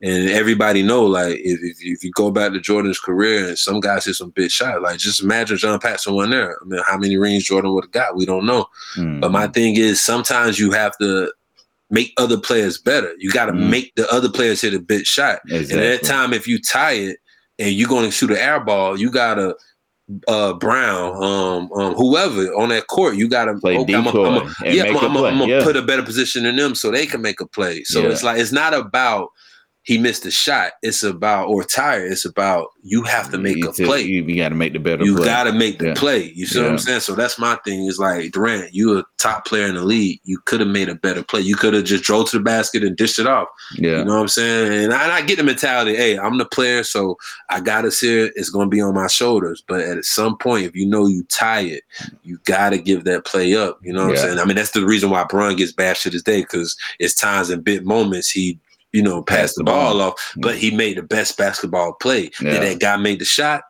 And 0.00 0.30
everybody 0.30 0.82
know, 0.82 1.04
like, 1.04 1.38
if, 1.42 1.58
if, 1.60 1.82
you, 1.82 1.92
if 1.92 2.04
you 2.04 2.12
go 2.12 2.30
back 2.30 2.52
to 2.52 2.60
Jordan's 2.60 3.00
career 3.00 3.48
and 3.48 3.58
some 3.58 3.80
guys 3.80 4.04
hit 4.04 4.14
some 4.14 4.30
big 4.30 4.50
shot, 4.50 4.80
like 4.80 4.98
just 4.98 5.20
imagine 5.20 5.56
John 5.58 5.80
Paxson 5.80 6.14
won 6.14 6.30
there. 6.30 6.56
I 6.62 6.64
mean, 6.66 6.80
how 6.86 6.96
many 6.98 7.16
rings 7.16 7.44
Jordan 7.44 7.72
would 7.74 7.84
have 7.84 7.90
got? 7.90 8.14
We 8.16 8.24
don't 8.24 8.46
know. 8.46 8.66
Mm. 8.96 9.20
But 9.20 9.32
my 9.32 9.48
thing 9.48 9.76
is, 9.76 10.00
sometimes 10.04 10.56
you 10.60 10.70
have 10.70 10.96
to 10.98 11.32
make 11.90 12.12
other 12.16 12.38
players 12.38 12.78
better. 12.78 13.12
You 13.18 13.32
got 13.32 13.46
to 13.46 13.52
Mhm. 13.52 13.70
make 13.70 13.92
the 13.96 14.08
other 14.12 14.28
players 14.28 14.60
hit 14.60 14.72
a 14.74 14.78
big 14.78 15.04
shot. 15.04 15.40
And 15.50 15.62
at 15.62 15.68
that 15.68 16.02
time, 16.04 16.32
if 16.32 16.46
you 16.46 16.60
tie 16.60 16.92
it 16.92 17.16
and 17.58 17.72
you're 17.72 17.88
going 17.88 18.04
to 18.04 18.12
shoot 18.12 18.30
an 18.30 18.36
air 18.36 18.60
ball, 18.60 18.96
you 19.00 19.10
gotta 19.10 19.56
uh 20.26 20.54
Brown, 20.54 21.22
um, 21.22 21.70
um, 21.72 21.94
whoever 21.94 22.46
on 22.54 22.70
that 22.70 22.86
court, 22.86 23.16
you 23.16 23.28
gotta 23.28 23.54
Play 23.58 23.74
I'm, 23.74 23.80
I'm, 23.80 24.04
decoy 24.04 24.26
I'm, 24.26 24.54
yeah, 24.64 24.84
I'm, 24.84 24.96
a 24.96 24.98
I'm, 25.00 25.12
play. 25.12 25.30
I'm 25.30 25.38
gonna 25.38 25.52
Yeah. 25.52 25.62
put 25.62 25.76
a 25.76 25.82
better 25.82 26.02
position 26.02 26.46
in 26.46 26.56
them 26.56 26.74
so 26.74 26.90
they 26.90 27.04
can 27.04 27.20
make 27.20 27.40
a 27.42 27.46
play. 27.46 27.82
So 27.84 28.00
Yeah. 28.00 28.08
it's 28.10 28.22
like 28.22 28.38
it's 28.38 28.52
not 28.52 28.72
about 28.72 29.28
he 29.88 29.96
missed 29.96 30.26
a 30.26 30.30
shot. 30.30 30.72
It's 30.82 31.02
about 31.02 31.48
or 31.48 31.64
tired. 31.64 32.12
It's 32.12 32.26
about 32.26 32.72
you 32.82 33.04
have 33.04 33.30
to 33.30 33.38
make 33.38 33.56
you 33.56 33.70
a 33.70 33.72
t- 33.72 33.86
play. 33.86 34.02
You, 34.02 34.36
got 34.36 34.50
to 34.50 34.54
make 34.54 34.74
the 34.74 34.78
better 34.78 35.02
You 35.02 35.16
gotta 35.16 35.50
make 35.50 35.78
the 35.78 35.86
Yeah. 35.88 35.94
play. 35.94 36.30
You 36.34 36.44
see 36.44 36.60
what 36.60 36.68
I'm 36.70 36.76
saying? 36.78 37.00
So 37.00 37.14
that's 37.14 37.38
my 37.38 37.56
thing. 37.64 37.86
Is 37.86 37.98
like 37.98 38.32
Durant, 38.32 38.74
you 38.74 38.98
a 38.98 39.04
top 39.16 39.46
player 39.46 39.64
in 39.66 39.76
the 39.76 39.82
league. 39.84 40.20
You 40.24 40.40
could 40.44 40.60
have 40.60 40.68
made 40.68 40.90
a 40.90 40.94
better 40.94 41.22
play. 41.22 41.40
You 41.40 41.56
could 41.56 41.72
have 41.72 41.84
just 41.84 42.04
drove 42.04 42.28
to 42.30 42.36
the 42.36 42.42
basket 42.44 42.84
and 42.84 42.98
dished 42.98 43.18
it 43.18 43.26
off. 43.26 43.48
yeah. 43.76 44.00
You 44.00 44.04
know 44.04 44.16
what 44.16 44.20
I'm 44.20 44.28
saying? 44.28 44.84
And 44.84 44.92
I, 44.92 45.04
and 45.04 45.12
I 45.12 45.22
get 45.22 45.38
the 45.38 45.42
mentality. 45.42 45.96
Hey, 45.96 46.18
I'm 46.18 46.36
the 46.36 46.44
player, 46.44 46.84
so 46.84 47.16
I 47.48 47.60
gotta 47.60 47.90
see 47.90 48.14
it. 48.24 48.34
It's 48.36 48.50
gonna 48.50 48.68
be 48.68 48.82
on 48.82 48.92
my 48.94 49.06
shoulders. 49.06 49.64
But 49.66 49.80
at 49.80 50.04
some 50.04 50.36
point, 50.36 50.66
if 50.66 50.76
you 50.76 50.84
know 50.84 51.06
you 51.06 51.22
tired, 51.30 51.80
you 52.24 52.38
gotta 52.44 52.76
give 52.76 53.04
that 53.04 53.24
play 53.24 53.54
up. 53.56 53.78
You 53.82 53.94
know 53.94 54.08
what 54.08 54.16
Yeah. 54.16 54.20
I'm 54.20 54.26
saying? 54.28 54.38
I 54.40 54.44
mean, 54.44 54.56
that's 54.56 54.72
the 54.72 54.84
reason 54.84 55.08
why 55.08 55.24
Bron 55.24 55.56
gets 55.56 55.72
bashed 55.72 56.02
to 56.02 56.10
this 56.10 56.22
day 56.22 56.42
because 56.42 56.76
it's 56.98 57.14
times 57.14 57.48
and 57.48 57.64
big 57.64 57.86
moments 57.86 58.28
he. 58.30 58.58
You 58.92 59.02
know, 59.02 59.22
pass 59.22 59.54
the 59.54 59.64
ball 59.64 60.00
off, 60.00 60.14
but 60.36 60.56
mm. 60.56 60.58
he 60.58 60.70
made 60.70 60.96
the 60.96 61.02
best 61.02 61.36
basketball 61.36 61.94
play. 62.00 62.30
Yeah. 62.40 62.52
Did 62.52 62.62
that 62.62 62.80
guy 62.80 62.96
make 62.96 63.18
the 63.18 63.24
shot? 63.26 63.62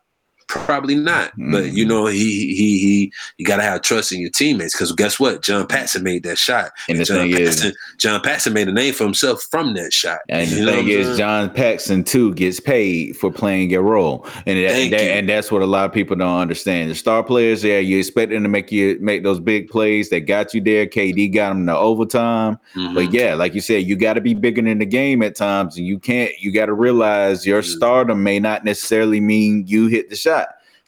Probably 0.49 0.95
not. 0.95 1.31
But 1.37 1.65
Mhm. 1.65 1.73
you 1.73 1.85
know, 1.85 2.07
he 2.07 2.53
he 2.55 2.79
he 2.79 3.13
you 3.37 3.45
gotta 3.45 3.61
have 3.61 3.83
trust 3.83 4.11
in 4.11 4.19
your 4.19 4.31
teammates 4.31 4.73
because 4.73 4.91
guess 4.93 5.19
what? 5.19 5.43
John 5.43 5.67
Paxson 5.67 6.01
made 6.01 6.23
that 6.23 6.39
shot. 6.39 6.71
And 6.89 6.99
the 6.99 7.03
John 7.05 7.17
thing 7.17 7.29
is, 7.39 7.49
Paxson, 7.57 7.73
John 7.99 8.21
Paxson 8.21 8.53
made 8.53 8.67
a 8.67 8.71
name 8.71 8.93
for 8.95 9.03
himself 9.03 9.45
from 9.51 9.75
that 9.75 9.93
shot. 9.93 10.19
And 10.27 10.49
You 10.49 10.55
the 10.57 10.61
know 10.65 10.71
thing 10.77 10.87
is? 10.89 11.17
John 11.19 11.51
Paxson 11.51 12.03
too 12.03 12.33
gets 12.33 12.59
paid 12.59 13.15
for 13.15 13.31
playing 13.31 13.69
your 13.69 13.83
role, 13.83 14.25
and 14.47 14.57
that, 14.57 14.89
that- 14.89 14.99
and 15.01 15.29
that's 15.29 15.51
what 15.51 15.61
a 15.61 15.67
lot 15.67 15.85
of 15.85 15.93
people 15.93 16.15
don't 16.15 16.39
understand. 16.39 16.89
The 16.89 16.95
star 16.95 17.21
players, 17.23 17.63
yeah, 17.63 17.77
you 17.77 17.99
expect 17.99 18.31
them 18.31 18.41
to 18.41 18.49
make 18.49 18.71
you 18.71 18.97
make 19.01 19.21
those 19.23 19.39
big 19.39 19.69
plays 19.69 20.09
that 20.09 20.21
got 20.21 20.55
you 20.55 20.61
there. 20.61 20.87
KD 20.87 21.27
got 21.31 21.49
them 21.49 21.67
to 21.67 21.77
overtime, 21.77 22.57
Mhm. 22.75 22.95
but 22.95 23.13
yeah, 23.13 23.35
like 23.35 23.53
you 23.53 23.61
said, 23.61 23.83
you 23.83 23.95
got 23.95 24.13
to 24.13 24.21
be 24.21 24.33
bigger 24.33 24.63
than 24.63 24.79
the 24.79 24.85
game 24.85 25.21
at 25.21 25.35
times, 25.35 25.77
and 25.77 25.85
you 25.85 25.99
can't. 25.99 26.31
You 26.39 26.51
got 26.51 26.65
to 26.65 26.73
realize 26.73 27.45
your 27.45 27.61
Mhm. 27.61 27.65
stardom 27.75 28.23
may 28.23 28.39
not 28.39 28.65
necessarily 28.65 29.19
mean 29.19 29.65
you 29.67 29.85
hit 29.87 30.09
the 30.09 30.15
shot. 30.15 30.38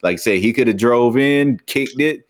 Like 0.04 0.14
I 0.14 0.18
said, 0.18 0.39
he 0.39 0.54
could 0.54 0.68
have 0.68 0.78
drove 0.78 1.18
in, 1.18 1.60
kicked 1.66 1.99
it, 1.99 2.28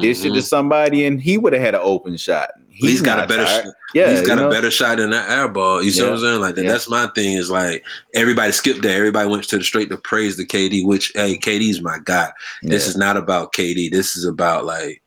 dished 0.00 0.24
it 0.24 0.28
to 0.28 0.34
mm-hmm. 0.34 0.40
somebody, 0.40 1.06
and 1.06 1.20
he 1.20 1.38
would 1.38 1.52
have 1.52 1.62
had 1.62 1.74
an 1.74 1.80
open 1.82 2.16
shot. 2.16 2.50
He's 2.70 3.00
got 3.00 3.22
a 3.22 3.26
better. 3.26 3.44
tired. 3.44 3.74
Yeah, 3.94 4.10
he's 4.10 4.26
got 4.26 4.38
a 4.38 4.42
know? 4.42 4.50
better 4.50 4.70
shot 4.70 4.98
than 4.98 5.10
that 5.10 5.30
air 5.30 5.46
ball. 5.46 5.80
You 5.80 5.92
see 5.92 6.02
what 6.02 6.14
I'm 6.14 6.18
saying? 6.18 6.40
Like 6.40 6.56
that, 6.56 6.64
Yeah. 6.64 6.72
that's 6.72 6.90
my 6.90 7.06
thing. 7.14 7.36
Is 7.36 7.50
like 7.50 7.84
everybody 8.14 8.50
skipped 8.50 8.82
that. 8.82 8.90
Everybody 8.90 9.28
went 9.28 9.44
to 9.44 9.58
the 9.58 9.64
straight 9.64 9.90
to 9.90 9.96
praise 9.96 10.36
the 10.36 10.44
KD. 10.44 10.84
Which 10.84 11.12
hey, 11.14 11.38
KD's 11.38 11.80
my 11.80 11.98
guy. 12.04 12.32
This 12.62 12.84
Yeah. 12.84 12.90
is 12.90 12.96
not 12.96 13.16
about 13.16 13.52
KD. 13.52 13.90
This 13.90 14.16
is 14.16 14.24
about 14.24 14.64
like 14.64 15.00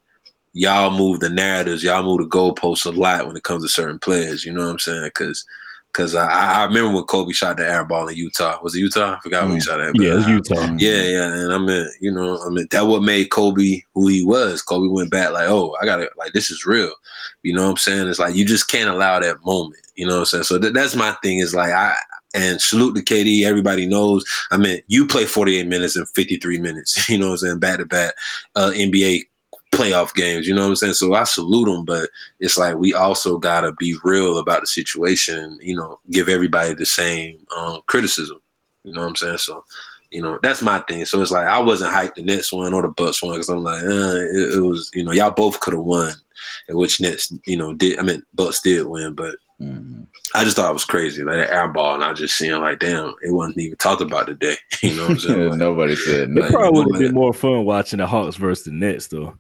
y'all 0.54 0.98
move 0.98 1.20
the 1.20 1.30
narratives. 1.30 1.84
Y'all 1.84 2.04
move 2.04 2.20
the 2.20 2.38
goalposts 2.38 2.86
a 2.86 2.92
lot 2.92 3.28
when 3.28 3.36
it 3.36 3.44
comes 3.44 3.64
to 3.64 3.70
certain 3.70 4.00
players. 4.00 4.46
You 4.46 4.54
know 4.54 4.64
what 4.66 4.72
I'm 4.72 4.80
saying? 4.80 5.04
Because. 5.04 5.46
Cause 5.98 6.14
I, 6.14 6.62
I 6.62 6.64
remember 6.66 6.94
when 6.94 7.04
Kobe 7.06 7.34
shot 7.34 7.58
the 7.58 7.68
air 7.68 7.84
ball 7.84 8.08
in 8.08 8.16
Utah. 8.16 8.60
Was 8.62 8.76
it 8.76 8.82
Utah? 8.82 9.16
I 9.16 9.20
forgot 9.20 9.46
when 9.48 9.54
he 9.54 9.58
Mm. 9.58 9.64
shot 9.66 9.78
that. 9.78 10.00
Yeah, 10.00 10.18
it's 10.20 10.28
Utah. 10.50 10.76
Yeah, 10.78 11.02
yeah, 11.02 11.34
and 11.34 11.52
I 11.52 11.58
mean, 11.58 11.90
you 12.00 12.12
know, 12.12 12.40
I 12.46 12.50
mean, 12.50 12.68
that 12.70 12.86
what 12.86 13.02
made 13.02 13.32
Kobe 13.32 13.82
who 13.96 14.08
he 14.08 14.24
was. 14.24 14.62
Kobe 14.62 14.94
went 14.94 15.10
back 15.10 15.32
like, 15.32 15.50
oh, 15.50 15.76
I 15.82 15.86
gotta 15.86 16.08
like 16.16 16.34
this 16.34 16.52
is 16.52 16.68
real. 16.68 16.92
You 17.42 17.54
know 17.56 17.64
what 17.64 17.72
I'm 17.72 17.78
saying? 17.78 18.08
It's 18.08 18.20
like 18.20 18.36
you 18.36 18.46
just 18.46 18.70
can't 18.70 18.90
allow 18.92 19.20
that 19.20 19.44
moment. 19.44 19.82
You 19.96 20.06
know 20.06 20.14
what 20.14 20.20
I'm 20.20 20.26
saying? 20.26 20.44
So 20.44 20.60
th- 20.60 20.74
that's 20.74 20.96
my 20.96 21.14
thing. 21.24 21.40
Is 21.40 21.56
like 21.56 21.72
I 21.74 21.96
and 22.36 22.62
salute 22.62 22.96
to 22.96 23.02
KD. 23.02 23.44
Everybody 23.46 23.88
knows. 23.88 24.24
I 24.52 24.58
mean, 24.58 24.82
you 24.88 25.08
play 25.08 25.26
48 25.26 25.66
minutes 25.66 25.96
and 25.96 26.08
53 26.10 26.60
minutes. 26.60 27.10
You 27.10 27.18
know 27.18 27.28
what 27.28 27.32
I'm 27.32 27.38
saying? 27.40 27.60
Back 27.60 27.78
to 27.80 27.86
back 27.86 28.14
uh, 28.56 28.70
NBA 28.76 29.24
playoff 29.72 30.14
games. 30.14 30.48
You 30.48 30.56
know 30.56 30.62
what 30.62 30.70
I'm 30.70 30.76
saying? 30.76 30.94
So 30.94 31.14
I 31.14 31.24
salute 31.24 31.66
them, 31.66 31.86
but 31.86 32.10
it's 32.40 32.58
like 32.58 32.76
we 32.78 32.94
also 32.94 33.38
gotta 33.38 33.74
be 33.74 33.96
real 34.04 34.38
about 34.38 34.62
the 34.62 34.68
situation. 34.68 35.58
You 35.62 35.76
know, 35.76 36.00
give 36.12 36.30
everybody 36.30 36.74
the 36.74 36.86
same 36.86 37.40
um, 37.56 37.82
criticism. 37.88 38.40
You 38.84 38.94
know 38.94 39.02
what 39.02 39.10
I'm 39.10 39.16
saying? 39.16 39.38
So 39.40 39.64
you 40.12 40.22
know, 40.22 40.40
that's 40.42 40.62
my 40.62 40.80
thing. 40.88 41.04
So 41.06 41.22
it's 41.22 41.32
like 41.32 41.48
I 41.48 41.60
wasn't 41.60 41.94
hyped 41.94 42.16
the 42.16 42.24
Nets 42.24 42.54
one 42.54 42.74
or 42.74 42.82
the 42.82 42.88
Bucks 42.88 43.22
one 43.22 43.34
because 43.34 43.50
I'm 43.50 43.64
like, 43.64 43.84
uh, 43.84 43.88
it, 43.88 44.56
it 44.56 44.62
was, 44.62 44.90
you 44.94 45.04
know, 45.04 45.12
y'all 45.12 45.32
both 45.32 45.60
could 45.60 45.74
have 45.74 45.84
won, 45.84 46.14
and 46.70 46.78
which 46.78 47.02
Nets, 47.02 47.32
you 47.46 47.58
know, 47.58 47.74
did. 47.74 48.00
I 48.00 48.04
mean, 48.04 48.24
Bucks 48.34 48.62
did 48.62 48.86
win, 48.88 49.14
but 49.16 49.36
Mhm. 49.62 50.06
I 50.36 50.44
just 50.44 50.56
thought 50.56 50.70
it 50.70 50.74
was 50.74 50.86
crazy, 50.86 51.24
like 51.24 51.38
that 51.38 51.52
air 51.52 51.68
ball, 51.68 51.96
and 51.96 52.04
I 52.04 52.14
just 52.14 52.36
seeing 52.38 52.62
like, 52.62 52.78
damn, 52.80 53.16
it 53.24 53.32
wasn't 53.32 53.58
even 53.58 53.78
talked 53.78 54.02
about 54.02 54.28
today. 54.28 54.56
You 54.84 54.96
know 54.96 55.04
what 55.04 55.12
I'm 55.12 55.20
saying? 55.20 55.50
Like, 55.50 55.58
Nobody 55.60 55.96
said 55.96 56.20
It 56.22 56.30
no. 56.30 56.42
Like, 56.42 56.52
probably 56.52 56.86
would 56.86 56.94
have 56.96 57.02
been 57.02 57.16
more 57.16 57.34
fun 57.34 57.66
watching 57.66 57.98
the 57.98 58.06
Hawks 58.06 58.36
versus 58.36 58.66
the 58.66 58.72
Nets, 58.72 59.08
though. 59.08 59.36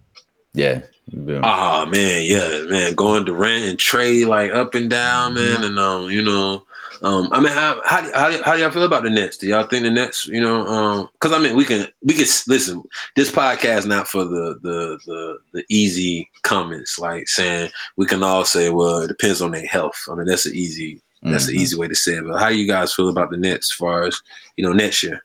Yeah. 0.57 0.81
Yeah. 1.09 1.39
Oh 1.41 1.85
man, 1.85 2.23
yeah, 2.25 2.63
man, 2.69 2.93
going 2.93 3.23
Durant 3.23 3.63
and 3.63 3.77
Trae 3.77 4.27
like 4.27 4.51
up 4.51 4.75
and 4.75 4.89
down, 4.89 5.35
man, 5.35 5.63
and 5.63 5.79
um, 5.79 6.09
you 6.11 6.21
know, 6.21 6.65
um, 7.01 7.29
I 7.31 7.39
mean, 7.39 7.53
how 7.53 7.79
how 7.85 8.01
how, 8.11 8.43
how 8.43 8.55
do 8.55 8.61
y'all 8.61 8.71
feel 8.71 8.83
about 8.83 9.03
the 9.03 9.09
Nets? 9.09 9.37
Do 9.37 9.47
y'all 9.47 9.65
think 9.67 9.83
the 9.83 9.89
Nets, 9.91 10.27
you 10.27 10.41
know, 10.41 10.67
um, 10.67 11.09
because 11.13 11.31
I 11.31 11.39
mean, 11.39 11.55
we 11.55 11.63
can 11.63 11.87
we 12.03 12.13
can 12.13 12.25
listen. 12.47 12.83
This 13.15 13.31
podcast 13.31 13.85
not 13.85 14.09
for 14.09 14.25
the 14.25 14.59
the 14.63 14.99
the 15.05 15.37
the 15.53 15.63
easy 15.69 16.29
comments, 16.41 16.99
like 16.99 17.29
saying 17.29 17.69
we 17.95 18.05
can 18.05 18.21
all 18.21 18.43
say, 18.43 18.69
well, 18.69 18.97
it 19.03 19.07
depends 19.07 19.41
on 19.41 19.51
their 19.51 19.65
health. 19.65 19.97
I 20.11 20.15
mean, 20.15 20.25
that's 20.25 20.45
an 20.45 20.55
easy 20.55 21.01
that's 21.23 21.45
the 21.47 21.53
Mhm. 21.53 21.59
easy 21.61 21.77
way 21.77 21.87
to 21.87 21.95
say 21.95 22.15
it. 22.15 22.25
But 22.27 22.37
how 22.39 22.49
do 22.49 22.55
you 22.57 22.67
guys 22.67 22.93
feel 22.93 23.09
about 23.09 23.31
the 23.31 23.37
Nets 23.37 23.71
as 23.71 23.77
far 23.77 24.03
as 24.03 24.21
you 24.57 24.65
know 24.65 24.73
next 24.73 25.03
year? 25.03 25.23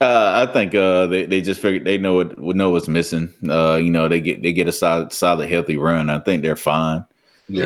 Uh, 0.00 0.46
I 0.46 0.52
think 0.52 0.74
uh, 0.74 1.06
they, 1.06 1.26
they 1.26 1.40
just 1.40 1.60
figured 1.60 1.84
they 1.84 1.98
know 1.98 2.14
what 2.14 2.38
know 2.38 2.70
what's 2.70 2.88
missing. 2.88 3.32
Uh, 3.48 3.76
you 3.76 3.90
know, 3.90 4.08
they 4.08 4.20
get 4.20 4.42
they 4.42 4.52
get 4.52 4.68
a 4.68 4.72
solid 4.72 5.12
solid 5.12 5.48
healthy 5.48 5.76
run. 5.76 6.10
I 6.10 6.18
think 6.20 6.42
they're 6.42 6.56
fine. 6.56 7.04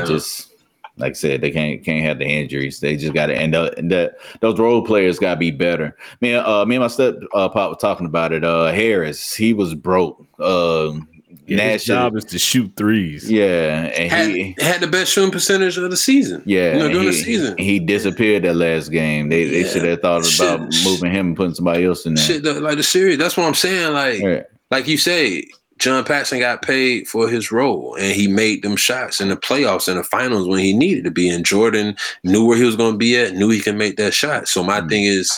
They 0.03 0.09
just 0.09 0.53
like 0.99 1.11
I 1.11 1.15
said, 1.15 1.41
they 1.41 1.51
can't 1.51 1.83
can't 1.85 2.05
have 2.05 2.19
the 2.19 2.27
injuries. 2.27 2.81
They 2.81 2.97
just 2.97 3.15
got 3.15 3.27
to 3.27 3.37
end 3.37 3.55
up 3.55 3.75
and 3.79 3.91
that 3.91 4.17
those 4.41 4.59
role 4.59 4.85
players 4.85 5.19
got 5.19 5.35
to 5.35 5.41
be 5.41 5.51
better. 5.51 5.97
Me, 6.21 6.35
uh, 6.35 6.65
me 6.65 6.77
and 6.77 6.83
my 6.83 6.89
step 6.89 7.17
uh, 7.35 7.49
pop 7.49 7.71
was 7.71 7.79
talking 7.81 8.07
about 8.07 8.33
it. 8.33 8.45
Uh, 8.45 8.73
Harris, 8.73 9.35
he 9.35 9.55
was 9.55 9.75
broke. 9.75 10.19
Um, 10.41 11.09
Yeah, 11.49 11.57
his 11.73 11.81
Nash, 11.81 11.85
job 11.85 12.17
is 12.17 12.25
to 12.27 12.39
shoot 12.39 12.71
threes. 12.77 13.31
yeah, 13.31 13.87
and 13.87 14.11
had, 14.13 14.29
he. 14.29 14.55
had 14.59 14.81
the 14.81 14.87
best 14.87 15.13
shooting 15.13 15.31
percentage 15.31 15.79
of 15.79 15.91
the 15.91 15.97
season. 15.97 16.43
Yeah, 16.45 16.75
you 16.75 16.79
know, 16.81 16.89
during 16.89 17.03
he, 17.05 17.11
the 17.11 17.13
season. 17.25 17.59
he 17.59 17.79
disappeared 17.79 18.45
that 18.45 18.55
last 18.57 18.91
game. 18.91 19.29
They 19.31 19.49
they 19.49 19.65
should 19.65 19.85
have 19.85 20.01
thought 20.03 20.25
Shit. 20.25 20.47
about 20.47 20.61
moving 20.85 21.11
him 21.11 21.29
and 21.29 21.37
putting 21.37 21.55
somebody 21.55 21.85
else 21.85 22.05
in 22.07 22.15
there. 22.15 22.25
Shit, 22.25 22.43
the, 22.43 22.61
like 22.61 22.77
the 22.77 22.83
series. 22.83 23.19
That's 23.19 23.37
what 23.37 23.47
I'm 23.47 23.55
saying. 23.55 23.93
Like, 23.95 24.23
Right. 24.23 24.45
like 24.71 24.87
you 24.89 24.99
say, 24.99 25.47
John 25.79 26.05
Paxson 26.05 26.41
got 26.41 26.63
paid 26.63 27.07
for 27.07 27.29
his 27.29 27.53
role 27.53 27.95
and 27.95 28.13
he 28.13 28.27
made 28.27 28.63
them 28.63 28.75
shots 28.77 29.21
in 29.21 29.29
the 29.29 29.37
playoffs 29.37 29.87
and 29.89 29.97
the 29.99 30.03
finals 30.05 30.49
when 30.49 30.59
he 30.59 30.73
needed 30.73 31.05
to 31.05 31.11
be. 31.13 31.29
And 31.29 31.47
Jordan 31.47 31.97
knew 32.25 32.45
where 32.45 32.57
he 32.57 32.65
was 32.65 32.75
going 32.77 32.93
to 32.95 32.99
be 32.99 33.17
at, 33.17 33.35
knew 33.35 33.49
he 33.49 33.61
can 33.61 33.79
make 33.79 33.97
that 33.97 34.13
shot. 34.13 34.49
So 34.49 34.63
my 34.65 34.81
Mhm. 34.81 34.89
thing 34.89 35.05
is 35.05 35.31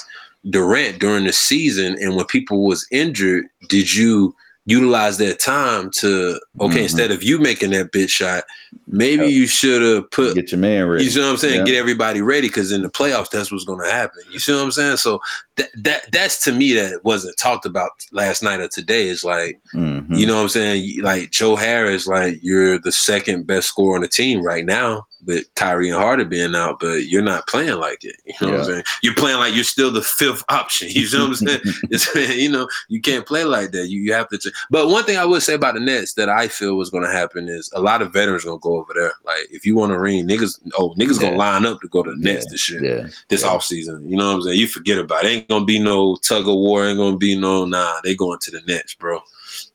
Durant 0.48 0.98
during 0.98 1.24
the 1.26 1.32
season 1.34 1.96
and 2.00 2.16
when 2.16 2.24
people 2.24 2.64
was 2.64 2.86
injured, 2.90 3.44
did 3.68 3.94
you 3.94 4.34
utilize 4.66 5.18
that 5.18 5.38
time 5.40 5.90
to 5.98 6.40
okay, 6.60 6.78
Mhm. 6.78 6.82
instead 6.82 7.10
of 7.10 7.22
you 7.22 7.38
making 7.38 7.70
that 7.70 7.92
bitch 7.92 8.10
shot, 8.10 8.44
maybe 8.86 9.26
you 9.26 9.46
should 9.46 9.82
have 9.82 10.10
put 10.10 10.34
Get 10.34 10.52
your 10.52 10.60
man 10.60 10.86
ready. 10.88 11.04
you 11.04 11.10
see 11.10 11.20
what 11.20 11.28
I'm 11.30 11.36
saying? 11.36 11.60
Yeah. 11.60 11.64
Get 11.64 11.74
everybody 11.76 12.20
ready 12.22 12.48
because 12.48 12.72
in 12.72 12.82
the 12.82 12.88
playoffs, 12.90 13.30
that's 13.30 13.50
what's 13.52 13.64
going 13.64 13.84
to 13.84 13.90
happen. 13.90 14.22
You 14.32 14.38
see 14.38 14.52
what 14.52 14.62
I'm 14.62 14.72
saying? 14.72 14.96
So 14.98 15.20
that 15.56 15.68
that 15.76 16.10
that's 16.12 16.42
to 16.44 16.52
me 16.52 16.72
that 16.74 17.04
wasn't 17.04 17.36
talked 17.38 17.66
about 17.66 17.90
last 18.12 18.42
night 18.42 18.60
or 18.60 18.68
today. 18.68 19.08
Is 19.08 19.24
like 19.24 19.60
Mhm. 19.74 20.16
you 20.16 20.26
know 20.26 20.36
what 20.36 20.42
I'm 20.42 20.48
saying? 20.48 21.02
Like 21.02 21.30
Joe 21.30 21.56
Harris, 21.56 22.06
like 22.06 22.38
you're 22.42 22.78
the 22.78 22.92
second 22.92 23.46
best 23.46 23.68
scorer 23.68 23.96
on 23.96 24.02
the 24.02 24.08
team 24.08 24.42
right 24.42 24.64
now, 24.64 25.06
with 25.26 25.44
Kyrie 25.54 25.90
and 25.90 25.98
Harden 25.98 26.28
being 26.30 26.54
out, 26.54 26.80
but 26.80 27.04
you're 27.04 27.20
not 27.22 27.46
playing 27.46 27.78
like 27.78 28.02
it. 28.04 28.16
You 28.24 28.46
know 28.46 28.52
what 28.52 28.60
I'm 28.60 28.66
saying? 28.66 28.82
You're 29.02 29.14
playing 29.14 29.38
like 29.38 29.54
you're 29.54 29.64
still 29.64 29.90
the 29.90 30.02
fifth 30.02 30.42
option. 30.48 30.88
You 31.00 31.06
see 31.06 31.18
what 31.18 31.26
I'm 31.28 31.34
saying? 31.34 31.60
It's, 31.90 32.14
you 32.36 32.50
know, 32.50 32.66
you 32.88 33.00
can't 33.00 33.26
play 33.26 33.44
like 33.44 33.72
that. 33.72 33.88
You, 33.88 34.00
you 34.00 34.12
have 34.14 34.28
to. 34.30 34.38
ch- 34.38 34.52
But 34.70 34.88
one 34.88 35.04
thing 35.04 35.18
I 35.18 35.24
would 35.26 35.42
say 35.42 35.54
about 35.54 35.74
the 35.74 35.80
Nets 35.80 36.14
that 36.14 36.28
I 36.30 36.48
feel 36.48 36.76
was 36.76 36.88
going 36.90 37.04
to 37.04 37.10
happen 37.12 37.48
is 37.48 37.70
a 37.74 37.80
lot 37.80 38.00
of 38.02 38.12
veterans 38.12 38.44
going 38.44 38.59
go 38.60 38.76
over 38.76 38.92
there. 38.94 39.12
Like 39.24 39.48
if 39.50 39.64
you 39.66 39.74
want 39.76 39.92
to 39.92 39.98
ring, 39.98 40.26
niggas, 40.28 40.60
oh 40.78 40.94
niggas 40.98 41.20
gonna 41.20 41.36
line 41.36 41.66
up 41.66 41.80
to 41.80 41.88
go 41.88 42.02
to 42.02 42.10
the 42.10 42.16
Nets 42.16 42.44
Yeah. 42.46 42.50
this 42.50 42.60
shit 42.60 42.82
Yeah. 42.82 43.06
this 43.28 43.42
Yeah. 43.42 43.48
off 43.48 43.64
season. 43.64 44.08
You 44.08 44.16
know 44.16 44.28
what 44.28 44.36
I'm 44.36 44.42
saying? 44.42 44.58
You 44.58 44.66
forget 44.68 44.98
about 44.98 45.24
it. 45.24 45.28
Ain't 45.28 45.48
gonna 45.48 45.64
be 45.64 45.78
no 45.78 46.16
tug 46.16 46.48
of 46.48 46.54
war. 46.54 46.86
Ain't 46.86 46.98
gonna 46.98 47.16
be 47.16 47.36
no 47.36 47.64
nah. 47.64 47.94
They 48.04 48.14
going 48.14 48.38
to 48.40 48.50
the 48.50 48.60
Nets, 48.66 48.94
bro. 48.94 49.20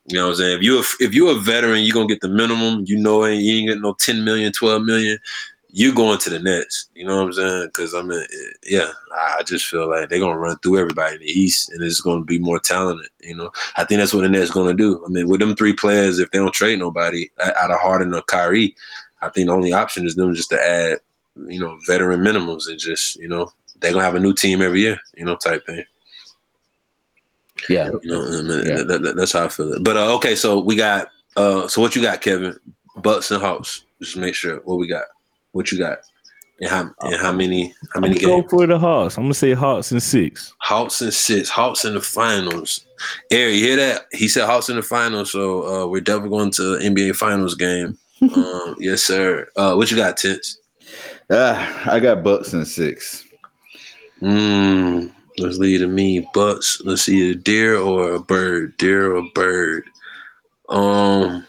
You 0.07 0.17
know 0.17 0.25
what 0.25 0.29
I'm 0.31 0.35
saying? 0.37 0.57
If 0.57 0.63
you 0.63 0.83
if 0.99 1.13
you're 1.13 1.31
a 1.35 1.39
veteran, 1.39 1.83
you're 1.83 1.93
gonna 1.93 2.07
get 2.07 2.21
the 2.21 2.29
minimum. 2.29 2.83
You 2.87 2.97
know, 2.97 3.25
you 3.25 3.53
ain't 3.55 3.67
getting 3.67 3.81
no 3.81 3.93
10 3.93 4.23
million, 4.23 4.51
12 4.51 4.83
million. 4.83 5.17
You 5.77 5.93
going 5.93 6.17
to 6.19 6.29
the 6.29 6.39
Nets. 6.39 6.87
You 6.95 7.05
know 7.05 7.17
what 7.17 7.25
I'm 7.25 7.33
saying? 7.33 7.65
Because 7.65 7.93
I 7.93 8.01
mean, 8.01 8.23
yeah, 8.65 8.91
I 9.13 9.43
just 9.43 9.65
feel 9.65 9.89
like 9.89 10.07
they're 10.07 10.19
gonna 10.21 10.37
run 10.39 10.57
through 10.59 10.79
everybody 10.79 11.15
in 11.15 11.19
the 11.19 11.27
East, 11.27 11.69
and 11.69 11.83
it's 11.83 11.99
gonna 11.99 12.23
be 12.23 12.39
more 12.39 12.59
talented. 12.59 13.09
You 13.21 13.35
know, 13.35 13.51
I 13.75 13.83
think 13.83 13.99
that's 13.99 14.13
what 14.13 14.21
the 14.21 14.29
Nets 14.29 14.51
gonna 14.51 14.73
do. 14.73 15.03
I 15.05 15.09
mean, 15.09 15.27
with 15.27 15.41
them 15.41 15.53
three 15.53 15.73
players, 15.73 16.17
if 16.17 16.31
they 16.31 16.37
don't 16.37 16.53
trade 16.53 16.79
nobody 16.79 17.29
out 17.57 17.71
of 17.71 17.79
Harden 17.81 18.13
or 18.13 18.21
Kyrie, 18.21 18.73
I 19.21 19.27
think 19.27 19.47
the 19.47 19.53
only 19.53 19.73
option 19.73 20.05
is 20.05 20.15
them 20.15 20.33
just 20.33 20.49
to 20.51 20.65
add, 20.65 20.99
you 21.47 21.59
know, 21.59 21.77
veteran 21.85 22.21
minimums 22.21 22.69
and 22.69 22.79
just, 22.79 23.17
you 23.17 23.27
know, 23.27 23.51
they're 23.81 23.91
gonna 23.91 24.05
have 24.05 24.15
a 24.15 24.19
new 24.21 24.33
team 24.33 24.61
every 24.61 24.79
year, 24.79 24.97
you 25.17 25.25
know, 25.25 25.35
type 25.35 25.65
thing. 25.65 25.83
Yeah. 27.67 27.89
You 28.01 28.11
know, 28.11 28.21
I 28.25 28.41
mean, 28.43 28.65
Yeah. 28.65 28.83
that- 28.83 29.01
that- 29.01 29.15
that's 29.17 29.33
how 29.33 29.43
I 29.43 29.49
feel 29.49 29.73
it. 29.73 29.83
But 29.83 29.97
uh, 29.97 30.15
okay, 30.15 30.35
so 30.35 30.59
we 30.59 30.77
got 30.77 31.09
uh 31.35 31.67
so 31.67 31.81
what 31.81 31.97
you 31.97 32.01
got, 32.01 32.21
Kevin? 32.21 32.57
Bucks 32.95 33.29
and 33.31 33.41
Hawks. 33.41 33.81
Just 34.01 34.15
make 34.15 34.35
sure 34.35 34.61
what 34.63 34.77
we 34.77 34.87
got. 34.87 35.03
What 35.55 35.71
you 35.71 35.77
got? 35.77 35.99
And 36.59 36.69
how 36.69 36.89
and 36.99 37.15
how 37.15 37.31
many 37.31 37.67
how 37.93 37.95
I'm 37.95 38.01
many 38.01 38.19
gonna 38.19 38.41
games? 38.41 38.49
for 38.49 38.67
the 38.67 38.77
Hawks. 38.77 39.17
I'm 39.17 39.23
gonna 39.23 39.33
say 39.33 39.53
Hawks 39.53 39.89
and 39.93 40.03
six. 40.03 40.53
Hawks 40.59 41.01
and 41.01 41.13
six. 41.13 41.47
Hawks 41.47 41.85
in 41.85 41.93
the 41.93 42.01
finals. 42.01 42.85
Eric, 43.31 43.55
you 43.55 43.61
hear 43.61 43.75
that? 43.77 44.07
He 44.11 44.27
said 44.27 44.45
Hawks 44.47 44.67
in 44.67 44.75
the 44.75 44.81
finals, 44.81 45.31
so 45.31 45.63
uh 45.63 45.87
we're 45.87 46.01
definitely 46.01 46.31
going 46.31 46.51
to 46.51 46.61
NBA 46.61 47.15
finals 47.15 47.55
game. 47.55 47.97
um, 48.21 48.75
yes, 48.79 49.01
sir. 49.03 49.47
Uh 49.55 49.75
what 49.75 49.89
you 49.89 49.95
got, 49.95 50.17
Tits? 50.17 50.59
Ah, 51.29 51.89
I 51.89 52.01
got 52.01 52.21
Bucks 52.21 52.51
and 52.51 52.67
six. 52.67 53.23
Mm, 54.21 55.11
let's 55.37 55.57
lead 55.57 55.77
to 55.77 55.87
me. 55.87 56.27
Bucks. 56.33 56.81
Let's 56.83 57.03
see 57.03 57.31
a 57.31 57.35
deer 57.35 57.77
or 57.77 58.15
a 58.15 58.19
bird. 58.19 58.75
Deer 58.77 59.15
or 59.15 59.23
bird. 59.33 59.85
Um, 60.67 61.47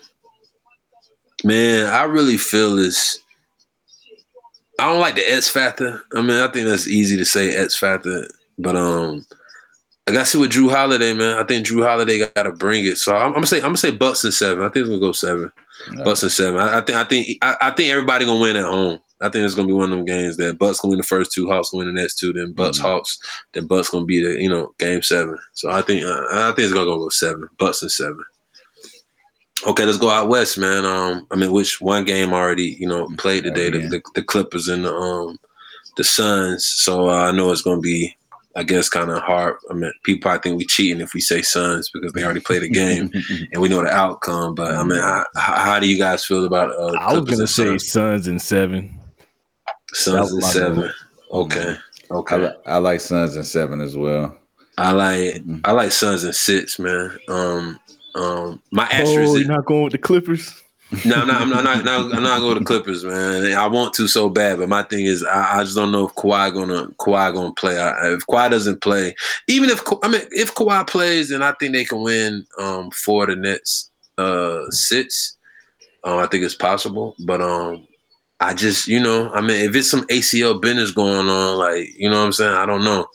man, 1.42 1.86
I 1.86 2.04
really 2.04 2.36
feel 2.36 2.76
this. 2.76 3.20
I 4.78 4.86
don't 4.86 5.00
like 5.00 5.14
the 5.14 5.22
X 5.32 5.48
factor. 5.48 6.02
I 6.14 6.20
mean, 6.22 6.36
I 6.38 6.48
think 6.48 6.66
that's 6.68 6.86
easy 6.88 7.16
to 7.16 7.24
say 7.24 7.54
X 7.56 7.76
factor, 7.76 8.28
but 8.58 8.76
um, 8.76 9.24
I 10.06 10.12
got 10.12 10.20
to 10.20 10.26
see 10.26 10.38
with 10.38 10.52
Jrue 10.52 10.70
Holiday, 10.70 11.12
man. 11.14 11.38
I 11.38 11.44
think 11.44 11.66
Jrue 11.66 11.84
Holiday 11.86 12.18
got 12.18 12.42
to 12.44 12.52
bring 12.52 12.84
it. 12.84 12.98
So 12.98 13.14
I'm, 13.16 13.28
I'm 13.28 13.32
gonna 13.34 13.46
say 13.46 13.56
I'm 13.58 13.62
gonna 13.62 13.76
say 13.78 13.90
Bucks 13.90 14.22
and 14.24 14.34
seven. 14.34 14.62
I 14.64 14.68
think 14.68 14.82
it's 14.82 14.88
gonna 14.88 15.00
go 15.00 15.12
seven. 15.12 15.50
Yeah. 15.94 16.04
Bucks 16.04 16.22
and 16.22 16.32
seven. 16.32 16.60
I, 16.60 16.78
I 16.78 16.80
think 16.82 16.98
I 16.98 17.04
think 17.04 17.38
I, 17.42 17.56
I 17.60 17.70
think 17.70 17.90
everybody 17.90 18.24
gonna 18.24 18.40
win 18.40 18.56
at 18.56 18.64
home. 18.64 18.98
I 19.22 19.30
think 19.30 19.46
it's 19.46 19.54
gonna 19.54 19.66
be 19.66 19.72
one 19.72 19.90
of 19.90 19.96
them 19.96 20.04
games 20.04 20.36
that 20.36 20.58
Bucks 20.58 20.80
gonna 20.80 20.90
win 20.90 20.98
the 20.98 21.04
first 21.06 21.32
two, 21.32 21.48
Hawks 21.48 21.70
gonna 21.70 21.84
win 21.86 21.94
the 21.94 22.00
next 22.00 22.16
two, 22.18 22.32
then 22.34 22.52
Bucks 22.52 22.78
Mhm. 22.78 22.82
Hawks, 22.82 23.18
then 23.54 23.66
Bucks 23.66 23.88
gonna 23.88 24.04
be 24.04 24.20
the 24.22 24.40
you 24.40 24.48
know 24.48 24.74
game 24.78 25.00
seven. 25.02 25.38
So 25.54 25.70
I 25.70 25.80
think 25.82 26.04
uh, 26.04 26.26
I 26.30 26.46
think 26.54 26.66
it's 26.66 26.74
gonna 26.74 26.84
go 26.84 27.08
seven, 27.08 27.48
Bucks 27.58 27.80
and 27.82 27.90
seven. 27.90 28.22
Okay, 29.66 29.84
let's 29.84 29.98
go 29.98 30.10
out 30.10 30.28
west, 30.28 30.56
man. 30.58 30.84
Um, 30.84 31.26
I 31.30 31.36
mean, 31.36 31.50
which 31.52 31.80
one 31.80 32.04
game 32.04 32.32
already 32.32 32.76
you 32.78 32.86
know 32.88 33.08
played 33.18 33.44
today? 33.44 33.70
The, 33.70 33.80
Yeah. 33.80 33.88
the, 33.88 34.02
the 34.14 34.22
Clippers 34.22 34.68
and 34.68 34.84
the 34.84 34.94
um 34.94 35.38
the 35.96 36.04
Suns. 36.04 36.64
So 36.64 37.08
uh, 37.10 37.24
I 37.28 37.32
know 37.32 37.50
it's 37.50 37.62
gonna 37.62 37.80
be. 37.80 38.16
I 38.58 38.62
guess 38.62 38.88
kind 38.88 39.10
of 39.10 39.22
hard. 39.22 39.56
I 39.70 39.74
mean, 39.74 39.92
people 40.02 40.22
probably 40.22 40.40
think 40.40 40.58
we 40.58 40.64
cheating 40.64 41.02
if 41.02 41.12
we 41.12 41.20
say 41.20 41.42
Suns 41.42 41.90
because 41.92 42.14
they 42.14 42.24
already 42.24 42.40
played 42.40 42.62
a 42.62 42.68
game 42.68 43.10
and 43.52 43.60
we 43.60 43.68
know 43.68 43.82
the 43.82 43.90
outcome. 43.90 44.54
But 44.54 44.74
I 44.74 44.82
mean, 44.82 44.98
how, 44.98 45.26
how 45.34 45.78
do 45.78 45.86
you 45.86 45.98
guys 45.98 46.24
feel 46.24 46.42
about? 46.46 46.70
Uh, 46.70 46.96
I 46.98 47.12
was 47.12 47.24
gonna 47.28 47.40
and 47.40 47.50
say 47.50 47.64
Suns? 47.76 47.88
Suns 47.90 48.28
and 48.28 48.40
seven. 48.40 48.98
Suns 49.92 50.32
and 50.32 50.42
seven. 50.44 50.80
vote. 50.82 50.90
Okay. 51.32 51.76
I, 52.10 52.14
Okay. 52.14 52.38
li- 52.38 52.54
I 52.66 52.78
like 52.78 53.00
Suns 53.00 53.36
and 53.36 53.44
seven 53.46 53.80
as 53.82 53.94
well. 53.96 54.34
I 54.78 54.92
like 54.92 55.34
Mhm. 55.44 55.60
I 55.64 55.72
like 55.72 55.92
Suns 55.92 56.24
and 56.24 56.34
six, 56.34 56.78
man. 56.78 57.18
Um 57.28 57.78
um 58.16 58.62
my 58.72 58.88
Oh, 58.92 59.36
you're 59.36 59.46
not 59.46 59.66
going 59.66 59.84
with 59.84 59.92
the 59.92 59.98
Clippers? 59.98 60.62
no, 61.04 61.24
no, 61.24 61.34
I'm 61.34 61.50
not, 61.50 61.66
I'm 61.66 61.84
not, 61.84 62.14
I'm 62.14 62.22
not 62.22 62.38
going 62.40 62.54
to 62.54 62.60
the 62.60 62.64
Clippers, 62.64 63.04
man. 63.04 63.52
I 63.52 63.66
want 63.66 63.92
to 63.94 64.06
so 64.06 64.28
bad, 64.28 64.58
but 64.58 64.68
my 64.68 64.82
thing 64.84 65.04
is, 65.04 65.24
I, 65.24 65.58
I 65.60 65.64
just 65.64 65.76
don't 65.76 65.90
know 65.90 66.06
if 66.06 66.14
Kawhi 66.14 66.52
gonna 66.52 66.88
Kawhi 66.98 67.34
gonna 67.34 67.52
play. 67.54 67.78
I, 67.78 68.12
if 68.12 68.20
Kawhi 68.26 68.50
doesn't 68.50 68.82
play, 68.82 69.14
even 69.48 69.70
if 69.70 69.82
I 70.02 70.08
mean, 70.08 70.22
if 70.30 70.54
Kawhi 70.54 70.86
plays, 70.86 71.30
then 71.30 71.42
I 71.42 71.52
think 71.52 71.72
they 71.72 71.84
can 71.84 72.02
win 72.02 72.46
um 72.58 72.90
for 72.92 73.26
the 73.26 73.36
Nets 73.36 73.90
uh 74.18 74.62
six. 74.70 75.36
Um, 76.04 76.18
I 76.18 76.26
think 76.26 76.44
it's 76.44 76.54
possible, 76.54 77.16
but 77.26 77.40
um, 77.40 77.86
I 78.38 78.54
just 78.54 78.86
you 78.86 79.00
know, 79.00 79.30
I 79.32 79.40
mean, 79.40 79.68
if 79.68 79.74
it's 79.74 79.90
some 79.90 80.06
ACL 80.06 80.60
business 80.60 80.92
going 80.92 81.28
on, 81.28 81.58
like 81.58 81.88
you 81.98 82.08
know 82.08 82.20
what 82.20 82.26
I'm 82.26 82.32
saying, 82.32 82.54
I 82.54 82.64
don't 82.64 82.84
know. 82.84 83.06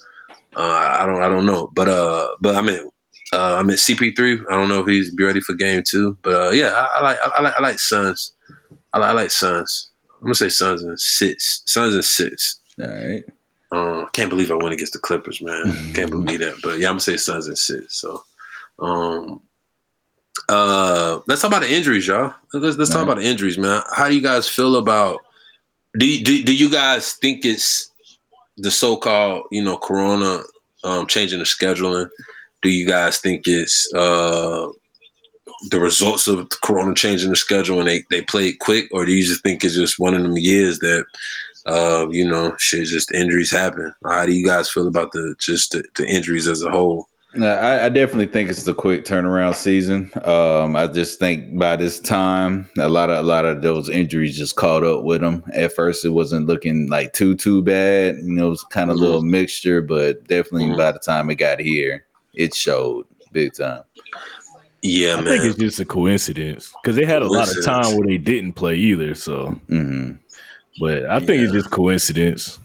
Uh, 0.54 0.98
I 1.00 1.06
don't, 1.06 1.22
I 1.22 1.30
don't 1.30 1.46
know, 1.46 1.72
but 1.74 1.88
uh, 1.88 2.28
but 2.42 2.56
I 2.56 2.62
mean, 2.62 2.91
uh, 3.34 3.56
I'm 3.58 3.70
at 3.70 3.78
CP3. 3.78 4.46
I 4.50 4.56
don't 4.56 4.68
know 4.68 4.82
if 4.82 4.88
he's 4.88 5.14
be 5.14 5.24
ready 5.24 5.40
for 5.40 5.54
game 5.54 5.84
two, 5.84 6.18
but 6.22 6.34
uh, 6.34 6.50
yeah, 6.52 6.70
I, 6.70 7.00
I 7.00 7.02
like 7.02 7.18
I 7.22 7.42
like 7.42 7.54
I 7.58 7.62
like 7.62 7.80
Suns. 7.80 8.34
I 8.94 9.00
like, 9.00 9.10
I 9.10 9.14
like 9.14 9.32
Suns. 9.32 9.90
I'm 10.20 10.26
gonna 10.26 10.36
say 10.36 10.50
Suns 10.50 10.84
and 10.84 11.00
six. 11.00 11.64
Suns 11.66 11.96
and 11.96 12.04
six. 12.04 12.60
All 12.82 12.88
right. 12.88 13.24
Uh, 13.72 14.06
can't 14.08 14.30
believe 14.30 14.52
I 14.52 14.56
went 14.56 14.74
against 14.74 14.94
the 14.94 15.00
Clippers, 15.00 15.42
man. 15.42 15.94
Can't 15.94 16.12
believe 16.12 16.40
that. 16.40 16.56
But 16.62 16.80
yeah, 16.80 16.88
I'm 16.88 16.94
gonna 16.96 17.00
say 17.00 17.16
Suns 17.16 17.48
and 17.48 17.58
six. 17.58 17.96
So, 17.96 18.22
um, 18.80 19.42
uh, 20.50 21.22
let's 21.28 21.42
talk 21.42 21.52
about 21.52 21.62
the 21.62 21.74
injuries, 21.74 22.06
y'all. 22.06 22.34
Let's 22.54 22.76
let's 22.78 22.90
talk 22.90 23.00
Alright. 23.00 23.14
about 23.14 23.22
the 23.22 23.30
injuries, 23.30 23.58
man. 23.58 23.82
How 23.96 24.10
do 24.10 24.16
you 24.16 24.22
guys 24.22 24.50
feel 24.50 24.76
about? 24.76 25.22
Do 25.98 26.06
you, 26.06 26.24
do, 26.24 26.44
do 26.44 26.56
you 26.56 26.70
guys 26.70 27.14
think 27.14 27.46
it's 27.46 27.92
the 28.58 28.72
so-called 28.72 29.46
you 29.52 29.64
know 29.64 29.78
Corona 29.78 30.42
um, 30.84 31.08
changing 31.08 31.40
the 31.40 31.46
scheduling? 31.46 32.10
Do 32.62 32.70
you 32.70 32.88
guys 32.88 33.18
think 33.20 33.48
it's 33.48 33.92
uh, 33.94 34.68
the 35.70 35.80
results 35.80 36.28
of 36.28 36.50
Corona 36.62 36.94
changing 36.96 37.30
the 37.30 37.36
schedule 37.36 37.80
and 37.80 37.88
they 37.88 38.04
they 38.10 38.22
played 38.22 38.60
quick, 38.60 38.88
or 38.92 39.06
do 39.06 39.12
you 39.12 39.24
just 39.24 39.44
think 39.44 39.64
it's 39.64 39.76
just 39.76 40.00
one 40.00 40.14
of 40.14 40.22
them 40.24 40.38
years 40.38 40.80
that 40.80 41.06
uh, 41.66 42.08
you 42.10 42.28
know 42.28 42.56
shit 42.58 42.88
just 42.88 43.12
injuries 43.14 43.52
happen? 43.52 43.94
How 44.06 44.26
do 44.26 44.34
you 44.34 44.46
guys 44.46 44.70
feel 44.70 44.88
about 44.88 45.12
the 45.12 45.36
just 45.40 45.72
the, 45.72 45.84
the 45.96 46.08
injuries 46.08 46.48
as 46.48 46.62
a 46.64 46.70
whole? 46.72 47.08
No, 47.34 47.48
I, 47.48 47.86
I 47.86 47.90
definitely 47.90 48.28
think 48.28 48.50
it's 48.50 48.64
the 48.66 48.74
quick 48.74 49.06
turnaround 49.06 49.56
season. 49.56 50.12
Um, 50.26 50.76
I 50.76 50.88
just 50.88 51.18
think 51.18 51.58
by 51.58 51.78
this 51.78 51.98
time, 51.98 52.70
a 52.78 52.90
lot 52.90 53.10
of 53.10 53.20
a 53.24 53.28
lot 53.28 53.46
of 53.46 53.62
those 53.62 53.88
injuries 53.88 54.38
just 54.38 54.58
caught 54.58 54.84
up 54.84 55.04
with 55.04 55.22
them. 55.22 55.42
At 55.54 55.74
first, 55.74 56.04
it 56.04 56.10
wasn't 56.10 56.48
looking 56.48 56.90
like 56.90 57.14
too 57.14 57.36
too 57.36 57.62
bad. 57.62 58.18
You 58.18 58.34
know, 58.34 58.48
it 58.48 58.50
was 58.50 58.64
kind 58.66 58.92
of 58.92 58.98
a 58.98 59.00
little 59.00 59.22
mixture, 59.22 59.82
but 59.82 60.28
definitely 60.28 60.68
Mhm. 60.70 60.78
by 60.78 60.92
the 60.92 61.00
time 61.00 61.30
it 61.30 61.36
got 61.36 61.62
here, 61.62 62.06
it 62.34 62.54
showed 62.54 63.06
big 63.32 63.54
time. 63.54 63.84
Yeah, 64.82 65.14
I 65.14 65.22
man. 65.22 65.26
think 65.26 65.46
it's 65.46 65.60
just 65.60 65.80
a 65.80 65.86
coincidence 65.86 66.74
because 66.82 66.96
they 66.96 67.06
had 67.06 67.22
a 67.22 67.28
lot 67.28 67.56
of 67.56 67.64
time 67.64 67.96
where 67.96 68.08
they 68.08 68.18
didn't 68.18 68.54
play 68.54 68.76
either. 68.76 69.14
So, 69.16 69.50
hmm 69.68 70.14
but 70.80 71.06
I 71.06 71.20
think 71.20 71.44
it's 71.44 71.54
just 71.54 71.70
coincidence. 71.70 72.60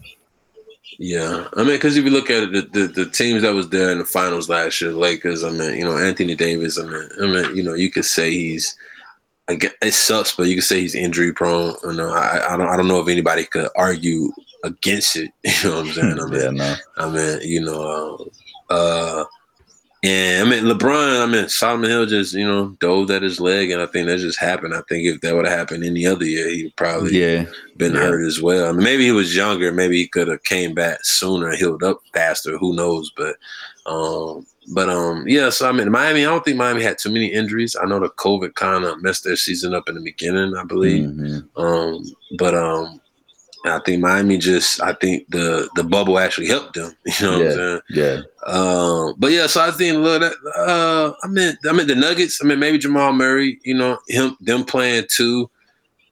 Yeah, 0.99 1.47
I 1.55 1.57
mean, 1.63 1.73
because 1.73 1.97
if 1.97 2.05
you 2.05 2.09
look 2.09 2.29
at 2.29 2.43
it, 2.43 2.51
the, 2.51 2.61
the 2.79 2.87
the 2.87 3.09
teams 3.09 3.43
that 3.43 3.53
was 3.53 3.69
there 3.69 3.91
in 3.91 3.99
the 3.99 4.05
finals 4.05 4.49
last 4.49 4.81
year, 4.81 4.91
Lakers. 4.91 5.43
I 5.43 5.51
mean, 5.51 5.77
you 5.77 5.83
know, 5.83 5.97
Anthony 5.97 6.33
Davis. 6.33 6.79
I 6.79 6.83
mean, 6.83 7.09
I 7.21 7.27
mean, 7.27 7.55
you 7.55 7.63
know, 7.63 7.73
you 7.73 7.91
could 7.91 8.05
say 8.05 8.31
he's. 8.31 8.75
I 9.49 9.55
get, 9.55 9.75
it 9.81 9.93
sucks, 9.93 10.35
but 10.35 10.47
you 10.47 10.55
could 10.55 10.63
say 10.63 10.81
he's 10.81 10.95
injury 10.95 11.31
prone. 11.31 11.75
You 11.83 11.93
know, 11.93 12.09
I, 12.09 12.53
I 12.53 12.57
don't 12.57 12.67
I 12.67 12.75
don't 12.75 12.87
know 12.87 12.99
if 12.99 13.07
anybody 13.07 13.45
could 13.45 13.69
argue 13.77 14.31
against 14.63 15.15
it. 15.15 15.31
You 15.63 15.69
know 15.69 15.75
what 15.77 15.85
I'm 15.85 15.93
saying? 15.93 16.19
I 16.19 16.25
mean, 16.29 16.41
Yeah, 16.41 16.49
no. 16.49 16.75
I 16.97 17.09
mean, 17.09 17.39
you 17.43 17.61
know, 17.61 18.27
uh, 18.69 18.73
uh, 18.73 19.25
And 20.03 20.47
I 20.47 20.49
mean, 20.49 20.65
LeBron, 20.65 21.23
I 21.23 21.25
mean, 21.25 21.49
Solomon 21.49 21.89
Hill 21.89 22.05
just, 22.05 22.33
you 22.33 22.45
know, 22.47 22.77
dove 22.79 23.09
at 23.09 23.23
his 23.23 23.39
leg, 23.39 23.71
and 23.71 23.81
I 23.81 23.87
think 23.87 24.07
that 24.07 24.19
just 24.19 24.39
happened. 24.39 24.75
I 24.75 24.81
think 24.87 25.07
if 25.07 25.21
that 25.21 25.35
would 25.35 25.47
have 25.47 25.57
happened 25.57 25.83
any 25.83 26.05
other 26.05 26.23
year, 26.23 26.47
he'd 26.49 26.75
probably 26.75 27.19
Yeah, 27.19 27.45
been 27.77 27.93
Yeah. 27.95 28.01
hurt 28.01 28.25
as 28.25 28.39
well. 28.39 28.69
I 28.69 28.71
mean, 28.73 28.83
maybe 28.83 29.05
he 29.05 29.11
was 29.11 29.35
younger. 29.35 29.71
Maybe 29.71 29.97
he 29.97 30.07
could 30.07 30.27
have 30.27 30.43
came 30.43 30.75
back 30.75 30.99
sooner, 31.03 31.55
healed 31.55 31.83
up 31.83 31.99
faster. 32.13 32.57
Who 32.59 32.75
knows? 32.75 33.11
But, 33.17 33.37
um, 33.87 34.45
but 34.69 34.87
um, 34.89 35.23
yeah. 35.27 35.49
So 35.49 35.67
I 35.67 35.71
mean, 35.71 35.89
Miami. 35.91 36.25
I 36.25 36.29
don't 36.29 36.45
think 36.45 36.57
Miami 36.57 36.83
had 36.83 36.99
too 36.99 37.09
many 37.09 37.27
injuries. 37.33 37.75
I 37.81 37.85
know 37.87 37.99
the 37.99 38.09
COVID 38.09 38.53
kind 38.53 38.83
of 38.83 39.01
messed 39.01 39.23
their 39.23 39.35
season 39.37 39.73
up 39.73 39.89
in 39.89 39.95
the 39.95 40.01
beginning. 40.01 40.55
I 40.55 40.63
believe. 40.63 41.09
Mhm. 41.09 41.43
Um, 41.55 42.05
but 42.37 42.53
um, 42.53 43.01
I 43.71 43.79
think 43.79 44.01
Miami 44.01 44.37
just. 44.37 44.81
I 44.81 44.93
think 44.93 45.27
the 45.29 45.69
the 45.75 45.83
bubble 45.83 46.19
actually 46.19 46.47
helped 46.47 46.73
them. 46.75 46.93
You 47.19 47.25
know 47.25 47.37
what 47.37 47.47
I'm 47.47 47.53
saying? 47.53 47.81
yeah, 47.89 48.21
Um, 48.45 49.15
but 49.17 49.31
yeah, 49.31 49.47
so 49.47 49.61
I 49.61 49.71
think 49.71 49.97
look 49.97 50.21
that 50.21 50.33
uh 50.57 51.13
I 51.23 51.27
mean 51.27 51.57
I 51.67 51.73
mean 51.73 51.87
the 51.87 51.95
Nuggets, 51.95 52.39
I 52.41 52.45
mean 52.47 52.59
maybe 52.59 52.77
Jamal 52.77 53.13
Murray, 53.13 53.59
you 53.63 53.73
know, 53.73 53.97
him 54.07 54.37
them 54.41 54.63
playing 54.63 55.05
two, 55.09 55.49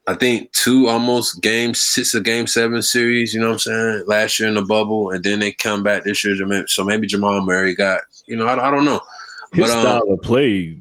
I 0.07 0.13
think 0.13 0.51
two 0.51 0.87
almost 0.87 1.41
game 1.41 1.73
six 1.73 2.13
a 2.13 2.21
game 2.21 2.47
seven 2.47 2.81
series, 2.81 3.33
you 3.33 3.39
know 3.39 3.47
what 3.47 3.53
I'm 3.53 3.59
saying, 3.59 4.03
last 4.07 4.39
year 4.39 4.47
in 4.49 4.55
the 4.55 4.61
bubble, 4.61 5.11
and 5.11 5.23
then 5.23 5.39
they 5.39 5.51
come 5.51 5.83
back 5.83 6.03
this 6.03 6.23
year. 6.23 6.35
So 6.67 6.83
maybe 6.83 7.07
Jamal 7.07 7.43
Murray 7.43 7.75
got, 7.75 8.01
you 8.27 8.35
know, 8.35 8.45
I, 8.45 8.67
I 8.67 8.71
don't 8.71 8.85
know. 8.85 9.01
His 9.53 9.67
But, 9.67 9.77
um, 9.77 9.81
style 9.81 10.13
of 10.13 10.21
play 10.21 10.77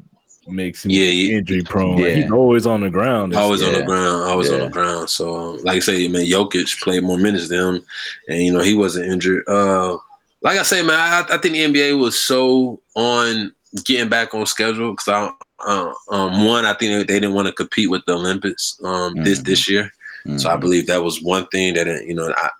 makes 0.48 0.84
him 0.84 0.90
Yeah, 0.90 1.04
yeah. 1.06 1.36
injury 1.38 1.62
prone. 1.62 1.96
Like, 1.96 2.06
Yeah. 2.06 2.22
he's 2.22 2.30
always 2.30 2.66
on 2.66 2.80
the 2.82 2.90
ground. 2.90 3.34
Always 3.34 3.62
on 3.62 3.72
the 3.72 3.82
ground, 3.82 4.24
always 4.24 4.50
on 4.50 4.60
the 4.60 4.68
ground. 4.68 5.10
So, 5.10 5.34
um, 5.34 5.62
like 5.64 5.76
I 5.76 5.80
say, 5.80 6.08
man, 6.08 6.26
Jokic 6.26 6.80
played 6.82 7.02
more 7.02 7.18
minutes 7.18 7.48
than 7.48 7.76
him, 7.76 7.84
and 8.28 8.42
you 8.42 8.52
know 8.52 8.60
he 8.60 8.74
wasn't 8.74 9.10
injured. 9.10 9.44
Uh, 9.48 9.96
like 10.42 10.58
I 10.58 10.62
say, 10.62 10.82
man, 10.82 10.98
I, 10.98 11.34
I 11.34 11.38
think 11.38 11.54
the 11.54 11.64
NBA 11.64 11.98
was 11.98 12.18
so 12.18 12.80
on 12.94 13.52
getting 13.84 14.08
back 14.08 14.34
on 14.34 14.46
schedule 14.46 14.92
because 14.92 15.08
I, 15.08 15.30
uh, 15.66 15.92
um, 16.10 16.44
one, 16.44 16.64
I 16.66 16.74
think 16.74 16.92
they, 16.92 17.14
they 17.14 17.20
didn't 17.20 17.34
want 17.34 17.46
to 17.48 17.52
compete 17.52 17.90
with 17.90 18.02
the 18.06 18.12
Olympics 18.14 18.78
um, 18.84 19.14
this 19.24 19.40
Mhm. 19.40 19.44
this 19.44 19.68
year. 19.68 19.90
So 20.36 20.48
I 20.50 20.56
Mhm. 20.56 20.60
believe 20.60 20.86
that 20.86 21.02
was 21.02 21.22
one 21.22 21.46
thing 21.48 21.74
that 21.74 21.86
you 22.06 22.14
know. 22.14 22.32
I, 22.36 22.50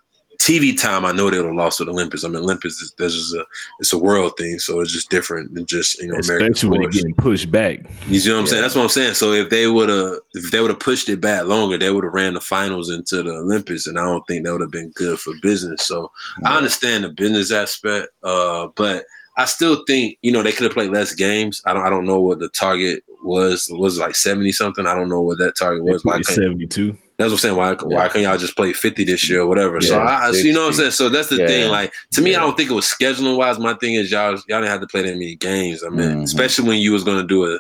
TV 0.41 0.79
time, 0.79 1.05
I 1.05 1.13
know 1.13 1.31
they 1.31 1.39
would 1.39 1.47
have 1.47 1.55
lost 1.55 1.79
with 1.79 1.87
the 1.87 1.93
Olympics. 1.93 2.25
I 2.25 2.29
mean, 2.29 2.43
Olympics 2.43 2.81
is 2.81 2.93
this 2.99 3.15
is 3.15 3.35
a 3.35 3.45
it's 3.81 3.93
a 3.93 3.99
world 3.99 4.35
thing, 4.37 4.59
so 4.59 4.81
it's 4.81 4.93
just 4.93 5.11
different 5.11 5.55
than 5.55 5.67
just 5.67 5.99
you 6.01 6.09
know 6.09 6.15
American 6.15 6.53
especially 6.53 6.69
when 6.69 6.81
sports. 6.81 6.97
they're 6.97 7.03
getting 7.03 7.15
pushed 7.15 7.51
back. 7.51 7.81
You 8.07 8.21
see 8.21 8.33
what 8.33 8.41
I'm 8.41 8.47
saying? 8.47 8.63
That's 8.63 8.75
what 8.75 8.83
I'm 8.83 8.89
saying. 8.89 9.15
So 9.15 9.33
if 9.33 9.51
they 9.51 9.67
would 9.67 9.89
have 9.89 10.19
if 10.35 10.51
they 10.51 10.61
would 10.61 10.71
have 10.71 10.81
pushed 10.81 11.09
it 11.09 11.21
back 11.21 11.45
longer, 11.45 11.79
they 11.79 11.91
would 11.91 12.05
have 12.05 12.13
ran 12.13 12.35
the 12.35 12.41
finals 12.41 12.91
into 12.91 13.23
the 13.23 13.31
Olympics, 13.31 13.87
and 13.87 13.99
I 13.99 14.05
don't 14.05 14.27
think 14.27 14.45
that 14.45 14.53
would 14.53 14.61
have 14.61 14.71
been 14.71 14.91
good 14.91 15.19
for 15.19 15.33
business. 15.43 15.87
So 15.87 16.11
I 16.45 16.57
understand 16.57 17.05
the 17.05 17.11
business 17.11 17.51
aspect, 17.51 18.09
uh, 18.23 18.69
but 18.75 19.05
I 19.37 19.47
still 19.47 19.85
think 19.87 20.19
you 20.23 20.33
know 20.33 20.43
they 20.43 20.53
could 20.53 20.65
have 20.65 20.73
played 20.73 20.91
less 20.91 21.15
games. 21.15 21.61
I 21.67 21.73
don't 21.73 21.85
I 21.85 21.91
don't 21.91 22.07
know 22.07 22.21
what 22.21 22.39
the 22.39 22.49
target 22.51 23.03
was. 23.23 23.69
Was 23.71 23.99
it 23.99 24.01
like 24.01 24.17
seventy 24.17 24.53
something? 24.53 24.87
I 24.87 24.95
don't 24.95 25.09
know 25.09 25.23
what 25.23 25.39
that 25.39 25.57
target 25.57 25.85
was. 25.85 26.05
Why 26.05 26.15
can't, 26.15 26.27
Seventy-two. 26.27 26.97
That's 27.17 27.29
what 27.31 27.35
I'm 27.35 27.39
saying. 27.39 27.57
Why 27.57 27.75
why 27.75 28.09
can't 28.09 28.23
y'all 28.25 28.37
just 28.39 28.57
play 28.57 28.73
fifty 28.73 29.05
this 29.05 29.29
year 29.29 29.43
or 29.43 29.47
whatever? 29.47 29.81
so 29.81 29.99
I, 29.99 30.27
I 30.27 30.31
you 30.31 30.53
know 30.53 30.63
what 30.63 30.67
I'm 30.69 30.73
saying. 30.75 30.91
So 30.93 31.09
that's 31.09 31.29
the 31.29 31.37
Yeah. 31.37 31.47
thing. 31.47 31.71
Like 31.71 31.93
to 32.13 32.23
me, 32.23 32.35
I 32.35 32.41
don't 32.41 32.57
think 32.57 32.71
it 32.71 32.75
was 32.75 32.87
scheduling 32.87 33.37
wise. 33.37 33.59
My 33.59 33.75
thing 33.75 33.95
is 33.95 34.11
y'all 34.11 34.33
y'all 34.33 34.61
didn't 34.61 34.69
have 34.69 34.81
to 34.81 34.87
play 34.89 35.03
that 35.03 35.15
many 35.15 35.37
games. 35.37 35.85
I 35.85 35.91
mean, 35.91 36.11
Mhm. 36.11 36.23
especially 36.25 36.69
when 36.69 36.79
you 36.79 36.93
was 36.93 37.05
gonna 37.05 37.27
do 37.27 37.45
a 37.45 37.59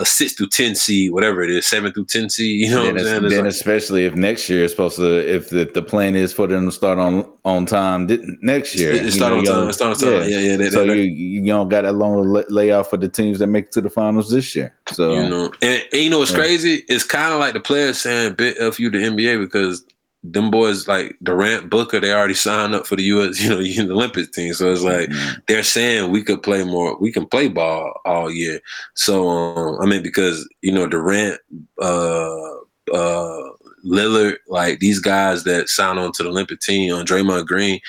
a 0.00 0.04
six 0.04 0.32
through 0.32 0.48
ten 0.48 0.74
seed, 0.74 1.12
whatever 1.12 1.42
it 1.42 1.50
is, 1.50 1.68
seven 1.68 1.92
through 1.92 2.06
ten 2.06 2.28
seed. 2.28 2.60
You 2.62 2.70
know 2.70 2.84
then, 2.84 2.94
what 2.94 3.00
I'm 3.00 3.06
saying? 3.06 3.24
It's 3.26 3.34
then 3.34 3.44
like- 3.44 3.52
especially 3.52 4.04
if 4.06 4.14
next 4.16 4.48
year 4.50 4.64
is 4.64 4.72
supposed 4.72 4.96
to, 4.96 5.34
if 5.34 5.50
the, 5.50 5.70
the 5.72 5.82
plan 5.82 6.16
is 6.16 6.32
for 6.32 6.48
them 6.48 6.66
to 6.66 6.72
start 6.72 6.98
on 6.98 7.24
on 7.44 7.64
time 7.66 8.08
next 8.42 8.74
year, 8.74 8.92
it, 8.92 9.06
it 9.06 9.12
start 9.12 9.32
know, 9.32 9.38
on 9.38 9.44
time. 9.44 9.72
Start 9.72 10.02
on 10.02 10.10
time. 10.10 10.28
Yeah, 10.28 10.38
yeah. 10.38 10.56
they- 10.56 10.70
so 10.70 10.84
they- 10.84 11.02
you 11.04 11.42
you 11.42 11.46
don't 11.46 11.68
got 11.68 11.82
that 11.82 11.92
long 11.94 12.42
layoff 12.48 12.90
for 12.90 12.96
the 12.96 13.08
teams 13.08 13.38
that 13.38 13.46
make 13.46 13.66
it 13.66 13.72
to 13.72 13.80
the 13.80 13.90
finals 13.90 14.30
this 14.30 14.56
year. 14.56 14.74
So 14.90 15.14
you 15.14 15.28
know, 15.28 15.52
and, 15.62 15.82
and 15.92 16.02
you 16.02 16.10
know 16.10 16.18
what's 16.18 16.32
Yeah. 16.32 16.38
crazy? 16.38 16.84
It's 16.88 17.04
kind 17.04 17.32
of 17.32 17.38
like 17.38 17.52
the 17.54 17.60
players 17.60 18.00
saying 18.00 18.34
"bit 18.34 18.58
of 18.58 18.80
you 18.80 18.90
the 18.90 18.98
NBA" 18.98 19.38
because 19.38 19.84
them 20.24 20.50
boys 20.50 20.88
like 20.88 21.16
Durant, 21.22 21.68
Booker, 21.68 22.00
they 22.00 22.12
already 22.12 22.34
signed 22.34 22.74
up 22.74 22.86
for 22.86 22.96
the 22.96 23.02
U.S. 23.04 23.40
You 23.42 23.50
know, 23.50 23.62
the 23.62 23.90
Olympic 23.92 24.32
team. 24.32 24.54
So 24.54 24.72
it's 24.72 24.80
like 24.82 25.10
Mhm. 25.10 25.42
they're 25.46 25.62
saying 25.62 26.10
we 26.10 26.22
could 26.22 26.42
play 26.42 26.64
more, 26.64 26.96
we 26.98 27.12
can 27.12 27.26
play 27.26 27.48
ball 27.48 27.92
all 28.06 28.30
year. 28.30 28.60
So 28.94 29.28
um, 29.28 29.78
I 29.82 29.86
mean, 29.86 30.02
because 30.02 30.48
you 30.62 30.72
know 30.72 30.86
Durant, 30.86 31.40
uh, 31.80 32.54
uh, 32.92 33.50
Lillard, 33.84 34.36
like 34.48 34.80
these 34.80 34.98
guys 34.98 35.44
that 35.44 35.68
signed 35.68 35.98
on 35.98 36.10
to 36.12 36.22
the 36.22 36.30
Olympic 36.30 36.60
team 36.60 36.94
on 36.94 37.04
Draymond 37.04 37.46
Green. 37.46 37.80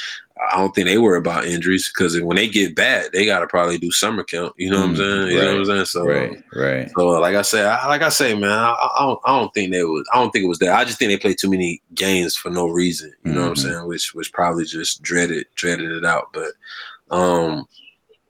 I 0.52 0.58
don't 0.58 0.76
think 0.76 0.88
they 0.88 0.98
worry 0.98 1.18
about 1.18 1.46
injuries 1.46 1.90
because 1.94 2.20
when 2.22 2.36
they 2.36 2.50
get 2.50 2.76
back, 2.76 3.12
they 3.14 3.26
got 3.26 3.40
to 3.40 3.48
probably 3.48 3.78
do 3.78 3.90
summer 3.92 4.24
camp. 4.24 4.54
You 4.58 4.70
know 4.70 4.80
what 4.80 4.90
I'm 4.90 4.96
Mm, 4.96 4.98
saying? 4.98 5.28
You 5.30 5.42
know 5.42 5.52
what 5.54 5.60
I'm 5.60 5.66
saying? 5.66 5.86
So, 5.86 6.06
right, 6.06 6.44
right. 6.54 6.92
so 6.98 7.08
like 7.08 7.36
I 7.36 7.42
said, 7.42 7.66
I, 7.66 7.88
like 7.88 8.02
I 8.02 8.10
say, 8.10 8.34
man, 8.34 8.52
I, 8.52 8.72
I 8.74 9.06
don't, 9.06 9.20
I 9.24 9.40
don't 9.40 9.54
think 9.54 9.72
they 9.72 9.84
was, 9.84 10.06
I 10.14 10.18
don't 10.18 10.32
think 10.32 10.44
it 10.44 10.50
was 10.50 10.60
that. 10.60 10.74
I 10.76 10.84
just 10.84 11.00
think 11.00 11.10
they 11.10 11.18
played 11.18 11.38
too 11.40 11.50
many 11.50 11.82
games 11.94 12.36
for 12.36 12.50
no 12.50 12.68
reason. 12.68 13.14
You 13.24 13.32
know 13.32 13.42
what 13.44 13.48
I'm 13.50 13.54
Mhm. 13.56 13.62
saying? 13.62 13.88
Which, 13.88 14.14
which 14.14 14.34
probably 14.34 14.66
just 14.66 15.02
dreaded, 15.02 15.46
dreaded 15.56 15.92
it 15.92 16.04
out. 16.06 16.34
But, 16.34 16.52
um, 17.16 17.66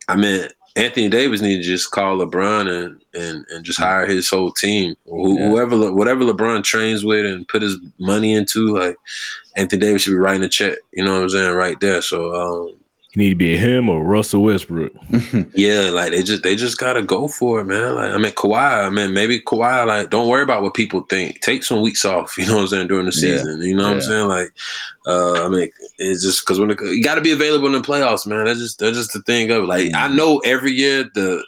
I 0.07 0.15
mean, 0.15 0.47
Anthony 0.75 1.07
Davis 1.09 1.41
need 1.41 1.57
to 1.57 1.63
just 1.63 1.91
call 1.91 2.17
LeBron 2.17 2.67
and 2.69 3.01
and 3.13 3.45
and 3.49 3.63
just 3.63 3.79
hire 3.79 4.05
his 4.05 4.29
whole 4.29 4.51
team, 4.51 4.93
Who, 5.05 5.39
Yeah. 5.39 5.47
whoever 5.47 5.93
whatever 5.93 6.25
LeBron 6.25 6.65
trains 6.65 7.05
with 7.05 7.25
and 7.25 7.47
put 7.47 7.61
his 7.61 7.77
money 7.97 8.33
into. 8.33 8.77
Like 8.77 8.97
Anthony 9.55 9.79
Davis 9.81 10.01
should 10.03 10.11
be 10.11 10.17
writing 10.17 10.43
a 10.43 10.49
check. 10.49 10.77
You 10.93 11.03
know 11.05 11.13
what 11.13 11.23
I'm 11.23 11.29
saying? 11.29 11.55
Right 11.55 11.79
there. 11.79 12.01
So, 12.01 12.33
um, 12.35 12.67
You 13.13 13.21
need 13.23 13.29
to 13.29 13.35
be 13.35 13.55
him 13.57 13.87
or 13.89 14.03
Russell 14.03 14.43
Westbrook. 14.43 14.91
yeah, 15.55 15.89
like 15.91 16.11
they 16.11 16.21
just 16.23 16.43
they 16.43 16.55
just 16.57 16.77
gotta 16.77 17.01
go 17.01 17.27
for 17.29 17.61
it, 17.61 17.65
man. 17.65 17.95
Like 17.95 18.11
I 18.11 18.17
mean 18.17 18.33
Kawhi, 18.33 18.85
I 18.85 18.89
mean 18.89 19.13
maybe 19.13 19.39
Kawhi, 19.39 19.87
like 19.87 20.09
don't 20.09 20.27
worry 20.27 20.43
about 20.43 20.61
what 20.63 20.73
people 20.73 21.01
think. 21.09 21.39
Take 21.41 21.63
some 21.63 21.81
weeks 21.81 22.03
off, 22.03 22.35
you 22.37 22.45
know 22.45 22.55
what 22.55 22.61
I'm 22.63 22.67
saying, 22.67 22.87
during 22.87 23.05
the 23.05 23.11
Yeah. 23.13 23.37
season. 23.37 23.61
You 23.61 23.75
know 23.75 23.83
what 23.83 23.93
I'm 23.93 24.01
saying? 24.01 24.27
Like 24.27 24.53
uh 25.07 25.45
I 25.45 25.49
mean 25.49 25.69
it's 25.97 26.23
just 26.23 26.41
because 26.45 26.59
when 26.59 26.71
it, 26.71 26.79
you 26.81 27.01
gotta 27.03 27.21
be 27.21 27.31
available 27.31 27.67
in 27.67 27.73
the 27.73 27.79
playoffs, 27.79 28.27
man. 28.27 28.45
That's 28.45 28.59
just 28.59 28.79
that's 28.79 28.97
just 28.97 29.13
the 29.13 29.21
thing 29.21 29.49
of 29.51 29.63
it. 29.63 29.67
Like 29.67 29.85
I 29.93 30.07
Mm-hmm. 30.07 30.15
know 30.17 30.39
every 30.39 30.73
year 30.73 31.05
the 31.15 31.41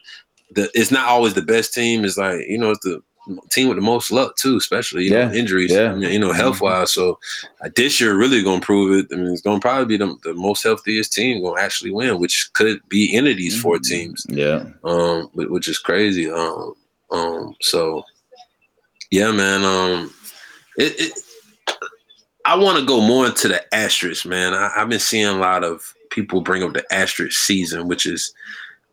the 0.52 0.70
it's 0.74 0.92
not 0.92 1.10
always 1.10 1.34
the 1.34 1.42
best 1.42 1.74
team. 1.74 2.06
It's 2.06 2.18
like, 2.18 2.40
you 2.48 2.58
know, 2.58 2.72
it's 2.72 2.84
the 2.86 3.02
team 3.50 3.68
with 3.68 3.78
the 3.78 3.82
most 3.82 4.12
luck 4.12 4.36
too, 4.36 4.58
especially 4.58 5.06
you 5.06 5.12
know, 5.12 5.32
injuries. 5.32 5.72
Yeah. 5.72 5.96
You 5.96 6.20
know, 6.20 6.32
health 6.34 6.62
wise. 6.62 6.92
So 6.94 7.20
uh, 7.62 7.70
this 7.76 8.00
year 8.00 8.18
really 8.18 8.44
gonna 8.44 8.62
prove 8.62 9.06
it. 9.06 9.14
I 9.14 9.20
mean, 9.20 9.32
it's 9.32 9.42
gonna 9.42 9.60
probably 9.60 9.86
be 9.86 9.98
the, 9.98 10.16
the 10.24 10.34
most 10.34 10.64
healthiest 10.64 11.14
team 11.14 11.42
gonna 11.42 11.62
actually 11.62 11.92
win, 11.92 12.20
which 12.20 12.50
could 12.54 12.80
be 12.90 13.16
any 13.16 13.32
of 13.32 13.38
these 13.38 13.60
four 13.60 13.80
teams. 13.80 14.26
yeah, 14.30 14.66
Um, 14.84 15.30
which 15.34 15.68
is 15.68 15.80
crazy. 15.80 16.30
Um, 16.30 16.74
um, 17.12 17.56
so 17.62 18.04
yeah, 19.12 19.32
man. 19.32 19.64
Um, 19.64 20.14
it, 20.78 21.00
it 21.00 21.14
I 22.46 22.56
want 22.56 22.80
to 22.80 22.86
go 22.86 23.02
more 23.02 23.26
into 23.26 23.50
the 23.50 23.76
asterisk, 23.76 24.26
man. 24.26 24.54
I, 24.54 24.72
I've 24.78 24.90
been 24.90 25.00
seeing 25.00 25.26
a 25.28 25.34
lot 25.34 25.66
of 25.66 25.94
people 26.10 26.40
bring 26.42 26.64
up 26.64 26.74
the 26.74 26.86
asterisk 26.94 27.38
season, 27.38 27.88
which 27.88 28.06
is 28.06 28.34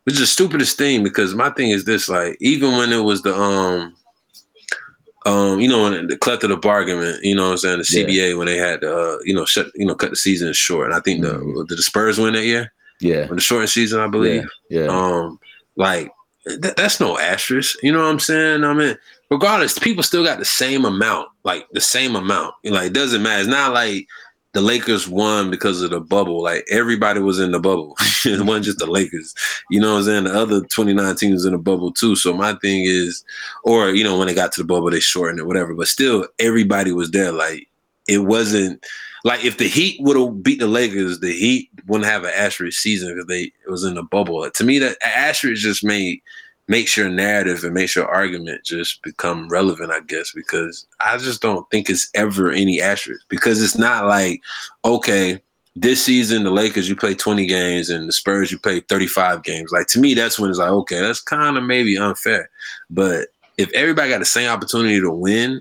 which 0.02 0.14
is 0.14 0.20
the 0.20 0.26
stupidest 0.26 0.76
thing 0.76 1.02
because 1.02 1.34
my 1.34 1.50
thing 1.50 1.70
is 1.70 1.84
this: 1.84 2.08
like, 2.08 2.36
even 2.40 2.72
when 2.76 2.92
it 2.92 3.02
was 3.04 3.22
the 3.22 3.34
um. 3.34 3.94
Um, 5.26 5.58
you 5.60 5.68
know, 5.68 5.84
when 5.84 6.06
the 6.06 6.18
collective 6.18 6.50
the 6.50 6.56
bargain, 6.56 7.18
you 7.22 7.34
know 7.34 7.44
what 7.46 7.50
I'm 7.52 7.56
saying? 7.58 7.78
The 7.78 7.88
Yeah. 7.90 8.28
CBA 8.32 8.38
when 8.38 8.46
they 8.46 8.56
had 8.56 8.84
uh, 8.84 9.18
you 9.24 9.34
know, 9.34 9.44
shut 9.46 9.68
you 9.74 9.86
know, 9.86 9.94
cut 9.94 10.10
the 10.10 10.16
season 10.16 10.52
short. 10.52 10.86
And 10.86 10.94
I 10.94 11.00
think 11.00 11.24
Mhm. 11.24 11.66
the 11.68 11.74
the 11.76 11.82
Spurs 11.82 12.18
win 12.18 12.34
that 12.34 12.44
year? 12.44 12.72
yeah, 13.00 13.26
Or 13.30 13.34
the 13.34 13.40
shortened 13.40 13.70
season, 13.70 14.00
I 14.00 14.06
believe. 14.06 14.46
yeah, 14.70 14.82
yeah. 14.84 14.86
Um, 14.88 15.38
like 15.76 16.10
th- 16.46 16.74
that's 16.76 17.00
no 17.00 17.18
asterisk. 17.18 17.76
You 17.82 17.92
know 17.92 18.00
what 18.02 18.10
I'm 18.10 18.20
saying? 18.20 18.64
I 18.64 18.72
mean, 18.74 18.96
regardless, 19.30 19.78
people 19.78 20.02
still 20.02 20.24
got 20.24 20.38
the 20.38 20.44
same 20.44 20.84
amount, 20.84 21.28
like 21.44 21.66
the 21.72 21.80
same 21.80 22.14
amount. 22.16 22.54
Like 22.64 22.88
it 22.88 22.92
doesn't 22.92 23.22
matter. 23.22 23.40
It's 23.40 23.48
not 23.48 23.72
like 23.72 24.06
the 24.54 24.60
Lakers 24.60 25.08
won 25.08 25.50
because 25.50 25.82
of 25.82 25.90
the 25.90 26.00
bubble. 26.00 26.42
Like 26.42 26.64
everybody 26.70 27.20
was 27.20 27.40
in 27.40 27.50
the 27.50 27.58
bubble. 27.58 27.96
it 28.24 28.40
wasn't 28.40 28.64
just 28.64 28.78
the 28.78 28.86
Lakers. 28.86 29.34
You 29.68 29.80
know 29.80 29.94
what 29.94 29.98
I'm 29.98 30.04
saying? 30.04 30.24
The 30.24 30.34
other 30.34 30.60
29 30.62 31.16
teams 31.16 31.44
in 31.44 31.52
the 31.52 31.58
bubble 31.58 31.92
too. 31.92 32.16
So 32.16 32.32
my 32.32 32.54
thing 32.54 32.84
is, 32.84 33.24
or 33.64 33.90
you 33.90 34.04
know, 34.04 34.16
when 34.16 34.28
they 34.28 34.34
got 34.34 34.52
to 34.52 34.60
the 34.60 34.66
bubble, 34.66 34.90
they 34.90 35.00
shortened 35.00 35.40
it, 35.40 35.46
whatever. 35.46 35.74
But 35.74 35.88
still, 35.88 36.26
everybody 36.38 36.92
was 36.92 37.10
there. 37.10 37.32
Like 37.32 37.68
it 38.08 38.18
wasn't 38.18 38.84
like 39.24 39.44
if 39.44 39.58
the 39.58 39.68
Heat 39.68 40.00
would 40.00 40.16
have 40.16 40.42
beat 40.42 40.60
the 40.60 40.68
Lakers, 40.68 41.18
the 41.18 41.32
Heat 41.32 41.70
wouldn't 41.86 42.08
have 42.08 42.22
an 42.22 42.32
asterisk 42.36 42.80
season 42.80 43.12
because 43.12 43.26
they 43.26 43.42
it 43.42 43.70
was 43.70 43.82
in 43.82 43.94
the 43.94 44.04
bubble. 44.04 44.48
To 44.48 44.64
me, 44.64 44.78
that 44.78 44.98
asterisk 45.04 45.62
just 45.62 45.82
made 45.82 46.20
makes 46.68 46.96
your 46.96 47.08
narrative 47.08 47.62
and 47.64 47.74
makes 47.74 47.94
your 47.94 48.06
argument 48.06 48.64
just 48.64 49.02
become 49.02 49.48
relevant, 49.48 49.90
I 49.90 50.00
guess, 50.00 50.32
because 50.34 50.86
I 51.00 51.18
just 51.18 51.42
don't 51.42 51.68
think 51.70 51.90
it's 51.90 52.08
ever 52.14 52.50
any 52.50 52.80
asterisk 52.80 53.24
because 53.28 53.62
it's 53.62 53.78
not 53.78 54.06
like 54.06 54.42
okay. 54.84 55.40
This 55.76 56.04
season, 56.04 56.44
the 56.44 56.52
Lakers, 56.52 56.88
you 56.88 56.94
play 56.94 57.16
20 57.16 57.46
games, 57.46 57.90
and 57.90 58.08
the 58.08 58.12
Spurs, 58.12 58.52
you 58.52 58.60
play 58.60 58.78
35 58.78 59.42
games. 59.42 59.72
Like 59.72 59.88
to 59.88 59.98
me, 59.98 60.14
that's 60.14 60.38
when 60.38 60.48
it's 60.48 60.60
like, 60.60 60.70
okay, 60.70 61.00
that's 61.00 61.20
kind 61.20 61.56
of 61.56 61.64
maybe 61.64 61.98
unfair. 61.98 62.48
But 62.90 63.30
if 63.58 63.72
everybody 63.72 64.10
got 64.10 64.20
the 64.20 64.24
same 64.24 64.48
opportunity 64.48 65.00
to 65.00 65.10
win, 65.10 65.60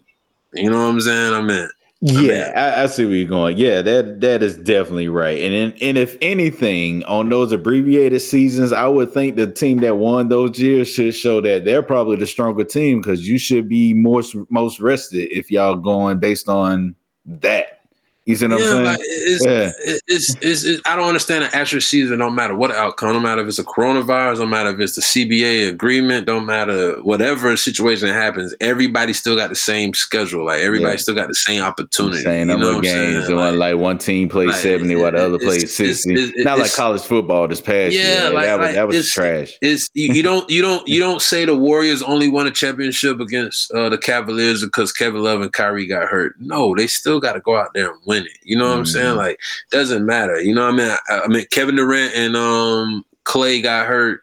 you 0.53 0.69
know 0.69 0.77
what 0.77 0.91
I'm 0.91 1.01
saying? 1.01 1.33
I 1.33 1.41
mean, 1.41 1.67
Yeah, 2.05 2.51
I, 2.53 2.83
I, 2.83 2.85
see 2.87 3.05
where 3.05 3.15
you're 3.15 3.29
going. 3.29 3.57
Yeah, 3.57 3.81
that 3.81 4.19
that 4.19 4.43
is 4.43 4.57
definitely 4.57 5.07
right. 5.07 5.39
And 5.39 5.53
in, 5.53 5.73
and 5.81 5.97
if 5.97 6.17
anything, 6.21 7.01
on 7.05 7.29
those 7.29 7.53
abbreviated 7.53 8.21
seasons, 8.21 8.73
I 8.73 8.87
would 8.87 9.13
think 9.13 9.37
the 9.37 9.49
team 9.49 9.77
that 9.79 9.95
won 9.95 10.27
those 10.27 10.59
years 10.59 10.89
should 10.89 11.15
show 11.15 11.39
that 11.39 11.63
they're 11.63 11.81
probably 11.81 12.17
the 12.17 12.27
stronger 12.27 12.65
team 12.65 12.99
because 12.99 13.25
you 13.25 13.37
should 13.37 13.69
be 13.69 13.93
more 13.93 14.21
most 14.49 14.81
rested 14.81 15.31
if 15.31 15.49
y'all 15.49 15.77
going 15.77 16.19
based 16.19 16.49
on 16.49 16.93
that. 17.25 17.82
You 18.25 18.37
see 18.37 18.47
what 18.47 18.59
yeah, 18.59 18.65
I'm 18.65 18.71
saying? 18.71 18.85
Like 18.85 18.99
it's, 19.01 19.45
Yeah. 19.45 19.71
it's, 20.07 20.35
it's, 20.41 20.63
it's, 20.63 20.81
I 20.85 20.95
don't 20.95 21.07
understand 21.09 21.43
an 21.43 21.49
asterisk 21.53 21.89
season. 21.89 22.19
Don't 22.19 22.35
matter 22.35 22.55
what 22.55 22.71
outcome. 22.71 23.11
Don't 23.13 23.21
matter 23.21 23.41
if 23.41 23.49
it's 23.49 23.59
a 23.59 23.65
coronavirus. 23.65 24.37
Don't 24.37 24.49
matter 24.49 24.69
if 24.69 24.79
it's 24.79 24.95
the 24.95 25.01
CBA 25.01 25.67
agreement. 25.67 26.25
Don't 26.25 26.45
matter 26.45 26.93
whatever 27.01 27.57
situation 27.57 28.07
happens. 28.07 28.55
Everybody 28.61 29.11
still 29.11 29.35
got 29.35 29.49
the 29.49 29.55
same 29.55 29.93
schedule. 29.93 30.45
Like 30.45 30.61
everybody 30.61 30.93
Yeah. 30.93 30.97
still 31.01 31.15
got 31.15 31.27
the 31.27 31.35
same 31.35 31.63
opportunity. 31.63 32.23
Same 32.23 32.39
you 32.39 32.45
know 32.45 32.57
number 32.57 32.77
of 32.77 32.83
games. 32.83 33.25
saying? 33.25 33.37
Like, 33.37 33.55
like 33.55 33.75
one 33.75 33.97
team 33.97 34.29
plays 34.29 34.51
like, 34.51 34.55
70 34.57 34.95
while 34.95 35.11
the 35.11 35.17
other 35.25 35.37
plays 35.39 35.75
60. 35.75 36.13
it's- 36.13 36.45
Not 36.45 36.59
like 36.59 36.73
college 36.73 37.01
football 37.01 37.49
this 37.49 37.59
past 37.59 37.93
Yeah, 37.93 38.29
year. 38.29 38.29
like- 38.33 38.45
that 38.45 38.59
was 38.59 38.73
that 38.75 38.87
was 38.87 38.95
it's- 38.95 39.11
trash. 39.11 39.57
It's 39.61 39.89
you, 39.95 40.13
you 40.13 40.23
don't 40.23 40.49
you 40.49 40.61
don't 40.61 40.87
you 40.87 40.99
don't 41.01 41.21
say 41.21 41.43
the 41.43 41.57
Warriors 41.57 42.01
only 42.01 42.29
won 42.29 42.47
a 42.47 42.51
championship 42.51 43.19
against 43.19 43.69
uh, 43.73 43.89
the 43.89 43.97
Cavaliers 43.97 44.63
because 44.63 44.93
Kevin 44.93 45.21
Love 45.23 45.41
and 45.41 45.51
Kyrie 45.51 45.87
got 45.87 46.07
hurt. 46.07 46.35
No, 46.39 46.73
they 46.73 46.87
still 46.87 47.19
got 47.19 47.33
to 47.33 47.41
go 47.41 47.57
out 47.57 47.73
there 47.73 47.91
and 47.91 47.99
win 48.05 48.12
it. 48.13 48.27
You 48.43 48.55
know 48.57 48.69
what 48.69 48.77
I'm 48.77 48.85
saying? 48.85 49.13
Mhm. 49.15 49.17
Like 49.17 49.39
doesn't 49.71 50.05
matter. 50.05 50.39
You 50.41 50.53
know 50.53 50.65
what 50.65 50.73
I 50.75 50.77
mean? 50.77 50.97
I, 51.09 51.19
I 51.21 51.27
mean 51.27 51.45
Kevin 51.51 51.75
Durant 51.75 52.13
and 52.15 52.35
um 52.35 53.03
Clay 53.23 53.61
got 53.61 53.87
hurt 53.87 54.21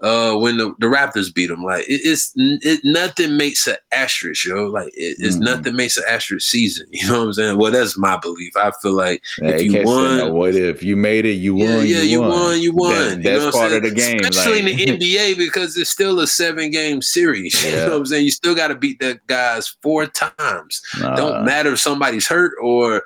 uh 0.00 0.34
when 0.36 0.56
the, 0.56 0.74
the 0.80 0.86
Raptors 0.86 1.32
beat 1.32 1.46
them. 1.46 1.62
Like 1.62 1.88
it, 1.88 2.00
it's 2.04 2.32
it, 2.36 2.80
nothing 2.82 3.36
makes 3.36 3.68
an 3.68 3.76
asterisk, 3.92 4.44
yo. 4.46 4.66
Like 4.66 4.88
it, 4.96 5.16
it's 5.20 5.36
Mhm. 5.36 5.42
nothing 5.42 5.76
makes 5.76 5.96
an 5.96 6.02
asterisk 6.08 6.50
season. 6.50 6.86
You 6.90 7.06
know 7.06 7.20
what 7.20 7.26
I'm 7.26 7.32
saying? 7.34 7.56
Well, 7.58 7.70
that's 7.70 7.96
my 7.96 8.16
belief. 8.16 8.56
I 8.56 8.72
feel 8.82 8.94
like 8.94 9.22
Yeah, 9.40 9.50
if 9.50 9.62
you 9.62 9.78
you 9.78 9.84
won- 9.86 10.16
no, 10.18 10.32
what 10.32 10.56
if 10.56 10.82
you 10.82 10.96
made 10.96 11.24
it, 11.24 11.34
you 11.34 11.56
yeah, 11.56 11.76
won. 11.76 11.86
yeah, 11.86 12.00
you 12.02 12.20
won, 12.20 12.60
you 12.60 12.72
won. 12.72 12.92
That- 12.94 13.16
You 13.18 13.22
that's 13.22 13.38
know 13.38 13.44
what 13.46 13.54
I'm 13.54 13.60
part 13.60 13.72
of 13.72 13.82
the 13.94 14.00
saying? 14.00 14.18
game. 14.18 14.28
especially 14.28 14.62
like- 14.62 14.80
in 14.88 14.98
the 14.98 15.16
NBA 15.16 15.38
because 15.38 15.76
it's 15.76 15.90
still 15.90 16.18
a 16.18 16.26
seven 16.26 16.70
game 16.72 17.00
series. 17.00 17.64
You 17.64 17.76
know 17.76 17.90
what 17.90 17.96
I'm 17.98 18.06
saying? 18.06 18.24
You 18.24 18.32
still 18.32 18.56
got 18.56 18.68
to 18.68 18.74
beat 18.74 18.98
that 18.98 19.24
guys 19.28 19.68
four 19.82 20.06
times. 20.06 20.82
Nah. 21.00 21.14
Don't 21.14 21.44
matter 21.44 21.72
if 21.74 21.78
somebody's 21.80 22.26
hurt 22.26 22.54
or 22.60 23.04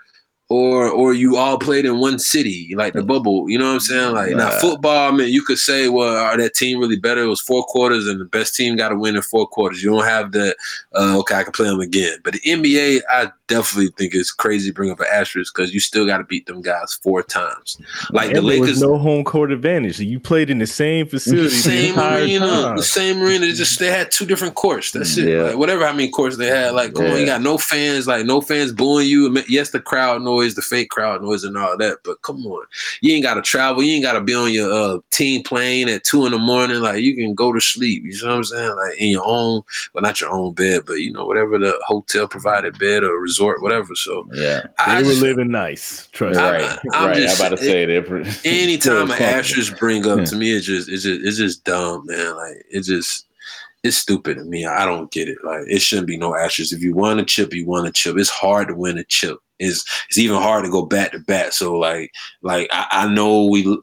or 0.49 0.88
or 0.88 1.12
you 1.12 1.36
all 1.36 1.59
played 1.59 1.84
in 1.84 1.99
one 1.99 2.18
city 2.18 2.72
like 2.76 2.92
the 2.92 3.03
bubble. 3.03 3.51
You 3.51 3.59
know 3.59 3.66
what 3.66 3.74
I'm 3.74 3.80
saying? 3.80 4.14
Like 4.14 4.36
now 4.36 4.51
football, 4.61 5.12
I 5.12 5.16
mean, 5.16 5.28
you 5.32 5.42
could 5.42 5.59
say, 5.59 5.88
well, 5.88 6.16
are 6.16 6.36
that 6.36 6.55
team 6.55 6.78
really 6.78 6.97
better? 6.97 7.22
It 7.22 7.26
was 7.26 7.40
four 7.40 7.64
quarters, 7.64 8.07
and 8.07 8.20
the 8.20 8.24
best 8.24 8.55
team 8.55 8.76
got 8.76 8.90
to 8.90 8.97
win 8.97 9.16
in 9.16 9.22
four 9.22 9.47
quarters. 9.49 9.82
You 9.82 9.90
don't 9.90 10.05
have 10.05 10.32
that. 10.32 10.57
uh, 10.94 11.18
okay, 11.20 11.34
I 11.34 11.42
can 11.42 11.53
play 11.53 11.66
them 11.68 11.80
again. 11.80 12.18
But 12.22 12.34
the 12.34 12.40
NBA, 12.40 13.03
I 13.09 13.32
definitely 13.49 13.92
think 13.97 14.14
it's 14.14 14.32
crazy 14.32 14.70
bring 14.70 14.90
up 14.90 15.01
an 15.01 15.07
asterisk 15.12 15.55
because 15.55 15.72
you 15.72 15.80
still 15.80 16.07
got 16.07 16.18
to 16.18 16.24
beat 16.24 16.47
them 16.47 16.62
guys 16.62 16.94
four 16.94 17.22
times. 17.22 17.80
Like 18.11 18.30
the 18.30 18.38
And 18.38 18.47
was 18.47 18.61
Lakers, 18.61 18.82
no 18.82 18.99
home 18.99 19.24
court 19.24 19.51
advantage. 19.53 19.99
You 19.99 20.20
played 20.20 20.51
in 20.51 20.59
the 20.59 20.66
same 20.66 21.07
facility, 21.07 21.42
the 21.42 21.51
same 21.51 21.90
entire 21.90 22.22
arena, 22.22 22.47
time. 22.47 22.76
the 22.76 22.82
same 22.82 23.22
arena. 23.22 23.47
It's 23.47 23.59
just 23.59 23.78
they 23.78 23.90
had 23.90 24.11
two 24.11 24.26
different 24.26 24.55
courts. 24.55 24.92
That's 24.92 25.16
it. 25.16 25.28
Yeah. 25.28 25.42
Like, 25.42 25.57
whatever 25.59 25.84
how 25.84 25.92
many 25.92 26.09
courts 26.09 26.36
they 26.36 26.47
had. 26.47 26.74
Like, 26.74 26.94
come 26.94 27.07
on, 27.07 27.18
you 27.18 27.26
got 27.26 27.42
no 27.42 27.59
fans. 27.59 28.07
Like, 28.07 28.26
no 28.26 28.40
fans 28.40 28.72
booing 28.72 29.09
you. 29.09 29.42
Yes, 29.49 29.70
the 29.70 29.80
crowd 29.80 30.22
noise, 30.37 30.55
the 30.55 30.62
fake 30.62 30.91
crowd 30.91 31.22
noise, 31.22 31.45
and 31.45 31.57
all 31.57 31.76
that. 31.78 31.99
But 32.05 32.20
come 32.22 32.45
on, 32.47 32.64
you 33.01 33.14
ain't 33.14 33.22
got 33.24 33.34
to 33.34 33.43
travel. 33.43 33.82
You 33.82 33.95
ain't 33.95 34.05
got 34.05 34.12
to 34.14 34.20
be 34.20 34.34
on 34.34 34.53
your 34.53 34.72
uh, 34.72 34.99
team 35.11 35.43
plane 35.43 35.89
at 35.89 36.05
two 36.05 36.26
in 36.26 36.32
the 36.32 36.39
morning. 36.39 36.80
Like, 36.80 37.03
you 37.03 37.14
can 37.14 37.34
go 37.34 37.53
to 37.53 37.61
sleep. 37.61 38.05
You 38.05 38.12
know 38.22 38.28
what 38.30 38.37
I'm 38.37 38.45
saying? 38.45 38.76
Like 38.76 38.99
in 38.99 39.09
your 39.09 39.22
own, 39.26 39.62
well, 39.93 40.03
not 40.03 40.20
your 40.20 40.30
own 40.30 40.53
bed, 40.55 40.82
but 40.87 40.95
you 40.95 41.12
know 41.12 41.24
whatever 41.26 41.59
the 41.59 41.78
hotel 41.87 42.28
provided 42.28 42.78
bed 42.78 43.03
or 43.05 43.18
resort, 43.20 43.62
whatever. 43.62 43.95
So 43.95 44.28
yeah. 44.32 44.66
I 44.78 44.97
They 44.97 45.03
were 45.03 45.11
just- 45.11 45.22
living 45.22 45.51
nice. 45.51 46.09
Trust 46.12 46.39
I- 46.39 46.59
me. 46.59 46.64
Right. 46.64 46.78
I'm 46.93 47.07
right. 47.09 47.16
just- 47.16 47.41
I'm 47.41 47.47
about 47.47 47.59
to 47.59 47.64
say 47.64 47.84
that. 47.87 48.41
anytime 48.45 49.11
an 49.11 49.16
Feels 49.16 49.18
comfortable. 49.18 49.26
asterisk 49.39 49.78
bring 49.78 50.07
up 50.07 50.18
Yeah. 50.18 50.24
to 50.26 50.37
me, 50.43 50.53
it's 50.53 50.66
just 50.66 50.89
it's 50.89 51.03
just 51.05 51.20
it's 51.24 51.37
just 51.37 51.64
dumb, 51.64 52.07
man. 52.07 52.37
Like 52.37 52.64
it 52.70 52.82
just 52.82 53.24
it's 53.82 53.97
stupid 53.97 54.37
to 54.39 54.45
me. 54.45 54.66
I 54.66 54.84
don't 54.84 55.11
get 55.12 55.28
it. 55.28 55.39
Like 55.45 55.62
it 55.68 55.80
shouldn't 55.80 56.09
be 56.09 56.16
no 56.16 56.34
asterisk. 56.34 56.72
If 56.72 56.80
you 56.82 56.95
won 56.95 57.18
a 57.20 57.24
chip, 57.24 57.53
you 57.55 57.66
won 57.66 57.87
a 57.87 57.93
chip. 57.93 58.16
It's 58.18 58.30
hard 58.30 58.68
to 58.68 58.74
win 58.74 58.99
a 58.99 59.05
chip. 59.05 59.39
It's 59.59 59.84
it's 60.09 60.18
even 60.18 60.36
hard 60.36 60.64
to 60.64 60.70
go 60.70 60.84
back 60.84 61.12
to 61.12 61.18
back. 61.18 61.52
So 61.52 61.74
like 61.78 62.11
like 62.42 62.68
I, 62.72 62.86
I 62.92 63.14
know 63.14 63.46
we 63.46 63.78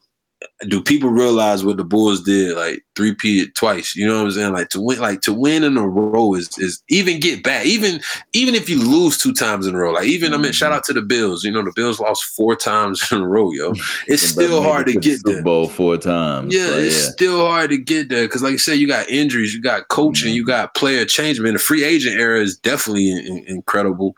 do 0.67 0.81
people 0.81 1.09
realize 1.09 1.63
what 1.63 1.77
the 1.77 1.83
Bulls 1.83 2.21
did 2.21 2.55
like 2.55 2.83
three 2.95 3.13
P 3.13 3.49
twice? 3.51 3.95
You 3.95 4.07
know 4.07 4.17
what 4.17 4.25
I'm 4.25 4.31
saying? 4.31 4.53
Like 4.53 4.69
to 4.69 4.81
win 4.81 4.99
like 4.99 5.21
to 5.21 5.33
win 5.33 5.63
in 5.63 5.77
a 5.77 5.87
row 5.87 6.33
is 6.33 6.49
is 6.57 6.81
even 6.89 7.19
get 7.19 7.43
back. 7.43 7.65
Even 7.65 8.01
even 8.33 8.55
if 8.55 8.69
you 8.69 8.79
lose 8.81 9.17
two 9.17 9.33
times 9.33 9.67
in 9.67 9.75
a 9.75 9.77
row, 9.77 9.91
like 9.91 10.05
even 10.05 10.33
I 10.33 10.37
mean 10.37 10.51
shout 10.51 10.71
out 10.71 10.83
to 10.85 10.93
the 10.93 11.01
Bills. 11.01 11.43
You 11.43 11.51
know 11.51 11.63
the 11.63 11.73
Bills 11.75 11.99
lost 11.99 12.23
four 12.23 12.55
times 12.55 13.05
in 13.11 13.21
a 13.21 13.27
row, 13.27 13.51
yo. 13.51 13.73
It's 14.07 14.23
still 14.23 14.61
hard 14.61 14.87
to 14.87 14.93
get 14.99 15.23
there. 15.25 15.41
Bowl 15.43 15.67
four 15.67 15.97
times. 15.97 16.53
Yeah, 16.53 16.69
it's 16.69 17.11
still 17.13 17.45
hard 17.45 17.69
to 17.71 17.77
get 17.77 18.09
there 18.09 18.25
because, 18.25 18.43
like 18.43 18.53
you 18.53 18.57
said, 18.57 18.77
you 18.77 18.87
got 18.87 19.09
injuries, 19.09 19.53
you 19.53 19.61
got 19.61 19.87
coaching, 19.89 20.33
you 20.33 20.45
got 20.45 20.75
player 20.75 21.05
change. 21.05 21.39
Man, 21.39 21.53
the 21.53 21.59
free 21.59 21.83
agent 21.83 22.17
era 22.17 22.39
is 22.39 22.57
definitely 22.57 23.11
in- 23.11 23.25
in- 23.25 23.43
incredible. 23.47 24.15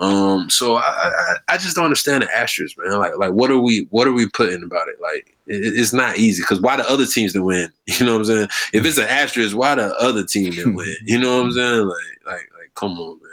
Um, 0.00 0.48
so 0.50 0.76
I, 0.76 0.80
I, 0.82 1.36
I 1.48 1.56
just 1.58 1.74
don't 1.74 1.84
understand 1.84 2.22
the 2.22 2.36
asterisk, 2.36 2.76
man. 2.78 2.98
Like, 2.98 3.16
like 3.18 3.32
what 3.32 3.50
are 3.50 3.58
we, 3.58 3.86
what 3.90 4.06
are 4.06 4.12
we 4.12 4.28
putting 4.28 4.62
about 4.62 4.88
it? 4.88 5.00
Like, 5.00 5.36
it, 5.46 5.56
it's 5.78 5.92
not 5.92 6.18
easy 6.18 6.42
because 6.42 6.60
why 6.60 6.76
the 6.76 6.88
other 6.88 7.06
teams 7.06 7.32
to 7.32 7.42
win? 7.42 7.72
You 7.86 8.06
know 8.06 8.12
what 8.12 8.18
I'm 8.20 8.24
saying? 8.26 8.48
If 8.72 8.84
it's 8.84 8.98
an 8.98 9.08
asterisk, 9.08 9.56
why 9.56 9.74
the 9.74 9.94
other 9.96 10.24
team 10.24 10.52
to 10.52 10.72
win? 10.72 10.94
You 11.04 11.18
know 11.18 11.38
what 11.38 11.46
I'm 11.46 11.52
saying? 11.52 11.86
Like, 11.86 11.96
like, 12.26 12.48
like, 12.58 12.74
come 12.74 12.98
on, 12.98 13.18
man. 13.20 13.28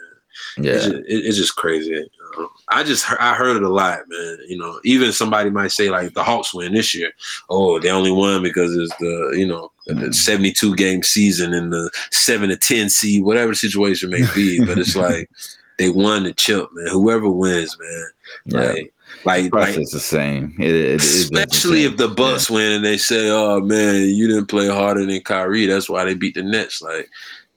It's, 0.57 0.65
yeah. 0.65 0.73
just, 0.73 0.87
it- 1.07 1.25
it's 1.25 1.37
just 1.37 1.55
crazy. 1.55 1.97
Um, 2.37 2.49
I 2.69 2.83
just 2.83 3.09
I 3.21 3.35
heard 3.35 3.55
it 3.55 3.63
a 3.63 3.69
lot, 3.69 3.99
man. 4.07 4.37
You 4.47 4.57
know, 4.57 4.79
even 4.83 5.11
somebody 5.13 5.49
might 5.49 5.71
say 5.71 5.89
like 5.89 6.13
the 6.13 6.23
Hawks 6.23 6.53
win 6.53 6.73
this 6.73 6.93
year. 6.93 7.11
Oh, 7.49 7.79
they 7.79 7.89
only 7.89 8.11
won 8.11 8.41
because 8.43 8.75
it's 8.75 8.93
the 8.97 9.33
you 9.37 9.45
know 9.45 9.71
the 9.87 10.11
72 10.11 10.75
game 10.75 11.03
season 11.03 11.53
and 11.53 11.71
the 11.71 11.89
seven 12.11 12.49
to 12.49 12.57
ten 12.57 12.89
seed, 12.89 13.23
whatever 13.23 13.51
the 13.51 13.55
situation 13.55 14.09
may 14.09 14.25
be. 14.33 14.65
but 14.65 14.77
it's 14.77 14.95
like 14.95 15.29
they 15.79 15.89
won 15.89 16.23
the 16.23 16.33
chip, 16.33 16.67
man. 16.73 16.87
Whoever 16.91 17.29
wins, 17.29 17.77
man. 17.79 18.05
Yeah. 18.45 18.59
Like, 18.59 18.93
like, 19.23 19.43
like 19.43 19.51
Process 19.51 19.91
the 19.91 19.99
same. 19.99 20.55
It, 20.59 20.67
it, 20.69 20.75
it 20.75 21.03
is 21.03 21.29
the 21.29 21.39
especially 21.41 21.83
same. 21.83 21.91
if 21.91 21.97
the 21.97 22.07
Bucks 22.07 22.49
win 22.49 22.71
and 22.73 22.83
they 22.85 22.97
say, 22.97 23.29
"Oh 23.29 23.59
man, 23.59 24.09
you 24.09 24.27
didn't 24.27 24.47
play 24.47 24.67
harder 24.67 25.05
than 25.05 25.21
Kyrie. 25.21 25.65
That's 25.67 25.89
why 25.89 26.05
they 26.05 26.13
beat 26.15 26.35
the 26.35 26.43
Nets." 26.43 26.81
Like, 26.81 27.09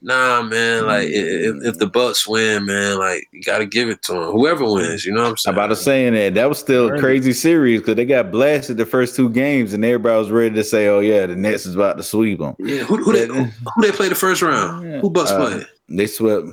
nah, 0.02 0.42
man. 0.42 0.86
Like, 0.86 1.08
i- 1.08 1.10
if, 1.10 1.56
if 1.64 1.78
the 1.78 1.86
Bucks 1.86 2.26
win, 2.28 2.66
man, 2.66 2.98
like 2.98 3.26
you 3.32 3.42
got 3.42 3.58
to 3.58 3.66
give 3.66 3.88
it 3.88 4.02
to 4.02 4.12
them. 4.12 4.24
Whoever 4.32 4.64
wins, 4.64 5.04
you 5.06 5.12
know 5.12 5.20
what 5.22 5.26
I'm 5.26 5.30
I'm 5.32 5.36
saying? 5.38 5.54
about 5.54 5.66
to 5.68 5.76
saying 5.76 6.14
that 6.14 6.34
that 6.34 6.48
was 6.48 6.58
still 6.58 6.94
a 6.94 6.98
crazy 6.98 7.32
series 7.32 7.80
because 7.80 7.96
they 7.96 8.04
got 8.04 8.30
blasted 8.30 8.76
the 8.76 8.86
first 8.86 9.16
two 9.16 9.30
games 9.30 9.72
and 9.72 9.84
everybody 9.84 10.18
was 10.18 10.30
ready 10.30 10.54
to 10.54 10.64
say, 10.64 10.86
"Oh 10.88 11.00
yeah, 11.00 11.26
the 11.26 11.34
Nets 11.36 11.66
is 11.66 11.74
about 11.74 11.96
to 11.96 12.02
sweep 12.02 12.40
them." 12.40 12.54
Yeah, 12.58 12.82
who, 12.84 12.96
who, 12.98 13.12
they, 13.14 13.26
who, 13.26 13.44
who 13.44 13.82
they 13.82 13.90
play 13.92 14.08
the 14.08 14.14
first 14.14 14.42
round? 14.42 14.88
Yeah. 14.88 15.00
Who 15.00 15.10
Bucks 15.10 15.30
Uh, 15.30 15.38
play? 15.38 15.64
They 15.88 16.06
swept. 16.06 16.46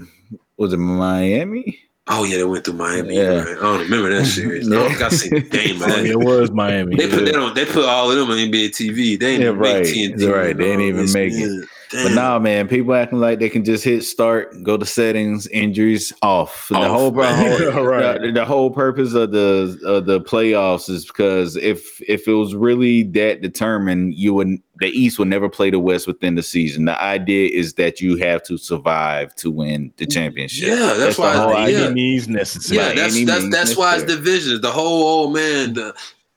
Was 0.58 0.74
it 0.74 0.78
Miami? 0.78 1.80
Oh 2.08 2.24
yeah, 2.24 2.38
they 2.38 2.44
went 2.44 2.64
through 2.66 2.76
Miami. 2.76 3.16
yeah. 3.16 3.40
Right? 3.40 3.58
I 3.58 3.62
don't 3.62 3.80
remember 3.80 4.10
that 4.16 4.26
series. 4.26 4.68
I 4.72 4.76
don't 4.76 4.90
think 4.90 5.02
I 5.02 5.10
seen 5.10 5.34
the 5.34 5.42
game, 5.42 5.78
Oh, 5.82 5.88
man. 5.88 6.06
it 6.06 6.20
was 6.20 6.52
Miami. 6.52 6.96
They 6.96 7.10
put 7.10 7.26
they 7.26 7.32
don't 7.32 7.56
they 7.56 7.66
put 7.66 7.86
all 7.86 8.12
of 8.12 8.18
them 8.18 8.30
on 8.30 8.38
NBA 8.38 8.70
TV. 8.70 9.20
They 9.20 9.34
ain't 9.34 9.42
Yeah, 9.42 9.50
even 9.50 9.58
right. 9.58 9.84
make 9.84 9.94
TNT. 9.94 10.32
Right, 10.32 10.56
they 10.56 10.64
didn't 10.66 10.82
even 10.82 11.12
make 11.14 11.34
it. 11.34 11.68
Yeah, 11.96 12.04
But 12.04 12.10
damn. 12.10 12.16
nah, 12.16 12.40
man, 12.40 12.68
people 12.68 12.94
acting 12.94 13.20
like 13.20 13.40
they 13.40 13.50
can 13.50 13.64
just 13.64 13.84
hit 13.84 14.04
start, 14.04 14.62
go 14.64 14.78
to 14.78 14.86
settings, 14.86 15.48
injuries 15.48 16.12
off. 16.22 16.68
the 16.70 16.78
whole, 16.88 17.12
whole- 17.12 17.14
Right. 17.86 18.22
the, 18.22 18.32
the 18.34 18.46
whole 18.46 18.70
purpose 18.72 19.14
of 19.14 19.32
the 19.32 19.80
of 19.86 20.06
the 20.06 20.22
playoffs 20.22 20.90
is 20.90 21.06
because 21.06 21.56
if 21.58 22.02
if 22.08 22.28
it 22.28 22.34
was 22.34 22.56
really 22.56 23.04
that 23.04 23.42
determined, 23.42 24.14
you 24.16 24.34
would 24.34 24.50
the 24.80 24.88
East 24.88 25.18
would 25.20 25.30
never 25.30 25.48
play 25.48 25.70
the 25.70 25.80
West 25.80 26.06
within 26.06 26.36
the 26.36 26.44
season. 26.44 26.84
The 26.84 27.02
idea 27.02 27.50
is 27.50 27.76
that 27.76 28.02
you 28.02 28.18
have 28.18 28.44
to 28.44 28.58
survive 28.58 29.34
to 29.36 29.50
win 29.50 29.94
the 29.96 30.06
championship. 30.06 30.68
Yeah, 30.68 30.94
that's 30.98 31.16
the 31.16 31.22
why- 31.22 31.36
whole 31.36 31.52
yeah. 31.54 31.58
idea. 31.60 31.90
Any 31.92 32.20
necessary. 32.28 32.78
Yeah, 32.80 32.94
that's 32.94 33.26
that's 33.26 33.50
that's 33.50 33.78
why 33.78 33.94
it's 33.96 34.04
necessary. 34.04 34.24
divisions. 34.26 34.62
The 34.62 34.72
whole 34.72 35.04
old 35.04 35.34
man, 35.34 35.74
the 35.74 35.96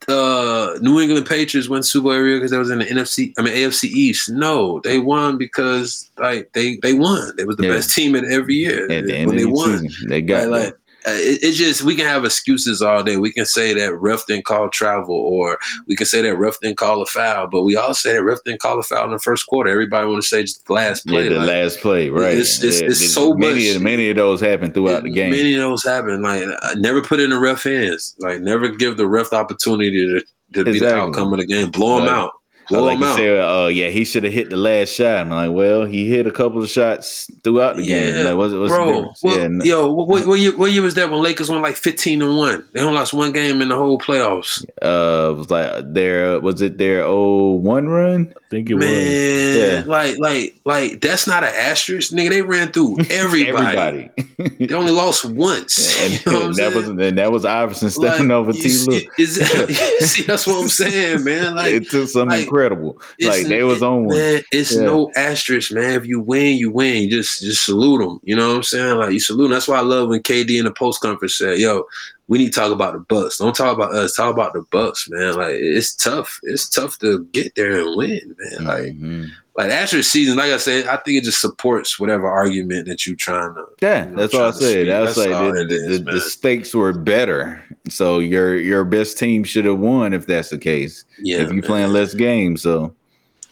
uh, 0.09 0.79
New 0.81 1.01
England 1.01 1.27
Patriots 1.27 1.69
went 1.69 1.85
Super 1.87 2.05
Bowl 2.05 2.13
area 2.13 2.37
because 2.37 2.51
they 2.51 2.59
was 2.59 2.71
in 2.71 2.79
the 2.79 2.85
NFC. 2.87 3.33
I 3.39 3.43
mean 3.43 3.55
AFC 3.55 3.85
East. 3.85 4.31
No, 4.31 4.81
they 4.81 4.99
won 4.99 5.37
because 5.39 6.11
like 6.19 6.51
they 6.55 6.77
they 6.77 6.95
won. 6.95 7.35
They 7.37 7.45
was 7.45 7.57
the 7.57 7.65
Yeah. 7.67 7.75
best 7.75 7.95
team 7.95 8.15
in 8.15 8.31
every 8.31 8.55
year 8.55 8.85
At 8.91 9.07
the 9.07 9.17
end 9.17 9.29
when 9.29 9.37
of 9.37 9.41
they 9.41 9.45
the 9.45 9.51
won. 9.51 9.79
season, 9.89 10.09
they 10.09 10.23
got 10.23 10.49
Like, 10.49 10.65
like 10.65 10.77
it, 11.17 11.43
it 11.43 11.53
just 11.53 11.83
we 11.83 11.95
can 11.95 12.07
have 12.07 12.25
excuses 12.25 12.83
all 12.83 13.03
day. 13.03 13.17
We 13.17 13.33
can 13.33 13.45
say 13.47 13.75
that 13.75 13.95
ref 13.97 14.27
didn't 14.27 14.45
call 14.45 14.69
travel, 14.69 15.15
or 15.15 15.59
we 15.87 15.97
can 15.97 16.07
say 16.07 16.23
that 16.23 16.37
ref 16.37 16.59
didn't 16.61 16.77
call 16.79 17.01
a 17.03 17.07
foul. 17.07 17.47
But 17.49 17.63
we 17.63 17.77
all 17.77 17.95
say 17.95 18.13
that 18.15 18.23
ref 18.23 18.39
didn't 18.45 18.61
call 18.61 18.79
a 18.79 18.83
foul 18.83 19.07
in 19.07 19.11
the 19.13 19.19
first 19.19 19.47
quarter. 19.47 19.71
Everybody 19.71 20.07
want 20.07 20.23
to 20.23 20.29
say 20.29 20.43
just 20.43 20.67
the 20.67 20.73
last 20.73 21.05
yeah, 21.07 21.13
play. 21.13 21.29
the 21.29 21.37
like, 21.37 21.49
last 21.49 21.81
play, 21.81 22.11
right? 22.11 22.33
it's- 22.33 22.59
it's- 22.63 22.81
Yeah, 22.81 22.87
it's 22.89 23.01
the- 23.01 23.07
so 23.09 23.35
many 23.35 23.69
much- 23.69 23.77
of 23.77 23.83
many 23.83 24.11
of 24.11 24.17
those 24.17 24.41
happen 24.41 24.73
throughout 24.73 25.03
the 25.03 25.11
game. 25.11 25.31
Many 25.31 25.55
of 25.55 25.61
those 25.61 25.85
happen. 25.85 26.23
Like 26.23 26.45
I 26.63 26.75
never 26.75 27.01
put 27.03 27.21
in 27.21 27.31
the 27.31 27.39
ref 27.39 27.63
hands. 27.63 28.15
Like 28.19 28.41
never 28.41 28.69
give 28.69 28.97
the 28.97 29.07
ref 29.07 29.31
the 29.31 29.37
opportunity 29.37 29.91
to, 30.07 30.21
to 30.21 30.65
be 30.65 30.71
the 30.71 30.71
Exactly. 30.71 31.01
outcome 31.01 31.33
of 31.33 31.39
the 31.39 31.47
game. 31.47 31.71
Blow 31.71 31.97
them 31.99 32.07
Right. 32.07 32.15
out. 32.15 32.33
Blow 32.69 32.85
like 32.85 32.97
him 32.97 33.03
you 33.03 33.09
out. 33.09 33.17
said, 33.17 33.41
uh, 33.41 33.67
yeah, 33.69 33.89
he 33.89 34.05
should 34.05 34.25
have 34.25 34.33
hit 34.33 34.51
the 34.51 34.57
last 34.57 34.93
shot. 34.95 35.19
I'm 35.19 35.31
like, 35.31 35.51
well, 35.53 35.85
he 35.85 36.09
hit 36.09 36.27
a 36.27 36.31
couple 36.31 36.63
of 36.63 36.69
shots 36.69 37.31
throughout 37.43 37.77
the 37.77 37.87
game. 37.87 38.25
Like, 38.25 38.37
what's, 38.37 38.53
what's 38.53 38.71
the 38.73 38.77
Bro, 38.77 38.93
difference? 38.95 39.23
what, 39.23 39.37
yeah, 39.39 39.45
n- 39.45 39.61
yo, 39.65 39.91
what, 39.93 40.09
what, 40.09 40.27
what, 40.27 40.39
year, 40.41 40.57
what 40.57 40.71
year 40.73 40.83
was 40.83 40.95
that 40.95 41.11
when 41.11 41.23
Lakers 41.23 41.51
won 41.51 41.63
like 41.63 41.77
15 41.77 42.21
and 42.23 42.37
1? 42.37 42.69
They 42.73 42.81
only 42.81 42.95
lost 42.95 43.15
one 43.15 43.33
game 43.33 43.63
in 43.63 43.69
the 43.69 43.77
whole 43.77 43.99
playoffs. 43.99 44.63
uh, 44.83 45.35
was 45.35 45.51
like 45.51 45.93
their 45.95 46.41
was 46.41 46.61
it 46.61 46.79
their 46.79 47.05
oh 47.05 47.53
one 47.53 47.89
run? 47.89 48.33
I 48.37 48.41
think 48.51 48.71
it 48.71 48.75
was. 48.75 48.87
Yeah. 48.87 49.83
like, 49.87 50.19
like, 50.19 50.59
like, 50.65 51.01
that's 51.01 51.27
not 51.27 51.45
an 51.45 51.53
asterisk, 51.55 52.13
nigga. 52.13 52.31
They 52.31 52.43
ran 52.43 52.73
through 52.73 52.97
everybody. 53.11 54.11
Everybody. 54.17 54.67
They 54.67 54.75
only 54.75 54.93
lost 54.93 55.25
once. 55.25 56.01
and, 56.03 56.13
you 56.15 56.33
know 56.33 56.47
what 56.49 56.57
that 56.57 56.73
saying? 56.73 56.75
was 56.75 57.07
and 57.07 57.19
that 57.19 57.33
was 57.33 57.45
Iverson 57.45 57.91
stepping 57.91 58.29
Like, 58.29 58.35
over 58.37 58.53
T. 58.53 58.69
see, 58.69 58.91
Lue. 58.91 59.01
is- 59.19 59.37
see, 60.11 60.23
that's 60.23 60.47
what 60.47 60.63
I'm 60.63 60.69
saying, 60.69 61.25
man. 61.25 61.55
Like, 61.57 61.73
it 61.75 61.91
took 61.91 62.09
something 62.09 62.39
like, 62.41 62.49
incredible. 62.59 63.01
it's- 63.19 63.39
Like 63.39 63.47
they 63.49 63.63
was 63.63 63.83
on 63.83 64.05
one. 64.07 64.17
Man, 64.17 64.43
it's 64.53 64.75
Yeah. 64.75 64.83
no 64.83 65.11
asterisk, 65.17 65.73
man. 65.73 65.91
If 66.01 66.07
you 66.07 66.21
win, 66.21 66.57
you 66.57 66.71
win. 66.71 67.03
You 67.05 67.11
just 67.11 67.41
just 67.41 67.65
salute 67.65 67.99
them. 68.01 68.21
You 68.25 68.37
know 68.37 68.49
what 68.49 68.57
I'm 68.57 68.63
saying? 68.63 68.97
Like 68.99 69.13
you 69.13 69.21
salute. 69.21 69.47
'em. 69.47 69.51
That's 69.53 69.69
why 69.69 69.79
I 69.79 69.83
love 69.83 70.09
when 70.09 70.23
KD 70.23 70.59
in 70.59 70.65
the 70.65 70.71
post 70.73 71.01
conference 71.01 71.37
said, 71.37 71.59
"Yo, 71.59 71.85
we 72.29 72.39
need 72.39 72.53
to 72.53 72.61
talk 72.61 72.71
about 72.73 72.93
the 72.93 73.01
Bucks. 73.01 73.39
Don't 73.39 73.55
talk 73.57 73.75
about 73.75 73.95
us. 73.95 74.15
Talk 74.15 74.33
about 74.33 74.53
the 74.53 74.63
Bucks, 74.71 75.09
man. 75.09 75.35
Like 75.35 75.55
it's 75.55 75.95
tough. 75.95 76.39
It's 76.43 76.69
tough 76.69 76.99
to 76.99 77.25
get 77.33 77.55
there 77.55 77.81
and 77.81 77.97
win, 77.97 78.37
man. 78.39 78.65
Like 78.65 78.93
Mhm. 78.99 79.31
like 79.57 79.71
asterisk 79.71 80.11
season. 80.11 80.37
Like 80.37 80.53
I 80.53 80.59
said, 80.59 80.87
I 80.87 80.97
think 80.99 81.19
it 81.19 81.25
just 81.25 81.41
supports 81.41 81.99
whatever 81.99 82.29
argument 82.29 82.87
that 82.87 83.07
you're 83.07 83.17
trying 83.17 83.55
to. 83.55 83.65
Yeah, 83.81 84.05
you 84.05 84.11
know, 84.11 84.17
that's 84.19 84.35
what 84.35 84.43
I 84.43 84.51
said. 84.53 84.89
That's, 84.89 85.17
That's 85.17 85.29
like 85.31 85.55
the, 85.55 85.61
it 85.63 85.73
is, 85.73 86.05
the- 86.05 86.13
the 86.13 86.21
stakes 86.21 86.75
were 86.75 86.93
better. 86.93 87.65
So 87.89 88.19
your 88.19 88.57
your 88.57 88.85
best 88.85 89.19
team 89.19 89.43
should 89.43 89.65
have 89.65 89.79
won 89.79 90.13
if 90.13 90.27
that's 90.27 90.51
the 90.51 90.59
case. 90.59 91.05
Yeah, 91.21 91.39
if 91.39 91.51
you 91.53 91.63
playing 91.63 91.93
less 91.95 92.13
games, 92.13 92.61
so 92.63 92.95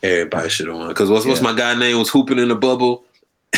everybody 0.03 0.51
should 0.51 0.67
have 0.67 0.77
won. 0.77 0.89
Because 0.89 1.09
what's 1.09 1.25
what's 1.25 1.41
my 1.41 1.55
guy 1.57 1.75
name 1.79 1.99
was 1.99 2.11
hooping 2.11 2.39
in 2.39 2.49
the 2.49 2.55
bubble. 2.57 3.06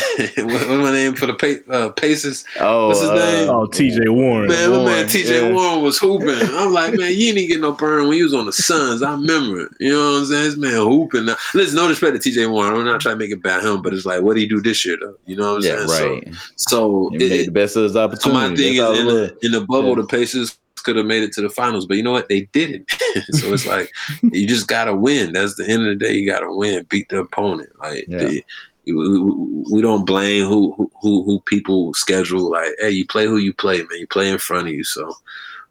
what, 0.37 0.47
what's 0.47 0.65
my 0.67 0.91
name 0.91 1.15
for 1.15 1.25
the 1.25 1.33
pa- 1.33 1.71
uh, 1.73 1.89
Pacers? 1.89 2.43
oh, 2.59 2.87
What's 2.87 3.01
his 3.01 3.09
name? 3.11 3.49
Oh, 3.49 3.65
T.J. 3.67 4.09
Warren. 4.09 4.47
Man, 4.49 4.69
my 4.71 4.85
man 4.85 5.05
TJ 5.07 5.29
yeah. 5.49 5.53
Warren 5.53 5.81
was 5.83 5.97
hooping. 5.97 6.29
I'm 6.55 6.71
like, 6.73 6.93
man, 6.95 7.11
you 7.11 7.33
didn't 7.33 7.47
get 7.49 7.59
no 7.61 7.71
burn 7.71 8.07
when 8.07 8.17
you 8.17 8.23
was 8.25 8.33
on 8.33 8.45
the 8.45 8.53
Suns. 8.53 9.01
I 9.03 9.11
remember 9.11 9.61
it. 9.61 9.71
You 9.79 9.91
know 9.93 10.11
what 10.13 10.17
I'm 10.19 10.25
saying? 10.25 10.43
This 10.43 10.57
man 10.57 10.73
hooping. 10.73 11.25
Now, 11.25 11.35
listen, 11.53 11.75
no 11.75 11.87
respect 11.89 12.21
to 12.21 12.29
TJ 12.29 12.51
Warren. 12.51 12.73
I'm 12.75 12.85
not 12.85 13.01
trying 13.01 13.15
to 13.15 13.19
make 13.19 13.31
it 13.31 13.39
about 13.39 13.63
him, 13.65 13.81
but 13.81 13.93
it's 13.93 14.05
like, 14.05 14.21
what 14.21 14.35
did 14.35 14.41
he 14.41 14.47
do 14.47 14.61
this 14.61 14.85
year, 14.85 14.97
though? 14.99 15.15
You 15.25 15.35
know 15.35 15.53
what 15.55 15.65
I'm 15.65 15.79
yeah, 15.79 15.85
saying? 15.87 16.23
right. 16.25 16.35
So, 16.55 17.09
He 17.11 17.19
so, 17.19 17.27
made 17.29 17.47
the 17.47 17.51
best 17.51 17.75
of 17.75 17.83
his 17.83 17.95
opportunity. 17.95 18.39
my 18.51 18.55
thing 18.55 18.77
That's 18.77 18.93
is, 18.93 18.99
in 18.99 19.05
was. 19.05 19.13
the, 19.15 19.37
in 19.45 19.51
the 19.53 19.61
bubble, 19.61 19.89
Yeah. 19.89 19.95
the 20.01 20.07
Pacers 20.07 20.57
could 20.83 20.95
have 20.95 21.05
made 21.05 21.21
it 21.23 21.33
to 21.33 21.41
the 21.41 21.49
finals, 21.49 21.85
but 21.85 21.97
you 21.97 22.03
know 22.03 22.13
what? 22.13 22.29
They 22.29 22.41
didn't. 22.53 22.89
so 23.31 23.51
it's 23.53 23.65
like, 23.65 23.91
you 24.31 24.47
just 24.47 24.67
got 24.67 24.85
to 24.85 24.95
win. 24.95 25.33
That's 25.33 25.55
the 25.55 25.67
end 25.67 25.85
of 25.85 25.89
the 25.99 26.05
day. 26.05 26.13
You 26.13 26.25
got 26.25 26.39
to 26.39 26.55
win, 26.55 26.85
beat 26.89 27.09
the 27.09 27.19
opponent. 27.19 27.69
Like, 27.79 28.05
Yeah. 28.07 28.17
the- 28.19 28.45
we, 28.93 29.81
don't 29.81 30.05
blame 30.05 30.47
who, 30.47 30.73
who 30.75 30.91
who 31.01 31.23
who 31.23 31.39
people 31.41 31.93
schedule. 31.93 32.51
Like, 32.51 32.75
hey, 32.79 32.91
you 32.91 33.05
play 33.05 33.25
who 33.25 33.37
you 33.37 33.53
play, 33.53 33.77
man. 33.77 33.99
You 33.99 34.07
play 34.07 34.29
in 34.29 34.37
front 34.37 34.67
of 34.67 34.73
you. 34.73 34.83
So, 34.83 35.13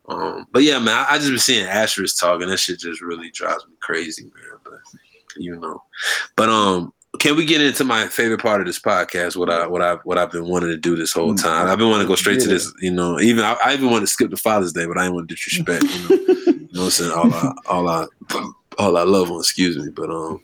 um, 0.09 0.47
but 0.53 0.62
yeah, 0.62 0.78
man, 0.78 0.95
I, 0.95 1.15
I 1.15 1.19
just 1.19 1.31
been 1.31 1.39
seeing 1.39 1.66
Asterisk 1.66 2.19
talking. 2.19 2.49
That 2.49 2.59
shit 2.59 2.78
just 2.78 3.01
really 3.01 3.31
drives 3.31 3.66
me 3.66 3.74
crazy, 3.81 4.24
man. 4.24 4.59
But 4.65 4.81
you 5.36 5.57
know, 5.57 5.82
but 6.36 6.49
um, 6.49 6.93
can 7.19 7.36
we 7.36 7.45
get 7.45 7.61
into 7.61 7.85
my 7.85 8.07
favorite 8.07 8.40
part 8.40 8.61
of 8.61 8.66
this 8.66 8.78
podcast? 8.78 9.36
What 9.36 9.51
I 9.51 9.66
what 9.66 9.82
I 9.82 9.95
what 10.05 10.19
I've 10.19 10.31
been 10.31 10.47
wanting 10.47 10.70
to 10.70 10.77
do 10.77 10.97
this 10.97 11.12
whole 11.12 11.35
time. 11.35 11.69
I've 11.69 11.78
been 11.78 11.89
wanting 11.89 12.07
to 12.07 12.09
go 12.09 12.16
straight 12.16 12.40
to 12.40 12.49
this. 12.49 12.73
You 12.81 12.93
know, 12.93 13.19
even 13.20 13.45
I, 13.45 13.57
I 13.65 13.74
even 13.74 13.90
want 13.90 14.03
to 14.03 14.07
skip 14.07 14.31
the 14.31 14.36
Father's 14.36 14.73
Day, 14.73 14.86
but 14.86 14.99
I 14.99 15.03
didn't 15.03 15.15
want 15.15 15.28
to 15.28 15.35
disrespect. 15.35 15.85
You 15.85 16.09
know, 16.09 16.16
you 16.47 16.69
know 16.73 16.81
what 16.81 16.85
I'm 16.85 16.90
saying? 16.90 17.12
All 17.12 17.35
I 17.35 17.55
all 17.66 17.89
I 17.89 18.07
all 18.78 18.97
I 18.97 19.03
love 19.03 19.31
on. 19.31 19.40
Excuse 19.40 19.77
me, 19.78 19.90
but 19.90 20.11
um, 20.11 20.40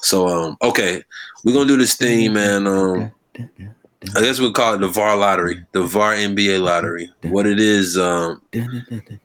so 0.00 0.28
um, 0.28 0.56
okay, 0.62 1.02
we're 1.44 1.52
gonna 1.54 1.66
do 1.66 1.76
this 1.76 1.96
thing, 1.96 2.32
man. 2.32 2.66
Um. 2.66 3.12
I 4.16 4.20
guess 4.20 4.40
we'll 4.40 4.52
call 4.52 4.74
it 4.74 4.78
the 4.78 4.92
FAR 4.92 5.16
lottery, 5.16 5.64
the 5.70 5.86
FAR 5.86 6.12
NBA 6.14 6.60
lottery. 6.60 7.08
What 7.22 7.46
it 7.46 7.60
is, 7.60 7.96
um, 7.96 8.42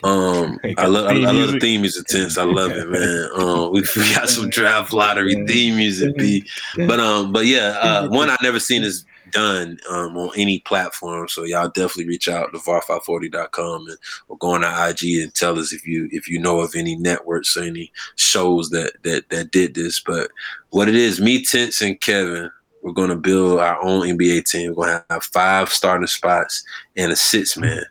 um, 0.04 0.60
I 0.78 0.86
love, 0.86 1.08
I, 1.08 1.14
I 1.14 1.32
love 1.32 1.52
the 1.54 1.60
theme 1.60 1.82
music 1.82 2.06
tense. 2.06 2.38
I 2.38 2.44
love 2.44 2.72
it, 2.72 2.88
man. 2.90 3.30
Um, 3.38 3.72
we, 3.72 3.82
we 3.96 4.14
got 4.14 4.30
some 4.30 4.50
draft 4.50 4.94
lottery 4.94 5.46
theme 5.48 5.78
music, 5.78 6.16
B. 6.18 6.46
But 6.76 7.00
um, 7.00 7.32
but 7.32 7.46
yeah, 7.46 7.78
uh, 7.82 8.08
one 8.10 8.30
I 8.30 8.38
never 8.42 8.60
seen 8.60 8.84
is 8.84 9.06
done 9.32 9.78
um 9.90 10.18
on 10.18 10.32
any 10.36 10.60
platform. 10.60 11.28
So 11.28 11.44
y'all 11.44 11.70
definitely 11.70 12.08
reach 12.08 12.28
out 12.28 12.52
to 12.52 12.60
FAR540.com 12.60 13.88
and 13.88 13.98
or 14.28 14.38
go 14.38 14.52
on 14.52 14.64
our 14.64 14.90
IG 14.90 15.22
and 15.22 15.34
tell 15.34 15.60
us 15.60 15.74
if 15.74 15.86
you 15.86 16.10
if 16.12 16.28
you 16.28 16.40
know 16.40 16.60
of 16.62 16.76
any 16.76 16.96
networks 16.96 17.56
or 17.58 17.64
any 17.64 17.92
shows 18.16 18.70
that 18.70 18.94
that 19.04 19.30
that 19.30 19.52
did 19.52 19.76
this. 19.76 20.00
But 20.00 20.32
what 20.70 20.90
it 20.90 20.96
is, 20.96 21.22
me, 21.22 21.44
Tense, 21.44 21.82
and 21.82 22.00
Kevin 22.00 22.52
we're 22.88 22.94
to 23.10 23.16
build 23.16 23.60
our 23.60 23.82
own 23.84 24.08
NBA 24.08 24.50
team. 24.50 24.74
We're 24.74 24.86
to 25.00 25.06
have 25.10 25.24
five 25.24 25.70
starting 25.70 26.08
spots 26.08 26.64
and 26.96 27.12
a 27.12 27.16
six 27.16 27.58
man. 27.58 27.84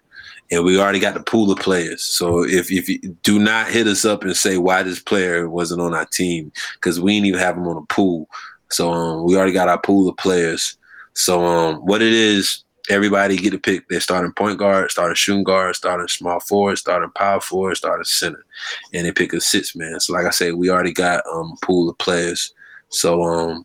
And 0.51 0.65
we 0.65 0.81
already 0.81 1.01
got 1.01 1.15
the 1.15 1.23
pool 1.23 1.51
of 1.51 1.59
players. 1.59 2.03
So 2.03 2.45
if, 2.45 2.71
if 2.71 2.89
you 2.89 3.01
do 3.23 3.39
not 3.39 3.69
hit 3.69 3.87
us 3.87 4.05
up 4.05 4.23
and 4.23 4.37
say 4.37 4.59
why 4.59 4.83
this 4.83 5.01
player 5.01 5.51
wasn't 5.51 5.81
on 5.83 5.93
our 5.93 6.07
team, 6.07 6.53
because 6.75 7.01
we 7.01 7.15
didn't 7.15 7.27
even 7.27 7.41
have 7.41 7.57
him 7.57 7.67
on 7.67 7.77
a 7.77 7.87
pool. 7.87 8.29
So 8.71 8.93
um, 8.93 9.25
we 9.25 9.37
already 9.37 9.53
got 9.53 9.69
our 9.69 9.81
pool 9.81 10.09
of 10.09 10.17
players. 10.17 10.79
So 11.17 11.45
um, 11.45 11.77
what 11.79 12.03
it 12.03 12.13
is, 12.13 12.63
everybody 12.89 13.37
get 13.37 13.51
to 13.51 13.59
pick 13.59 13.89
their 13.89 14.01
starting 14.01 14.33
point 14.33 14.59
guard, 14.59 14.91
starting 14.91 15.17
shooting 15.17 15.45
guard, 15.45 15.75
starting 15.75 16.09
small 16.09 16.41
forward, 16.41 16.77
starting 16.77 17.11
power 17.11 17.41
forward, 17.41 17.75
starting 17.77 18.05
center. 18.05 18.45
And 18.93 19.07
they 19.07 19.13
pick 19.13 19.33
a 19.33 19.41
six 19.41 19.75
man. 19.75 19.99
So 20.01 20.13
like 20.13 20.27
I 20.27 20.31
said, 20.31 20.55
we 20.55 20.71
already 20.71 20.93
got 20.93 21.25
um, 21.27 21.57
a 21.61 21.67
pool 21.67 21.89
of 21.89 21.99
players. 21.99 22.53
So 22.91 23.23
um, 23.23 23.65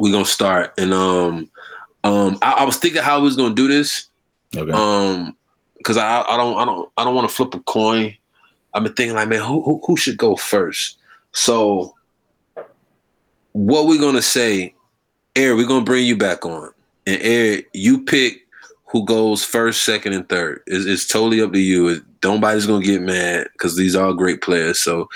we're 0.00 0.12
gonna 0.12 0.24
start 0.24 0.72
and 0.78 0.92
um 0.94 1.48
um 2.04 2.38
I, 2.42 2.52
I 2.52 2.64
was 2.64 2.78
thinking 2.78 3.02
how 3.02 3.18
we 3.18 3.26
was 3.26 3.36
gonna 3.36 3.54
do 3.54 3.68
this 3.68 4.08
Okay. 4.56 4.72
um 4.72 5.36
because 5.76 5.96
I, 5.96 6.22
I 6.22 6.36
don't 6.36 6.56
I 6.56 6.64
don't 6.64 6.90
I 6.96 7.04
don't 7.04 7.14
want 7.14 7.28
to 7.28 7.34
flip 7.34 7.54
a 7.54 7.60
coin 7.60 8.16
I've 8.72 8.82
been 8.82 8.94
thinking 8.94 9.14
like 9.14 9.28
man 9.28 9.40
who, 9.42 9.62
who 9.62 9.80
who 9.86 9.96
should 9.96 10.16
go 10.16 10.36
first 10.36 10.98
so 11.32 11.94
what 13.52 13.86
we're 13.86 14.00
gonna 14.00 14.22
say 14.22 14.74
Eric 15.36 15.56
we're 15.58 15.66
gonna 15.66 15.84
bring 15.84 16.04
you 16.06 16.16
back 16.16 16.44
on 16.44 16.70
and 17.06 17.20
Eric 17.22 17.68
you 17.72 18.04
pick 18.04 18.46
who 18.86 19.04
goes 19.04 19.44
first 19.44 19.84
second 19.84 20.12
and 20.12 20.28
third 20.28 20.62
it's, 20.66 20.86
it's 20.86 21.06
totally 21.06 21.40
up 21.40 21.52
to 21.52 21.58
you 21.60 21.88
It- 21.88 22.02
nobody's 22.22 22.66
gonna 22.66 22.84
get 22.84 23.00
mad 23.02 23.48
because 23.52 23.76
these 23.76 23.94
are 23.96 24.06
all 24.06 24.14
great 24.14 24.42
players 24.42 24.80
so 24.80 25.08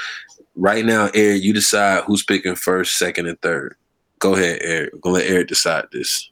right 0.56 0.84
now 0.84 1.10
Eric 1.14 1.42
you 1.42 1.52
decide 1.52 2.04
who's 2.04 2.22
picking 2.24 2.54
first 2.54 2.96
second 2.98 3.26
and 3.26 3.40
third 3.42 3.76
Go 4.20 4.34
ahead, 4.36 4.60
Eric. 4.62 4.90
I'm 4.94 5.00
gonna 5.00 5.16
let 5.16 5.26
Eric 5.26 5.48
decide 5.48 5.84
this. 5.92 6.30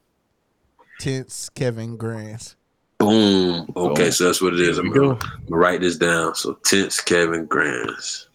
Tense 0.99 1.51
Kevin 1.51 1.97
Grants. 1.99 2.57
Boom. 2.97 3.71
Okay, 3.77 4.11
so 4.11 4.25
that's 4.25 4.41
what 4.41 4.55
it 4.55 4.61
is. 4.61 4.77
There 4.77 4.87
I'm 4.87 4.93
we 4.93 4.99
gonna 4.99 5.19
go. 5.19 5.29
write 5.57 5.81
this 5.83 5.99
down. 5.99 6.35
So 6.35 6.55
tense 6.65 7.01
Kevin 7.03 7.45
Grants. 7.45 8.29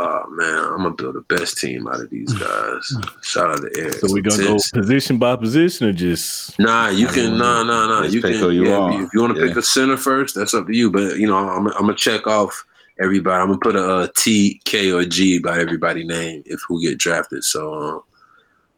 Oh 0.00 0.30
man, 0.30 0.64
I'm 0.64 0.76
gonna 0.76 0.90
build 0.90 1.16
the 1.16 1.22
best 1.22 1.58
team 1.58 1.88
out 1.88 1.98
of 2.00 2.08
these 2.08 2.32
guys. 2.34 2.96
Shout 3.22 3.50
out 3.50 3.56
to 3.62 3.70
Eric. 3.76 3.94
So 3.94 4.12
we 4.12 4.22
gonna 4.22 4.42
go 4.44 4.56
position 4.72 5.18
by 5.18 5.34
position 5.34 5.88
or 5.88 5.92
just 5.92 6.56
Nah, 6.60 6.88
you 6.88 7.08
can. 7.08 7.36
Nah, 7.36 7.64
nah, 7.64 7.86
nah. 7.88 8.02
You 8.02 8.22
can. 8.22 8.34
who 8.34 8.50
you 8.50 8.66
yeah, 8.66 8.78
want. 8.78 9.02
if 9.02 9.10
you- 9.12 9.20
want 9.20 9.34
to 9.34 9.40
Yeah. 9.40 9.48
pick 9.48 9.56
a 9.56 9.62
center 9.62 9.96
first, 9.96 10.36
that's 10.36 10.54
up 10.54 10.68
to 10.68 10.76
you. 10.76 10.88
But 10.90 11.16
you 11.18 11.26
know, 11.26 11.36
I'm, 11.36 11.66
I'm 11.66 11.80
gonna 11.80 11.94
check 11.96 12.28
off 12.28 12.64
everybody. 13.00 13.40
I'm 13.42 13.48
gonna 13.48 13.58
put 13.58 13.74
a, 13.74 13.82
uh 13.84 14.08
T, 14.16 14.60
K, 14.64 14.92
or 14.92 15.04
G 15.04 15.40
by 15.40 15.58
everybody 15.58 16.04
name 16.04 16.44
if 16.46 16.60
who 16.68 16.80
get 16.80 16.98
drafted. 16.98 17.42
So, 17.42 17.74
um, 17.74 18.02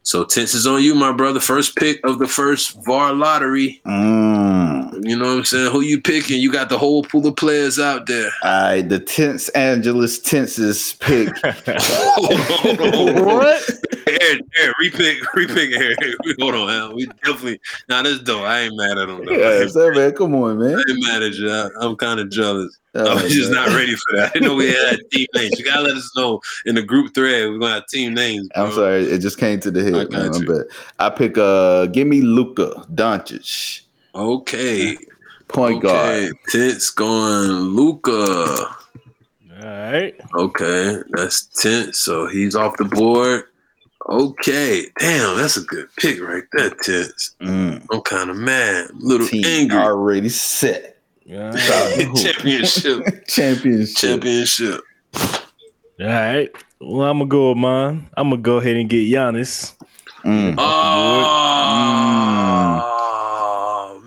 so 0.01 0.23
tense 0.23 0.55
is 0.55 0.65
on 0.65 0.81
you, 0.81 0.95
my 0.95 1.11
brother. 1.11 1.39
First 1.39 1.75
pick 1.75 1.99
of 2.03 2.17
the 2.17 2.27
first 2.27 2.83
FAR 2.83 3.13
lottery. 3.13 3.79
Mm. 3.85 4.80
You 5.03 5.17
know 5.17 5.25
what 5.25 5.37
I'm 5.37 5.45
saying? 5.45 5.71
Who 5.71 5.81
you 5.81 5.99
picking? 5.99 6.39
You 6.39 6.51
got 6.51 6.69
the 6.69 6.77
whole 6.77 7.03
pool 7.03 7.25
of 7.25 7.35
players 7.35 7.79
out 7.79 8.05
there. 8.05 8.29
All 8.43 8.63
right, 8.63 8.87
the 8.87 8.99
tense 8.99 9.49
Angeles 9.49 10.19
tenses 10.19 10.93
pick. 10.99 11.27
what? 11.43 13.69
Eric, 14.07 14.41
Eric, 14.57 14.75
repick, 14.81 15.19
repick 15.35 15.77
Eric. 15.77 15.97
Hold 16.39 16.55
on, 16.55 16.67
man. 16.67 16.95
We 16.95 17.05
definitely. 17.23 17.59
now 17.89 18.01
Nah, 18.01 18.09
that's 18.09 18.23
dope. 18.23 18.43
I 18.43 18.61
ain't 18.61 18.77
mad 18.77 18.97
at 18.97 19.09
him. 19.09 19.25
Though. 19.25 19.31
Yeah, 19.31 19.63
ain't, 19.63 19.95
man, 19.95 20.11
come 20.13 20.35
on, 20.35 20.59
man. 20.59 20.75
I 20.75 20.83
ain't 20.89 21.05
mad 21.05 21.23
at 21.23 21.33
you. 21.33 21.51
I, 21.51 21.69
I'm 21.79 21.95
kind 21.95 22.19
of 22.19 22.29
jealous. 22.29 22.77
Oh, 22.93 23.07
I 23.07 23.23
was 23.23 23.31
just 23.31 23.51
man. 23.51 23.65
not 23.65 23.75
ready 23.75 23.95
for 23.95 24.17
that. 24.17 24.29
I 24.29 24.33
didn't 24.33 24.49
know 24.49 24.55
we 24.55 24.67
had 24.67 24.99
team 25.11 25.27
names. 25.33 25.57
You 25.57 25.65
gotta 25.65 25.81
let 25.81 25.95
us 25.95 26.11
know 26.15 26.41
in 26.65 26.75
the 26.75 26.81
group 26.81 27.15
thread. 27.15 27.49
We're 27.49 27.57
gonna 27.57 27.75
have 27.75 27.87
team 27.87 28.13
names. 28.13 28.49
Bro. 28.53 28.65
I'm 28.65 28.71
sorry, 28.73 29.03
it 29.03 29.19
just 29.19 29.37
came 29.37 29.59
to 29.61 29.71
the 29.71 29.83
head. 29.83 30.09
got 30.09 30.11
Man, 30.11 30.45
but 30.45 30.67
I 30.99 31.09
pick 31.09 31.37
uh 31.37 31.85
give 31.87 32.07
me 32.07 32.21
Luka 32.21 32.85
Doncic, 32.93 33.81
Okay. 34.13 34.97
point 35.47 35.83
okay. 35.83 35.87
guard. 35.87 36.33
Tits 36.49 36.89
going 36.89 37.49
Luka. 37.49 38.11
all 38.11 38.75
right. 39.63 40.15
Okay, 40.35 40.97
that's 41.09 41.45
tense. 41.61 41.97
So 41.97 42.27
he's 42.27 42.55
off 42.55 42.77
the 42.77 42.85
board. 42.85 43.45
Okay, 44.09 44.85
damn, 44.99 45.37
that's 45.37 45.57
a 45.57 45.61
good 45.61 45.87
pick 45.95 46.19
right 46.21 46.43
there, 46.53 46.71
tense. 46.81 47.35
Mm. 47.41 47.85
I'm 47.91 48.01
kind 48.01 48.29
of 48.29 48.37
mad, 48.37 48.89
little 48.95 49.27
Team 49.27 49.45
angry. 49.45 49.77
already 49.77 50.29
set. 50.29 50.97
Yeah. 51.23 51.51
Championship, 52.15 53.27
Championship. 53.27 53.95
championship. 53.95 54.81
All 55.99 56.07
right. 56.07 56.49
Well, 56.79 57.07
I'm 57.07 57.19
gonna 57.19 57.29
go 57.29 57.49
with 57.49 57.59
mine. 57.59 58.09
I'm 58.17 58.31
gonna 58.31 58.41
go 58.41 58.57
ahead 58.57 58.75
and 58.75 58.89
get 58.89 59.07
Giannis. 59.07 59.75
Mm. 60.25 60.55
Oh 60.57 62.50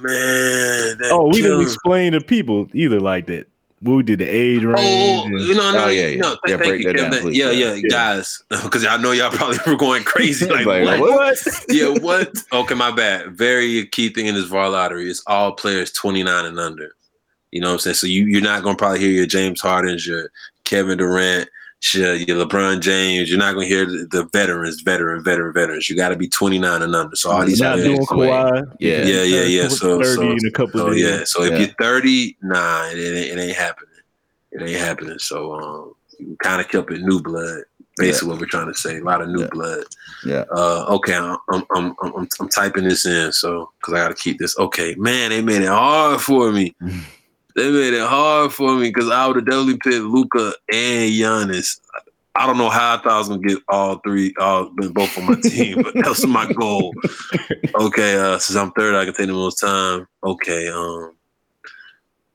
man! 0.05 0.98
Oh, 1.10 1.28
we 1.32 1.43
didn't 1.43 1.62
explain 1.62 2.12
to 2.12 2.20
people 2.20 2.68
either 2.72 3.01
like 3.01 3.26
that. 3.26 3.47
We 3.82 4.02
did 4.02 4.20
the 4.20 4.26
age 4.26 4.64
oh, 4.64 4.68
range. 4.68 5.20
Oh, 5.22 5.26
and- 5.26 5.40
you 5.40 5.55
know, 5.55 5.72
no, 5.72 5.85
Oh, 5.85 5.89
yeah, 5.89 6.06
yeah. 6.06 6.20
no, 6.20 6.36
Yeah, 6.47 6.56
break 6.56 6.81
you, 6.81 6.86
that 6.93 6.97
Kevin. 6.97 7.10
down, 7.10 7.20
please. 7.20 7.36
yeah, 7.36 7.51
Yeah. 7.51 7.74
yeah, 7.74 7.89
guys, 7.90 8.43
because 8.48 8.86
I 8.86 8.97
know 8.97 9.12
y'all 9.12 9.31
probably 9.31 9.59
were 9.66 9.76
going 9.76 10.05
crazy. 10.14 10.47
Like, 10.47 10.64
Like, 10.64 11.01
what? 11.01 11.10
what? 11.10 11.39
yeah, 11.68 11.89
what? 11.89 12.32
Okay, 12.51 12.74
my 12.74 12.90
bad. 12.90 13.36
Very 13.36 13.86
key 13.89 14.09
thing 14.09 14.26
in 14.26 14.35
this 14.35 14.47
FAR 14.48 14.70
lottery 14.70 15.10
is 15.10 15.22
all 15.26 15.52
players 15.52 15.93
29 15.93 16.47
and 16.47 16.59
under. 16.59 16.94
You 17.51 17.60
know 17.60 17.68
what 17.68 17.72
I'm 17.74 17.78
saying? 17.81 17.94
So 17.94 18.06
you, 18.06 18.24
you're 18.24 18.40
not 18.40 18.62
going 18.62 18.74
to 18.74 18.78
probably 18.78 19.01
hear 19.01 19.10
your 19.10 19.26
James 19.26 19.60
Hardens, 19.60 20.06
your 20.06 20.31
Kevin 20.64 20.97
Durant, 20.98 21.48
your, 21.93 22.15
your 22.15 22.47
LeBron 22.47 22.81
James. 22.81 23.28
You're 23.28 23.39
not 23.39 23.55
going 23.55 23.69
to 23.69 23.74
hear 23.74 23.85
the, 23.85 24.06
the 24.11 24.28
veterans, 24.32 24.81
veteran, 24.82 25.23
veteran, 25.24 25.52
veterans. 25.52 25.90
You 25.90 25.97
got 25.97 26.11
to 26.11 26.16
be 26.16 26.28
29 26.28 26.81
and 26.82 26.94
under. 26.94 27.16
So 27.16 27.31
all 27.31 27.44
these 27.44 27.61
not 27.61 27.74
players- 27.74 27.89
doing 27.89 28.06
Kawhi. 28.06 28.77
Yeah. 28.78 29.05
Yeah, 29.05 29.23
yeah, 29.24 29.43
yeah. 29.43 29.69
So- 29.69 30.01
30 30.01 30.15
so- 30.15 30.23
in 30.23 30.39
a 30.47 30.51
couple 30.52 30.81
Oh 30.81 30.86
of 30.93 30.97
yeah. 30.98 31.24
So 31.24 31.43
if 31.43 31.51
Yeah. 31.52 31.59
you're 31.59 31.74
30, 31.81 32.36
nah, 32.43 32.85
it 32.86 32.93
ain't, 32.97 33.39
it 33.39 33.43
ain't 33.43 33.56
happening. 33.56 33.90
It 34.52 34.62
ain't 34.62 34.78
happening. 34.81 35.19
So 35.19 35.52
um, 35.55 35.94
you 36.19 36.36
kind 36.43 36.61
of 36.61 36.69
kept 36.69 36.90
it 36.93 37.02
new 37.02 37.20
blood. 37.20 37.65
Basically, 37.97 38.31
what 38.31 38.40
we're 38.40 38.47
trying 38.47 38.66
to 38.73 38.74
say. 38.78 38.98
A 38.98 39.05
lot 39.05 39.23
of 39.23 39.28
new 39.28 39.43
Yeah. 39.43 39.48
blood. 39.52 39.85
Yeah. 40.27 40.44
Uh, 40.51 40.85
okay, 40.97 41.15
I'm 41.15 41.36
I'm, 41.48 41.65
I'm 41.77 41.94
I'm 42.02 42.28
I'm 42.40 42.48
typing 42.48 42.82
this 42.85 43.06
in, 43.06 43.31
so 43.31 43.70
because 43.78 43.94
I 43.94 43.98
got 43.98 44.09
to 44.09 44.15
keep 44.20 44.39
this. 44.39 44.59
Okay, 44.59 44.97
man, 44.97 45.31
they 45.31 45.40
made 45.43 45.62
it 45.62 45.69
hard 45.69 46.20
for 46.20 46.51
me. 46.51 46.74
they 47.56 47.70
made 47.70 47.94
it 47.94 48.06
hard 48.06 48.52
for 48.52 48.74
me 48.76 48.89
because 48.89 49.10
I 49.10 49.26
would 49.26 49.36
have 49.36 49.47
definitely 49.47 49.78
picked 49.78 50.05
Luka 50.05 50.55
and 50.72 51.12
Giannis. 51.12 51.81
I 52.36 52.47
don't 52.47 52.59
know 52.59 52.68
how 52.68 52.94
I 52.94 52.97
thought 52.97 53.12
I 53.12 53.18
was 53.18 53.28
gonna 53.28 53.47
get 53.47 53.59
all 53.68 53.98
three, 53.98 54.35
all 54.40 54.70
both 54.70 55.16
on 55.18 55.26
my 55.26 55.40
team, 55.40 55.82
but 55.82 55.94
that 55.94 56.06
was 56.06 56.26
my 56.26 56.51
goal. 56.52 56.94
Okay, 57.76 58.14
uh, 58.16 58.39
since 58.39 58.56
I'm 58.56 58.70
third, 58.72 58.94
I 58.94 59.05
can 59.05 59.14
take 59.14 59.26
the 59.26 59.32
most 59.32 59.56
time. 59.56 60.06
Okay, 60.22 60.68
um, 60.68 61.16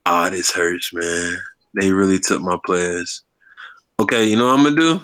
ah, 0.06 0.30
this 0.30 0.52
hurts, 0.52 0.94
man. 0.94 1.38
They 1.80 1.94
really 1.94 2.20
took 2.20 2.42
my 2.42 2.58
players. 2.66 3.24
Okay, 4.02 4.26
you 4.26 4.36
know 4.36 4.48
what 4.48 4.60
I'm 4.60 4.64
gonna 4.64 4.76
do? 4.76 5.02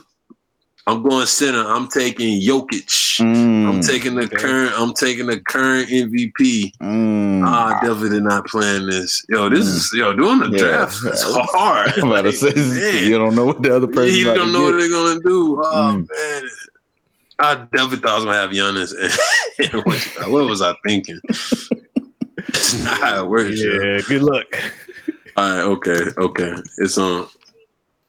I'm 0.88 1.02
going 1.02 1.26
center. 1.26 1.66
I'm 1.66 1.88
taking 1.88 2.40
Jokic. 2.42 2.86
Mm. 3.20 3.68
I'm 3.68 3.82
taking 3.82 4.14
the 4.16 4.28
current. 4.28 4.72
I'm 4.78 4.94
taking 4.94 5.26
the 5.26 5.40
current 5.40 5.90
MVP. 5.90 6.74
Mm. 6.80 7.42
Ah, 7.44 7.70
I 7.70 7.82
definitely 7.82 8.10
did 8.10 8.24
not 8.24 8.46
plan 8.46 8.86
this. 8.88 9.26
Yo, 9.30 9.50
this 9.50 9.66
is 9.66 9.92
yo 9.96 10.14
doing 10.14 10.40
the 10.40 10.50
Yeah. 10.52 10.58
draft. 10.64 10.98
It's 11.06 11.24
hard. 11.26 11.92
I'm 11.98 12.12
about 12.12 12.22
to 12.24 12.32
say, 12.34 12.54
man. 12.56 13.04
you 13.04 13.18
don't 13.18 13.34
know 13.36 13.46
what 13.46 13.64
the 13.64 13.76
other 13.76 13.88
person. 13.88 14.16
you 14.16 14.26
don't 14.26 14.52
know 14.52 14.64
what 14.64 14.78
they're 14.78 14.90
gonna 14.90 15.20
do. 15.22 15.60
Oh 15.64 15.96
Mm. 15.96 16.08
man, 16.10 16.50
I 17.40 17.56
definitely 17.56 17.98
thought 17.98 18.12
I 18.12 18.16
was 18.16 18.26
gonna 18.26 18.38
have 18.38 18.52
Giannis. 18.52 18.94
And 19.74 19.84
what, 19.86 20.32
what 20.32 20.46
was 20.48 20.62
I 20.62 20.76
thinking? 20.86 21.20
It's 22.38 22.84
not 22.84 23.00
how 23.02 23.24
it 23.26 23.30
works. 23.30 23.60
yo. 23.60 23.72
Yeah, 23.72 24.02
good 24.08 24.22
luck. 24.22 24.46
All 25.38 25.50
right. 25.52 25.62
Okay. 25.64 26.06
Okay. 26.18 26.54
It's 26.78 26.98
on. 26.98 27.28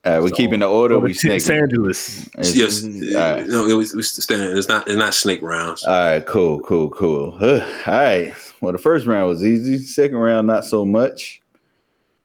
All 0.07 0.13
right, 0.13 0.23
we're 0.23 0.31
keeping 0.31 0.61
the 0.61 0.67
order. 0.69 1.01
We 1.01 1.09
Los 1.09 1.19
snaking. 1.21 1.63
Angeles. 1.63 2.27
It's- 2.29 2.55
Yes. 2.55 2.85
All 2.85 3.21
right. 3.21 3.47
No, 3.49 3.67
it 3.69 3.73
was, 3.75 3.93
it 3.93 3.97
was 3.97 4.13
stand. 4.13 4.57
It's 4.57 4.69
not. 4.69 4.87
It's 4.87 4.97
not 4.97 5.13
snake 5.15 5.43
rounds. 5.43 5.83
All 5.85 5.93
right, 5.93 6.25
cool, 6.25 6.61
cool, 6.61 6.89
cool. 6.91 7.33
Huh, 7.33 7.61
All 7.87 7.93
right. 7.95 8.33
Well, 8.61 8.71
the 8.73 8.79
first 8.79 9.05
round 9.07 9.29
was 9.29 9.45
easy. 9.45 9.79
Second 9.79 10.19
round, 10.19 10.47
not 10.47 10.65
so 10.65 10.85
much. 10.85 11.43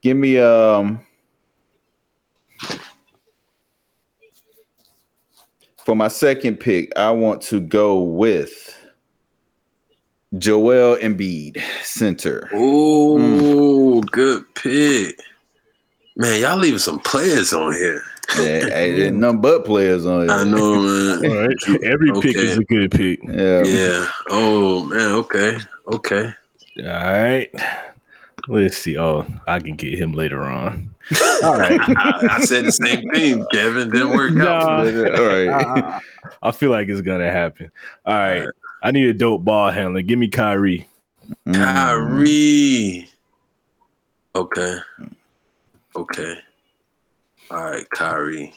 Give 0.01 0.15
me 0.15 0.37
um 0.37 1.01
for 5.83 5.95
my 5.95 6.07
second 6.07 6.57
pick, 6.57 6.95
I 6.95 7.09
want 7.11 7.41
to 7.43 7.59
go 7.59 7.99
with 8.01 8.77
Joel 10.37 10.97
Embiid, 10.97 11.61
center. 11.83 12.47
Oh, 12.53 14.01
good 14.01 14.43
pick. 14.55 15.19
Man, 16.15 16.41
y'all 16.41 16.57
leaving 16.57 16.79
some 16.79 16.99
players 16.99 17.53
on 17.53 17.73
here. 17.73 18.03
Yeah, 18.37 18.43
hey, 18.69 18.91
there's 18.95 19.11
nothing 19.11 19.41
but 19.41 19.65
players 19.65 20.05
on 20.05 20.23
here. 20.23 20.31
I 20.31 20.43
know, 20.43 20.81
man. 20.81 21.31
All 21.31 21.47
right. 21.47 21.83
Every 21.83 22.11
pick 22.21 22.35
is 22.35 22.57
a 22.57 22.63
good 22.63 22.91
pick. 22.91 23.19
Yeah. 23.23 23.63
Yeah. 23.63 24.07
Oh 24.29 24.83
man. 24.85 25.11
Okay. 25.11 25.57
Okay. 25.87 26.33
All 26.79 26.83
right. 26.83 27.49
Let's 28.47 28.77
see. 28.77 28.97
Oh, 28.97 29.25
I 29.47 29.59
can 29.59 29.75
get 29.75 29.97
him 29.97 30.13
later 30.13 30.43
on. 30.43 30.93
All 31.43 31.57
right. 31.57 31.79
I, 31.79 32.27
I 32.31 32.41
said 32.41 32.65
the 32.65 32.71
same 32.71 33.09
thing, 33.11 33.45
Kevin. 33.51 33.89
Didn't 33.89 34.09
work 34.09 34.37
out. 34.37 34.87
All 34.87 35.25
right. 35.25 36.01
I 36.41 36.51
feel 36.51 36.71
like 36.71 36.89
it's 36.89 37.01
gonna 37.01 37.31
happen. 37.31 37.71
All 38.05 38.15
right. 38.15 38.47
I 38.83 38.91
need 38.91 39.07
a 39.07 39.13
dope 39.13 39.45
ball 39.45 39.71
handler. 39.71 40.01
Give 40.01 40.19
me 40.19 40.27
Kyrie. 40.27 40.87
Mm. 41.47 41.55
Kyrie. 41.55 43.09
Okay. 44.35 44.77
Okay. 45.95 46.35
All 47.49 47.63
right, 47.63 47.89
Kyrie. 47.89 48.53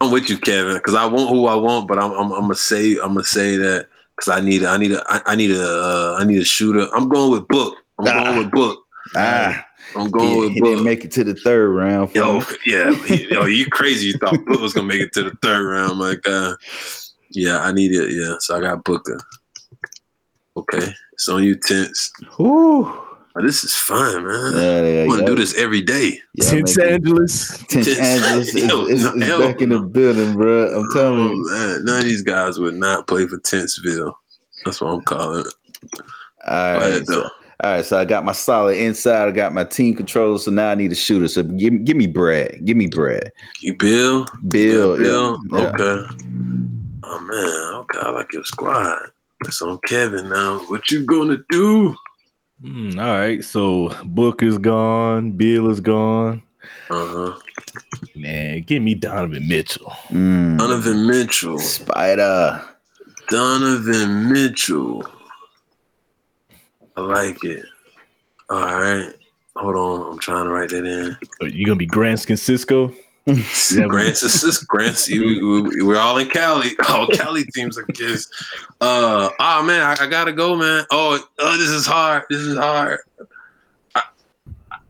I'm 0.00 0.10
with 0.10 0.30
you, 0.30 0.38
Kevin, 0.38 0.74
because 0.74 0.94
I 0.94 1.04
want 1.06 1.28
who 1.30 1.46
I 1.46 1.54
want, 1.54 1.88
but 1.88 1.98
I'm 1.98 2.12
I'm, 2.12 2.32
I'm 2.32 2.40
gonna 2.42 2.54
say 2.54 2.92
I'm 2.92 3.14
gonna 3.14 3.24
say 3.24 3.56
that 3.56 3.88
because 4.16 4.28
I 4.28 4.40
need 4.40 4.64
I 4.64 4.76
need 4.76 4.92
a 4.92 5.02
I, 5.08 5.20
I 5.32 5.36
need 5.36 5.50
a 5.50 5.62
uh, 5.62 6.16
I 6.18 6.24
need 6.24 6.40
a 6.40 6.44
shooter. 6.44 6.86
I'm 6.94 7.08
going 7.08 7.32
with 7.32 7.46
Book. 7.48 7.76
I'm 7.98 8.06
Ah. 8.08 8.24
going 8.24 8.38
with 8.38 8.50
Book. 8.52 8.80
Ah, 9.16 9.64
I'm 9.96 10.10
going 10.10 10.30
he, 10.34 10.40
with 10.40 10.52
he 10.54 10.60
Book. 10.60 10.68
didn't 10.70 10.84
make 10.84 11.04
it 11.04 11.12
to 11.12 11.24
the 11.24 11.34
third 11.34 11.68
round. 11.70 12.14
Yo, 12.14 12.38
me. 12.38 12.44
yeah, 12.66 12.94
he- 13.04 13.30
yo, 13.32 13.44
you 13.44 13.66
crazy? 13.66 14.06
You 14.06 14.14
thought 14.14 14.44
Book 14.46 14.60
was 14.60 14.72
gonna 14.72 14.86
make 14.86 15.00
it 15.00 15.12
to 15.14 15.22
the 15.24 15.36
third 15.42 15.64
round? 15.68 15.98
My 15.98 16.14
God, 16.22 16.56
yeah, 17.30 17.58
I 17.60 17.72
need 17.72 17.92
it. 17.92 18.10
Yeah, 18.12 18.36
so 18.38 18.56
I 18.56 18.60
got 18.60 18.84
Booker. 18.84 19.18
Okay, 20.56 20.92
it's 21.12 21.28
on 21.28 21.42
you, 21.44 21.56
Tense. 21.56 22.10
Whew. 22.36 23.03
Oh, 23.36 23.42
this 23.42 23.64
is 23.64 23.74
fun, 23.74 24.26
man. 24.26 24.52
Yeah, 24.54 24.82
yeah, 24.82 25.02
I 25.02 25.06
want 25.08 25.18
to 25.18 25.24
yeah. 25.24 25.26
do 25.26 25.34
this 25.34 25.54
every 25.56 25.82
day. 25.82 26.20
Yeah, 26.34 26.50
Tense 26.50 26.76
make 26.76 26.86
it- 26.86 26.92
Angeles. 26.92 27.48
Tense 27.68 27.86
Tense- 27.86 27.98
Angeles 27.98 28.54
is, 28.54 28.64
Yo, 28.68 28.86
is, 28.86 29.04
is 29.04 29.22
hell 29.24 29.40
back 29.40 29.60
in 29.60 29.70
the 29.70 29.80
building, 29.80 30.34
bro. 30.34 30.68
I'm 30.68 30.86
oh, 30.88 30.94
telling 30.94 31.18
Oh, 31.20 31.32
you. 31.32 31.50
man, 31.50 31.84
none 31.84 31.98
of 31.98 32.04
these 32.04 32.22
guys 32.22 32.58
would 32.60 32.74
not 32.76 33.08
play 33.08 33.26
for 33.26 33.38
Tentsville. 33.38 34.12
That's 34.64 34.80
what 34.80 34.92
I'm 34.92 35.00
calling 35.02 35.40
it. 35.46 35.54
All 36.46 36.74
Go 36.74 36.78
right, 36.78 36.82
ahead, 36.90 37.06
so, 37.06 37.12
though. 37.12 37.22
all 37.64 37.70
right. 37.72 37.84
So 37.84 37.98
I 37.98 38.04
got 38.04 38.24
my 38.24 38.32
solid 38.32 38.76
inside. 38.78 39.26
I 39.28 39.30
got 39.32 39.52
my 39.52 39.64
team 39.64 39.96
controller. 39.96 40.38
So 40.38 40.50
now 40.52 40.70
I 40.70 40.74
need 40.76 40.92
a 40.92 40.94
shooter. 40.94 41.26
So 41.26 41.42
give, 41.42 41.84
give 41.84 41.96
me 41.96 42.06
Brad. 42.06 42.64
Give 42.64 42.76
me 42.76 42.86
Brad. 42.86 43.32
You 43.60 43.76
Beal? 43.76 44.26
Beal. 44.48 44.96
Beal. 44.96 45.38
yeah, 45.50 45.58
yeah. 45.58 45.66
Okay. 45.68 46.14
Oh 47.02 47.20
man. 47.20 47.74
Okay, 47.80 47.98
I 48.00 48.10
like 48.10 48.32
your 48.32 48.44
squad. 48.44 49.10
It's 49.44 49.60
on 49.60 49.78
Kevin 49.86 50.28
now. 50.28 50.60
What 50.68 50.90
you 50.90 51.04
gonna 51.04 51.38
do? 51.50 51.94
Hmm, 52.62 52.98
all 52.98 53.06
right. 53.06 53.44
So 53.44 53.94
Book 54.04 54.42
is 54.42 54.58
gone. 54.58 55.32
Beal 55.32 55.70
is 55.70 55.80
gone. 55.80 56.42
Uh 56.90 57.06
huh. 57.06 57.38
Man, 58.14 58.62
give 58.62 58.82
me 58.82 58.94
Donovan 58.94 59.46
Mitchell. 59.46 59.92
Mm. 60.08 60.58
Donovan 60.58 61.06
Mitchell. 61.06 61.58
Spider. 61.58 62.64
Donovan 63.28 64.32
Mitchell. 64.32 65.06
I 66.96 67.00
like 67.00 67.42
it. 67.44 67.64
All 68.50 68.60
right. 68.60 69.12
Hold 69.56 69.76
on. 69.76 70.12
I'm 70.12 70.18
trying 70.18 70.44
to 70.44 70.50
write 70.50 70.70
that 70.70 70.84
in. 70.84 71.16
Are 71.40 71.48
you 71.48 71.66
gonna 71.66 71.76
be 71.76 71.86
Grant 71.86 72.20
Cisco? 72.20 72.94
Yeah, 73.26 73.86
Grant's 73.88 74.22
assist. 74.22 74.66
Grant's. 74.68 75.08
You, 75.08 75.62
we, 75.70 75.82
we're 75.82 75.98
all 75.98 76.18
in 76.18 76.28
Cali. 76.28 76.72
All 76.90 77.06
Cali 77.06 77.44
teams 77.44 77.78
are 77.78 77.84
kids. 77.86 78.28
Uh. 78.82 79.30
Oh 79.40 79.62
man, 79.62 79.80
I, 79.80 80.04
I 80.04 80.06
gotta 80.06 80.32
go, 80.32 80.54
man. 80.56 80.84
Oh, 80.90 81.18
oh, 81.38 81.56
this 81.56 81.70
is 81.70 81.86
hard. 81.86 82.24
This 82.28 82.40
is 82.40 82.58
hard. 82.58 82.98
I, 83.94 84.02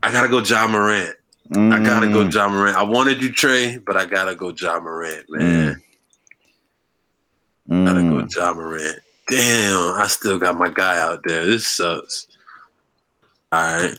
I 0.03 0.11
gotta 0.13 0.29
go, 0.29 0.41
Ja 0.41 0.67
Morant. 0.67 1.15
I 1.55 1.79
gotta 1.85 2.09
go, 2.09 2.25
Mm. 2.25 2.35
Ja 2.35 2.49
Morant. 2.49 2.77
I 2.77 2.83
wanted 2.83 3.23
you, 3.23 3.31
Trae, 3.31 3.85
but 3.85 3.97
I 3.97 4.05
gotta 4.07 4.35
go, 4.35 4.49
Ja 4.51 4.81
Morant, 4.81 5.27
man. 5.29 5.81
Gotta 7.69 8.01
go, 8.03 8.17
Mm. 8.23 8.35
Ja 8.37 8.53
Morant. 8.53 8.99
Damn, 9.29 9.95
I 9.95 10.07
still 10.09 10.39
got 10.41 10.59
my 10.59 10.69
guy 10.71 10.99
out 11.01 11.21
there. 11.25 11.47
This 11.47 11.67
sucks. 11.69 12.27
All 13.53 13.61
right, 13.63 13.99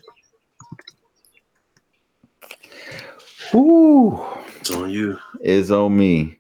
Whew. 3.56 4.22
it's 4.60 4.72
on 4.72 4.90
you. 4.90 5.18
It's 5.42 5.72
on 5.72 5.96
me. 5.98 6.38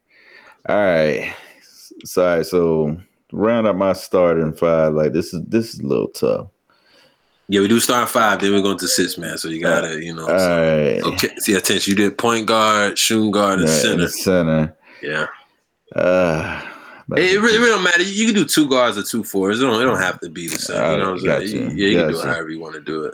All 0.67 0.75
right. 0.75 1.33
Sorry. 2.03 2.43
So 2.43 2.97
round 3.31 3.67
up 3.67 3.75
my 3.77 3.93
starting 3.93 4.51
five. 4.53 4.93
Like 4.93 5.13
this 5.13 5.33
is 5.33 5.41
this 5.47 5.73
is 5.73 5.79
a 5.79 5.85
little 5.87 6.09
tough. 6.09 6.47
Yeah, 7.47 7.61
we 7.61 7.67
do 7.67 7.79
start 7.79 8.09
five, 8.09 8.41
then 8.41 8.51
we're 8.53 8.61
going 8.63 8.79
to 8.79 8.87
six, 8.87 9.19
man. 9.19 9.37
So 9.37 9.49
you 9.49 9.61
gotta, 9.61 10.03
you 10.03 10.15
know. 10.15 10.23
All 10.23 10.39
so- 10.39 10.57
right. 10.57 11.03
Okay, 11.13 11.29
see, 11.37 11.53
attention. 11.53 11.91
You 11.91 11.95
did 11.95 12.17
point 12.17 12.47
guard, 12.47 12.97
shooting 12.97 13.29
guard, 13.29 13.59
and 13.59 13.67
Yeah, 13.69 13.75
in 13.75 13.81
center. 13.81 14.01
the 14.01 14.09
center. 14.09 14.77
Yeah, 15.03 15.27
Uh, 15.95 16.59
but- 17.07 17.19
it, 17.19 17.33
it 17.35 17.39
really, 17.39 17.55
it 17.57 17.59
really 17.59 17.69
don't 17.69 17.83
matter. 17.83 18.01
You 18.01 18.25
can 18.25 18.33
do 18.33 18.45
two 18.45 18.67
guards 18.67 18.97
or 18.97 19.03
two 19.03 19.23
fours. 19.23 19.59
It 19.59 19.63
don't, 19.63 19.79
it 19.79 19.85
don't 19.85 20.01
have 20.01 20.19
to 20.21 20.29
be 20.29 20.47
the 20.47 20.57
same. 20.57 20.75
You 20.93 20.97
know 20.97 21.11
what 21.11 21.19
I'm 21.19 21.23
Gotcha, 21.25 21.47
saying? 21.49 21.77
Yeah, 21.77 21.87
you 21.87 21.97
can 21.99 22.09
do 22.13 22.19
it 22.19 22.25
however 22.25 22.49
you 22.49 22.59
want 22.59 22.73
to 22.73 22.81
do 22.81 23.03
it. 23.03 23.13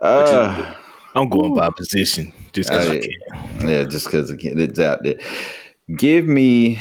Uh, 0.00 0.72
I'm 1.14 1.28
going 1.28 1.54
by 1.54 1.68
position 1.68 2.32
just 2.58 2.70
because 2.70 2.88
I 2.88 3.00
can. 3.00 3.68
yeah, 3.68 3.84
just 3.84 4.06
because 4.06 4.30
it's 4.30 4.78
out 4.78 5.02
there. 5.02 5.18
Give 5.96 6.26
me. 6.26 6.78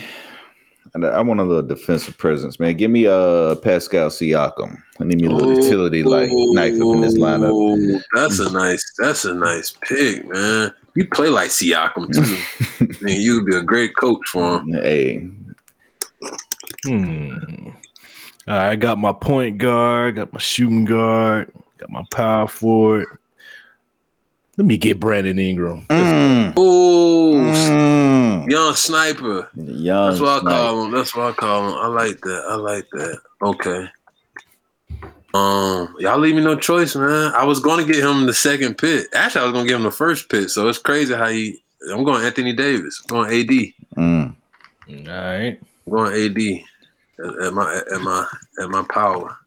and 0.94 1.06
I 1.06 1.22
want 1.22 1.40
a 1.40 1.44
little 1.44 1.62
defensive 1.62 2.18
presence, 2.18 2.60
man. 2.60 2.76
Give 2.78 2.92
me 2.92 3.08
uh 3.08 3.56
Pascal 3.56 4.10
Siakam. 4.10 4.78
I 5.00 5.04
need 5.04 5.22
me 5.22 5.28
a 5.28 5.32
little 5.32 5.56
utility 5.64 6.04
like 6.04 6.30
knife 6.32 6.74
up 6.74 6.96
in 6.96 7.02
this 7.02 7.18
lineup. 7.18 8.02
That's 8.14 8.40
a 8.40 8.52
nice. 8.52 8.84
That's 8.98 9.26
a 9.26 9.34
nice 9.34 9.76
pick, 9.84 10.28
man. 10.28 10.74
You 10.96 11.08
play 11.08 11.30
like 11.30 11.50
Siakam 11.52 12.12
too. 12.12 12.96
man, 13.06 13.22
you 13.22 13.36
would 13.36 13.46
be 13.46 13.56
a 13.56 13.62
great 13.62 13.96
coach 13.96 14.28
for 14.28 14.60
him. 14.60 14.74
Hey, 14.74 15.30
Hmm. 16.86 17.70
All 18.48 18.54
right, 18.54 18.70
I 18.72 18.76
got 18.76 18.98
my 18.98 19.12
point 19.14 19.58
guard, 19.58 20.16
got 20.16 20.32
my 20.32 20.40
shooting 20.40 20.86
guard, 20.86 21.52
got 21.78 21.90
my 21.90 22.04
power 22.12 22.48
forward. 22.48 23.08
Let 24.58 24.66
me 24.66 24.78
get 24.78 25.00
Brandon 25.00 25.38
Ingram. 25.38 25.86
Mm, 25.88 26.58
Ooh, 26.58 27.34
mm. 27.34 28.50
young 28.50 28.74
sniper. 28.74 29.48
young. 29.56 30.10
That's 30.10 30.20
what 30.20 30.44
I 30.44 30.50
call 30.50 30.84
him. 30.84 30.92
That's 30.92 31.16
what 31.16 31.26
I 31.28 31.32
call 31.34 31.70
him. 31.70 31.76
I 31.76 31.86
like 31.86 32.20
that. 32.22 32.44
I 32.50 32.56
like 32.56 32.90
that. 32.90 33.20
Okay. 33.44 33.88
Um, 35.36 35.96
y'all 36.00 36.18
leave 36.18 36.34
me 36.34 36.42
no 36.44 36.56
choice, 36.56 36.96
man. 36.96 37.32
I 37.36 37.44
was 37.44 37.60
going 37.60 37.86
to 37.86 37.94
get 37.94 38.04
him 38.04 38.26
the 38.26 38.34
second 38.34 38.80
pick. 38.80 39.06
Actually, 39.14 39.42
I 39.42 39.44
was 39.44 39.54
going 39.54 39.66
to 39.66 39.70
give 39.70 39.78
him 39.78 39.84
the 39.86 39.92
first 39.92 40.28
pick. 40.30 40.50
So 40.50 40.68
it's 40.68 40.80
crazy 40.80 41.14
how 41.14 41.28
he. 41.28 41.62
I'm 41.92 42.04
going 42.04 42.26
Anthony 42.26 42.54
Davis. 42.54 43.00
I'm 43.04 43.16
going 43.16 43.40
AD. 43.40 43.96
Mm. 43.96 44.36
All 44.90 45.14
right. 45.14 45.60
I'm 45.86 45.94
going 45.94 46.14
AD 46.14 46.66
at, 47.24 47.46
at 47.46 47.54
my 47.54 47.82
at 47.94 48.02
my 48.02 48.28
at 48.60 48.70
my 48.70 48.84
power. 48.90 49.38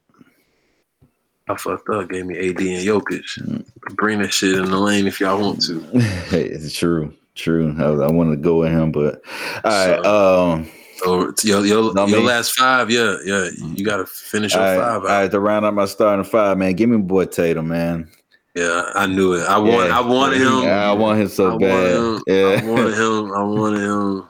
I 1.51 1.57
fucked 1.57 1.89
up. 1.91 2.09
Gave 2.09 2.27
me 2.27 2.37
AD 2.39 2.59
and 2.61 2.87
Jokic. 2.87 3.65
Bring 3.97 4.21
that 4.21 4.33
shit 4.33 4.57
in 4.59 4.71
the 4.71 4.79
lane 4.79 5.07
if 5.07 5.21
y'all 5.21 5.41
want 5.41 5.63
to. 5.67 5.81
Hey, 6.29 6.45
it's 6.45 6.77
true, 6.77 7.13
true. 7.35 7.75
I, 7.79 8.07
I 8.07 8.11
wanted 8.11 8.37
to 8.37 8.43
go 8.43 8.61
with 8.61 8.73
him, 8.73 8.93
but 8.93 9.23
all 9.65 9.71
right. 9.71 10.07
Um, 10.07 10.71
So 11.03 11.23
it's 11.31 11.45
your 11.45 11.65
your, 11.67 11.95
No, 11.95 12.07
your 12.07 12.21
me. 12.21 12.27
last 12.27 12.53
five, 12.59 12.91
yeah, 12.91 13.17
yeah. 13.25 13.49
You 13.75 13.85
got 13.85 13.97
to 13.99 14.07
finish 14.07 14.53
your 14.55 14.63
all 14.63 14.69
right, 14.69 14.79
five. 14.79 14.95
All 15.03 15.09
right, 15.09 15.25
out. 15.25 15.31
To 15.33 15.41
round 15.41 15.65
out 15.67 15.75
my 15.75 15.87
starting 15.87 16.25
five, 16.25 16.59
man. 16.59 16.75
Give 16.75 16.89
me 16.91 16.99
boy 16.99 17.25
Tatum, 17.27 17.69
man. 17.69 18.09
Yeah, 18.55 18.83
I 18.95 19.07
knew 19.07 19.35
it. 19.35 19.43
I 19.49 19.59
want. 19.59 19.89
Yeah. 19.89 19.99
I 19.99 20.01
wanted 20.01 20.41
him. 20.41 20.63
Yeah, 20.65 20.91
I 20.91 20.93
want 20.93 21.19
him 21.21 21.27
I 21.27 21.31
so 21.31 21.51
wanted 21.51 21.61
bad. 21.61 21.97
him. 21.97 22.23
Yeah. 22.27 22.61
I 22.61 22.71
wanted 22.71 22.95
him. 22.95 23.33
I 23.33 23.43
wanted 23.45 23.81
him. 23.81 24.25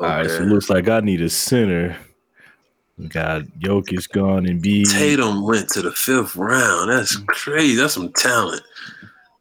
All 0.00 0.06
right, 0.06 0.26
so 0.30 0.36
it 0.42 0.46
looks 0.46 0.70
like 0.70 0.88
I 0.88 1.00
need 1.00 1.20
a 1.20 1.28
center. 1.28 1.96
We 2.98 3.06
got 3.06 3.42
Jokic 3.60 4.10
gone 4.10 4.46
and 4.46 4.60
B. 4.60 4.84
Tatum 4.84 5.42
went 5.44 5.68
to 5.70 5.82
the 5.82 5.92
fifth 5.92 6.34
round. 6.34 6.90
That's 6.90 7.16
crazy. 7.28 7.76
That's 7.76 7.94
some 7.94 8.12
talent. 8.12 8.62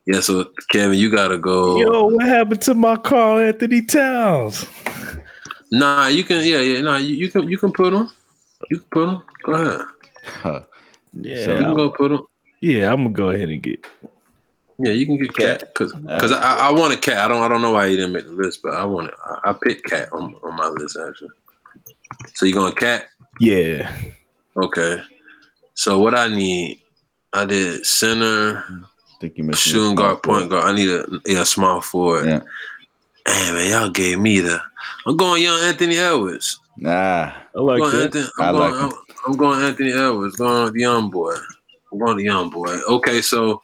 Yeah. 0.06 0.20
So 0.20 0.52
Kevin, 0.70 0.98
you 0.98 1.10
gotta 1.10 1.38
go. 1.38 1.78
Yo, 1.80 2.06
what 2.06 2.26
happened 2.26 2.62
to 2.64 2.76
my 2.76 2.98
Karl-Anthony 2.98 3.82
Towns? 3.82 4.66
Nah, 5.72 6.08
you 6.08 6.24
can. 6.24 6.46
Yeah, 6.46 6.62
yeah. 6.62 6.82
Nah, 6.82 6.98
you, 6.98 7.16
you 7.16 7.30
can. 7.32 7.50
You 7.50 7.58
can 7.58 7.72
put 7.74 7.94
him. 7.94 8.10
You 8.70 8.80
can 8.80 8.88
put 8.92 9.10
him. 9.10 9.22
Go 9.44 9.54
ahead. 9.54 9.82
Huh. 10.24 10.62
Yeah, 11.14 11.46
So- 11.46 11.52
You 11.54 11.58
can 11.58 11.66
I'm, 11.66 11.76
go 11.76 11.90
put 11.90 12.12
him. 12.12 12.22
yeah, 12.62 12.92
I'm 12.94 12.98
gonna 13.04 13.10
go 13.10 13.30
ahead 13.32 13.50
and 13.50 13.62
get. 13.62 13.86
Yeah, 14.80 14.92
you 14.92 15.08
can 15.08 15.18
get 15.18 15.34
KAT 15.34 15.60
because 15.62 15.92
because 15.94 16.32
I, 16.32 16.68
I 16.68 16.72
want 16.72 16.94
a 16.94 16.98
KAT. 16.98 17.18
I 17.18 17.28
don't 17.28 17.42
I 17.42 17.48
don't 17.48 17.64
know 17.64 17.72
why 17.72 17.90
he 17.90 17.96
didn't 17.96 18.14
make 18.14 18.26
the 18.26 18.32
list, 18.34 18.62
but 18.62 18.76
I 18.76 18.86
want 18.86 19.08
it. 19.08 19.16
I, 19.26 19.50
I 19.50 19.54
picked 19.54 19.90
KAT 19.90 20.14
on, 20.14 20.36
on 20.44 20.56
my 20.56 20.68
list 20.68 20.96
actually. 20.98 21.30
So 22.36 22.46
you 22.46 22.54
going 22.54 22.72
to 22.72 22.80
KAT? 22.80 23.08
Yeah, 23.40 23.92
Okay. 24.56 25.02
So 25.76 26.00
what 26.00 26.16
I 26.16 26.28
need, 26.28 26.82
I 27.34 27.46
did 27.46 27.86
center, 27.86 28.66
I 28.68 29.22
think 29.22 29.38
you 29.38 29.44
missed 29.44 29.62
shooting 29.62 29.96
guard, 29.96 30.24
point 30.24 30.50
guard. 30.50 30.66
I 30.66 30.76
need 30.76 30.90
a 30.90 31.06
yeah 31.26 31.44
small 31.44 31.82
forward. 31.82 32.26
Yeah. 32.26 32.42
Hey 33.28 33.52
man, 33.52 33.70
y'all 33.70 33.90
gave 33.90 34.20
me 34.20 34.40
the. 34.40 34.60
I'm 35.06 35.18
going 35.18 35.44
young 35.44 35.60
Anthony 35.64 35.98
Edwards. 35.98 36.60
Nah, 36.78 37.32
I 37.56 37.60
like 37.60 37.82
I'm 37.84 37.92
going. 37.92 38.04
Anthony, 38.04 38.26
I 38.40 38.50
I'm, 38.50 38.56
like 38.56 38.72
going, 38.72 38.84
I'm, 38.84 38.92
I'm 39.28 39.38
going 39.38 39.62
Anthony 39.64 39.92
Edwards. 39.92 40.36
Going 40.36 40.64
with 40.64 40.74
the 40.74 40.82
young 40.82 41.10
boy. 41.10 41.36
I'm 41.92 42.00
going 42.00 42.18
the 42.18 42.24
young 42.24 42.50
boy. 42.50 42.80
Okay, 42.90 43.22
so 43.22 43.62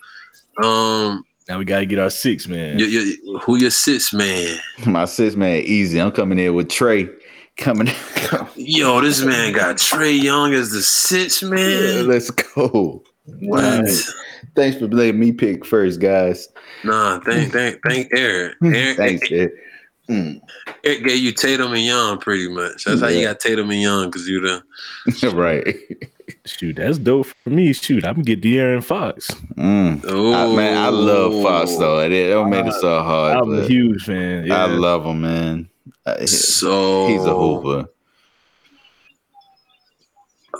um, 0.63 1.25
Now 1.47 1.57
we 1.57 1.65
gotta 1.65 1.85
get 1.85 1.99
our 1.99 2.09
six 2.09 2.47
man. 2.47 2.77
you, 2.77 2.85
you, 2.85 3.39
who 3.39 3.57
your 3.57 3.71
six 3.71 4.13
man? 4.13 4.57
my 4.85 5.05
six 5.05 5.35
man, 5.35 5.63
easy. 5.63 5.99
I'm 5.99 6.11
coming 6.11 6.37
in 6.37 6.53
with 6.53 6.67
Trae. 6.67 7.11
Coming. 7.57 7.89
Yo, 8.55 8.99
this 9.01 9.21
man 9.21 9.53
got 9.53 9.77
Trae 9.77 10.21
Young 10.21 10.53
as 10.53 10.71
the 10.71 10.81
sixth 10.81 11.43
man. 11.43 12.07
Let's 12.07 12.31
go. 12.31 13.03
What? 13.25 13.89
Thanks 14.55 14.77
for 14.77 14.87
letting 14.87 15.19
me 15.19 15.31
pick 15.31 15.65
first, 15.65 15.99
guys. 15.99 16.47
Nah, 16.83 17.19
thank 17.21 17.53
thank 17.53 17.79
thank 17.87 18.09
Eric. 18.13 18.55
Eric, 18.63 18.97
Thanks, 18.97 19.31
Eric. 19.31 19.53
Mm. 20.09 20.41
Eric 20.83 21.03
gave 21.05 21.19
you 21.19 21.31
Tatum 21.31 21.73
and 21.73 21.83
Young 21.83 22.19
pretty 22.19 22.49
much. 22.49 22.83
That's 22.83 23.01
how 23.01 23.07
you 23.07 23.25
got 23.25 23.39
Tatum 23.39 23.69
and 23.69 23.81
Young 23.81 24.07
because 24.07 24.27
you 24.27 24.41
the 24.41 25.29
right. 25.33 25.75
Shoot, 26.45 26.75
that's 26.75 26.97
dope 26.97 27.27
for 27.27 27.49
me. 27.49 27.71
Shoot, 27.71 28.03
I'm 28.05 28.15
gonna 28.15 28.23
get 28.23 28.41
De'Aaron 28.41 28.83
Fox. 28.83 29.29
Mm. 29.55 30.03
I, 30.33 30.55
man, 30.55 30.77
I 30.77 30.89
love 30.89 31.41
Fox 31.41 31.77
though. 31.77 31.99
It, 31.99 32.11
it 32.11 32.29
don't 32.29 32.49
make 32.49 32.65
it 32.65 32.73
so 32.73 33.01
hard. 33.01 33.37
I'm 33.37 33.53
a 33.53 33.65
huge 33.65 34.03
fan. 34.03 34.47
Yeah. 34.47 34.63
I 34.63 34.65
love 34.65 35.05
him, 35.05 35.21
man. 35.21 35.69
Uh, 36.05 36.25
So 36.25 37.07
He's 37.07 37.25
a 37.25 37.33
hooper. 37.33 37.89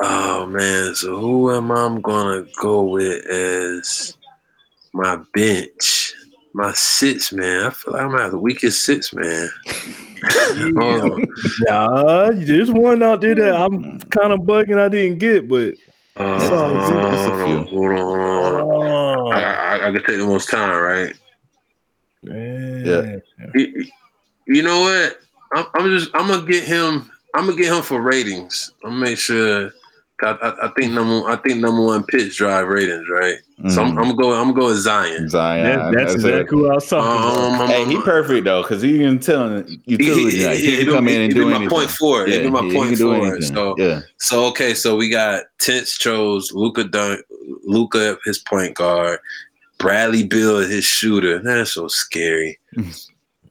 Oh 0.02 0.46
man, 0.48 0.96
so 0.96 1.20
who 1.20 1.52
am 1.56 1.72
I 1.72 2.00
gonna 2.02 2.46
go 2.60 2.84
with 2.84 3.26
as 3.28 4.18
my 4.94 5.20
bench? 5.34 6.14
My 6.56 6.72
six 6.74 7.32
man. 7.32 7.66
I 7.66 7.70
feel 7.70 7.94
like 7.94 8.02
I'm 8.02 8.16
at 8.16 8.32
the 8.32 8.40
weakest 8.40 8.84
six 8.86 9.14
man. 9.14 9.50
Oh, 10.78 11.20
Nah, 11.60 12.32
there's 12.32 12.72
one 12.72 13.04
out 13.04 13.22
there 13.22 13.36
that 13.36 13.56
I'm 13.56 14.00
kind 14.02 14.34
of 14.34 14.42
bugging. 14.42 14.80
I 14.80 14.88
didn't 14.90 15.20
get, 15.20 15.48
but 15.48 15.74
uh, 16.16 16.40
That's 16.40 16.52
all 16.52 16.70
it 16.72 16.78
is. 16.78 16.90
hold 16.90 17.14
It's 17.14 17.28
a 17.28 17.46
few. 17.46 17.58
on, 17.58 17.68
hold 17.68 17.92
on, 17.92 17.98
hold 17.98 18.86
on. 18.86 19.34
I, 19.34 19.42
I, 19.42 19.76
I 19.76 19.92
can 19.92 20.04
take 20.04 20.18
the 20.18 20.26
most 20.26 20.50
time, 20.50 20.82
right? 20.82 21.14
man. 22.24 23.22
Yeah. 23.40 23.46
You, 23.56 23.86
you 24.48 24.64
know 24.64 24.82
what? 24.82 25.20
I'm, 25.56 25.66
I'm 25.74 25.98
just 25.98 26.12
I'm 26.14 26.28
gonna 26.28 26.46
get 26.46 26.64
him. 26.64 27.10
I'm 27.36 27.46
gonna 27.48 27.58
get 27.58 27.74
him 27.74 27.82
for 27.84 28.02
ratings. 28.02 28.72
I'm 28.84 28.92
gonna 28.92 29.02
make 29.02 29.18
sure. 29.18 29.72
I, 30.22 30.28
I, 30.42 30.68
I 30.68 30.72
think 30.78 30.94
number 30.94 31.28
I 31.30 31.36
think 31.38 31.60
number 31.60 31.82
one 31.82 32.04
pitch 32.06 32.38
drive 32.38 32.68
ratings, 32.68 33.10
right? 33.10 33.38
So 33.70 33.82
I'm, 33.84 33.94
Mm. 33.94 33.98
I'm 33.98 34.04
gonna 34.04 34.16
go. 34.16 34.34
I'm 34.34 34.44
gonna 34.52 34.60
go 34.60 34.66
with 34.68 34.78
Zion. 34.78 35.28
Zion. 35.28 35.64
That, 35.66 35.92
that's 35.94 36.14
That's 36.14 36.24
it. 36.26 36.30
exactly 36.34 36.62
what 36.62 36.72
I 36.72 36.76
was 36.76 36.88
talking 36.88 37.12
about. 37.12 37.38
Um, 37.38 37.60
I'm- 37.62 37.68
Hey, 37.70 37.86
he 37.86 38.02
perfect 38.02 38.46
though, 38.46 38.62
because 38.62 38.82
he 38.82 39.00
can 39.00 39.20
tell 39.20 39.64
He, 39.64 39.80
utility. 39.86 40.38
he, 40.38 40.46
like, 40.48 40.58
he, 40.60 40.66
he 40.66 40.78
can 40.78 40.86
he, 40.88 40.92
come 40.94 41.08
in 41.10 41.22
and 41.22 41.34
be 41.34 41.40
do 41.40 41.46
my 41.48 41.56
anything. 41.56 41.70
point 41.70 41.90
forward. 41.90 42.30
he 42.30 42.48
my 42.50 42.62
he 42.62 42.74
point 42.74 42.90
can 42.90 42.98
do 43.00 43.14
anything. 43.14 43.42
So 43.42 43.76
yeah, 43.78 44.00
so 44.18 44.46
okay, 44.46 44.74
so 44.76 44.96
we 44.96 45.10
got 45.10 45.44
Tense 45.60 45.98
chose 45.98 46.52
Luka 46.54 46.86
Dun 46.86 47.18
Luka 47.66 48.18
his 48.24 48.38
point 48.38 48.76
guard, 48.76 49.20
Bradley 49.78 50.24
Beal 50.26 50.60
his 50.60 50.86
shooter. 50.86 51.40
That's 51.40 51.74
so 51.74 51.88
scary. 51.90 52.60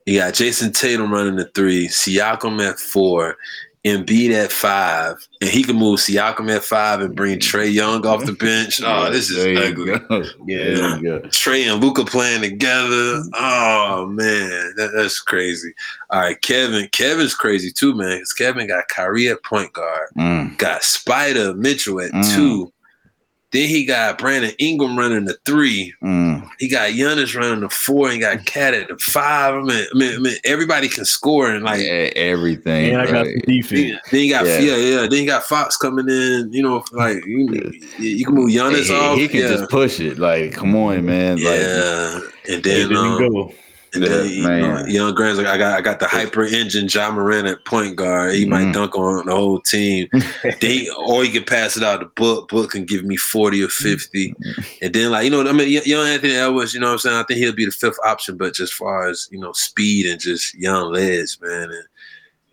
you 0.06 0.18
got 0.18 0.34
Jayson 0.34 0.72
Tatum 0.72 1.12
running 1.12 1.36
the 1.36 1.46
three, 1.54 1.88
Siakam 1.88 2.60
at 2.68 2.78
four, 2.78 3.36
Embiid 3.84 4.30
at 4.32 4.52
five, 4.52 5.16
and 5.40 5.50
he 5.50 5.64
can 5.64 5.74
move 5.76 5.98
Siakam 5.98 6.54
at 6.54 6.62
five 6.62 7.00
and 7.00 7.16
bring 7.16 7.40
Trae 7.40 7.72
Young 7.72 8.06
off 8.06 8.24
the 8.24 8.32
bench. 8.32 8.80
Oh, 8.84 9.10
this 9.10 9.28
is 9.28 9.42
There 9.42 9.58
ugly. 9.58 9.92
Yeah. 10.46 10.98
You. 10.98 11.18
Trae 11.26 11.70
and 11.72 11.82
Luka 11.82 12.04
playing 12.04 12.42
together. 12.42 13.24
Oh 13.34 14.06
man, 14.08 14.72
that, 14.76 14.92
that's 14.94 15.18
crazy. 15.20 15.72
All 16.10 16.20
right, 16.20 16.40
Kevin. 16.40 16.88
Kevin's 16.92 17.34
crazy 17.34 17.72
too, 17.72 17.92
man. 17.94 18.18
Because 18.18 18.32
Kevin 18.34 18.68
got 18.68 18.86
Kyrie 18.88 19.28
at 19.28 19.42
point 19.42 19.72
guard, 19.72 20.08
Mm. 20.16 20.56
got 20.58 20.84
Spider 20.84 21.52
Mitchell 21.54 22.00
at 22.00 22.12
Mm. 22.12 22.34
two. 22.34 22.72
Then 23.52 23.68
he 23.68 23.84
got 23.84 24.16
Brandon 24.16 24.52
Ingram 24.58 24.98
running 24.98 25.26
the 25.26 25.36
three. 25.44 25.92
Mm. 26.02 26.48
He 26.58 26.68
got 26.68 26.90
Giannis 26.90 27.38
running 27.38 27.60
the 27.60 27.68
four, 27.68 28.06
and 28.06 28.14
he 28.14 28.20
got 28.20 28.46
KAT 28.46 28.72
at 28.72 28.88
the 28.88 28.96
five. 28.98 29.54
I 29.54 29.60
mean, 29.60 29.86
I 29.94 29.98
mean, 29.98 30.14
I 30.14 30.18
mean 30.18 30.36
everybody 30.44 30.88
can 30.88 31.04
score 31.04 31.50
and 31.50 31.62
like. 31.62 31.82
Yeah, 31.82 32.10
everything. 32.16 32.92
and 32.92 33.02
I 33.02 33.06
got 33.06 33.26
right. 33.26 33.44
defense. 33.46 34.00
Then 34.10 34.20
you 34.24 34.30
got 34.30 34.46
Yeah. 34.46 34.58
yeah. 34.58 34.76
yeah, 34.76 35.00
Then 35.06 35.20
you 35.20 35.26
got 35.26 35.44
Fox 35.44 35.76
coming 35.76 36.08
in. 36.08 36.50
You 36.50 36.62
know, 36.62 36.82
like 36.92 37.24
you, 37.26 37.72
you 37.98 38.24
can 38.24 38.34
move 38.34 38.50
Giannis 38.50 38.86
he, 38.86 38.94
off. 38.94 39.18
he 39.18 39.28
can 39.28 39.40
yeah. 39.40 39.48
just 39.48 39.70
push 39.70 40.00
it. 40.00 40.18
Like, 40.18 40.52
come 40.52 40.74
on, 40.74 41.04
man. 41.04 41.36
Like, 41.36 41.44
yeah, 41.44 42.20
and 42.48 42.62
then 42.64 42.88
didn't 42.88 42.96
um, 42.96 43.18
go. 43.18 43.54
And 43.94 44.02
then 44.04 44.10
Yeah, 44.26 44.30
you 44.30 44.42
know, 44.42 44.74
man. 44.74 44.90
young 44.90 45.14
Grant's 45.14 45.38
like, 45.38 45.46
I 45.46 45.58
got 45.58 45.76
I 45.78 45.82
got 45.82 46.00
the 46.00 46.06
hyper 46.06 46.44
engine 46.44 46.88
John 46.88 47.14
Moran 47.14 47.46
at 47.46 47.64
point 47.66 47.96
guard. 47.96 48.34
He 48.34 48.46
might 48.46 48.66
Mhm. 48.66 48.72
dunk 48.72 48.96
on 48.96 49.26
the 49.26 49.34
whole 49.36 49.60
team. 49.60 50.08
they 50.60 50.88
or 50.96 51.24
he 51.24 51.30
can 51.30 51.44
pass 51.44 51.76
it 51.76 51.82
out 51.82 52.00
to 52.00 52.06
Book. 52.16 52.48
Book 52.48 52.70
can 52.70 52.84
give 52.86 53.04
me 53.04 53.16
40 53.16 53.62
or 53.62 53.68
50. 53.68 54.34
And 54.80 54.94
then 54.94 55.10
like, 55.10 55.24
you 55.24 55.30
know, 55.30 55.46
I 55.46 55.52
mean 55.52 55.68
young 55.84 56.06
Anthony 56.06 56.34
Edwards, 56.34 56.72
you 56.72 56.80
know 56.80 56.86
what 56.86 56.92
I'm 56.94 56.98
saying? 57.00 57.16
I 57.16 57.24
think 57.24 57.38
he'll 57.38 57.52
be 57.52 57.66
the 57.66 57.70
fifth 57.70 57.98
option, 58.04 58.36
but 58.38 58.54
just 58.54 58.72
far 58.74 59.08
as, 59.08 59.28
you 59.30 59.38
know, 59.38 59.52
speed 59.52 60.06
and 60.06 60.18
just 60.20 60.54
young 60.54 60.92
legs, 60.92 61.38
man. 61.42 61.64
And 61.70 61.84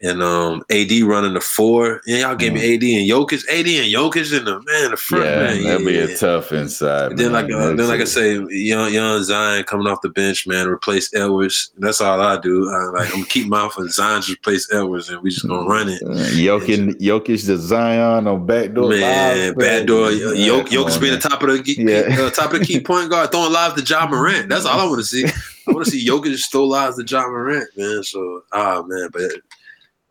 and 0.01 0.21
um 0.23 0.63
AD 0.71 0.91
running 1.03 1.33
the 1.33 1.41
four. 1.41 2.01
And 2.07 2.17
y'all 2.19 2.35
gave 2.35 2.53
me 2.53 2.59
AD 2.75 2.83
and 2.83 3.09
Jokic, 3.09 3.43
AD 3.49 3.67
and 3.67 3.93
Jokic 3.93 4.37
in 4.37 4.45
the 4.45 4.61
man 4.61 4.91
the 4.91 4.97
front. 4.97 5.25
Yeah, 5.25 5.39
man, 5.39 5.63
that'd 5.63 5.85
be 5.85 5.97
a 5.97 6.17
tough 6.17 6.51
inside. 6.51 7.17
Then 7.17 7.33
like 7.33 7.51
uh, 7.51 7.73
then 7.73 7.87
like 7.87 8.01
I 8.01 8.05
say, 8.05 8.35
young 8.49 8.93
young 8.93 9.21
Zion 9.23 9.63
coming 9.65 9.87
off 9.87 10.01
the 10.01 10.09
bench, 10.09 10.47
man, 10.47 10.67
replace 10.67 11.13
Edwards. 11.13 11.71
That's 11.77 12.01
all 12.01 12.21
I 12.21 12.39
do. 12.39 12.69
I, 12.69 12.99
like 12.99 13.13
I'm 13.15 13.23
keep 13.25 13.47
my 13.47 13.67
for 13.69 13.87
Zion 13.89 14.21
to 14.23 14.33
replace 14.33 14.71
Edwards, 14.73 15.09
and 15.09 15.21
we 15.21 15.29
just 15.29 15.47
gonna 15.47 15.67
run 15.67 15.89
it. 15.89 16.01
Uh, 16.01 16.13
Jokic, 16.35 16.99
Jokic 16.99 17.45
to 17.45 17.57
Zion 17.57 18.27
on 18.27 18.45
backdoor. 18.45 18.89
Man, 18.89 19.53
backdoor. 19.55 20.11
Yeah, 20.11 20.49
Jok- 20.49 20.67
Jokic 20.67 20.95
on, 20.95 21.01
being 21.01 21.13
the 21.13 21.19
top 21.19 21.43
of 21.43 21.49
the 21.49 21.73
Yeah. 21.77 22.23
uh, 22.25 22.29
top 22.29 22.53
of 22.53 22.59
the 22.59 22.65
key 22.65 22.79
point 22.89 23.09
guard, 23.09 23.31
throwing 23.31 23.51
live 23.51 23.75
to 23.75 23.83
Ja 23.83 24.07
Morant. 24.07 24.49
That's 24.49 24.65
all 24.65 24.79
I 24.79 24.85
want 24.85 24.99
to 24.99 25.05
see. 25.05 25.25
I 25.25 25.71
want 25.71 25.85
to 25.85 25.91
see 25.91 26.05
Jokic 26.07 26.39
throw 26.51 26.65
lives 26.65 26.95
to 26.97 27.03
Ja 27.05 27.27
Morant, 27.27 27.67
man. 27.77 28.03
So, 28.03 28.43
ah, 28.53 28.81
man, 28.87 29.09
but 29.11 29.31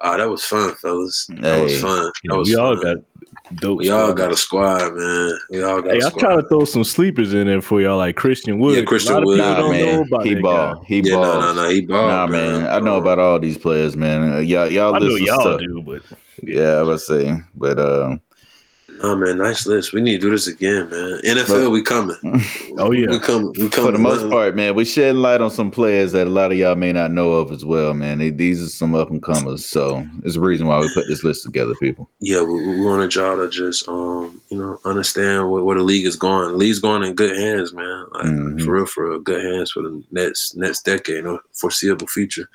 ah, 0.00 0.16
that 0.16 0.28
was 0.28 0.44
fun, 0.44 0.74
fellas. 0.76 1.26
That 1.40 1.62
was 1.62 1.80
fun. 1.80 2.10
That 2.24 2.36
was 2.36 2.48
we 2.48 2.54
all 2.56 2.76
got 2.76 2.96
dope. 3.56 3.78
we 3.78 3.90
all 3.90 4.12
got 4.12 4.32
a 4.32 4.36
squad, 4.36 4.94
man. 4.94 5.38
We 5.50 5.62
all 5.62 5.80
got 5.82 5.92
Hey, 5.92 6.00
a 6.00 6.04
I'm 6.04 6.10
squad. 6.10 6.20
trying 6.20 6.42
to 6.42 6.48
throw 6.48 6.64
some 6.64 6.84
sleepers 6.84 7.34
in 7.34 7.46
there 7.46 7.60
for 7.62 7.80
y'all, 7.80 7.96
like 7.98 8.16
Christian 8.16 8.58
Wood. 8.58 8.76
Yeah, 8.78 8.84
Christian 8.84 9.12
a 9.12 9.14
lot 9.16 9.22
of 9.22 9.26
Wood. 9.26 9.36
people 9.38 9.50
Nah, 9.50 9.56
don't 9.60 9.70
know 9.70 9.70
man, 9.96 10.06
about 10.06 10.26
he 10.26 10.34
that 10.34 10.42
ball. 10.42 10.74
guy. 10.76 10.80
He 10.86 11.00
yeah, 11.00 11.14
ball. 11.14 11.24
no, 11.24 11.40
no, 11.40 11.62
no. 11.62 11.68
He 11.70 11.80
balled, 11.82 12.08
Nah, 12.08 12.26
man, 12.26 12.66
I 12.66 12.78
know 12.80 12.96
about 12.96 13.18
all 13.18 13.38
these 13.38 13.58
players, 13.58 13.96
man. 13.96 14.32
Uh, 14.32 14.38
y'all, 14.38 14.70
y'all 14.70 14.94
I 14.94 14.98
know 14.98 15.16
y'all 15.16 15.40
stuff. 15.40 15.60
do, 15.60 15.82
but 15.82 16.02
Yeah, 16.42 16.74
I 16.78 16.82
was 16.82 17.06
saying, 17.06 17.44
but 17.54 17.78
um, 17.78 18.20
Oh 19.00 19.14
man, 19.16 19.38
nice 19.38 19.66
list. 19.66 19.92
We 19.92 20.00
need 20.00 20.20
to 20.20 20.26
do 20.26 20.30
this 20.30 20.46
again, 20.46 20.88
man. 20.90 21.20
NFL, 21.24 21.70
we 21.70 21.82
coming. 21.82 22.16
Oh, 22.80 22.92
yeah. 22.92 23.08
we 23.10 23.18
coming. 23.18 23.48
We 23.58 23.68
coming. 23.68 23.90
for 23.90 23.92
the 23.92 23.98
most 23.98 24.20
man. 24.22 24.30
part, 24.30 24.54
man, 24.54 24.74
we 24.76 24.84
shed 24.84 25.16
light 25.16 25.40
on 25.40 25.50
some 25.50 25.68
players 25.72 26.12
that 26.12 26.28
a 26.28 26.30
lot 26.30 26.52
of 26.52 26.58
y'all 26.58 26.76
may 26.76 26.92
not 26.92 27.10
know 27.10 27.32
of 27.32 27.50
as 27.50 27.64
well, 27.64 27.92
man. 27.92 28.18
They- 28.18 28.30
these 28.30 28.62
are 28.62 28.68
some 28.68 28.94
up 28.94 29.10
and 29.10 29.20
comers, 29.20 29.66
so 29.66 30.06
it's 30.24 30.36
a 30.36 30.40
reason 30.40 30.68
why 30.68 30.78
we 30.78 30.88
put 30.94 31.08
this 31.08 31.24
list 31.24 31.42
together, 31.42 31.74
people. 31.80 32.08
yeah, 32.20 32.40
we, 32.40 32.64
we 32.68 32.80
wanted 32.84 33.12
y'all 33.16 33.36
to 33.36 33.48
just 33.50 33.88
um, 33.88 34.40
you 34.50 34.58
know, 34.58 34.78
understand 34.84 35.50
where, 35.50 35.64
where 35.64 35.76
the 35.76 35.82
league 35.82 36.06
is 36.06 36.14
going. 36.14 36.52
The 36.52 36.56
league's 36.56 36.78
going 36.78 37.02
in 37.02 37.14
good 37.14 37.36
hands, 37.36 37.72
man. 37.72 38.06
Like 38.12 38.26
Mhm. 38.26 38.64
for 38.64 38.72
real, 38.74 38.86
for 38.86 39.10
real, 39.10 39.18
good 39.18 39.44
hands 39.44 39.72
for 39.72 39.82
the 39.82 40.00
next 40.12 40.56
next 40.56 40.84
decade, 40.84 41.16
you 41.16 41.22
know, 41.22 41.40
foreseeable 41.54 42.06
future. 42.06 42.48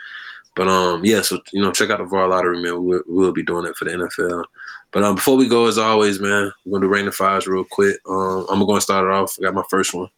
But 0.55 0.67
um, 0.67 1.03
yeah, 1.03 1.21
so 1.21 1.39
you 1.51 1.61
know, 1.61 1.71
check 1.71 1.89
out 1.89 1.97
the 1.99 2.07
FAR 2.07 2.27
lottery, 2.27 2.61
man. 2.61 2.83
We'll, 2.83 3.01
we'll 3.07 3.31
be 3.31 3.43
doing 3.43 3.65
it 3.65 3.75
for 3.75 3.85
the 3.85 3.91
NFL. 3.91 4.43
But 4.91 5.03
um, 5.03 5.15
before 5.15 5.35
we 5.35 5.47
go, 5.47 5.65
as 5.65 5.77
always, 5.79 6.19
man, 6.19 6.51
we're 6.65 6.79
gonna 6.79 6.85
do 6.87 6.93
rain 6.93 7.05
the 7.05 7.11
fives 7.11 7.47
real 7.47 7.63
quick. 7.63 7.97
Um, 8.07 8.45
I'm 8.49 8.65
gonna 8.65 8.79
start 8.81 9.05
it 9.05 9.11
off. 9.11 9.35
I 9.39 9.43
got 9.43 9.55
my 9.55 9.63
first 9.69 9.93
one. 9.93 10.09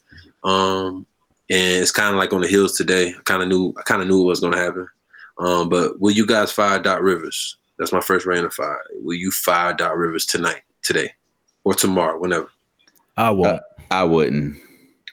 Um, 0.43 1.05
and 1.49 1.81
it's 1.81 1.91
kind 1.91 2.09
of 2.13 2.17
like 2.17 2.33
on 2.33 2.41
the 2.41 2.47
heels 2.47 2.73
today. 2.75 3.09
I 3.17 3.21
kind 3.23 3.41
of 3.41 3.47
knew, 3.47 3.73
I 3.77 3.83
kind 3.83 4.01
of 4.01 4.07
knew 4.07 4.17
what 4.19 4.27
was 4.27 4.39
gonna 4.41 4.57
happen. 4.57 4.87
Um, 5.37 5.69
but 5.69 5.99
will 6.01 6.11
you 6.11 6.25
guys 6.25 6.51
fire 6.51 6.79
Doc 6.79 7.01
Rivers? 7.01 7.57
That's 7.77 7.91
my 7.93 7.99
first 8.01 8.25
rain 8.25 8.43
of 8.45 8.53
fire. 8.53 8.81
Will 9.01 9.15
you 9.15 9.31
fire 9.31 9.73
Doc 9.73 9.93
Rivers 9.95 10.25
tonight, 10.25 10.61
today, 10.81 11.13
or 11.63 11.73
tomorrow, 11.73 12.19
whenever? 12.19 12.49
I 13.17 13.31
won't. 13.31 13.61
I 13.91 14.03
wouldn't. 14.03 14.57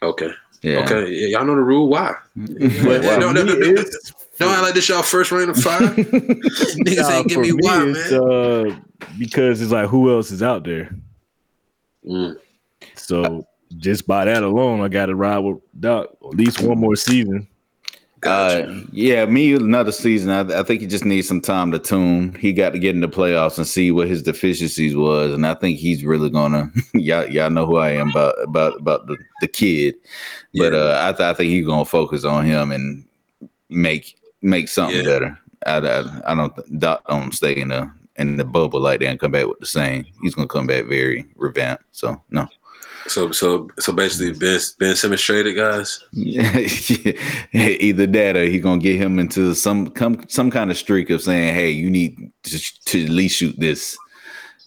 Okay. 0.03 0.31
Yeah. 0.62 0.78
Okay. 0.81 1.11
Yeah, 1.12 1.39
y'all 1.39 1.44
know 1.47 1.55
the 1.57 1.61
rule. 1.62 1.89
Why? 1.89 2.15
But, 2.36 3.03
Yeah, 3.05 3.16
no, 3.19 3.32
no, 3.32 3.44
no, 3.44 3.55
no, 3.55 3.61
it's- 3.61 4.12
Don't 4.43 4.52
act 4.55 4.62
like 4.62 4.74
this 4.74 4.89
y'all 4.89 5.02
first 5.02 5.32
rain 5.32 5.48
of 5.48 5.56
fire. 5.56 5.81
Niggas 5.94 6.97
Nah, 7.02 7.10
ain't 7.10 7.28
give 7.28 7.35
for 7.36 7.40
me 7.43 7.52
why, 7.52 7.85
it's, 7.89 8.10
man. 8.10 8.20
uh, 8.73 8.81
because 9.19 9.60
it's 9.62 9.73
like 9.73 9.89
who 9.89 10.10
else 10.14 10.31
is 10.31 10.43
out 10.43 10.64
there? 10.64 10.94
Mm. 12.06 12.36
So 12.97 13.47
just 13.77 14.06
by 14.06 14.24
that 14.24 14.43
alone, 14.43 14.81
I 14.81 14.89
got 14.89 15.06
to 15.06 15.14
ride 15.14 15.39
with 15.39 15.59
Doc 15.81 16.09
at 16.24 16.31
least 16.31 16.60
one 16.60 16.78
more 16.78 16.97
season. 16.97 17.47
Gotcha. 18.20 18.69
Uh, 18.70 18.81
yeah, 18.93 19.27
me 19.27 19.52
another 19.55 19.90
season. 19.90 20.31
I, 20.31 20.60
I 20.60 20.62
think 20.62 20.81
he 20.81 20.86
just 20.86 21.05
needs 21.05 21.27
some 21.27 21.40
time 21.40 21.73
to 21.73 21.78
tune. 21.81 22.35
He 22.35 22.52
got 22.52 22.70
to 22.70 22.78
get 22.78 22.94
in 22.94 23.01
the 23.01 23.09
playoffs 23.09 23.59
and 23.59 23.66
see 23.66 23.90
what 23.90 24.06
his 24.06 24.23
deficiencies 24.23 24.94
was, 24.94 25.35
and 25.35 25.44
I 25.44 25.55
think 25.55 25.78
he's 25.78 26.05
really 26.05 26.31
gonna. 26.31 26.70
y'all, 26.94 27.28
y'all 27.28 27.51
know 27.51 27.66
who 27.66 27.78
I 27.78 27.90
am 27.90 28.10
about 28.10 28.35
about 28.40 28.77
about 28.78 29.06
the, 29.09 29.16
the 29.40 29.48
kid, 29.48 29.97
but 30.55 30.73
Yeah. 30.73 30.78
uh, 30.78 31.01
I, 31.09 31.12
th- 31.12 31.20
I 31.20 31.35
think 31.35 31.51
he's 31.51 31.66
gonna 31.66 31.85
focus 31.85 32.24
on 32.24 32.44
him 32.44 32.70
and 32.70 33.05
make 33.70 34.16
make 34.43 34.69
something 34.69 34.98
Yeah. 34.98 35.05
better. 35.05 35.39
I, 35.66 35.77
I, 35.78 36.32
I 36.32 36.35
don't 36.35 36.55
th- 36.55 36.69
Doc 36.78 37.02
don't 37.09 37.32
stay 37.32 37.56
in 37.56 37.69
the 37.69 37.90
in 38.16 38.36
the 38.36 38.44
bubble 38.44 38.81
like 38.81 39.01
that 39.01 39.06
and 39.09 39.19
come 39.20 39.32
back 39.32 39.47
with 39.47 39.60
the 39.60 39.66
same. 39.66 40.05
He's 40.23 40.35
gonna 40.35 40.48
come 40.48 40.66
back 40.66 40.86
very 40.86 41.24
revamped. 41.36 41.85
So 41.93 42.20
no. 42.31 42.48
So 43.06 43.32
so 43.32 43.69
so 43.78 43.93
basically 43.93 44.32
mm. 44.32 44.39
Ben 44.40 44.60
Ben 44.78 44.97
Simmons 44.97 45.23
traded 45.23 45.56
guys. 45.56 46.05
Yeah, 46.12 46.56
Either 47.52 48.06
that 48.06 48.36
or 48.36 48.44
he 48.44 48.59
gonna 48.60 48.81
get 48.81 48.97
him 49.01 49.19
into 49.19 49.55
some 49.55 49.89
come 49.90 50.24
some 50.28 50.51
kind 50.51 50.70
of 50.70 50.77
streak 50.77 51.10
of 51.10 51.23
saying, 51.23 51.55
"Hey, 51.55 51.70
you 51.70 51.90
need 51.90 52.31
to, 52.44 52.85
to 52.86 53.05
at 53.05 53.10
least 53.10 53.36
shoot 53.39 53.59
this." 53.59 53.97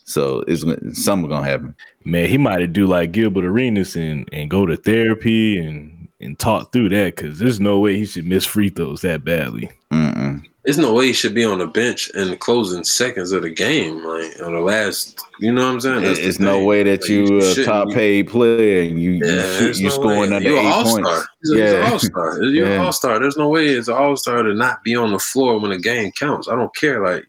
So 0.05 0.43
it's 0.47 0.63
gonna- 0.63 0.93
something 0.95 1.29
gonna 1.29 1.47
happen. 1.47 1.75
Man, 2.03 2.29
he 2.29 2.37
might 2.37 2.71
do 2.73 2.85
like 2.87 3.11
Gilbert 3.11 3.45
Arenas 3.45 3.95
and 3.95 4.29
and 4.31 4.49
go 4.49 4.65
to 4.65 4.75
therapy 4.77 5.57
and 5.57 5.91
and 6.21 6.37
talk 6.39 6.71
through 6.71 6.89
that 6.89 7.15
because 7.15 7.39
there's 7.39 7.59
no 7.59 7.79
way 7.79 7.97
he 7.97 8.05
should 8.05 8.25
miss 8.25 8.45
free 8.45 8.69
throws 8.69 9.01
that 9.01 9.23
badly. 9.23 9.69
Mm-mm. 9.91 10.43
There's 10.63 10.79
no 10.79 10.95
way 10.95 11.07
he 11.07 11.13
should 11.13 11.35
be 11.35 11.45
on 11.45 11.59
the 11.59 11.67
bench 11.67 12.09
in 12.15 12.29
the 12.31 12.37
closing 12.37 12.83
seconds 12.83 13.31
of 13.31 13.43
the 13.43 13.51
game, 13.51 14.03
like 14.03 14.41
on 14.41 14.53
the 14.53 14.59
last. 14.61 15.21
You 15.39 15.51
know 15.51 15.63
what 15.63 15.73
I'm 15.73 15.79
saying? 15.81 16.01
That's 16.01 16.17
It's 16.17 16.39
no 16.39 16.53
thing. 16.53 16.65
way 16.65 16.81
that 16.83 17.01
Like, 17.01 17.09
you 17.09 17.37
a 17.39 17.63
top 17.65 17.89
paid 17.91 18.29
player 18.29 18.81
and 18.81 18.99
you 18.99 19.11
Yeah, 19.23 19.59
you, 19.59 19.67
you 19.73 19.83
no 19.83 19.89
scoring 19.89 20.31
way. 20.31 20.35
under 20.37 20.49
You're 20.49 20.57
eight 20.57 20.65
all-star. 20.65 21.01
points. 21.03 21.27
He's, 21.43 21.51
a- 21.51 21.53
he's 21.53 21.61
an 21.71 21.77
Yeah. 21.83 21.91
all-star. 21.91 22.43
You're 22.43 22.67
Yeah. 22.67 22.73
an 22.73 22.79
all-star. 22.81 23.19
There's 23.19 23.37
no 23.37 23.49
way 23.49 23.67
it's 23.67 23.89
an 23.89 23.93
all-star 23.93 24.41
to 24.41 24.55
not 24.55 24.83
be 24.83 24.95
on 24.95 25.11
the 25.11 25.19
floor 25.19 25.59
when 25.59 25.69
the 25.69 25.77
game 25.77 26.11
counts. 26.13 26.47
I 26.47 26.55
don't 26.55 26.75
care. 26.75 27.05
Like, 27.05 27.25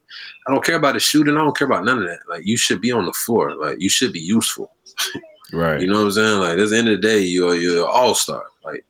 I 0.48 0.52
don't 0.52 0.64
care 0.64 0.76
about 0.76 0.94
the 0.94 1.00
shooting. 1.00 1.36
I 1.36 1.40
don't 1.40 1.54
care 1.54 1.66
about 1.66 1.84
none 1.84 1.98
of 1.98 2.04
that. 2.08 2.20
Like, 2.30 2.46
you 2.46 2.56
should 2.56 2.80
be 2.80 2.90
on 2.92 3.04
the 3.04 3.12
floor. 3.12 3.54
Like, 3.54 3.82
you 3.82 3.90
should 3.90 4.12
be 4.14 4.20
useful. 4.20 4.72
Right. 5.52 5.80
You 5.80 5.86
know 5.86 5.98
what 6.00 6.06
I'm 6.06 6.10
saying? 6.10 6.40
Like, 6.40 6.58
at 6.58 6.68
the 6.70 6.76
end 6.76 6.88
of 6.88 7.00
the 7.00 7.06
day, 7.06 7.20
you're 7.20 7.54
you're 7.54 7.84
an 7.84 7.88
all-star. 7.92 8.42
Like, 8.66 8.84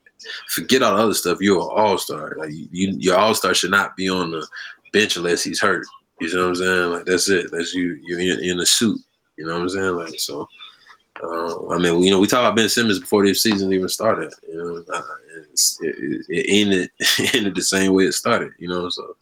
forget 0.48 0.82
all 0.82 0.96
the 0.96 1.02
other 1.02 1.14
stuff. 1.14 1.38
You're 1.40 1.60
an 1.60 1.68
all-star. 1.70 2.34
Like, 2.38 2.50
you 2.52 2.96
your 2.98 3.16
all-star 3.16 3.54
should 3.54 3.70
not 3.70 3.96
be 3.96 4.08
on 4.08 4.30
the 4.30 4.46
bench 4.92 5.16
unless 5.16 5.44
he's 5.44 5.60
hurt. 5.60 5.86
You 6.20 6.34
know 6.34 6.42
what 6.42 6.48
I'm 6.48 6.54
saying? 6.56 6.90
Like, 6.92 7.04
that's 7.04 7.28
it. 7.28 7.50
That's 7.52 7.74
you. 7.74 7.98
You're 8.02 8.20
in, 8.20 8.40
in 8.40 8.60
a 8.60 8.66
suit. 8.66 8.98
You 9.36 9.46
know 9.46 9.54
what 9.54 9.62
I'm 9.62 9.68
saying? 9.68 9.96
Like, 9.96 10.18
so. 10.18 10.48
Uh, 11.22 11.68
I 11.70 11.78
mean, 11.78 12.02
you 12.02 12.10
know, 12.10 12.20
we 12.20 12.26
talked 12.26 12.42
about 12.42 12.56
Ben 12.56 12.68
Simmons 12.68 12.98
before 12.98 13.24
this 13.24 13.42
season 13.42 13.72
even 13.72 13.88
started. 13.88 14.34
You 14.46 14.56
know, 14.56 14.84
uh, 14.94 15.02
it, 15.80 15.96
it, 15.98 16.26
it 16.28 16.46
ended 16.48 16.90
ended 17.34 17.54
the 17.54 17.62
same 17.62 17.94
way 17.94 18.04
it 18.04 18.12
started. 18.12 18.52
You 18.58 18.68
know, 18.68 18.88
so. 18.88 19.16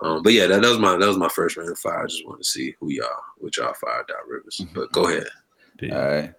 Um, 0.00 0.22
but 0.22 0.32
yeah, 0.32 0.46
that, 0.46 0.62
that 0.62 0.68
was 0.68 0.78
my 0.78 0.96
that 0.96 1.06
was 1.06 1.18
my 1.18 1.28
first 1.28 1.56
round 1.56 1.70
of 1.70 1.78
fire. 1.78 2.04
I 2.04 2.06
just 2.06 2.26
wanted 2.26 2.42
to 2.42 2.48
see 2.48 2.74
who 2.80 2.90
y'all, 2.90 3.06
which 3.38 3.58
y'all 3.58 3.74
fired 3.74 4.10
out 4.10 4.26
Rivers. 4.28 4.64
But 4.74 4.92
go 4.92 5.08
ahead. 5.08 5.26
All 5.92 5.98
right, 5.98 6.32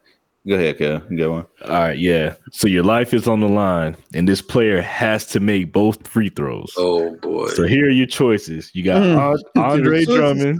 go 0.47 0.55
ahead, 0.55 0.77
Kev. 0.77 1.11
You 1.11 1.17
got 1.17 1.29
one. 1.31 1.45
All 1.65 1.69
right, 1.81 1.97
yeah. 1.97 2.35
So 2.51 2.67
your 2.67 2.83
life 2.83 3.13
is 3.13 3.27
on 3.27 3.39
the 3.41 3.49
line, 3.49 3.95
and 4.13 4.27
this 4.27 4.41
player 4.41 4.81
has 4.81 5.25
to 5.27 5.39
make 5.39 5.71
both 5.71 6.07
free 6.07 6.29
throws. 6.29 6.73
Oh 6.77 7.15
boy, 7.17 7.47
So 7.49 7.63
here 7.63 7.85
are 7.87 7.89
your 7.91 8.07
choices. 8.07 8.71
You 8.73 8.83
got 8.83 9.01
Mm. 9.01 9.37
Andre 9.57 10.05
Choices. 10.05 10.15
Drummond, 10.15 10.59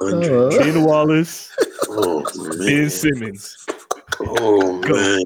Andre. 0.00 0.58
Ken 0.58 0.84
Wallace, 0.84 1.50
Oh 1.88 2.24
Ben. 2.58 2.90
Simmons. 2.90 3.56
Oh 4.20 4.80
Go. 4.80 5.18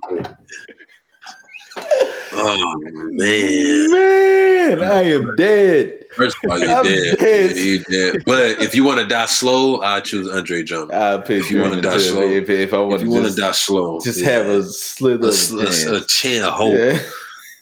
Oh 2.32 2.80
man. 3.12 3.90
Man, 3.90 4.82
I 4.82 5.02
am 5.02 5.34
dead. 5.36 6.04
First 6.12 6.36
of 6.44 6.50
all, 6.50 6.58
you 6.58 6.68
I'm 6.70 6.84
dead. 6.84 7.18
dead. 7.18 7.56
You 7.56 7.78
dead. 7.84 8.22
But 8.24 8.60
if 8.62 8.74
you 8.74 8.84
want 8.84 9.00
to 9.00 9.06
die 9.06 9.26
slow, 9.26 9.80
I 9.80 10.00
choose 10.00 10.28
Andre 10.28 10.62
Drummond. 10.62 10.92
I 10.92 11.18
pick 11.18 11.44
If 11.44 11.50
you 11.50 11.60
wanna 11.62 11.80
die 11.80 11.98
slow- 11.98 12.22
If, 12.22 12.48
if 12.48 12.72
I 12.72 12.78
want 12.78 13.00
to 13.02 13.08
want 13.10 13.26
to 13.26 13.34
die 13.34 13.52
slow, 13.52 14.00
just 14.00 14.20
yeah. 14.20 14.28
have 14.30 14.46
a 14.46 14.62
slither 14.64 15.28
a, 15.28 15.30
of 15.30 15.52
a, 15.92 15.96
a 15.96 16.46
of 16.46 16.52
hope. 16.54 16.74
Yeah. 16.76 17.00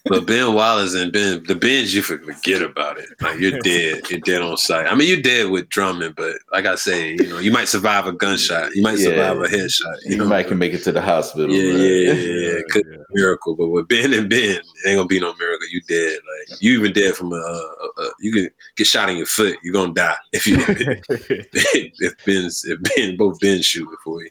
But 0.08 0.26
Ben 0.26 0.54
Wallace 0.54 0.94
and 0.94 1.12
Ben, 1.12 1.42
the 1.44 1.54
Ben's, 1.54 1.94
you 1.94 2.02
forget 2.02 2.62
about 2.62 2.98
it. 2.98 3.08
Like 3.20 3.38
you're 3.38 3.58
dead. 3.62 4.08
You're 4.10 4.20
dead 4.20 4.42
on 4.42 4.56
sight. 4.56 4.86
I 4.86 4.94
mean, 4.94 5.08
you're 5.08 5.20
dead 5.22 5.50
with 5.50 5.68
Drummond, 5.68 6.14
but 6.16 6.36
like 6.52 6.66
I 6.66 6.74
say, 6.76 7.12
you 7.12 7.28
know, 7.28 7.38
you 7.38 7.50
might 7.52 7.68
survive 7.68 8.06
a 8.06 8.12
gunshot. 8.12 8.74
You 8.74 8.82
might 8.82 8.98
Yeah. 8.98 9.10
survive 9.10 9.38
a 9.38 9.46
headshot. 9.46 9.96
You, 10.04 10.10
You 10.12 10.16
know, 10.18 10.26
might 10.26 10.48
can 10.48 10.58
make 10.58 10.72
it 10.74 10.82
to 10.84 10.92
the 10.92 11.00
hospital. 11.02 11.50
Yeah, 11.54 11.72
but- 11.72 11.80
yeah, 11.80 11.88
yeah, 12.12 12.12
yeah. 12.12 12.58
It 12.58 12.68
Could 12.70 12.84
be 12.88 12.96
a 12.96 13.04
miracle, 13.12 13.54
but 13.56 13.68
with 13.68 13.88
Ben 13.88 14.12
and 14.14 14.28
Ben, 14.28 14.40
it 14.56 14.62
ain't 14.86 14.96
gonna 14.96 15.06
be 15.06 15.20
no 15.20 15.34
miracle. 15.34 15.66
You 15.70 15.80
dead. 15.88 16.18
Like 16.50 16.60
you 16.62 16.78
even 16.78 16.92
dead 16.92 17.14
from 17.14 17.32
a, 17.32 17.36
a, 17.36 17.38
a 17.40 17.87
you 18.20 18.32
can 18.32 18.50
get 18.76 18.86
shot 18.86 19.08
in 19.08 19.16
your 19.16 19.26
foot. 19.26 19.56
You're 19.62 19.72
gonna 19.72 19.92
die 19.92 20.16
if 20.32 20.46
you 20.46 20.56
if 20.68 22.24
Ben's 22.24 22.64
if 22.64 22.80
Ben 22.82 23.16
both 23.16 23.40
Ben 23.40 23.62
shoot 23.62 23.88
before 23.90 24.22
you. 24.22 24.30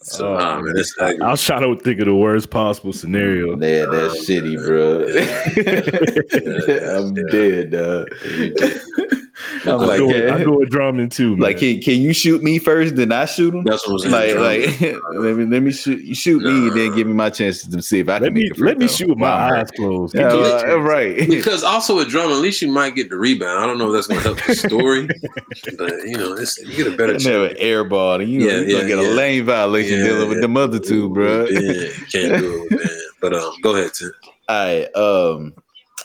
So 0.00 0.34
Oh, 0.34 0.38
nah, 0.38 0.60
man, 0.60 0.74
that's 0.74 0.94
I 0.98 1.12
was 1.14 1.42
trying 1.44 1.62
to 1.62 1.82
think 1.82 2.00
of 2.00 2.06
the 2.06 2.14
worst 2.14 2.50
possible 2.50 2.92
scenario. 2.92 3.54
Yeah, 3.64 3.86
that's 3.86 4.28
shitty, 4.28 4.56
bro. 4.66 5.06
I'm 6.98 7.14
dead, 7.14 7.70
dog. 7.70 9.20
I'm 9.64 9.80
I 9.80 9.84
like, 9.86 9.98
go, 9.98 10.10
yeah. 10.10 10.34
I 10.34 10.44
go 10.44 10.58
with 10.58 10.70
Drummond 10.70 11.12
too. 11.12 11.30
Man. 11.30 11.40
Like, 11.40 11.58
can, 11.58 11.80
can 11.80 12.00
you 12.00 12.12
shoot 12.12 12.42
me 12.42 12.58
first, 12.58 12.96
then 12.96 13.12
I 13.12 13.24
shoot 13.24 13.54
him? 13.54 13.64
That's 13.64 13.86
what 13.88 14.04
I'm 14.04 14.10
Like, 14.10 14.34
like, 14.36 14.80
let 15.14 15.36
me 15.36 15.44
let 15.46 15.62
me 15.62 15.72
shoot 15.72 16.00
you 16.02 16.14
shoot 16.14 16.42
me, 16.42 16.68
and 16.68 16.76
then 16.76 16.94
give 16.94 17.06
me 17.06 17.12
my 17.14 17.30
chances 17.30 17.68
to 17.68 17.80
see 17.82 18.00
if 18.00 18.08
I 18.08 18.18
can 18.18 18.24
let 18.24 18.32
me 18.32 18.42
make 18.42 18.52
a 18.52 18.54
free 18.54 18.68
let 18.68 18.78
me 18.78 18.88
shoot 18.88 19.08
with 19.08 19.18
my 19.18 19.30
Wow. 19.30 19.60
eyes 19.60 19.70
closed. 19.76 20.14
Yeah, 20.14 20.30
Give 20.30 20.40
me 20.40 20.46
a 20.46 20.74
uh, 20.74 20.76
right. 20.78 21.28
because 21.28 21.64
also 21.64 21.96
with 21.96 22.08
Drummond, 22.08 22.34
at 22.36 22.40
least 22.42 22.60
you 22.62 22.68
might 22.68 22.94
get 22.94 23.08
the 23.10 23.16
rebound. 23.16 23.62
I 23.62 23.66
don't 23.66 23.78
know 23.78 23.88
if 23.88 23.94
that's 23.94 24.06
gonna 24.06 24.20
help 24.20 24.38
the 24.46 24.54
story, 24.54 25.06
but 25.78 25.92
you 26.06 26.18
know, 26.18 26.32
it's, 26.34 26.58
you 26.58 26.76
get 26.76 26.86
a 26.86 26.96
better 26.96 27.14
I 27.14 27.18
chance. 27.18 27.24
never 27.24 27.48
airball, 27.54 28.20
and 28.20 28.30
you 28.30 28.40
know, 28.40 28.46
Yeah, 28.46 28.60
you 28.60 28.66
gonna 28.76 28.82
yeah, 28.82 28.88
get 28.96 28.98
a 28.98 29.02
lane 29.14 29.44
violation 29.44 29.98
Yeah, 29.98 30.04
dealing 30.06 30.28
with 30.28 30.40
the 30.40 30.48
mother 30.48 30.64
other 30.76 30.78
two, 30.78 31.10
bro. 31.10 31.46
Yeah, 31.46 31.88
can't 32.10 32.38
do 32.40 32.68
it, 32.70 32.78
man. 32.78 33.00
But 33.20 33.34
um, 33.34 33.52
go 33.62 33.74
ahead, 33.76 33.92
Tim. 33.94 34.12
All 34.48 34.64
right. 34.64 34.96
Um, 34.96 35.54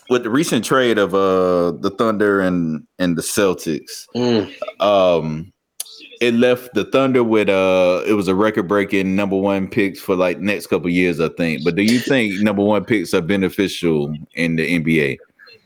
with 0.10 0.24
the 0.24 0.30
recent 0.30 0.66
trade 0.66 0.98
of 0.98 1.14
uh 1.14 1.72
the 1.72 1.94
Thunder 1.98 2.40
and 2.42 2.86
and 2.98 3.18
the 3.18 3.22
Celtics, 3.22 4.06
Mm, 4.16 4.54
um, 4.82 5.52
it 6.20 6.34
left 6.34 6.74
the 6.74 6.86
Thunder 6.86 7.24
with 7.24 7.50
uh 7.50 8.04
it 8.08 8.14
was 8.14 8.28
a 8.28 8.36
record 8.36 8.68
breaking 8.68 9.16
number 9.16 9.38
one 9.38 9.68
picks 9.68 10.00
for 10.00 10.16
like 10.16 10.40
next 10.40 10.68
couple 10.68 10.90
years, 10.90 11.20
I 11.20 11.30
think. 11.30 11.64
But 11.64 11.76
do 11.76 11.84
you 11.84 12.00
think 12.00 12.42
number 12.42 12.64
one 12.64 12.86
picks 12.86 13.14
are 13.14 13.22
beneficial 13.22 14.16
in 14.34 14.56
the 14.56 14.80
NBA? 14.80 15.18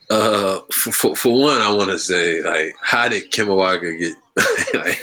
Uh, 0.09 0.59
for, 0.71 0.91
for, 0.91 1.15
for 1.15 1.41
one, 1.41 1.61
I 1.61 1.71
want 1.71 1.89
to 1.89 1.97
say, 1.97 2.43
like, 2.43 2.75
how 2.81 3.07
did 3.07 3.31
Kemba 3.31 3.55
Walker 3.55 3.95
get? 3.95 4.13
like, 4.75 5.01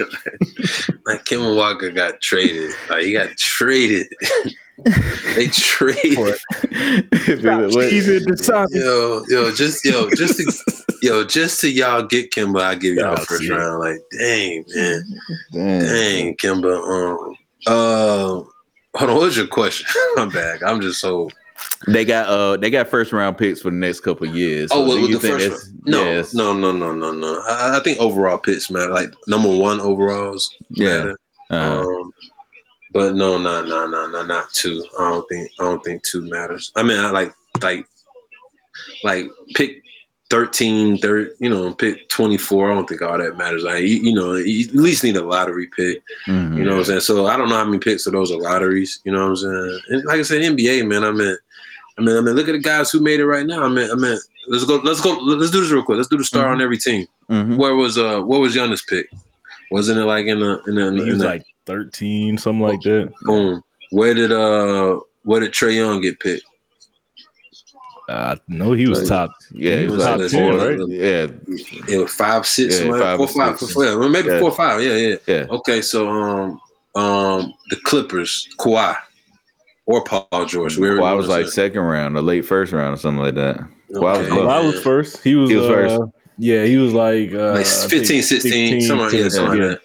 like 1.07 1.25
Kemba 1.25 1.57
Walker 1.57 1.91
got 1.91 2.21
traded. 2.21 2.71
Like, 2.89 3.05
he 3.05 3.12
got 3.12 3.31
traded. 3.37 4.07
they 5.35 5.47
traded. 5.48 6.02
He's 6.70 8.09
in 8.09 8.24
the 8.24 8.40
top. 8.43 8.69
Yo, 8.73 9.23
yo, 9.28 9.51
just 9.52 9.85
yo, 9.85 10.09
just 10.11 10.36
to, 10.39 10.85
yo, 11.02 11.24
just 11.24 11.61
to 11.61 11.70
y'all 11.70 12.02
get 12.02 12.31
Kemba, 12.32 12.62
I 12.62 12.74
give 12.74 12.94
y'all 12.94 13.15
Y'all 13.16 13.24
first 13.24 13.43
see 13.43 13.51
round. 13.51 13.81
Like, 13.81 13.98
dang, 14.19 14.65
man, 14.74 15.05
Damn. 15.52 15.81
dang, 15.86 16.36
Kemba. 16.36 16.74
Um, 17.28 17.35
uh, 17.66 18.43
hold 18.98 19.11
on, 19.11 19.16
what's 19.16 19.36
your 19.36 19.47
question? 19.47 19.86
I'm 20.16 20.28
back. 20.31 20.62
I'm 20.62 20.81
just 20.81 21.01
so. 21.01 21.28
They 21.86 22.07
got 22.07 22.27
uh 22.27 22.57
they 22.57 22.70
got 22.70 22.89
first 22.89 23.12
round 23.12 23.36
picks 23.36 23.61
for 23.61 23.70
the 23.70 23.77
next 23.77 24.01
couple 24.01 24.27
of 24.27 24.35
years. 24.35 24.70
Oh, 24.73 24.77
So 24.77 24.89
with, 24.89 24.97
do 24.97 25.02
with 25.02 25.11
you 25.11 25.16
the 25.19 25.20
think 25.20 25.35
first 25.35 25.48
that's- 25.51 25.66
round? 25.66 25.82
No, 25.86 26.05
yes. 26.05 26.32
no, 26.35 26.52
no, 26.55 26.73
no, 26.73 26.94
no, 26.94 27.12
no. 27.12 27.43
I, 27.47 27.77
I 27.78 27.81
think 27.81 27.98
overall 28.01 28.39
picks 28.39 28.70
matter. 28.70 28.90
Like 28.93 29.12
number 29.27 29.55
one 29.55 29.78
overalls 29.81 30.55
Yeah. 30.70 30.89
matter. 30.98 31.19
Uh, 31.51 31.85
Um, 31.86 32.12
but 32.93 33.15
no, 33.15 33.39
no, 33.39 33.65
no, 33.65 33.87
no, 33.87 34.07
no, 34.09 34.25
not 34.25 34.53
two. 34.53 34.85
I 34.99 35.11
don't 35.11 35.29
think. 35.29 35.51
I 35.61 35.65
don't 35.65 35.85
think 35.85 36.03
two 36.03 36.23
matters. 36.29 36.73
I 36.77 36.83
mean, 36.83 36.99
I 36.99 37.11
like 37.11 37.33
like 37.62 37.87
like 39.05 39.27
pick 39.55 39.83
13, 40.31 40.99
30, 40.99 41.33
you 41.41 41.51
know, 41.51 41.75
pick 41.75 42.09
24. 42.09 42.71
I 42.71 42.75
don't 42.75 42.89
think 42.89 43.03
all 43.03 43.19
that 43.19 43.37
matters. 43.37 43.65
Like, 43.65 43.81
you, 43.83 43.97
you 43.97 44.15
know, 44.15 44.35
you 44.37 44.69
at 44.69 44.75
least 44.75 45.03
need 45.03 45.17
a 45.17 45.25
lottery 45.25 45.67
pick. 45.67 46.03
mhm. 46.29 46.57
You 46.57 46.62
know 46.65 46.73
what 46.73 46.79
I'm 46.81 46.85
saying? 46.85 47.01
So 47.01 47.27
I 47.27 47.37
don't 47.37 47.49
know 47.49 47.57
how 47.57 47.65
many 47.65 47.79
picks 47.79 48.07
of 48.07 48.12
those 48.12 48.31
are 48.31 48.39
lotteries. 48.39 49.01
You 49.05 49.11
know 49.12 49.23
what 49.23 49.31
I'm 49.31 49.37
saying? 49.37 49.81
And 49.89 50.05
like 50.05 50.21
I 50.21 50.23
said, 50.23 50.43
NBA, 50.43 50.87
man, 50.87 51.03
I 51.03 51.11
mean, 51.11 51.37
I 51.99 52.03
mean, 52.03 52.17
I 52.17 52.21
mean, 52.21 52.35
look 52.37 52.49
at 52.49 52.53
the 52.53 52.59
guys 52.61 52.91
who 52.93 53.01
made 53.01 53.19
it 53.21 53.27
right 53.27 53.45
now. 53.45 53.65
I 53.65 53.69
mean, 53.69 53.91
I 53.91 53.95
mean, 53.95 54.19
let's 54.47 54.65
go, 54.65 54.77
let's 54.77 55.01
go, 55.01 55.19
let's 55.19 55.51
do 55.51 55.61
this 55.62 55.71
real 55.73 55.83
quick. 55.83 55.97
Let's 55.97 56.09
do 56.09 56.17
the 56.17 56.25
star 56.25 56.47
on 56.49 56.62
every 56.62 56.79
team. 56.79 57.07
Mhm. 57.29 57.57
Where 57.57 57.75
was 57.75 57.99
uh, 57.99 58.21
what 58.21 58.41
was 58.41 58.55
Giannis 58.55 58.87
pick? 58.87 59.11
Wasn't 59.73 59.99
it 59.99 60.05
like 60.05 60.27
in 60.27 60.39
the 60.41 60.62
in 60.69 60.75
the, 60.77 60.87
in 60.87 60.97
the, 60.97 61.05
He 61.05 61.11
was 61.11 61.23
like 61.25 61.45
13, 61.71 62.39
something 62.39 62.61
like 62.61 62.81
that. 62.83 63.13
boom? 63.23 63.63
Where 63.91 64.15
did 64.15 64.33
uh, 64.33 65.01
where 65.25 65.41
did 65.41 65.53
Trae 65.53 65.75
Young 65.77 66.01
get 66.01 66.19
picked? 66.21 66.45
I 68.09 68.37
know 68.49 68.73
he 68.73 68.89
was 68.89 69.09
top. 69.09 69.31
Yeah, 69.53 69.77
He 69.77 69.83
it 69.85 69.91
was 69.91 69.99
was 69.99 70.07
like 70.07 70.21
top 70.21 70.31
four, 70.31 70.59
10, 70.59 70.79
right? 70.81 70.89
Yeah, 70.89 71.27
It 71.95 72.01
was 72.03 72.13
five, 72.13 72.45
six, 72.47 72.75
Yeah, 72.75 72.87
something 72.87 73.17
four, 73.19 73.29
five, 73.29 73.97
well, 73.99 74.09
maybe 74.09 74.29
Yeah. 74.31 74.41
four, 74.41 74.51
five. 74.51 74.83
Yeah, 74.83 74.97
yeah. 74.97 75.17
yeah. 75.29 75.47
Okay, 75.49 75.81
so 75.81 76.09
um, 76.09 76.61
um, 76.97 77.55
the 77.71 77.77
Clippers, 77.85 78.49
Kawhi, 78.59 78.97
or 79.87 80.03
Paul 80.03 80.45
George. 80.47 80.75
whoever 80.75 80.97
Well, 80.97 81.07
I 81.07 81.13
was 81.13 81.29
like 81.29 81.47
second 81.47 81.83
round, 81.83 82.17
or 82.17 82.23
late 82.23 82.45
first 82.45 82.73
round, 82.73 82.95
or 82.95 82.97
something 82.97 83.23
like 83.23 83.35
that. 83.37 83.59
Kawhi 83.93 84.01
was 84.03 84.19
Okay. 84.19 84.29
close. 84.31 84.49
I 84.49 84.61
was 84.67 84.83
first. 84.83 85.23
He 85.23 85.35
was, 85.37 85.51
He 85.51 85.57
was 85.57 85.67
uh, 85.67 85.69
first. 85.73 86.03
Yeah, 86.39 86.65
he 86.65 86.79
was 86.79 86.93
like 86.93 87.33
uh, 87.33 87.53
like 87.53 87.67
15, 87.67 88.05
think 88.07 88.25
16, 88.25 88.81
something, 88.81 89.05
like- 89.07 89.13
yeah, 89.13 89.29
something 89.29 89.61
yeah. 89.61 89.67
like 89.69 89.81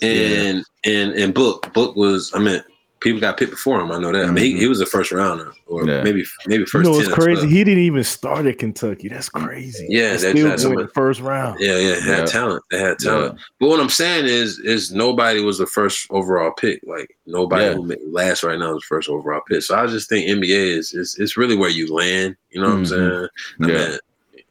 that. 0.00 0.06
And 0.06 0.64
and 0.86 1.12
and 1.12 1.34
book 1.34 1.72
book 1.74 1.96
was 1.96 2.32
I 2.34 2.38
mean 2.38 2.62
people 3.00 3.20
got 3.20 3.36
picked 3.36 3.50
before 3.50 3.78
him. 3.78 3.92
I 3.92 3.98
know 3.98 4.10
that. 4.10 4.24
I 4.24 4.30
mean 4.30 4.42
he, 4.44 4.58
he 4.58 4.66
was 4.68 4.80
a 4.80 4.86
first 4.86 5.12
rounder 5.12 5.52
or 5.66 5.86
Yeah. 5.86 6.02
maybe 6.02 6.24
maybe 6.46 6.60
You 6.62 6.66
first. 6.66 6.84
know, 6.88 6.94
it's 6.98 7.04
10 7.08 7.12
or 7.12 7.14
crazy. 7.16 7.40
12. 7.42 7.50
He 7.52 7.62
didn't 7.64 7.82
even 7.84 8.02
start 8.04 8.46
at 8.46 8.58
Kentucky. 8.58 9.08
That's 9.08 9.28
crazy. 9.28 9.86
Yeah, 9.90 10.16
They 10.16 10.16
they- 10.16 10.30
still 10.30 10.48
that's 10.48 10.64
went 10.64 10.76
what- 10.76 10.86
the 10.88 10.92
first 10.94 11.20
round. 11.20 11.60
Yeah, 11.60 11.76
yeah, 11.76 11.94
had 12.00 12.18
Yeah. 12.20 12.24
talent. 12.24 12.62
They 12.70 12.78
had 12.78 12.98
talent. 12.98 13.38
But 13.60 13.68
what 13.68 13.80
I'm 13.80 13.90
saying 13.90 14.24
is, 14.26 14.58
is 14.60 14.92
nobody 14.92 15.42
was 15.42 15.58
the 15.58 15.66
first 15.66 16.06
overall 16.10 16.52
pick. 16.52 16.80
Like 16.86 17.14
nobody 17.26 17.64
Yeah. 17.66 17.74
who 17.74 17.82
made 17.84 17.98
last 18.10 18.42
right 18.42 18.58
now 18.58 18.74
is 18.76 18.84
first 18.84 19.10
overall 19.10 19.42
pick. 19.46 19.62
So 19.62 19.76
I 19.76 19.86
just 19.86 20.08
think 20.08 20.28
NBA 20.28 20.76
is 20.78 20.94
is 20.94 21.16
it's 21.18 21.36
really 21.36 21.54
where 21.56 21.70
you 21.70 21.92
land. 21.94 22.34
You 22.50 22.62
know 22.62 22.68
what 22.68 22.76
Mhm. 22.76 22.78
I'm 22.78 22.86
saying? 22.86 23.28
I 23.62 23.68
Yeah. 23.68 23.88
mean, 23.88 23.98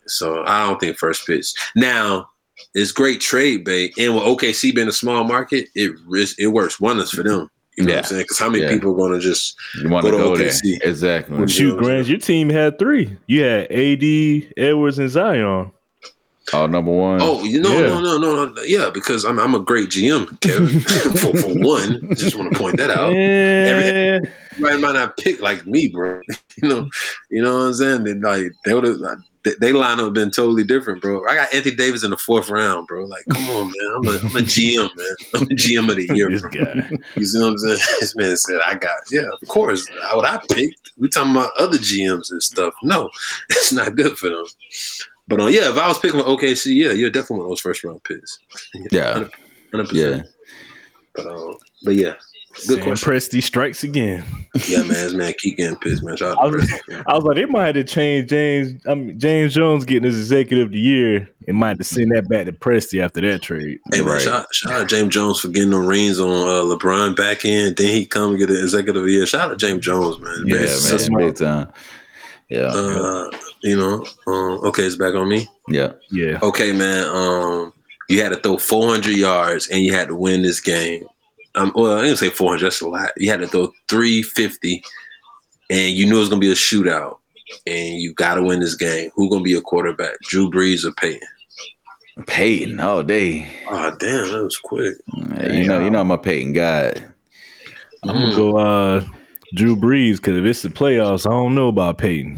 so 0.06 0.44
I 0.46 0.68
don't 0.68 0.80
think 0.80 0.98
first 1.00 1.26
pitch. 1.26 1.52
Now 1.76 2.30
it's 2.74 2.92
great 2.92 3.22
trade 3.22 3.64
bait, 3.64 3.94
and 3.98 4.16
with 4.16 4.24
OKC 4.24 4.74
being 4.74 4.88
a 4.88 4.92
small 4.94 5.24
market, 5.24 5.68
it 5.76 5.92
it 6.38 6.48
works 6.48 6.80
wonders 6.80 7.12
for 7.12 7.24
them. 7.24 7.50
You 7.78 7.84
know 7.84 7.90
Yeah. 7.90 7.96
what 7.98 8.06
I'm 8.06 8.10
saying? 8.10 8.22
Because 8.22 8.40
how 8.40 8.50
many 8.50 8.64
Yeah. 8.64 8.72
people 8.72 8.92
are 8.94 8.96
going 8.96 9.12
to 9.14 9.20
just 9.20 9.58
You 9.82 9.90
want 9.90 10.06
to 10.06 10.12
Go 10.12 10.34
to 10.34 10.38
there? 10.40 10.48
OKC. 10.50 10.80
Exactly. 10.82 11.38
Well, 11.38 11.48
Shoot, 11.48 11.78
Grant, 11.78 12.08
your 12.08 12.20
team 12.20 12.50
had 12.50 12.80
three. 12.80 13.18
You 13.28 13.42
had 13.44 13.70
AD, 13.70 14.48
Edwards, 14.56 14.98
and 15.00 15.10
Zion. 15.10 15.72
Oh, 16.54 16.68
number 16.68 16.92
one. 16.92 17.20
Oh, 17.22 17.44
you 17.44 17.60
know, 17.60 17.72
Yeah. 17.74 17.88
no, 17.88 18.00
no, 18.02 18.18
no, 18.20 18.46
no, 18.46 18.62
yeah, 18.64 18.92
because 18.94 19.26
I'm 19.26 19.40
I'm 19.40 19.56
a 19.56 19.60
great 19.60 19.90
GM, 19.90 20.40
Kevin. 20.42 20.80
for, 21.18 21.36
for 21.38 21.54
one, 21.56 22.16
just 22.16 22.36
want 22.38 22.54
to 22.54 22.58
point 22.60 22.78
that 22.78 22.92
out. 22.92 23.12
Yeah. 23.14 24.20
Everybody 24.54 24.82
might 24.82 24.94
not 24.94 25.18
pick 25.18 25.42
like 25.42 25.66
me, 25.66 25.88
bro. 25.90 26.22
you 26.62 26.70
know, 26.70 26.88
you 27.32 27.42
know 27.42 27.54
what 27.58 27.64
I'm 27.66 27.74
saying? 27.74 28.04
They 28.04 28.14
like 28.14 28.52
they 28.64 28.74
would 28.76 28.84
have 28.86 29.00
they, 29.46 29.54
they 29.62 29.72
line 29.72 30.00
up 30.00 30.12
been 30.14 30.32
totally 30.32 30.64
different, 30.64 31.02
bro. 31.02 31.24
I 31.28 31.36
got 31.36 31.54
Anthony 31.54 31.76
Davis 31.76 32.04
in 32.04 32.10
the 32.10 32.18
fourth 32.18 32.50
round, 32.50 32.88
bro. 32.88 33.06
Like, 33.06 33.24
come 33.32 33.48
on, 33.52 33.68
man. 33.68 33.94
I'm 33.96 34.08
a, 34.08 34.18
I'm 34.18 34.36
a 34.36 34.42
GM, 34.42 34.90
man. 34.98 35.16
I'm 35.36 35.44
a 35.44 35.56
GM 35.56 35.90
of 35.90 35.96
the 35.96 36.10
year, 36.16 36.30
this 36.30 36.42
bro. 36.42 36.52
guy. 36.52 36.90
You 37.16 37.26
see 37.26 37.40
what 37.40 37.52
I'm 37.52 37.58
saying? 37.60 37.80
This 38.00 38.16
man 38.16 38.36
said, 38.36 38.60
I 38.66 38.76
got, 38.76 38.98
yeah, 39.12 39.30
of 39.42 39.48
course. 39.48 39.88
What 40.14 40.26
I 40.26 40.40
picked. 40.50 40.92
We 40.98 41.10
talking 41.10 41.32
about 41.32 41.52
other 41.58 41.78
GMs 41.78 42.32
and 42.32 42.42
stuff. 42.42 42.74
No, 42.82 43.10
it's 43.50 43.72
not 43.72 43.96
good 43.96 44.18
for 44.18 44.30
them. 44.30 44.46
But 45.28 45.42
uh, 45.42 45.48
yeah, 45.48 45.70
if 45.70 45.78
I 45.78 45.88
was 45.88 46.00
picking 46.00 46.18
with 46.18 46.28
OKC, 46.28 46.76
yeah, 46.76 46.92
you're 46.92 47.10
definitely 47.10 47.38
one 47.38 47.46
of 47.46 47.52
those 47.52 47.62
first 47.62 47.84
round 47.84 48.04
picks. 48.04 48.40
Yeah. 48.92 49.28
100%. 49.74 49.92
Yeah. 49.94 50.24
But, 51.14 51.28
uh, 51.28 51.54
but 51.84 51.96
yeah, 51.96 52.14
good 52.68 52.78
Sam 52.78 52.84
question. 52.84 53.12
Presti 53.12 53.44
strikes 53.44 53.84
again. 53.84 54.24
Yeah, 54.68 54.80
man, 54.80 54.88
this 54.90 55.14
man 55.14 55.34
keep 55.38 55.58
getting 55.58 55.76
pissed, 55.78 56.04
man. 56.04 56.16
Shout 56.18 56.38
I 56.38 56.44
out 56.46 56.52
to 56.52 56.58
was, 56.58 56.66
Presti. 56.70 57.04
I 57.08 57.14
was 57.16 57.24
like, 57.24 57.36
they 57.36 57.46
might 57.46 57.66
have 57.66 57.76
to 57.76 57.84
change 57.84 58.30
James. 58.30 58.82
I 58.88 58.96
mean, 58.96 59.20
James 59.20 59.54
Jones 59.54 59.86
getting 59.86 60.04
his 60.04 60.18
executive 60.18 60.68
of 60.68 60.72
the 60.72 60.80
year, 60.80 61.30
and 61.48 61.58
might 61.58 61.70
have 61.70 61.78
to 61.80 61.84
send 61.84 62.12
that 62.16 62.28
back 62.30 62.46
to 62.46 62.52
Presti 62.54 63.04
after 63.04 63.22
that 63.22 63.42
trade. 63.42 63.80
Hey 63.92 64.00
man, 64.02 64.08
Right. 64.14 64.22
shout, 64.22 64.48
shout 64.54 64.72
out 64.72 64.88
James 64.90 65.14
Jones 65.14 65.40
for 65.40 65.50
getting 65.50 65.72
the 65.72 65.78
rings 65.80 66.20
on 66.20 66.30
uh, 66.30 66.64
LeBron 66.76 67.16
back 67.16 67.44
in. 67.46 67.74
Then 67.76 67.88
he 67.88 68.06
come 68.06 68.32
and 68.32 68.40
get 68.40 68.50
an 68.50 68.58
executive 68.58 68.98
of 69.02 69.06
the 69.06 69.12
year. 69.12 69.26
Shout 69.26 69.52
out 69.52 69.60
to 69.60 69.68
James 69.68 69.84
Jones, 69.86 70.20
man. 70.20 70.44
Yeah, 70.46 70.54
Man, 70.56 70.64
man. 70.66 70.68
such- 70.78 71.10
Big 71.10 71.36
time. 71.36 71.68
Yeah. 72.50 72.68
uh, 72.68 73.32
you 73.64 73.76
know, 73.76 74.06
um, 74.28 74.60
okay, 74.68 74.84
it's 74.84 74.96
back 74.96 75.16
on 75.16 75.28
me. 75.28 75.48
yeah. 75.68 75.94
Yeah, 76.12 76.38
Okay, 76.44 76.72
man. 76.74 77.08
Um, 77.08 77.74
you 78.08 78.22
had 78.22 78.30
to 78.30 78.36
throw 78.38 78.58
400 78.60 79.16
yards 79.16 79.68
and 79.70 79.82
you 79.84 79.92
had 79.94 80.10
to 80.10 80.16
win 80.16 80.44
this 80.44 80.60
game. 80.62 81.06
Um, 81.56 81.72
well, 81.76 81.98
I 81.98 82.04
didn't 82.04 82.18
say 82.18 82.30
400. 82.30 82.64
That's 82.64 82.82
a 82.82 82.88
lot. 82.88 83.12
You 83.18 83.30
had 83.30 83.40
to 83.40 83.48
throw 83.48 83.72
350, 83.88 84.84
and 85.70 85.96
you 85.96 86.06
knew 86.06 86.18
it 86.18 86.20
was 86.20 86.30
gonna 86.30 86.40
be 86.40 86.52
a 86.52 86.56
shootout, 86.56 87.18
and 87.66 88.00
you 88.00 88.14
got 88.14 88.36
to 88.36 88.44
win 88.44 88.60
this 88.60 88.76
game. 88.76 89.10
Who 89.16 89.30
gonna 89.30 89.44
be 89.44 89.52
your 89.52 89.62
quarterback? 89.62 90.20
Drew 90.24 90.50
Brees 90.50 90.86
or 90.86 90.92
Peyton? 90.94 91.28
Peyton 92.28 92.80
all 92.80 93.04
day. 93.04 93.48
Oh, 93.70 93.94
damn, 94.00 94.32
that 94.32 94.44
was 94.44 94.58
quick. 94.58 94.96
Yeah, 95.18 95.54
you 95.54 95.68
know, 95.68 95.84
you 95.84 95.90
know 95.90 96.00
I'm 96.00 96.12
a 96.12 96.18
Peyton 96.18 96.54
guy. 96.54 96.94
I'm 98.04 98.16
gonna 98.16 98.36
go 98.36 98.58
uh, 98.58 99.06
Drew 99.56 99.76
Brees 99.76 100.18
because 100.18 100.38
if 100.38 100.46
it's 100.46 100.62
the 100.62 100.70
playoffs, 100.70 101.26
I 101.26 101.32
don't 101.32 101.56
know 101.56 101.68
about 101.68 101.98
Peyton. 101.98 102.38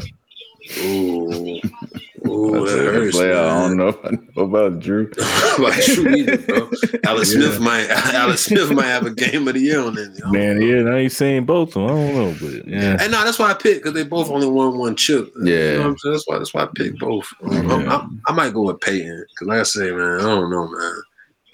Ooh, 0.84 1.60
ooh, 2.26 2.60
That's 2.60 2.72
that 2.72 2.94
hurts, 2.94 3.16
player. 3.16 3.34
I 3.38 3.68
don't 3.68 3.76
know, 3.76 3.98
I 4.04 4.10
know 4.10 4.42
about 4.42 4.80
Drew. 4.80 5.06
about 5.58 5.80
Drew 5.84 6.14
either, 6.14 6.38
bro. 6.38 6.70
Alex 7.04 7.30
Smith 7.32 7.60
might, 7.60 7.88
Alex 7.90 8.42
Smith 8.42 8.70
might 8.70 8.86
have 8.86 9.06
a 9.06 9.10
game 9.10 9.46
of 9.48 9.54
the 9.54 9.60
year 9.60 9.80
on 9.80 9.96
it. 9.98 10.10
Man, 10.26 10.58
know. 10.58 10.66
yeah, 10.66 10.90
I 10.90 10.98
ain't 10.98 11.12
saying 11.12 11.44
both 11.46 11.76
of 11.76 11.82
them. 11.82 11.84
I 11.84 11.88
don't 11.88 12.14
know, 12.14 12.36
but 12.40 12.66
yeah. 12.68 12.96
And 13.00 13.12
no, 13.12 13.24
that's 13.24 13.38
why 13.38 13.50
I 13.50 13.54
picked 13.54 13.82
because 13.84 13.94
they 13.94 14.04
both 14.04 14.30
only 14.30 14.48
won 14.48 14.78
one 14.78 14.96
chip. 14.96 15.32
Yeah. 15.42 15.54
you 15.54 15.72
know 15.74 15.78
what 15.80 15.86
I'm 15.86 15.98
saying? 15.98 16.12
that's 16.14 16.26
why 16.28 16.38
that's 16.38 16.54
why 16.54 16.62
I 16.62 16.68
picked 16.74 16.98
both. 16.98 17.26
Um, 17.42 17.70
I'm- 17.70 17.88
I'm- 17.88 18.22
i 18.26 18.32
might 18.32 18.52
go 18.52 18.62
with 18.62 18.80
Peyton 18.80 19.24
because, 19.30 19.48
like 19.48 19.60
I 19.60 19.62
say, 19.64 19.90
man, 19.90 20.20
I 20.20 20.22
don't 20.22 20.50
know, 20.50 20.68
man. 20.68 21.02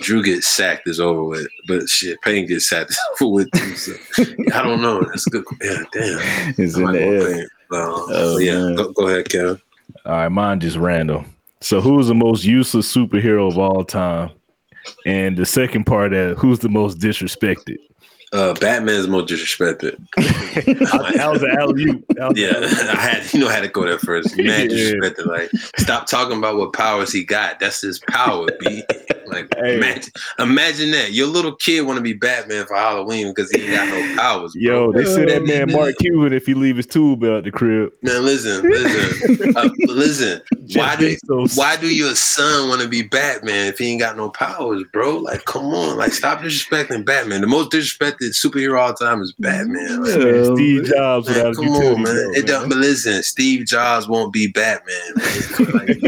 Drew 0.01 0.25
gets 0.25 0.49
sacked 0.49 0.89
is 0.89 0.99
over 0.99 1.23
with, 1.25 1.47
but 1.69 1.89
shit, 1.89 2.21
Peyton 2.23 2.47
gets 2.47 2.67
sacked 2.69 2.91
is 2.91 2.99
over 3.21 3.33
with 3.33 3.51
too. 3.53 3.77
So, 3.77 3.93
I 4.53 4.63
don't 4.63 4.83
know. 4.83 5.03
That's 5.03 5.25
good. 5.27 5.45
Yeah, 5.63 5.83
damn. 5.93 6.55
It's 6.59 6.77
in 6.77 6.91
the 6.91 7.01
air. 7.01 7.49
Um, 7.71 8.07
Oh, 8.11 8.39
yeah, 8.39 8.75
go, 8.77 8.93
go 8.93 9.09
ahead, 9.09 9.29
Kevin. 9.29 9.61
All 10.07 10.13
right, 10.13 10.29
mine 10.29 10.61
just 10.61 10.77
random. 10.77 11.35
So 11.61 11.81
who's 11.81 12.09
the 12.09 12.15
most 12.15 12.45
useless 12.45 12.95
superhero 12.95 13.49
of 13.49 13.57
all 13.57 13.85
time? 13.85 14.31
And 15.07 15.35
the 15.37 15.47
second 15.47 15.85
part 15.85 16.13
that, 16.13 16.37
who's 16.37 16.59
the 16.59 16.69
most 16.69 16.99
disrespected? 16.99 17.79
Uh, 18.33 18.55
Batman's 18.55 19.07
most 19.07 19.31
disrespected. 19.31 19.97
That 20.55 21.31
was 21.31 21.43
an 21.43 21.51
alley. 21.59 22.03
Yeah, 22.37 22.53
I 22.93 22.97
had 23.01 23.33
you 23.35 23.41
know 23.41 23.49
I 23.49 23.53
had 23.53 23.63
to 23.63 23.69
go 23.69 23.85
there 23.85 23.99
first. 23.99 24.37
Man, 24.37 24.47
Yeah. 24.71 24.77
disrespected. 24.77 25.27
Like, 25.27 25.51
stop 25.79 26.07
talking 26.07 26.39
about 26.39 26.57
what 26.57 26.73
powers 26.73 27.13
he 27.13 27.25
got. 27.25 27.59
That's 27.61 27.81
his 27.81 27.99
power. 28.09 28.47
B. 28.61 28.83
Like, 29.27 29.49
Hey. 29.57 29.77
imagine, 29.77 30.13
imagine 30.39 30.91
that 30.93 31.13
your 31.13 31.27
little 31.27 31.55
kid 31.57 31.83
want 31.83 31.97
to 31.97 32.03
be 32.03 32.13
Batman 32.13 32.67
for 32.67 32.77
Halloween 32.77 33.29
because 33.29 33.51
he 33.51 33.67
got 33.67 33.89
no 33.89 34.17
powers. 34.17 34.53
bro. 34.55 34.63
Yo, 34.63 34.93
they 34.93 35.05
said 35.05 35.29
that 35.29 35.45
man 35.45 35.73
Mark 35.73 35.95
Cuban 36.01 36.33
if 36.33 36.47
he 36.47 36.55
leave 36.55 36.77
his 36.77 36.87
tool 36.87 37.17
belt 37.17 37.39
at 37.39 37.45
the 37.45 37.51
crib. 37.51 37.91
Man, 38.03 38.25
listen, 38.25 38.63
listen, 38.63 39.57
uh, 39.57 39.71
listen. 39.87 40.41
Why 40.75 40.95
do 40.97 41.17
why 41.55 41.77
do 41.77 41.93
your 41.95 42.15
son 42.15 42.69
want 42.69 42.81
to 42.83 42.89
be 42.89 43.03
Batman 43.03 43.69
if 43.69 43.79
he 43.79 43.91
ain't 43.93 44.01
got 44.01 44.17
no 44.17 44.31
powers, 44.31 44.85
bro? 44.93 45.17
Like, 45.19 45.45
come 45.47 45.67
on, 45.75 45.97
like, 45.99 46.13
stop 46.13 46.41
disrespecting 46.41 47.05
Batman. 47.05 47.41
The 47.41 47.47
most 47.49 47.71
disrespected 47.73 48.14
superhero 48.21 48.81
all 48.81 48.95
time 48.95 49.23
is 49.23 49.33
Batman. 49.39 50.03
Like, 50.03 50.19
Man, 50.19 50.57
Steve 50.57 50.85
Jobs 50.85 51.29
Man, 51.29 51.37
without 51.37 51.57
come 51.57 51.69
on, 51.69 52.03
man. 52.03 52.33
It 52.35 52.47
don't, 52.47 52.69
but 52.69 52.79
listen, 52.79 53.23
Steve 53.23 53.67
Jobs 53.67 54.09
won't 54.09 54.33
be 54.33 54.49
Batman. 54.49 54.95
Like. 55.75 56.01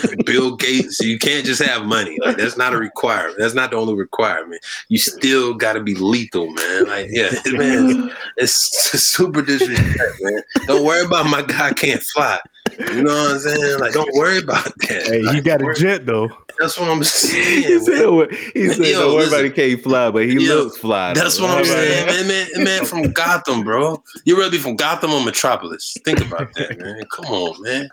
Bill 0.24 0.56
Gates, 0.56 1.00
you 1.00 1.18
can't 1.18 1.44
just 1.44 1.62
have 1.62 1.84
money. 1.84 2.16
Like 2.20 2.36
that's 2.36 2.56
not 2.56 2.72
a 2.72 2.78
requirement. 2.78 3.36
That's 3.38 3.54
not 3.54 3.70
the 3.70 3.76
only 3.76 3.94
requirement. 3.94 4.64
You 4.88 4.98
still 4.98 5.54
got 5.54 5.74
to 5.74 5.80
be 5.80 5.94
lethal, 5.94 6.50
man. 6.50 6.84
Like 6.86 7.08
yeah, 7.10 7.30
man, 7.52 8.10
it's 8.36 8.52
super 8.52 9.42
disrespect, 9.42 10.14
man. 10.20 10.42
Don't 10.66 10.84
worry 10.84 11.04
about 11.04 11.26
my 11.26 11.42
guy 11.42 11.72
can't 11.72 12.02
fly. 12.02 12.38
You 12.78 13.02
know 13.02 13.14
what 13.14 13.32
I'm 13.32 13.38
saying? 13.40 13.80
Like 13.80 13.92
don't 13.92 14.12
worry 14.14 14.38
about 14.38 14.64
that. 14.64 15.06
Hey, 15.06 15.20
he 15.20 15.26
Like, 15.26 15.44
got 15.44 15.62
a 15.62 15.74
jet 15.74 16.06
though. 16.06 16.30
That's 16.60 16.78
what 16.78 16.90
I'm 16.90 16.98
He 16.98 17.04
saying. 17.04 17.80
said, 17.84 18.30
he 18.54 18.68
said 18.68 18.86
Yo, 18.86 19.00
no, 19.00 19.18
everybody 19.18 19.48
can't 19.50 19.82
fly, 19.82 20.10
but 20.10 20.26
he 20.26 20.34
Yo, 20.34 20.56
looks 20.64 20.76
fly. 20.76 21.14
That's 21.14 21.38
though. 21.38 21.44
what 21.44 21.58
I'm 21.58 21.64
saying, 21.64 22.06
man. 22.06 22.28
Man, 22.28 22.64
man 22.64 22.84
from 22.84 23.10
Gotham, 23.12 23.64
bro. 23.64 24.02
You 24.26 24.38
rather 24.38 24.50
be 24.50 24.58
from 24.58 24.76
Gotham 24.76 25.10
or 25.12 25.24
Metropolis? 25.24 25.96
Think 26.04 26.20
about 26.20 26.52
that, 26.54 26.78
man. 26.78 27.02
Come 27.10 27.24
on, 27.26 27.62
man. 27.62 27.88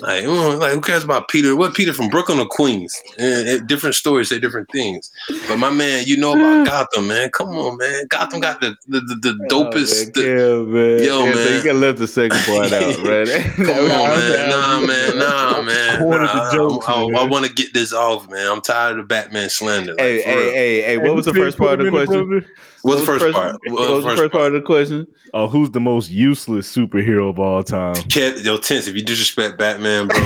Like, 0.00 0.24
like 0.26 0.72
who 0.72 0.80
cares 0.80 1.02
about 1.04 1.28
Peter? 1.28 1.56
What 1.56 1.74
Peter 1.74 1.92
from 1.92 2.08
Brooklyn 2.08 2.38
or 2.38 2.46
Queens? 2.46 2.94
Eh, 3.18 3.54
eh, 3.54 3.58
different 3.66 3.94
stories 3.96 4.28
say 4.28 4.38
different 4.38 4.70
things. 4.70 5.10
But 5.48 5.58
my 5.58 5.70
man, 5.70 6.04
you 6.06 6.16
know 6.16 6.32
about 6.32 6.66
Gotham, 6.92 7.08
man. 7.08 7.30
Come 7.30 7.48
on, 7.50 7.76
man. 7.78 8.06
Gotham 8.08 8.40
got 8.40 8.60
the 8.60 8.76
the, 8.86 9.00
the, 9.00 9.14
the 9.16 9.46
dopest. 9.50 10.12
the- 10.14 10.22
yeah, 10.22 10.72
man. 10.72 11.02
Yo, 11.04 11.24
Yeah, 11.24 11.32
so 11.32 11.38
man. 11.38 11.54
you 11.58 11.64
gotta 11.64 11.78
let 11.78 11.96
the 11.96 12.06
second 12.06 12.38
part 12.44 12.72
out, 12.72 12.96
right? 13.04 13.28
Come 13.56 13.90
on, 13.90 14.08
man. 14.18 14.50
Nah, 14.50 14.80
man. 14.86 15.18
Nah, 15.18 15.62
man. 15.62 15.98
Cornered 15.98 16.28
the 16.28 16.34
Nah, 16.34 16.52
jokes, 16.52 16.86
I, 16.88 16.92
I, 17.04 17.08
man. 17.10 17.30
want 17.30 17.46
to 17.46 17.52
get 17.52 17.74
this 17.74 17.92
off, 17.92 18.30
man. 18.30 18.46
I'm 18.50 18.60
tired 18.60 18.98
of 18.98 19.08
Batman 19.08 19.48
slander. 19.50 19.92
Like, 19.94 20.00
Hey, 20.00 20.22
for 20.22 20.28
hey, 20.28 20.36
real. 20.36 20.52
hey, 20.52 20.82
hey, 20.82 20.98
what 20.98 21.14
was 21.16 21.24
the 21.24 21.34
first 21.34 21.58
part 21.58 21.80
of 21.80 21.86
the 21.86 21.90
question? 21.90 22.44
What's 22.82 23.00
the 23.00 23.06
first 23.06 23.34
part? 23.34 23.60
What 23.66 23.90
was 23.90 24.04
the 24.04 24.16
first 24.16 24.32
part 24.32 24.46
of 24.46 24.52
the 24.52 24.62
question? 24.62 25.06
Oh, 25.34 25.48
who's 25.48 25.70
the 25.70 25.80
most 25.80 26.10
useless 26.10 26.72
superhero 26.74 27.30
of 27.30 27.38
all 27.38 27.62
time? 27.62 27.94
Kev, 27.94 28.44
yo, 28.44 28.56
Tense, 28.56 28.86
if 28.86 28.94
you 28.94 29.02
disrespect 29.02 29.58
Batman, 29.58 30.08
bro, 30.08 30.18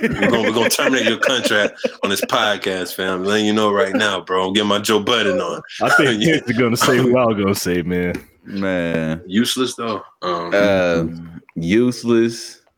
we're 0.00 0.30
gonna, 0.30 0.42
we're 0.42 0.52
gonna 0.52 0.70
terminate 0.70 1.06
your 1.06 1.18
contract 1.18 1.84
on 2.02 2.10
this 2.10 2.20
podcast, 2.22 2.94
fam. 2.94 3.20
I'm 3.20 3.24
letting 3.24 3.46
you 3.46 3.52
know 3.52 3.72
right 3.72 3.94
now, 3.94 4.20
bro. 4.20 4.46
I'm 4.46 4.52
getting 4.52 4.68
my 4.68 4.78
Joe 4.78 5.00
Budden 5.00 5.40
on. 5.40 5.62
I 5.82 5.88
think 5.90 6.22
Yeah. 6.22 6.34
Vince 6.34 6.50
is 6.50 6.58
gonna 6.58 6.76
say 6.76 6.96
who 6.96 7.16
I 7.16 7.26
was 7.26 7.36
gonna 7.36 7.54
say, 7.54 7.82
man. 7.82 8.14
Man, 8.44 9.22
Useless 9.26 9.74
though. 9.74 10.02
Um, 10.22 10.52
uh, 10.54 11.06
useless. 11.56 12.62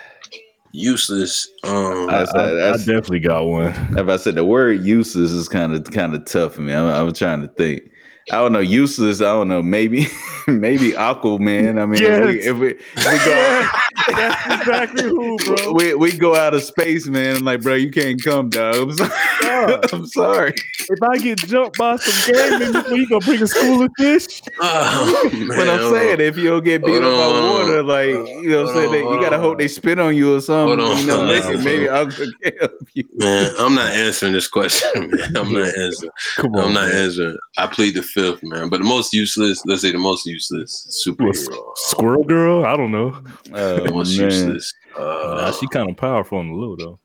useless. 0.71 1.47
Um, 1.63 2.09
I, 2.09 2.23
That's- 2.25 2.35
I- 2.35 2.69
I 2.69 2.77
definitely 2.77 3.19
got 3.19 3.45
one. 3.45 3.73
If 3.97 4.07
I 4.07 4.17
said 4.17 4.35
the 4.35 4.45
word 4.45 4.83
useless 4.85 5.31
is 5.31 5.49
kind 5.49 5.73
of 5.73 5.83
kind 5.91 6.13
of 6.15 6.25
tough 6.25 6.53
for 6.55 6.61
me. 6.61 6.73
I'm, 6.73 6.87
I'm 7.07 7.13
trying 7.13 7.41
to 7.41 7.47
think. 7.47 7.83
I 8.31 8.35
don't 8.35 8.51
know. 8.53 8.59
Useless. 8.59 9.21
I 9.21 9.25
don't 9.25 9.47
know. 9.47 9.61
Maybe 9.63 10.07
maybe 10.47 10.91
Aquaman. 10.91 11.81
I 11.81 11.85
mean, 11.85 12.01
if, 12.03 12.25
we, 12.25 12.35
Yes. 12.35 12.45
if 12.45 12.57
we 12.57 12.69
if 12.69 12.77
we 12.97 13.25
go 13.25 13.69
That's 14.15 14.61
exactly 14.61 15.03
who, 15.03 15.37
bro. 15.37 15.71
we, 15.73 15.93
we 15.95 16.11
go 16.17 16.35
out 16.35 16.53
of 16.53 16.63
space, 16.63 17.05
man. 17.07 17.37
I'm 17.37 17.43
like, 17.43 17.61
bro, 17.61 17.75
you 17.75 17.91
can't 17.91 18.21
come, 18.23 18.49
dog. 18.49 18.75
I'm 18.75 18.91
sorry. 18.95 19.79
I'm 19.93 20.05
sorry. 20.07 20.53
If 20.89 21.03
I 21.03 21.17
get 21.19 21.37
jumped 21.39 21.77
by 21.77 21.97
some 21.97 22.33
game, 22.33 22.73
you 22.95 23.07
gonna 23.07 23.23
bring 23.25 23.41
a 23.43 23.47
school 23.47 23.83
of 23.83 23.91
fish? 23.97 24.41
oh, 24.59 25.29
man, 25.33 25.47
But 25.49 25.69
I'm 25.69 25.91
saying, 25.93 26.21
if 26.21 26.37
you 26.37 26.49
don't 26.49 26.63
get 26.63 26.83
beat 26.83 26.95
up 26.97 27.01
by 27.03 27.07
on. 27.07 27.49
water, 27.67 27.83
like 27.83 28.07
you 28.09 28.49
know, 28.49 28.63
what 28.65 28.69
I'm 28.69 28.75
saying, 28.75 28.87
on, 28.87 28.91
they, 28.93 28.99
you 29.15 29.21
gotta 29.21 29.35
on. 29.35 29.41
hope 29.41 29.57
they 29.59 29.67
spit 29.67 29.99
on 29.99 30.15
you 30.15 30.35
or 30.35 30.41
something. 30.41 30.79
Hold 30.79 30.91
on, 30.91 30.97
You 31.01 31.05
know, 31.07 31.15
hold 31.17 31.27
maybe, 31.27 31.57
on. 31.57 31.63
maybe 31.63 31.89
Aqua 31.89 32.25
can 32.41 32.57
help 32.59 32.71
you. 32.93 33.03
man, 33.15 33.53
I'm 33.59 33.75
not 33.75 33.91
answering 33.91 34.33
this 34.33 34.47
question. 34.47 35.09
Man. 35.11 35.35
I'm 35.37 35.53
not 35.53 35.77
answering. 35.77 36.11
Come 36.37 36.55
on, 36.55 36.63
I'm 36.65 36.73
not 36.73 36.87
man. 36.87 36.95
answering. 37.03 37.37
I 37.57 37.67
plead 37.67 37.93
the 37.95 38.01
fifth, 38.01 38.18
man. 38.43 38.69
But 38.69 38.79
the 38.81 38.87
most 38.87 39.13
useless, 39.13 39.61
let's 39.65 39.81
say 39.81 39.91
the 39.91 39.97
most 39.97 40.25
useless 40.25 41.03
superhero. 41.05 41.71
Squirrel 41.75 42.23
girl? 42.23 42.65
I 42.65 42.75
don't 42.77 42.91
know. 42.91 43.21
Oh, 43.53 43.79
The 43.85 43.91
most 43.91 44.17
man. 44.17 44.25
useless. 44.29 44.73
Nah, 44.97 45.03
Uh, 45.03 45.51
she 45.53 45.67
kind 45.67 45.89
of 45.89 45.97
powerful 45.97 46.37
on 46.39 46.47
the 46.49 46.53
low 46.53 46.75
though. 46.75 46.99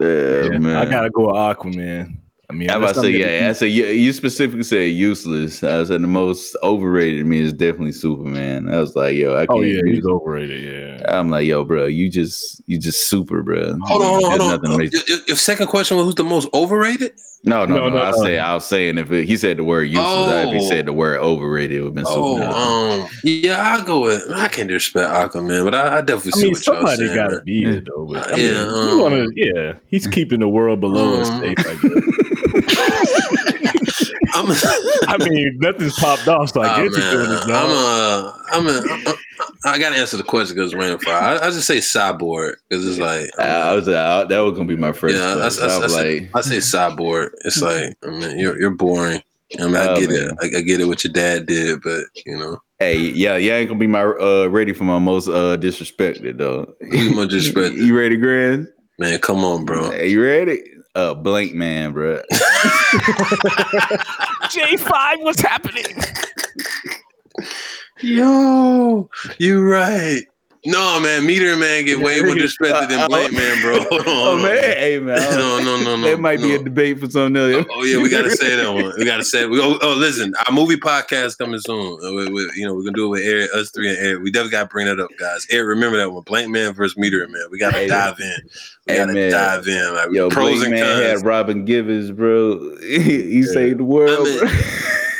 Yeah, 0.00 0.52
Yeah, 0.52 0.58
man. 0.58 0.76
I 0.76 0.90
gotta 0.90 1.10
go 1.10 1.26
with 1.26 1.36
Aquaman. 1.36 2.16
I 2.48 2.52
mean, 2.52 2.68
I 2.68 2.74
unless 2.74 2.92
about 2.96 3.02
to 3.02 3.12
say, 3.12 3.40
yeah. 3.42 3.48
I 3.48 3.52
said 3.52 3.66
you, 3.66 3.86
you 3.86 4.12
specifically 4.12 4.64
said 4.64 4.90
useless. 4.90 5.62
I 5.62 5.84
said 5.84 6.02
the 6.02 6.08
most 6.08 6.56
overrated 6.64 7.20
to 7.20 7.24
me 7.24 7.38
is 7.38 7.52
definitely 7.52 7.92
Superman. 7.92 8.68
I 8.68 8.80
was 8.80 8.96
like, 8.96 9.14
yo, 9.14 9.34
I 9.36 9.46
can't. 9.46 9.50
Oh 9.50 9.60
yeah, 9.62 9.80
use 9.84 9.98
he's 9.98 10.04
overrated. 10.06 10.64
Yeah. 11.00 11.16
I'm 11.16 11.30
like, 11.30 11.46
yo, 11.46 11.62
bro, 11.64 11.86
you 11.86 12.10
just 12.10 12.60
you 12.66 12.76
just 12.76 13.08
super, 13.08 13.44
bro. 13.44 13.76
hold 13.84 14.02
on, 14.02 14.08
hold 14.08 14.24
on, 14.24 14.30
hold 14.30 14.40
on. 14.40 14.48
nothing 14.50 14.70
to 14.72 14.78
make- 14.78 14.92
Your, 14.92 15.02
your- 15.06 15.26
your 15.28 15.36
second 15.36 15.68
question 15.68 15.96
was 15.96 16.06
who's 16.06 16.16
the 16.16 16.24
most 16.24 16.48
overrated? 16.52 17.12
No, 17.42 17.64
no, 17.64 17.74
No, 17.76 17.88
no. 17.88 17.96
no, 17.96 18.02
I 18.02 18.10
no. 18.10 18.22
say 18.22 18.38
I 18.38 18.52
was 18.54 18.66
saying 18.66 18.98
if 18.98 19.10
it, 19.10 19.24
he 19.26 19.34
said 19.38 19.56
the 19.56 19.64
word 19.64 19.84
useless, 19.84 20.44
if 20.44 20.50
he 20.52 20.58
Oh. 20.58 20.68
said 20.68 20.84
the 20.84 20.92
word 20.92 21.20
overrated, 21.20 21.78
it 21.78 21.80
would 21.80 21.86
have 21.86 21.94
been 21.94 22.04
Oh, 22.06 22.42
um, 22.42 23.08
yeah, 23.24 23.56
I'll 23.76 23.82
go 23.82 24.00
with. 24.00 24.30
I 24.30 24.48
can't 24.48 24.68
disrespect 24.68 25.08
Aquaman, 25.10 25.64
but 25.64 25.74
I, 25.74 25.98
I 25.98 26.00
definitely 26.02 26.32
I 26.32 26.36
see 26.36 26.42
mean, 26.44 26.52
what 26.52 26.66
y'all 26.66 26.74
somebody 26.76 26.96
saying. 27.06 27.14
gotta 27.16 27.34
man. 27.36 27.44
be 27.44 27.64
it 27.64 27.84
though. 27.86 28.04
But, 28.12 28.30
I 28.32 28.36
mean, 28.36 28.44
Yeah, 28.54 28.66
um, 28.68 28.98
wanna, 29.00 29.26
yeah, 29.34 29.72
he's 29.88 30.06
keeping 30.06 30.40
the 30.40 30.48
world 30.48 30.80
below 30.80 31.18
us 31.20 31.28
um, 31.30 31.40
safe. 31.40 31.58
I 31.66 31.74
guess. 31.76 32.04
I'm, 34.32 34.46
I 35.08 35.18
mean, 35.18 35.58
nothing's 35.60 35.94
popped 35.94 36.28
off, 36.28 36.50
so 36.52 36.62
I 36.62 36.80
Oh, 36.80 36.84
guess 36.88 36.96
he's 36.96 37.10
doing 37.10 37.30
his 37.30 37.46
man, 37.46 37.48
job. 37.48 37.70
I'm 38.52 38.66
a, 38.66 38.72
I'm 38.72 39.06
a, 39.06 39.14
I 39.64 39.78
gotta 39.78 39.96
answer 39.96 40.16
the 40.16 40.22
question 40.22 40.56
because 40.56 40.74
rain 40.74 40.98
fire. 40.98 41.14
I, 41.14 41.46
I 41.46 41.50
just 41.50 41.66
say 41.66 41.78
cyborg 41.78 42.54
because 42.68 42.86
it's 42.86 42.98
like, 42.98 43.30
I, 43.38 43.70
I 43.70 43.74
was 43.74 43.88
uh, 43.88 44.24
that 44.24 44.38
was 44.40 44.52
gonna 44.54 44.68
be 44.68 44.76
my 44.76 44.92
first. 44.92 45.16
yeah, 45.16 45.34
that's, 45.34 45.58
question. 45.58 45.62
that's, 45.62 45.74
I 45.74 45.78
was 45.78 45.92
that's 45.94 46.04
like, 46.04 46.30
I 46.34 46.40
say 46.40 46.56
cyborg. 46.58 47.30
It's 47.44 47.60
like, 47.62 47.96
I 48.04 48.10
mean, 48.10 48.38
you're 48.38 48.58
you're 48.60 48.70
boring. 48.70 49.22
I 49.58 49.64
mean, 49.66 49.76
I 49.76 49.86
Oh, 49.88 50.00
get 50.00 50.10
it. 50.12 50.32
I, 50.40 50.58
I 50.58 50.60
get 50.60 50.80
it 50.80 50.84
what 50.86 51.02
your 51.04 51.12
dad 51.12 51.46
did, 51.46 51.82
but 51.82 52.04
you 52.24 52.38
know, 52.38 52.58
hey, 52.78 52.96
yeah, 52.98 53.36
yeah, 53.36 53.56
ain't 53.56 53.68
gonna 53.68 53.80
be 53.80 53.86
my 53.86 54.02
uh 54.02 54.46
ready 54.50 54.72
for 54.72 54.84
my 54.84 54.98
most 54.98 55.28
uh 55.28 55.56
disrespected 55.56 56.38
though. 56.38 56.72
Who's 56.80 57.14
most 57.14 57.30
disrespected? 57.32 57.76
you 57.76 57.98
ready, 57.98 58.16
Grant? 58.16 58.68
man, 58.98 59.18
come 59.18 59.44
on, 59.44 59.64
bro. 59.64 59.90
Hey, 59.90 60.08
you 60.10 60.22
ready? 60.22 60.62
Uh, 60.94 61.14
blank 61.14 61.54
man, 61.54 61.92
bro. 61.92 62.20
J5, 64.50 65.22
what's 65.22 65.40
happening? 65.40 65.84
Yo, 68.00 69.08
you 69.38 69.62
right. 69.62 70.22
No, 70.66 71.00
man, 71.00 71.24
Meteor 71.24 71.56
Man 71.56 71.86
get 71.86 72.00
way 72.00 72.20
more 72.20 72.34
disrespected 72.34 72.90
than 72.90 72.98
Uh, 73.00 73.08
Blank 73.08 73.32
Man, 73.32 73.62
bro. 73.62 73.78
Hold 73.84 73.92
on, 73.92 74.08
Oh 74.08 74.12
hold 74.12 74.38
on. 74.40 74.42
man, 74.42 74.62
hey 74.76 74.98
man, 74.98 75.16
No, 75.30 75.58
no, 75.58 75.82
no, 75.82 75.96
no. 75.96 76.02
that 76.02 76.20
might 76.20 76.38
be 76.42 76.54
a 76.54 76.62
debate 76.62 77.00
for 77.00 77.08
something 77.08 77.34
else. 77.54 77.64
Oh 77.70 77.82
yeah, 77.82 77.96
we 78.02 78.10
gotta 78.10 78.30
say 78.30 78.56
that 78.56 78.70
one. 78.70 78.92
We 78.98 79.06
gotta 79.06 79.24
say. 79.24 79.46
We, 79.46 79.58
oh, 79.58 79.78
oh, 79.80 79.94
listen, 79.94 80.34
our 80.46 80.52
movie 80.52 80.76
podcast 80.76 81.38
coming 81.38 81.60
soon. 81.60 81.98
Uh, 82.04 82.12
we- 82.12 82.30
we- 82.30 82.50
you 82.56 82.66
know, 82.66 82.74
we're 82.74 82.82
gonna 82.82 82.92
do 82.92 83.06
it 83.06 83.08
with 83.08 83.22
Eric, 83.24 83.50
us 83.54 83.70
three, 83.70 83.88
and 83.88 83.96
Eric. 83.98 84.22
We 84.22 84.30
definitely 84.30 84.50
gotta 84.50 84.68
bring 84.68 84.84
that 84.86 85.00
up, 85.00 85.08
guys. 85.18 85.46
Eric, 85.50 85.68
remember 85.68 85.96
that 85.96 86.10
one, 86.12 86.24
Blank 86.24 86.50
Man 86.50 86.74
versus 86.74 86.98
Meteor 86.98 87.26
Man. 87.28 87.44
We 87.50 87.58
gotta 87.58 87.78
Hey, 87.78 87.86
dive 87.86 88.20
in. 88.20 88.36
Gotta 88.96 89.12
man. 89.12 89.30
dive 89.30 89.66
in. 89.66 89.94
Like 89.94 90.10
Yo, 90.12 90.28
pros 90.30 90.62
and 90.62 90.70
man 90.72 90.84
cons. 90.84 91.02
had 91.20 91.24
Robin 91.26 91.64
Givens, 91.64 92.10
bro. 92.10 92.76
he 92.80 93.22
he 93.22 93.42
saved 93.42 93.78
the 93.80 93.84
world. 93.84 94.26
I 94.28 94.44
mean- 94.44 94.64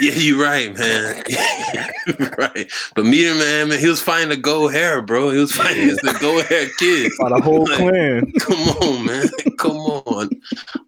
Yeah, 0.02 0.12
you're 0.14 0.42
right, 0.42 0.74
man. 0.78 1.22
You're 1.28 2.30
right, 2.38 2.72
but 2.94 3.04
Meteor 3.04 3.34
Man, 3.34 3.68
man, 3.68 3.78
he 3.78 3.86
was 3.86 4.00
fighting 4.00 4.30
the 4.30 4.36
gold 4.38 4.72
hair, 4.72 5.02
bro. 5.02 5.28
He 5.28 5.36
was 5.38 5.52
fighting 5.52 5.88
the 5.88 6.16
gold 6.18 6.44
hair 6.46 6.70
kid. 6.78 7.12
By 7.20 7.28
the 7.28 7.38
whole 7.42 7.64
Like, 7.66 7.76
clan. 7.76 8.32
Come 8.40 8.68
on, 8.80 9.04
man. 9.04 9.28
Come 9.58 9.76
on. 9.76 10.30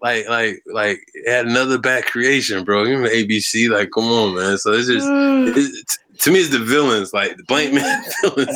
Like, 0.01 0.27
like, 0.31 0.63
like, 0.73 0.99
had 1.27 1.45
another 1.45 1.77
bad 1.77 2.07
creation, 2.07 2.65
bro. 2.65 2.85
You 2.85 2.93
remember 2.97 3.11
ABC? 3.15 3.69
Like, 3.69 3.91
come 3.91 4.05
on, 4.05 4.35
man. 4.35 4.57
So 4.57 4.73
it's 4.73 4.89
just, 4.89 5.07
it's, 5.59 5.99
to 6.21 6.31
me, 6.31 6.41
it's 6.41 6.49
the 6.49 6.59
villains, 6.61 7.13
like 7.13 7.37
the 7.37 7.45
blank 7.45 7.75
man 7.75 8.03
villains. 8.23 8.49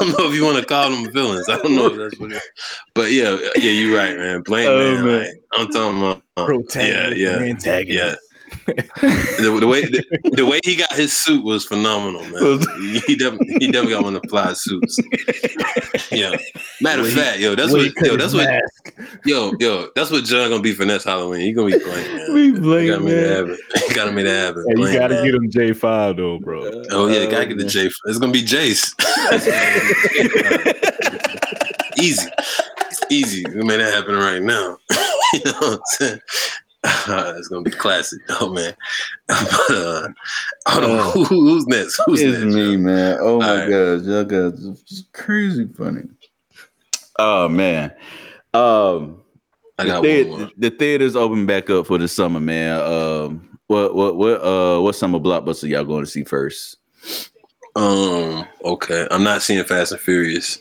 I 0.00 0.04
don't 0.04 0.18
know 0.18 0.28
if 0.28 0.34
you 0.34 0.44
want 0.44 0.58
to 0.58 0.64
call 0.64 0.90
them 0.90 1.12
villains. 1.12 1.48
I 1.48 1.56
don't 1.58 1.74
know 1.76 1.86
if 1.86 1.96
that's 1.96 2.18
what 2.20 2.32
it 2.32 2.36
is. 2.36 2.42
But 2.94 3.12
yeah, 3.12 3.36
yeah, 3.56 3.70
you're 3.70 3.96
right, 3.96 4.16
man. 4.16 4.42
Blank 4.42 4.68
Oh, 4.68 4.78
man. 4.78 5.04
man. 5.04 5.18
Like, 5.20 5.30
I'm 5.52 5.68
talking 5.68 5.98
about. 5.98 6.22
yeah, 6.36 6.44
Protagonist 6.46 7.18
yeah, 7.18 7.38
antagonist. 7.38 7.98
yeah. 7.98 8.14
the, 9.00 9.56
the 9.60 9.66
way 9.66 9.82
the, 9.82 10.04
the 10.34 10.44
way 10.44 10.60
he 10.62 10.76
got 10.76 10.92
his 10.92 11.12
suit 11.12 11.42
was 11.44 11.64
phenomenal, 11.64 12.22
man. 12.22 12.60
he 13.06 13.16
definitely 13.16 13.56
he 13.60 13.66
definitely 13.72 13.92
got 13.92 14.04
one 14.04 14.14
of 14.14 14.22
the 14.22 14.28
fly 14.28 14.52
suits. 14.52 14.98
yeah. 16.12 16.36
Matter 16.80 17.02
of 17.02 17.12
fact, 17.12 17.38
yo, 17.38 17.54
that's 17.54 17.72
what 17.72 17.90
yo, 18.02 18.16
that's 18.16 18.34
what 18.34 18.48
yo, 19.24 19.52
yo, 19.58 19.88
that's 19.94 20.10
what 20.10 20.24
John 20.24 20.50
gonna 20.50 20.62
be 20.62 20.74
for 20.74 20.84
next 20.84 21.04
Halloween. 21.04 21.40
He 21.40 21.52
gonna 21.52 21.70
be 21.70 21.82
playing, 21.82 22.16
man. 22.16 22.34
We 22.34 22.44
You 22.46 22.60
blame 22.60 22.88
gotta 22.88 23.00
make 23.02 23.12
it 23.12 23.16
man. 23.16 23.48
happen. 23.48 23.58
You 23.88 23.94
gotta 23.94 24.12
make 24.12 24.24
that 24.26 24.46
happen. 24.46 24.64
Hey, 24.68 24.80
you 24.80 24.98
gotta 24.98 25.14
that. 25.14 25.24
get 25.24 25.34
him 25.34 25.50
J 25.50 25.72
five 25.72 26.16
though, 26.16 26.38
bro. 26.38 26.82
Oh 26.90 27.06
yeah, 27.06 27.24
gotta 27.24 27.44
oh, 27.44 27.46
get 27.46 27.58
the 27.58 27.64
J. 27.64 27.90
It's 28.04 28.18
gonna 28.18 28.32
be 28.32 28.42
Jace. 28.42 28.94
Easy, 32.00 32.28
easy. 33.10 33.44
We 33.48 33.64
made 33.64 33.80
that 33.80 33.92
happen 33.92 34.14
right 34.14 34.42
now. 34.42 34.78
you 35.32 35.40
know 35.44 35.52
what 35.52 35.72
I'm 35.72 35.80
saying? 35.86 36.20
It's 37.38 37.48
gonna 37.48 37.62
be 37.62 37.70
classic, 37.70 38.20
oh 38.40 38.50
man. 38.50 38.74
but, 39.28 39.70
uh, 39.70 40.08
on, 40.66 41.12
who, 41.12 41.24
who's 41.24 41.66
next? 41.66 42.00
Who's 42.06 42.20
It's 42.20 42.38
next? 42.44 42.54
me, 42.54 42.76
man. 42.76 43.18
Oh 43.20 43.38
my 43.38 43.48
All 43.48 43.56
right. 43.56 43.68
god, 43.70 44.04
y'all 44.04 44.24
guys 44.24 44.64
it's 44.64 45.04
crazy 45.12 45.68
funny. 45.76 46.02
Oh 47.18 47.48
man. 47.48 47.92
Um 48.54 49.22
I 49.78 49.84
the, 49.84 49.90
got 49.90 50.02
thea- 50.02 50.26
one 50.28 50.50
the 50.56 50.70
theaters 50.70 51.16
open 51.16 51.46
back 51.46 51.70
up 51.70 51.86
for 51.86 51.98
the 51.98 52.08
summer, 52.08 52.40
man. 52.40 52.80
Um 52.80 53.58
what 53.68 53.94
what 53.94 54.16
what 54.16 54.42
uh 54.42 54.80
what 54.80 54.94
summer 54.94 55.18
blockbuster 55.18 55.68
y'all 55.68 55.84
going 55.84 56.04
to 56.04 56.10
see 56.10 56.24
first? 56.24 56.78
Um, 57.76 58.44
okay, 58.64 59.06
I'm 59.10 59.22
not 59.22 59.42
seeing 59.42 59.62
Fast 59.62 59.92
and 59.92 60.00
Furious 60.00 60.58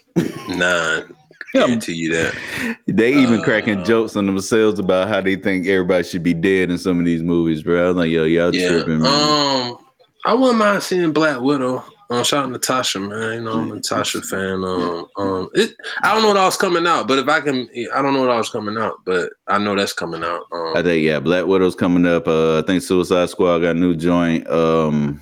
nine. 0.50 1.16
Guarantee 1.54 1.94
you 1.94 2.14
that. 2.14 2.78
They 2.88 3.14
even 3.14 3.40
Uh, 3.40 3.44
cracking 3.44 3.84
jokes 3.84 4.16
on 4.16 4.26
themselves 4.26 4.80
about 4.80 5.08
how 5.08 5.22
they 5.22 5.36
think 5.36 5.66
everybody 5.68 6.04
should 6.04 6.24
be 6.24 6.34
dead 6.34 6.70
in 6.70 6.78
some 6.78 7.00
of 7.00 7.06
these 7.06 7.24
movies, 7.24 7.64
bro. 7.64 7.84
I 7.86 7.88
was 7.88 7.96
like, 7.98 8.12
yo, 8.12 8.26
y'all 8.26 8.54
Yeah. 8.54 8.70
tripping, 8.70 9.02
man. 9.02 9.68
Um, 9.72 9.78
I 10.26 10.34
wouldn't 10.34 10.58
mind 10.60 10.84
seeing 10.84 11.12
Black 11.14 11.40
Widow. 11.40 11.84
Um, 12.10 12.24
shout 12.24 12.46
out 12.46 12.52
Natasha, 12.52 13.00
man. 13.00 13.34
You 13.34 13.42
know, 13.42 13.52
I'm 13.54 13.72
a 13.72 13.76
Natasha 13.76 14.22
fan. 14.22 14.64
Um, 14.64 15.08
um, 15.18 15.50
it. 15.54 15.76
I 16.04 16.14
don't 16.14 16.22
know 16.22 16.30
what 16.30 16.38
else 16.38 16.56
coming 16.56 16.88
out, 16.88 17.06
but 17.08 17.18
if 17.20 17.28
I 17.28 17.42
can, 17.42 17.68
I 17.94 18.02
don't 18.02 18.14
know 18.14 18.22
what 18.22 18.30
else 18.30 18.50
coming 18.50 18.78
out, 18.78 19.00
but 19.06 19.32
I 19.48 19.58
know 19.58 19.76
that's 19.76 19.92
coming 19.94 20.24
out. 20.24 20.44
Um, 20.54 20.74
I 20.76 20.82
think 20.82 21.04
yeah, 21.04 21.20
Black 21.20 21.46
Widow's 21.46 21.76
coming 21.76 22.06
up. 22.06 22.26
Uh, 22.28 22.60
I 22.60 22.62
think 22.62 22.82
Suicide 22.82 23.30
Squad 23.30 23.60
got 23.60 23.76
a 23.76 23.80
new 23.80 23.94
joint. 23.94 24.50
Um, 24.50 25.20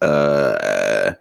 uh, 0.00 1.12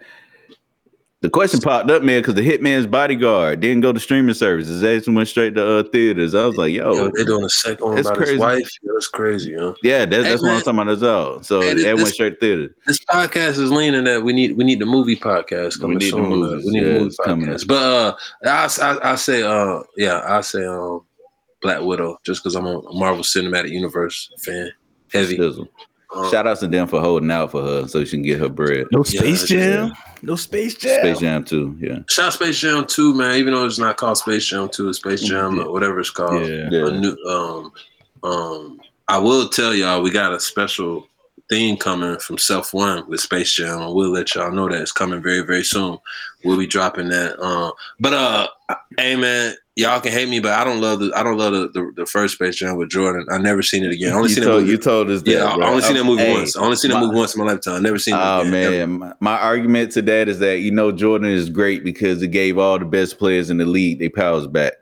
the 1.26 1.32
question 1.32 1.60
popped 1.60 1.90
up, 1.90 2.04
man, 2.04 2.22
because 2.22 2.36
the 2.36 2.42
Hitman's 2.48 2.86
Bodyguard 2.86 3.60
didn't 3.60 3.82
go 3.82 3.92
to 3.92 4.00
streaming 4.00 4.36
services. 4.36 4.82
They 4.82 4.98
just 4.98 5.10
went 5.10 5.28
straight 5.28 5.56
to 5.56 5.80
uh, 5.80 5.84
theaters. 5.84 6.36
I 6.36 6.46
was 6.46 6.56
like, 6.56 6.72
yo, 6.72 6.94
yo, 6.94 7.10
they're 7.14 7.26
doing 7.26 7.44
a 7.44 7.50
second 7.50 7.84
one 7.86 7.98
It's 7.98 8.08
about 8.08 8.18
crazy. 8.18 8.32
his 8.34 8.40
wife. 8.40 8.70
Yeah, 8.84 8.92
that's 8.94 9.08
crazy, 9.08 9.56
huh? 9.56 9.74
yeah, 9.82 10.06
that, 10.06 10.14
Hey, 10.14 10.22
that's 10.22 10.42
what 10.44 10.48
man. 10.50 10.56
I'm 10.58 10.62
talking 10.62 10.80
about 10.82 10.94
as 10.94 11.02
well. 11.02 11.42
So 11.44 11.62
Hey, 11.62 11.74
that 11.84 11.96
went 11.96 12.08
straight 12.10 12.30
to 12.32 12.36
theater. 12.40 12.76
This 12.86 13.00
podcast 13.06 13.58
is 13.60 13.72
leaning 13.72 14.04
that 14.04 14.24
we 14.24 14.34
need 14.34 14.56
we 14.58 14.64
need 14.64 14.80
the 14.80 14.86
movie 14.86 15.16
podcast 15.16 15.82
coming 15.82 15.98
need 15.98 16.12
soon. 16.12 16.30
movies. 16.30 16.66
We 16.66 16.72
need 16.74 16.86
Yeah, 16.88 16.94
the 16.94 17.00
movie 17.00 17.16
podcast. 17.26 17.68
But 17.68 17.76
uh, 17.84 18.16
I, 18.46 18.70
I 18.82 19.12
I 19.12 19.16
say 19.16 19.42
uh 19.42 19.82
yeah 19.98 20.22
I 20.26 20.42
say 20.42 20.64
um 20.66 21.02
Black 21.62 21.82
Widow 21.82 22.20
just 22.24 22.44
because 22.44 22.56
I'm 22.56 22.68
a 22.68 22.82
Marvel 22.94 23.24
Cinematic 23.24 23.70
Universe 23.72 24.30
fan. 24.44 24.72
Heavy. 25.12 25.38
Sizzle. 25.38 25.68
Um, 26.16 26.32
Shout 26.32 26.48
outs 26.48 26.62
to 26.62 26.68
them 26.68 26.88
for 26.88 27.02
holding 27.02 27.30
out 27.30 27.52
for 27.52 27.62
her 27.62 27.88
so 27.88 28.04
she 28.06 28.12
can 28.12 28.24
get 28.24 28.40
her 28.40 28.50
bread. 28.50 28.88
No 28.92 29.04
Space 29.04 29.50
yeah. 29.52 29.58
Jam. 29.58 29.94
No 30.22 30.36
Space 30.36 30.76
Jam. 30.76 31.00
Space 31.02 31.20
Jam 31.20 31.44
too. 31.44 31.78
Yeah. 31.80 32.00
Shout 32.10 32.28
out 32.28 32.34
Space 32.34 32.60
Jam 32.60 32.86
2, 32.88 33.14
man. 33.14 33.36
Even 33.36 33.54
though 33.54 33.66
it's 33.66 33.78
not 33.78 33.98
called 33.98 34.18
Space 34.18 34.46
Jam 34.46 34.70
2, 34.70 34.90
it's 34.90 35.00
Space 35.00 35.22
Jam 35.22 35.60
or 35.60 35.72
whatever 35.72 36.00
it's 36.00 36.10
called. 36.10 36.48
Yeah. 36.48 36.70
Yeah. 36.72 36.88
A 36.88 36.92
new, 36.92 37.16
um, 37.28 37.72
um, 38.24 38.82
I 39.08 39.18
will 39.18 39.50
tell 39.50 39.74
y'all 39.74 40.02
we 40.02 40.10
got 40.10 40.34
a 40.34 40.40
special 40.40 41.08
theme 41.50 41.78
coming 41.78 42.18
from 42.20 42.38
Self 42.38 42.74
One 42.74 43.08
with 43.08 43.20
Space 43.20 43.54
Jam. 43.54 43.82
and 43.82 43.94
we'll 43.94 44.10
let 44.10 44.34
y'all 44.34 44.52
know 44.52 44.70
that 44.70 44.82
it's 44.82 44.92
coming 44.92 45.22
very, 45.22 45.42
very 45.42 45.64
soon. 45.64 45.98
We'll 46.44 46.58
be 46.58 46.68
dropping 46.68 47.10
that. 47.10 47.40
Um, 47.40 47.72
but 48.00 48.14
uh, 48.14 48.48
hey 48.98 49.16
man, 49.16 49.56
y'all 49.76 50.00
can 50.00 50.12
hate 50.12 50.30
me, 50.30 50.40
but 50.40 50.54
I 50.54 50.64
don't 50.64 50.82
love 50.82 51.00
the 51.00 51.12
I 51.16 51.24
don't 51.24 51.38
love 51.38 51.54
the, 51.54 51.68
the, 51.70 51.92
the 51.96 52.06
first 52.06 52.36
Space 52.36 52.56
Jam 52.56 52.78
with 52.78 52.90
Jordan. 52.90 53.28
I 53.30 53.38
never 53.38 53.62
seen 53.62 53.84
it 53.84 53.92
again. 53.92 54.14
I 54.14 54.16
only 54.16 54.30
you, 54.30 54.36
seen 54.36 54.44
that 54.44 54.50
told, 54.50 54.62
movie. 54.62 54.72
you 54.72 54.78
told 54.78 55.10
us 55.10 55.22
that. 55.22 55.32
yeah, 55.32 55.46
I 55.46 55.56
bro. 55.58 55.68
only 55.68 55.82
seen 55.82 55.96
that 55.96 56.04
movie 56.04 56.24
Hey, 56.24 56.34
once. 56.34 56.56
I 56.56 56.62
only 56.62 56.76
seen 56.76 56.92
that 56.92 57.00
movie 57.00 57.16
once 57.16 57.36
in 57.36 57.44
my 57.44 57.52
lifetime. 57.52 57.84
Never 57.84 58.00
seen 58.00 58.16
it. 58.16 58.20
Oh 58.20 58.42
again, 58.42 58.52
man, 58.52 59.00
my, 59.00 59.14
my 59.20 59.38
argument 59.40 59.92
to 59.94 60.02
that 60.04 60.30
is 60.30 60.40
that 60.40 60.60
you 60.60 60.72
know 60.72 60.92
Jordan 60.92 61.30
is 61.30 61.50
great 61.50 61.84
because 61.84 62.22
it 62.22 62.30
gave 62.30 62.58
all 62.58 62.80
the 62.80 62.86
best 62.86 63.20
players 63.20 63.50
in 63.50 63.58
the 63.58 63.66
league 63.66 64.00
their 64.00 64.10
powers 64.10 64.48
back. 64.48 64.74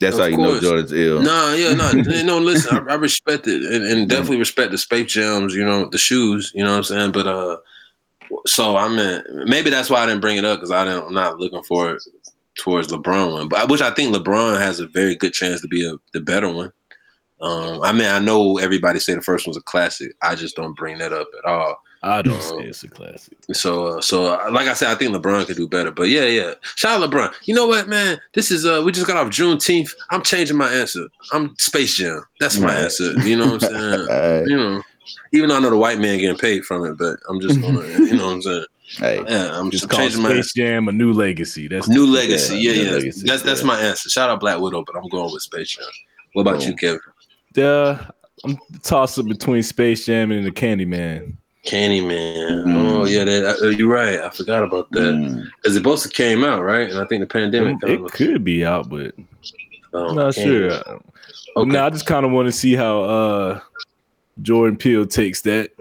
That's 0.00 0.14
Of 0.14 0.20
how 0.22 0.26
you 0.28 0.36
know. 0.36 0.60
Jordan's 0.60 0.92
ill. 0.92 1.20
No, 1.20 1.54
yeah, 1.54 1.74
no, 1.74 1.92
no. 2.22 2.38
Listen, 2.38 2.88
I, 2.88 2.92
I 2.92 2.94
respect 2.94 3.48
it 3.48 3.62
and, 3.62 3.84
and 3.84 4.08
definitely 4.08 4.38
respect 4.38 4.70
the 4.70 4.78
Space 4.78 5.12
Jams. 5.12 5.54
You 5.54 5.64
know, 5.64 5.88
the 5.88 5.98
shoes. 5.98 6.52
You 6.54 6.62
know 6.62 6.70
what 6.70 6.76
I'm 6.76 6.84
saying? 6.84 7.12
But 7.12 7.26
uh, 7.26 7.56
so 8.46 8.76
I 8.76 8.88
mean, 8.88 9.22
maybe 9.48 9.70
that's 9.70 9.90
why 9.90 10.02
I 10.02 10.06
didn't 10.06 10.20
bring 10.20 10.36
it 10.36 10.44
up 10.44 10.58
because 10.58 10.70
I 10.70 10.84
didn't. 10.84 11.06
I'm 11.08 11.14
not 11.14 11.38
looking 11.38 11.64
for 11.64 11.90
it 11.90 12.02
towards 12.58 12.88
LeBron 12.88 13.32
one, 13.32 13.48
but 13.48 13.68
which 13.70 13.80
I 13.80 13.90
think 13.90 14.14
LeBron 14.14 14.58
has 14.60 14.80
a 14.80 14.86
very 14.86 15.14
good 15.16 15.32
chance 15.32 15.60
to 15.62 15.68
be 15.68 15.88
a, 15.88 15.94
the 16.12 16.20
better 16.20 16.48
one. 16.52 16.72
Um, 17.40 17.80
I 17.82 17.92
mean, 17.92 18.08
I 18.08 18.18
know 18.18 18.58
everybody 18.58 18.98
say 18.98 19.14
the 19.14 19.22
first 19.22 19.46
one's 19.46 19.56
a 19.56 19.62
classic. 19.62 20.12
I 20.22 20.34
just 20.34 20.56
don't 20.56 20.76
bring 20.76 20.98
that 20.98 21.12
up 21.12 21.28
at 21.38 21.48
all. 21.48 21.76
I 22.02 22.22
don't 22.22 22.40
say 22.42 22.56
it's 22.64 22.82
a 22.84 22.88
classic. 22.88 23.36
So, 23.52 23.86
uh, 23.98 24.00
so 24.00 24.26
uh, 24.34 24.50
like 24.52 24.68
I 24.68 24.74
said, 24.74 24.88
I 24.88 24.94
think 24.96 25.14
LeBron 25.14 25.46
could 25.46 25.56
do 25.56 25.68
better. 25.68 25.90
But 25.90 26.08
yeah, 26.08 26.24
yeah. 26.26 26.54
Shout 26.76 27.00
out 27.02 27.10
LeBron. 27.10 27.32
You 27.44 27.54
know 27.54 27.66
what, 27.66 27.88
man? 27.88 28.20
This 28.34 28.50
is 28.52 28.64
uh, 28.66 28.82
we 28.84 28.92
just 28.92 29.06
got 29.06 29.16
off 29.16 29.32
Juneteenth. 29.32 29.90
I'm 30.10 30.22
changing 30.22 30.56
my 30.56 30.68
answer. 30.72 31.06
I'm 31.32 31.54
Space 31.58 31.96
Jam. 31.96 32.24
That's 32.40 32.58
my 32.58 32.68
Right. 32.68 32.84
answer. 32.84 33.12
You 33.26 33.36
know 33.36 33.52
what 33.52 33.64
I'm 33.64 33.70
saying? 33.74 34.06
Hey, 34.08 34.44
you 34.46 34.56
know, 34.56 34.82
even 35.32 35.48
though 35.48 35.56
I 35.56 35.60
know 35.60 35.70
the 35.70 35.76
white 35.76 35.98
man 35.98 36.18
getting 36.18 36.38
paid 36.38 36.64
from 36.64 36.84
it, 36.84 36.96
but 36.98 37.18
I'm 37.28 37.40
just 37.40 37.60
gonna, 37.62 37.86
you 37.88 38.16
know 38.16 38.26
what 38.26 38.32
I'm 38.34 38.42
saying? 38.42 38.64
Hey, 38.96 39.22
Yeah, 39.28 39.58
I'm 39.58 39.70
just 39.70 39.88
called 39.88 40.02
changing 40.02 40.22
my 40.22 40.30
Space 40.30 40.52
Jam, 40.54 40.88
a 40.88 40.92
new 40.92 41.12
legacy. 41.12 41.68
That's 41.68 41.88
new 41.88 42.06
legacy. 42.06 42.58
Yeah, 42.58 42.72
Yeah, 42.72 42.82
yeah. 42.82 42.90
legacy, 42.92 43.26
That's 43.26 43.42
that's 43.42 43.62
my 43.62 43.80
answer. 43.80 44.08
Shout 44.08 44.30
out 44.30 44.40
Black 44.40 44.58
Widow, 44.60 44.84
but 44.84 44.96
I'm 44.96 45.08
going 45.08 45.32
with 45.32 45.42
Space 45.42 45.76
Jam. 45.76 45.86
What 46.32 46.42
about 46.42 46.66
you, 46.66 46.74
Kevin? 46.74 47.00
Uh, 47.56 47.98
I'm 48.44 48.58
tossing 48.82 49.28
between 49.28 49.62
Space 49.62 50.06
Jam 50.06 50.30
and 50.30 50.46
the 50.46 50.50
Candyman. 50.50 51.36
Candyman. 51.66 52.64
Mm. 52.64 52.76
Oh 52.76 53.04
yeah, 53.04 53.24
that, 53.24 53.60
uh, 53.60 53.66
you're 53.66 53.88
right. 53.88 54.20
I 54.20 54.30
forgot 54.30 54.62
about 54.62 54.90
that 54.92 55.14
mm, 55.14 55.44
because 55.56 55.76
it 55.76 55.82
both 55.82 56.10
came 56.12 56.44
out 56.44 56.62
right, 56.62 56.88
and 56.88 56.98
I 56.98 57.04
think 57.04 57.20
the 57.20 57.26
pandemic. 57.26 57.76
It, 57.82 58.00
of- 58.00 58.12
could 58.12 58.44
be 58.44 58.64
out, 58.64 58.88
but 58.88 59.14
um, 59.92 60.10
I'm 60.10 60.16
not 60.16 60.34
sure. 60.34 60.70
Okay. 60.70 61.70
No, 61.70 61.84
I 61.86 61.90
just 61.90 62.06
kind 62.06 62.24
of 62.24 62.32
want 62.32 62.46
to 62.46 62.52
see 62.52 62.74
how 62.74 63.02
uh 63.02 63.60
Jordan 64.42 64.76
Peele 64.78 65.06
takes 65.06 65.40
that. 65.42 65.72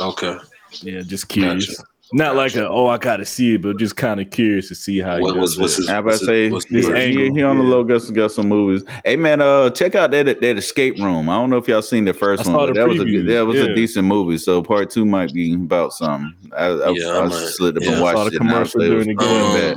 Okay. 0.00 0.36
Yeah, 0.80 1.02
just 1.02 1.28
curious. 1.28 1.66
Gotcha. 1.68 1.88
Not 2.14 2.36
like 2.36 2.54
a 2.56 2.68
oh 2.68 2.88
I 2.88 2.98
gotta 2.98 3.24
see 3.24 3.54
it, 3.54 3.62
but 3.62 3.78
just 3.78 3.96
kind 3.96 4.20
of 4.20 4.30
curious 4.30 4.68
to 4.68 4.74
see 4.74 4.98
how 4.98 5.16
he 5.16 5.22
What, 5.22 5.34
does 5.34 5.56
what's, 5.56 5.58
what's 5.58 5.78
it. 5.78 5.82
his, 5.82 5.88
I 5.88 5.92
about 5.98 6.04
what's 6.04 6.18
to 6.20 6.24
say 6.26 6.50
what's 6.50 6.64
his- 6.66 6.88
angle. 6.88 7.22
he, 7.22 7.30
he 7.32 7.42
on 7.42 7.56
the 7.58 7.64
yeah. 7.64 7.70
low 7.70 7.84
got 7.84 8.02
some, 8.02 8.14
got 8.14 8.32
some 8.32 8.48
movies. 8.48 8.84
Hey 9.04 9.16
man, 9.16 9.40
uh, 9.40 9.70
check 9.70 9.94
out 9.94 10.10
that 10.10 10.26
that 10.40 10.56
escape 10.58 10.98
room. 10.98 11.28
I 11.30 11.34
don't 11.36 11.48
know 11.50 11.56
if 11.56 11.68
y'all 11.68 11.80
seen 11.82 12.04
the 12.04 12.12
first 12.12 12.46
I 12.46 12.50
one. 12.52 12.58
saw 12.60 12.66
the 12.66 12.72
that 12.74 12.88
was 12.88 13.00
a 13.00 13.22
that 13.22 13.46
was 13.46 13.56
Yeah. 13.56 13.64
a 13.64 13.74
decent 13.74 14.06
movie. 14.06 14.36
So 14.38 14.62
part 14.62 14.90
two 14.90 15.06
might 15.06 15.32
be 15.32 15.54
about 15.54 15.92
something. 15.94 16.34
I, 16.56 16.66
I, 16.66 16.90
Yeah, 16.90 17.06
I, 17.08 17.18
I 17.20 17.26
might- 17.28 17.32
slid 17.48 17.76
up 17.78 17.82
yeah. 17.82 17.88
and 17.92 17.98
I 17.98 18.02
watched 18.02 18.16
saw 18.18 18.24
the 18.24 18.30
it. 18.36 18.40
and 18.40 18.48
I 18.50 18.52
commercial 18.52 18.80
it 18.82 18.88
was 18.90 19.04
during 19.06 19.16
the 19.16 19.24
game. 19.24 19.60
bad. 19.74 19.76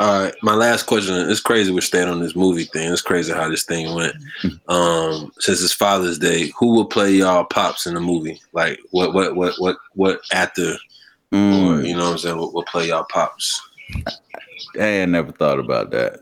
All 0.00 0.22
right, 0.22 0.34
my 0.44 0.54
last 0.54 0.84
question. 0.84 1.16
It's 1.28 1.40
crazy 1.40 1.72
we're 1.72 1.80
staying 1.80 2.08
on 2.08 2.20
this 2.20 2.36
movie 2.36 2.64
thing. 2.64 2.92
It's 2.92 3.02
crazy 3.02 3.32
how 3.32 3.48
this 3.48 3.64
thing 3.64 3.94
went. 3.94 4.14
Um, 4.68 5.32
since 5.40 5.62
it's 5.62 5.72
Father's 5.72 6.18
Day, 6.18 6.52
who 6.58 6.74
will 6.74 6.84
play 6.84 7.10
y'all 7.12 7.44
pops 7.44 7.86
in 7.86 7.94
the 7.94 8.00
movie? 8.00 8.40
Like 8.52 8.78
what 8.90 9.12
what 9.14 9.34
what 9.34 9.54
what 9.58 9.76
what 9.94 10.20
actor 10.30 10.74
or 11.32 11.38
Mm, 11.38 11.86
you 11.88 11.94
know 11.94 12.04
what 12.04 12.12
I'm 12.12 12.18
saying 12.18 12.36
will, 12.36 12.52
will 12.52 12.64
play 12.64 12.88
y'all 12.88 13.06
pops? 13.10 13.60
Hey, 14.74 15.02
I 15.02 15.06
never 15.06 15.32
thought 15.32 15.58
about 15.58 15.90
that. 15.90 16.18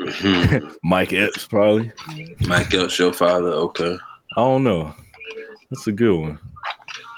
Mhm. 0.00 0.74
Mike 0.82 1.12
Epps 1.12 1.46
probably. 1.46 1.92
Mike 2.46 2.74
Epps, 2.74 2.98
your 2.98 3.12
father. 3.12 3.48
Okay. 3.48 3.96
I 4.36 4.40
don't 4.40 4.64
know. 4.64 4.94
That's 5.70 5.86
a 5.86 5.92
good 5.92 6.18
one. 6.18 6.38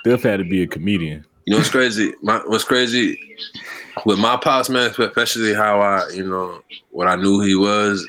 Definitely 0.05 0.31
had 0.31 0.36
to 0.39 0.44
be 0.44 0.62
a 0.62 0.66
comedian. 0.66 1.24
You 1.47 1.52
know 1.52 1.59
what's 1.59 1.70
crazy? 1.70 2.12
My 2.23 2.39
what's 2.47 2.65
crazy 2.65 3.19
with 4.06 4.19
my 4.19 4.36
pops, 4.36 4.69
man, 4.69 4.90
especially 4.98 5.55
how 5.55 5.81
I, 5.81 6.09
you 6.11 6.27
know, 6.27 6.62
what 6.90 7.06
I 7.09 7.16
knew 7.16 7.40
he 7.40 7.55
was. 7.55 8.06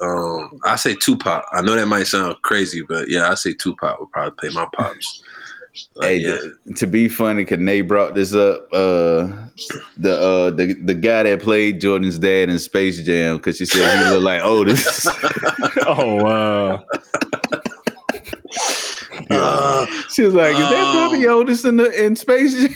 Um, 0.00 0.58
I 0.64 0.76
say 0.76 0.94
Tupac. 0.96 1.44
I 1.52 1.62
know 1.62 1.76
that 1.76 1.86
might 1.86 2.06
sound 2.08 2.36
crazy, 2.42 2.82
but 2.82 3.08
yeah, 3.08 3.30
I 3.30 3.34
say 3.34 3.54
Tupac 3.54 4.00
would 4.00 4.10
probably 4.10 4.32
play 4.36 4.50
my 4.50 4.66
pops. 4.74 5.22
Like, 5.94 6.06
Hey, 6.08 6.16
yeah, 6.18 6.36
To 6.76 6.86
be 6.86 7.08
funny, 7.08 7.44
cause 7.44 7.58
Nate 7.58 7.88
brought 7.88 8.14
this 8.14 8.34
up. 8.34 8.68
Uh, 8.72 9.28
the 9.96 10.12
uh 10.20 10.50
the 10.50 10.74
the 10.84 10.94
guy 10.94 11.22
that 11.22 11.40
played 11.42 11.80
Jordan's 11.80 12.18
dad 12.18 12.48
in 12.50 12.58
Space 12.58 13.02
Jam, 13.02 13.36
because 13.38 13.56
she 13.56 13.64
said 13.66 14.04
he 14.04 14.10
looked 14.10 14.22
like 14.24 14.42
Portis. 14.42 15.06
oh 15.86 16.22
wow. 16.22 16.84
Uh, 19.30 19.86
she 20.10 20.22
was 20.22 20.34
like, 20.34 20.52
"Is 20.54 20.58
that 20.60 20.72
Oh. 20.94 21.08
Bobby 21.10 21.22
Portis 21.24 21.64
in 21.66 21.76
the 21.76 22.04
in 22.04 22.16
Space 22.16 22.54
Jam?" 22.54 22.74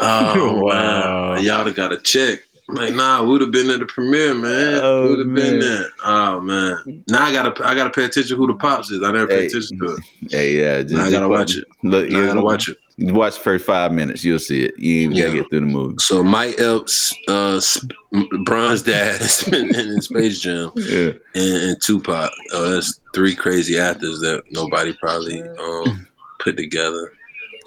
oh 0.00 0.54
wow, 0.62 1.30
Wow. 1.32 1.36
y'all 1.36 1.70
got 1.72 1.92
a 1.92 1.98
check. 1.98 2.40
I'm 2.70 2.76
like, 2.76 2.94
nah, 2.94 3.22
we 3.22 3.28
would 3.30 3.40
have 3.40 3.50
been 3.50 3.68
at 3.70 3.80
the 3.80 3.86
premiere, 3.86 4.34
man. 4.34 4.80
Oh, 4.82 5.08
would 5.10 5.18
have 5.18 5.34
been 5.34 5.58
man. 5.58 5.60
there. 5.60 5.86
Oh 6.04 6.40
man. 6.40 7.02
Now 7.08 7.24
I 7.24 7.32
gotta 7.32 7.66
I 7.66 7.74
gotta 7.74 7.90
pay 7.90 8.04
attention 8.04 8.36
who 8.36 8.46
the 8.46 8.54
pops 8.54 8.90
is. 8.90 9.02
I 9.02 9.10
never 9.12 9.26
Hey. 9.30 9.40
paid 9.40 9.46
attention 9.48 9.78
to 9.80 9.94
it. 9.96 10.00
Hey, 10.30 10.60
yeah, 10.60 10.82
just, 10.82 10.94
I 11.00 11.10
gotta 11.10 11.28
watch 11.28 11.56
it. 11.56 11.64
Look, 11.82 12.08
you 12.10 12.24
gotta 12.26 12.40
watch 12.40 12.68
it. 12.68 12.76
Watch 12.98 13.36
the 13.36 13.40
first 13.40 13.64
five 13.64 13.92
minutes, 13.92 14.22
you'll 14.24 14.38
see 14.38 14.64
it. 14.66 14.78
You 14.78 15.02
ain't 15.08 15.16
gotta 15.16 15.32
get 15.32 15.48
through 15.50 15.60
the 15.60 15.66
movie. 15.66 15.96
So 16.00 16.22
Mike 16.22 16.60
Epps, 16.60 17.14
uh, 17.28 17.58
Sp- 17.58 17.96
Bron's 18.44 18.82
dad 18.82 19.20
is 19.22 19.48
in, 19.48 19.74
in 19.74 20.00
Space 20.02 20.38
Jam, 20.40 20.70
Yeah. 20.76 21.12
and, 21.34 21.56
and 21.62 21.82
Tupac. 21.82 22.30
Uh, 22.52 22.70
that's 22.70 23.00
three 23.14 23.34
crazy 23.34 23.78
actors 23.78 24.20
that 24.20 24.42
nobody 24.50 24.92
probably 25.00 25.40
um, 25.42 26.06
put 26.40 26.56
together. 26.58 27.12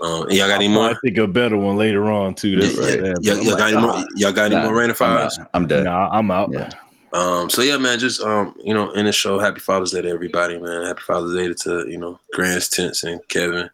Um, 0.03 0.30
y'all 0.30 0.47
got 0.49 0.55
any 0.55 0.67
more? 0.67 0.89
I 0.89 0.95
think 1.03 1.17
a 1.17 1.25
better 1.27 1.57
one 1.57 1.77
later 1.77 2.11
on 2.11 2.35
too. 2.35 2.59
That's 2.59 2.75
Yeah, 2.75 2.81
right 2.84 2.95
yeah. 2.95 3.01
there. 3.01 3.13
Y'all, 3.21 3.35
y'all 3.38 3.45
like, 3.51 3.57
got 3.57 3.73
any 3.73 3.81
more? 3.81 3.91
"Ah, 3.95 4.05
Y'all 4.15 4.31
got 4.34 4.51
any 4.51 4.61
more 4.63 4.75
rain 4.75 4.89
I'm, 4.89 4.95
fires? 4.95 5.39
out. 5.39 5.49
I'm 5.53 5.65
done. 5.67 5.85
Nah, 5.85 6.09
I'm 6.11 6.30
out. 6.30 6.51
Yeah. 6.51 6.69
Um, 7.13 7.49
so 7.49 7.61
yeah, 7.61 7.77
man, 7.77 7.99
just 7.99 8.21
um, 8.21 8.53
you 8.63 8.73
know, 8.73 8.91
in 8.91 9.05
the 9.05 9.11
show, 9.11 9.39
happy 9.39 9.59
Father's 9.59 9.91
Day 9.91 10.01
to 10.01 10.09
everybody, 10.09 10.59
man. 10.59 10.84
Happy 10.88 11.01
Father's 11.01 11.35
Day 11.35 11.53
to 11.63 11.89
you 11.89 11.97
know, 11.97 12.19
Grants 12.34 12.67
Tents 12.69 13.03
and 13.03 13.19
Kevin. 13.30 13.69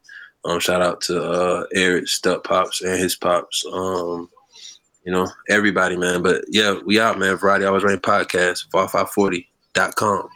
Um, 0.45 0.60
shout 0.60 0.81
out 0.81 1.01
to 1.01 1.22
uh 1.23 1.65
Eric 1.73 2.07
Stuck 2.07 2.43
Pops 2.43 2.81
and 2.81 2.99
his 2.99 3.15
pops. 3.15 3.65
Um, 3.72 4.30
you 5.06 5.11
know, 5.11 5.27
everybody, 5.49 5.95
man. 5.97 6.22
But 6.22 6.43
yeah, 6.49 6.77
we 6.85 6.99
out, 6.99 7.18
man. 7.18 7.35
Variety 7.38 7.65
Always 7.65 7.84
Rain 7.84 7.97
Podcast, 7.97 8.69
FAR540.com. 8.72 10.30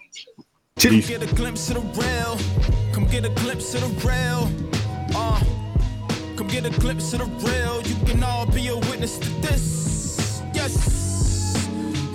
Come 0.80 1.00
get 1.02 1.22
a 1.22 1.36
glimpse 1.36 1.70
of 1.70 1.76
the 1.76 2.02
real. 2.02 2.94
Come 2.94 3.06
get 3.08 3.26
a 3.26 3.30
glimpse 3.30 3.76
of 3.76 3.82
the 3.82 4.08
real. 4.08 4.50
Uh, 5.16 5.44
come 6.36 6.48
get 6.48 6.66
a 6.66 6.70
glimpse 6.80 7.14
of 7.14 7.20
the 7.20 7.26
real. 7.48 7.82
You 7.82 7.96
can 8.06 8.24
all 8.24 8.46
be 8.46 8.68
a 8.68 8.76
witness 8.76 9.18
to 9.18 9.30
this. 9.42 10.42
Yes. 10.54 11.66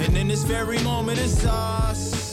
And 0.00 0.16
in 0.16 0.28
this 0.28 0.42
very 0.42 0.78
moment, 0.82 1.18
it's 1.18 1.44
us. 1.44 2.27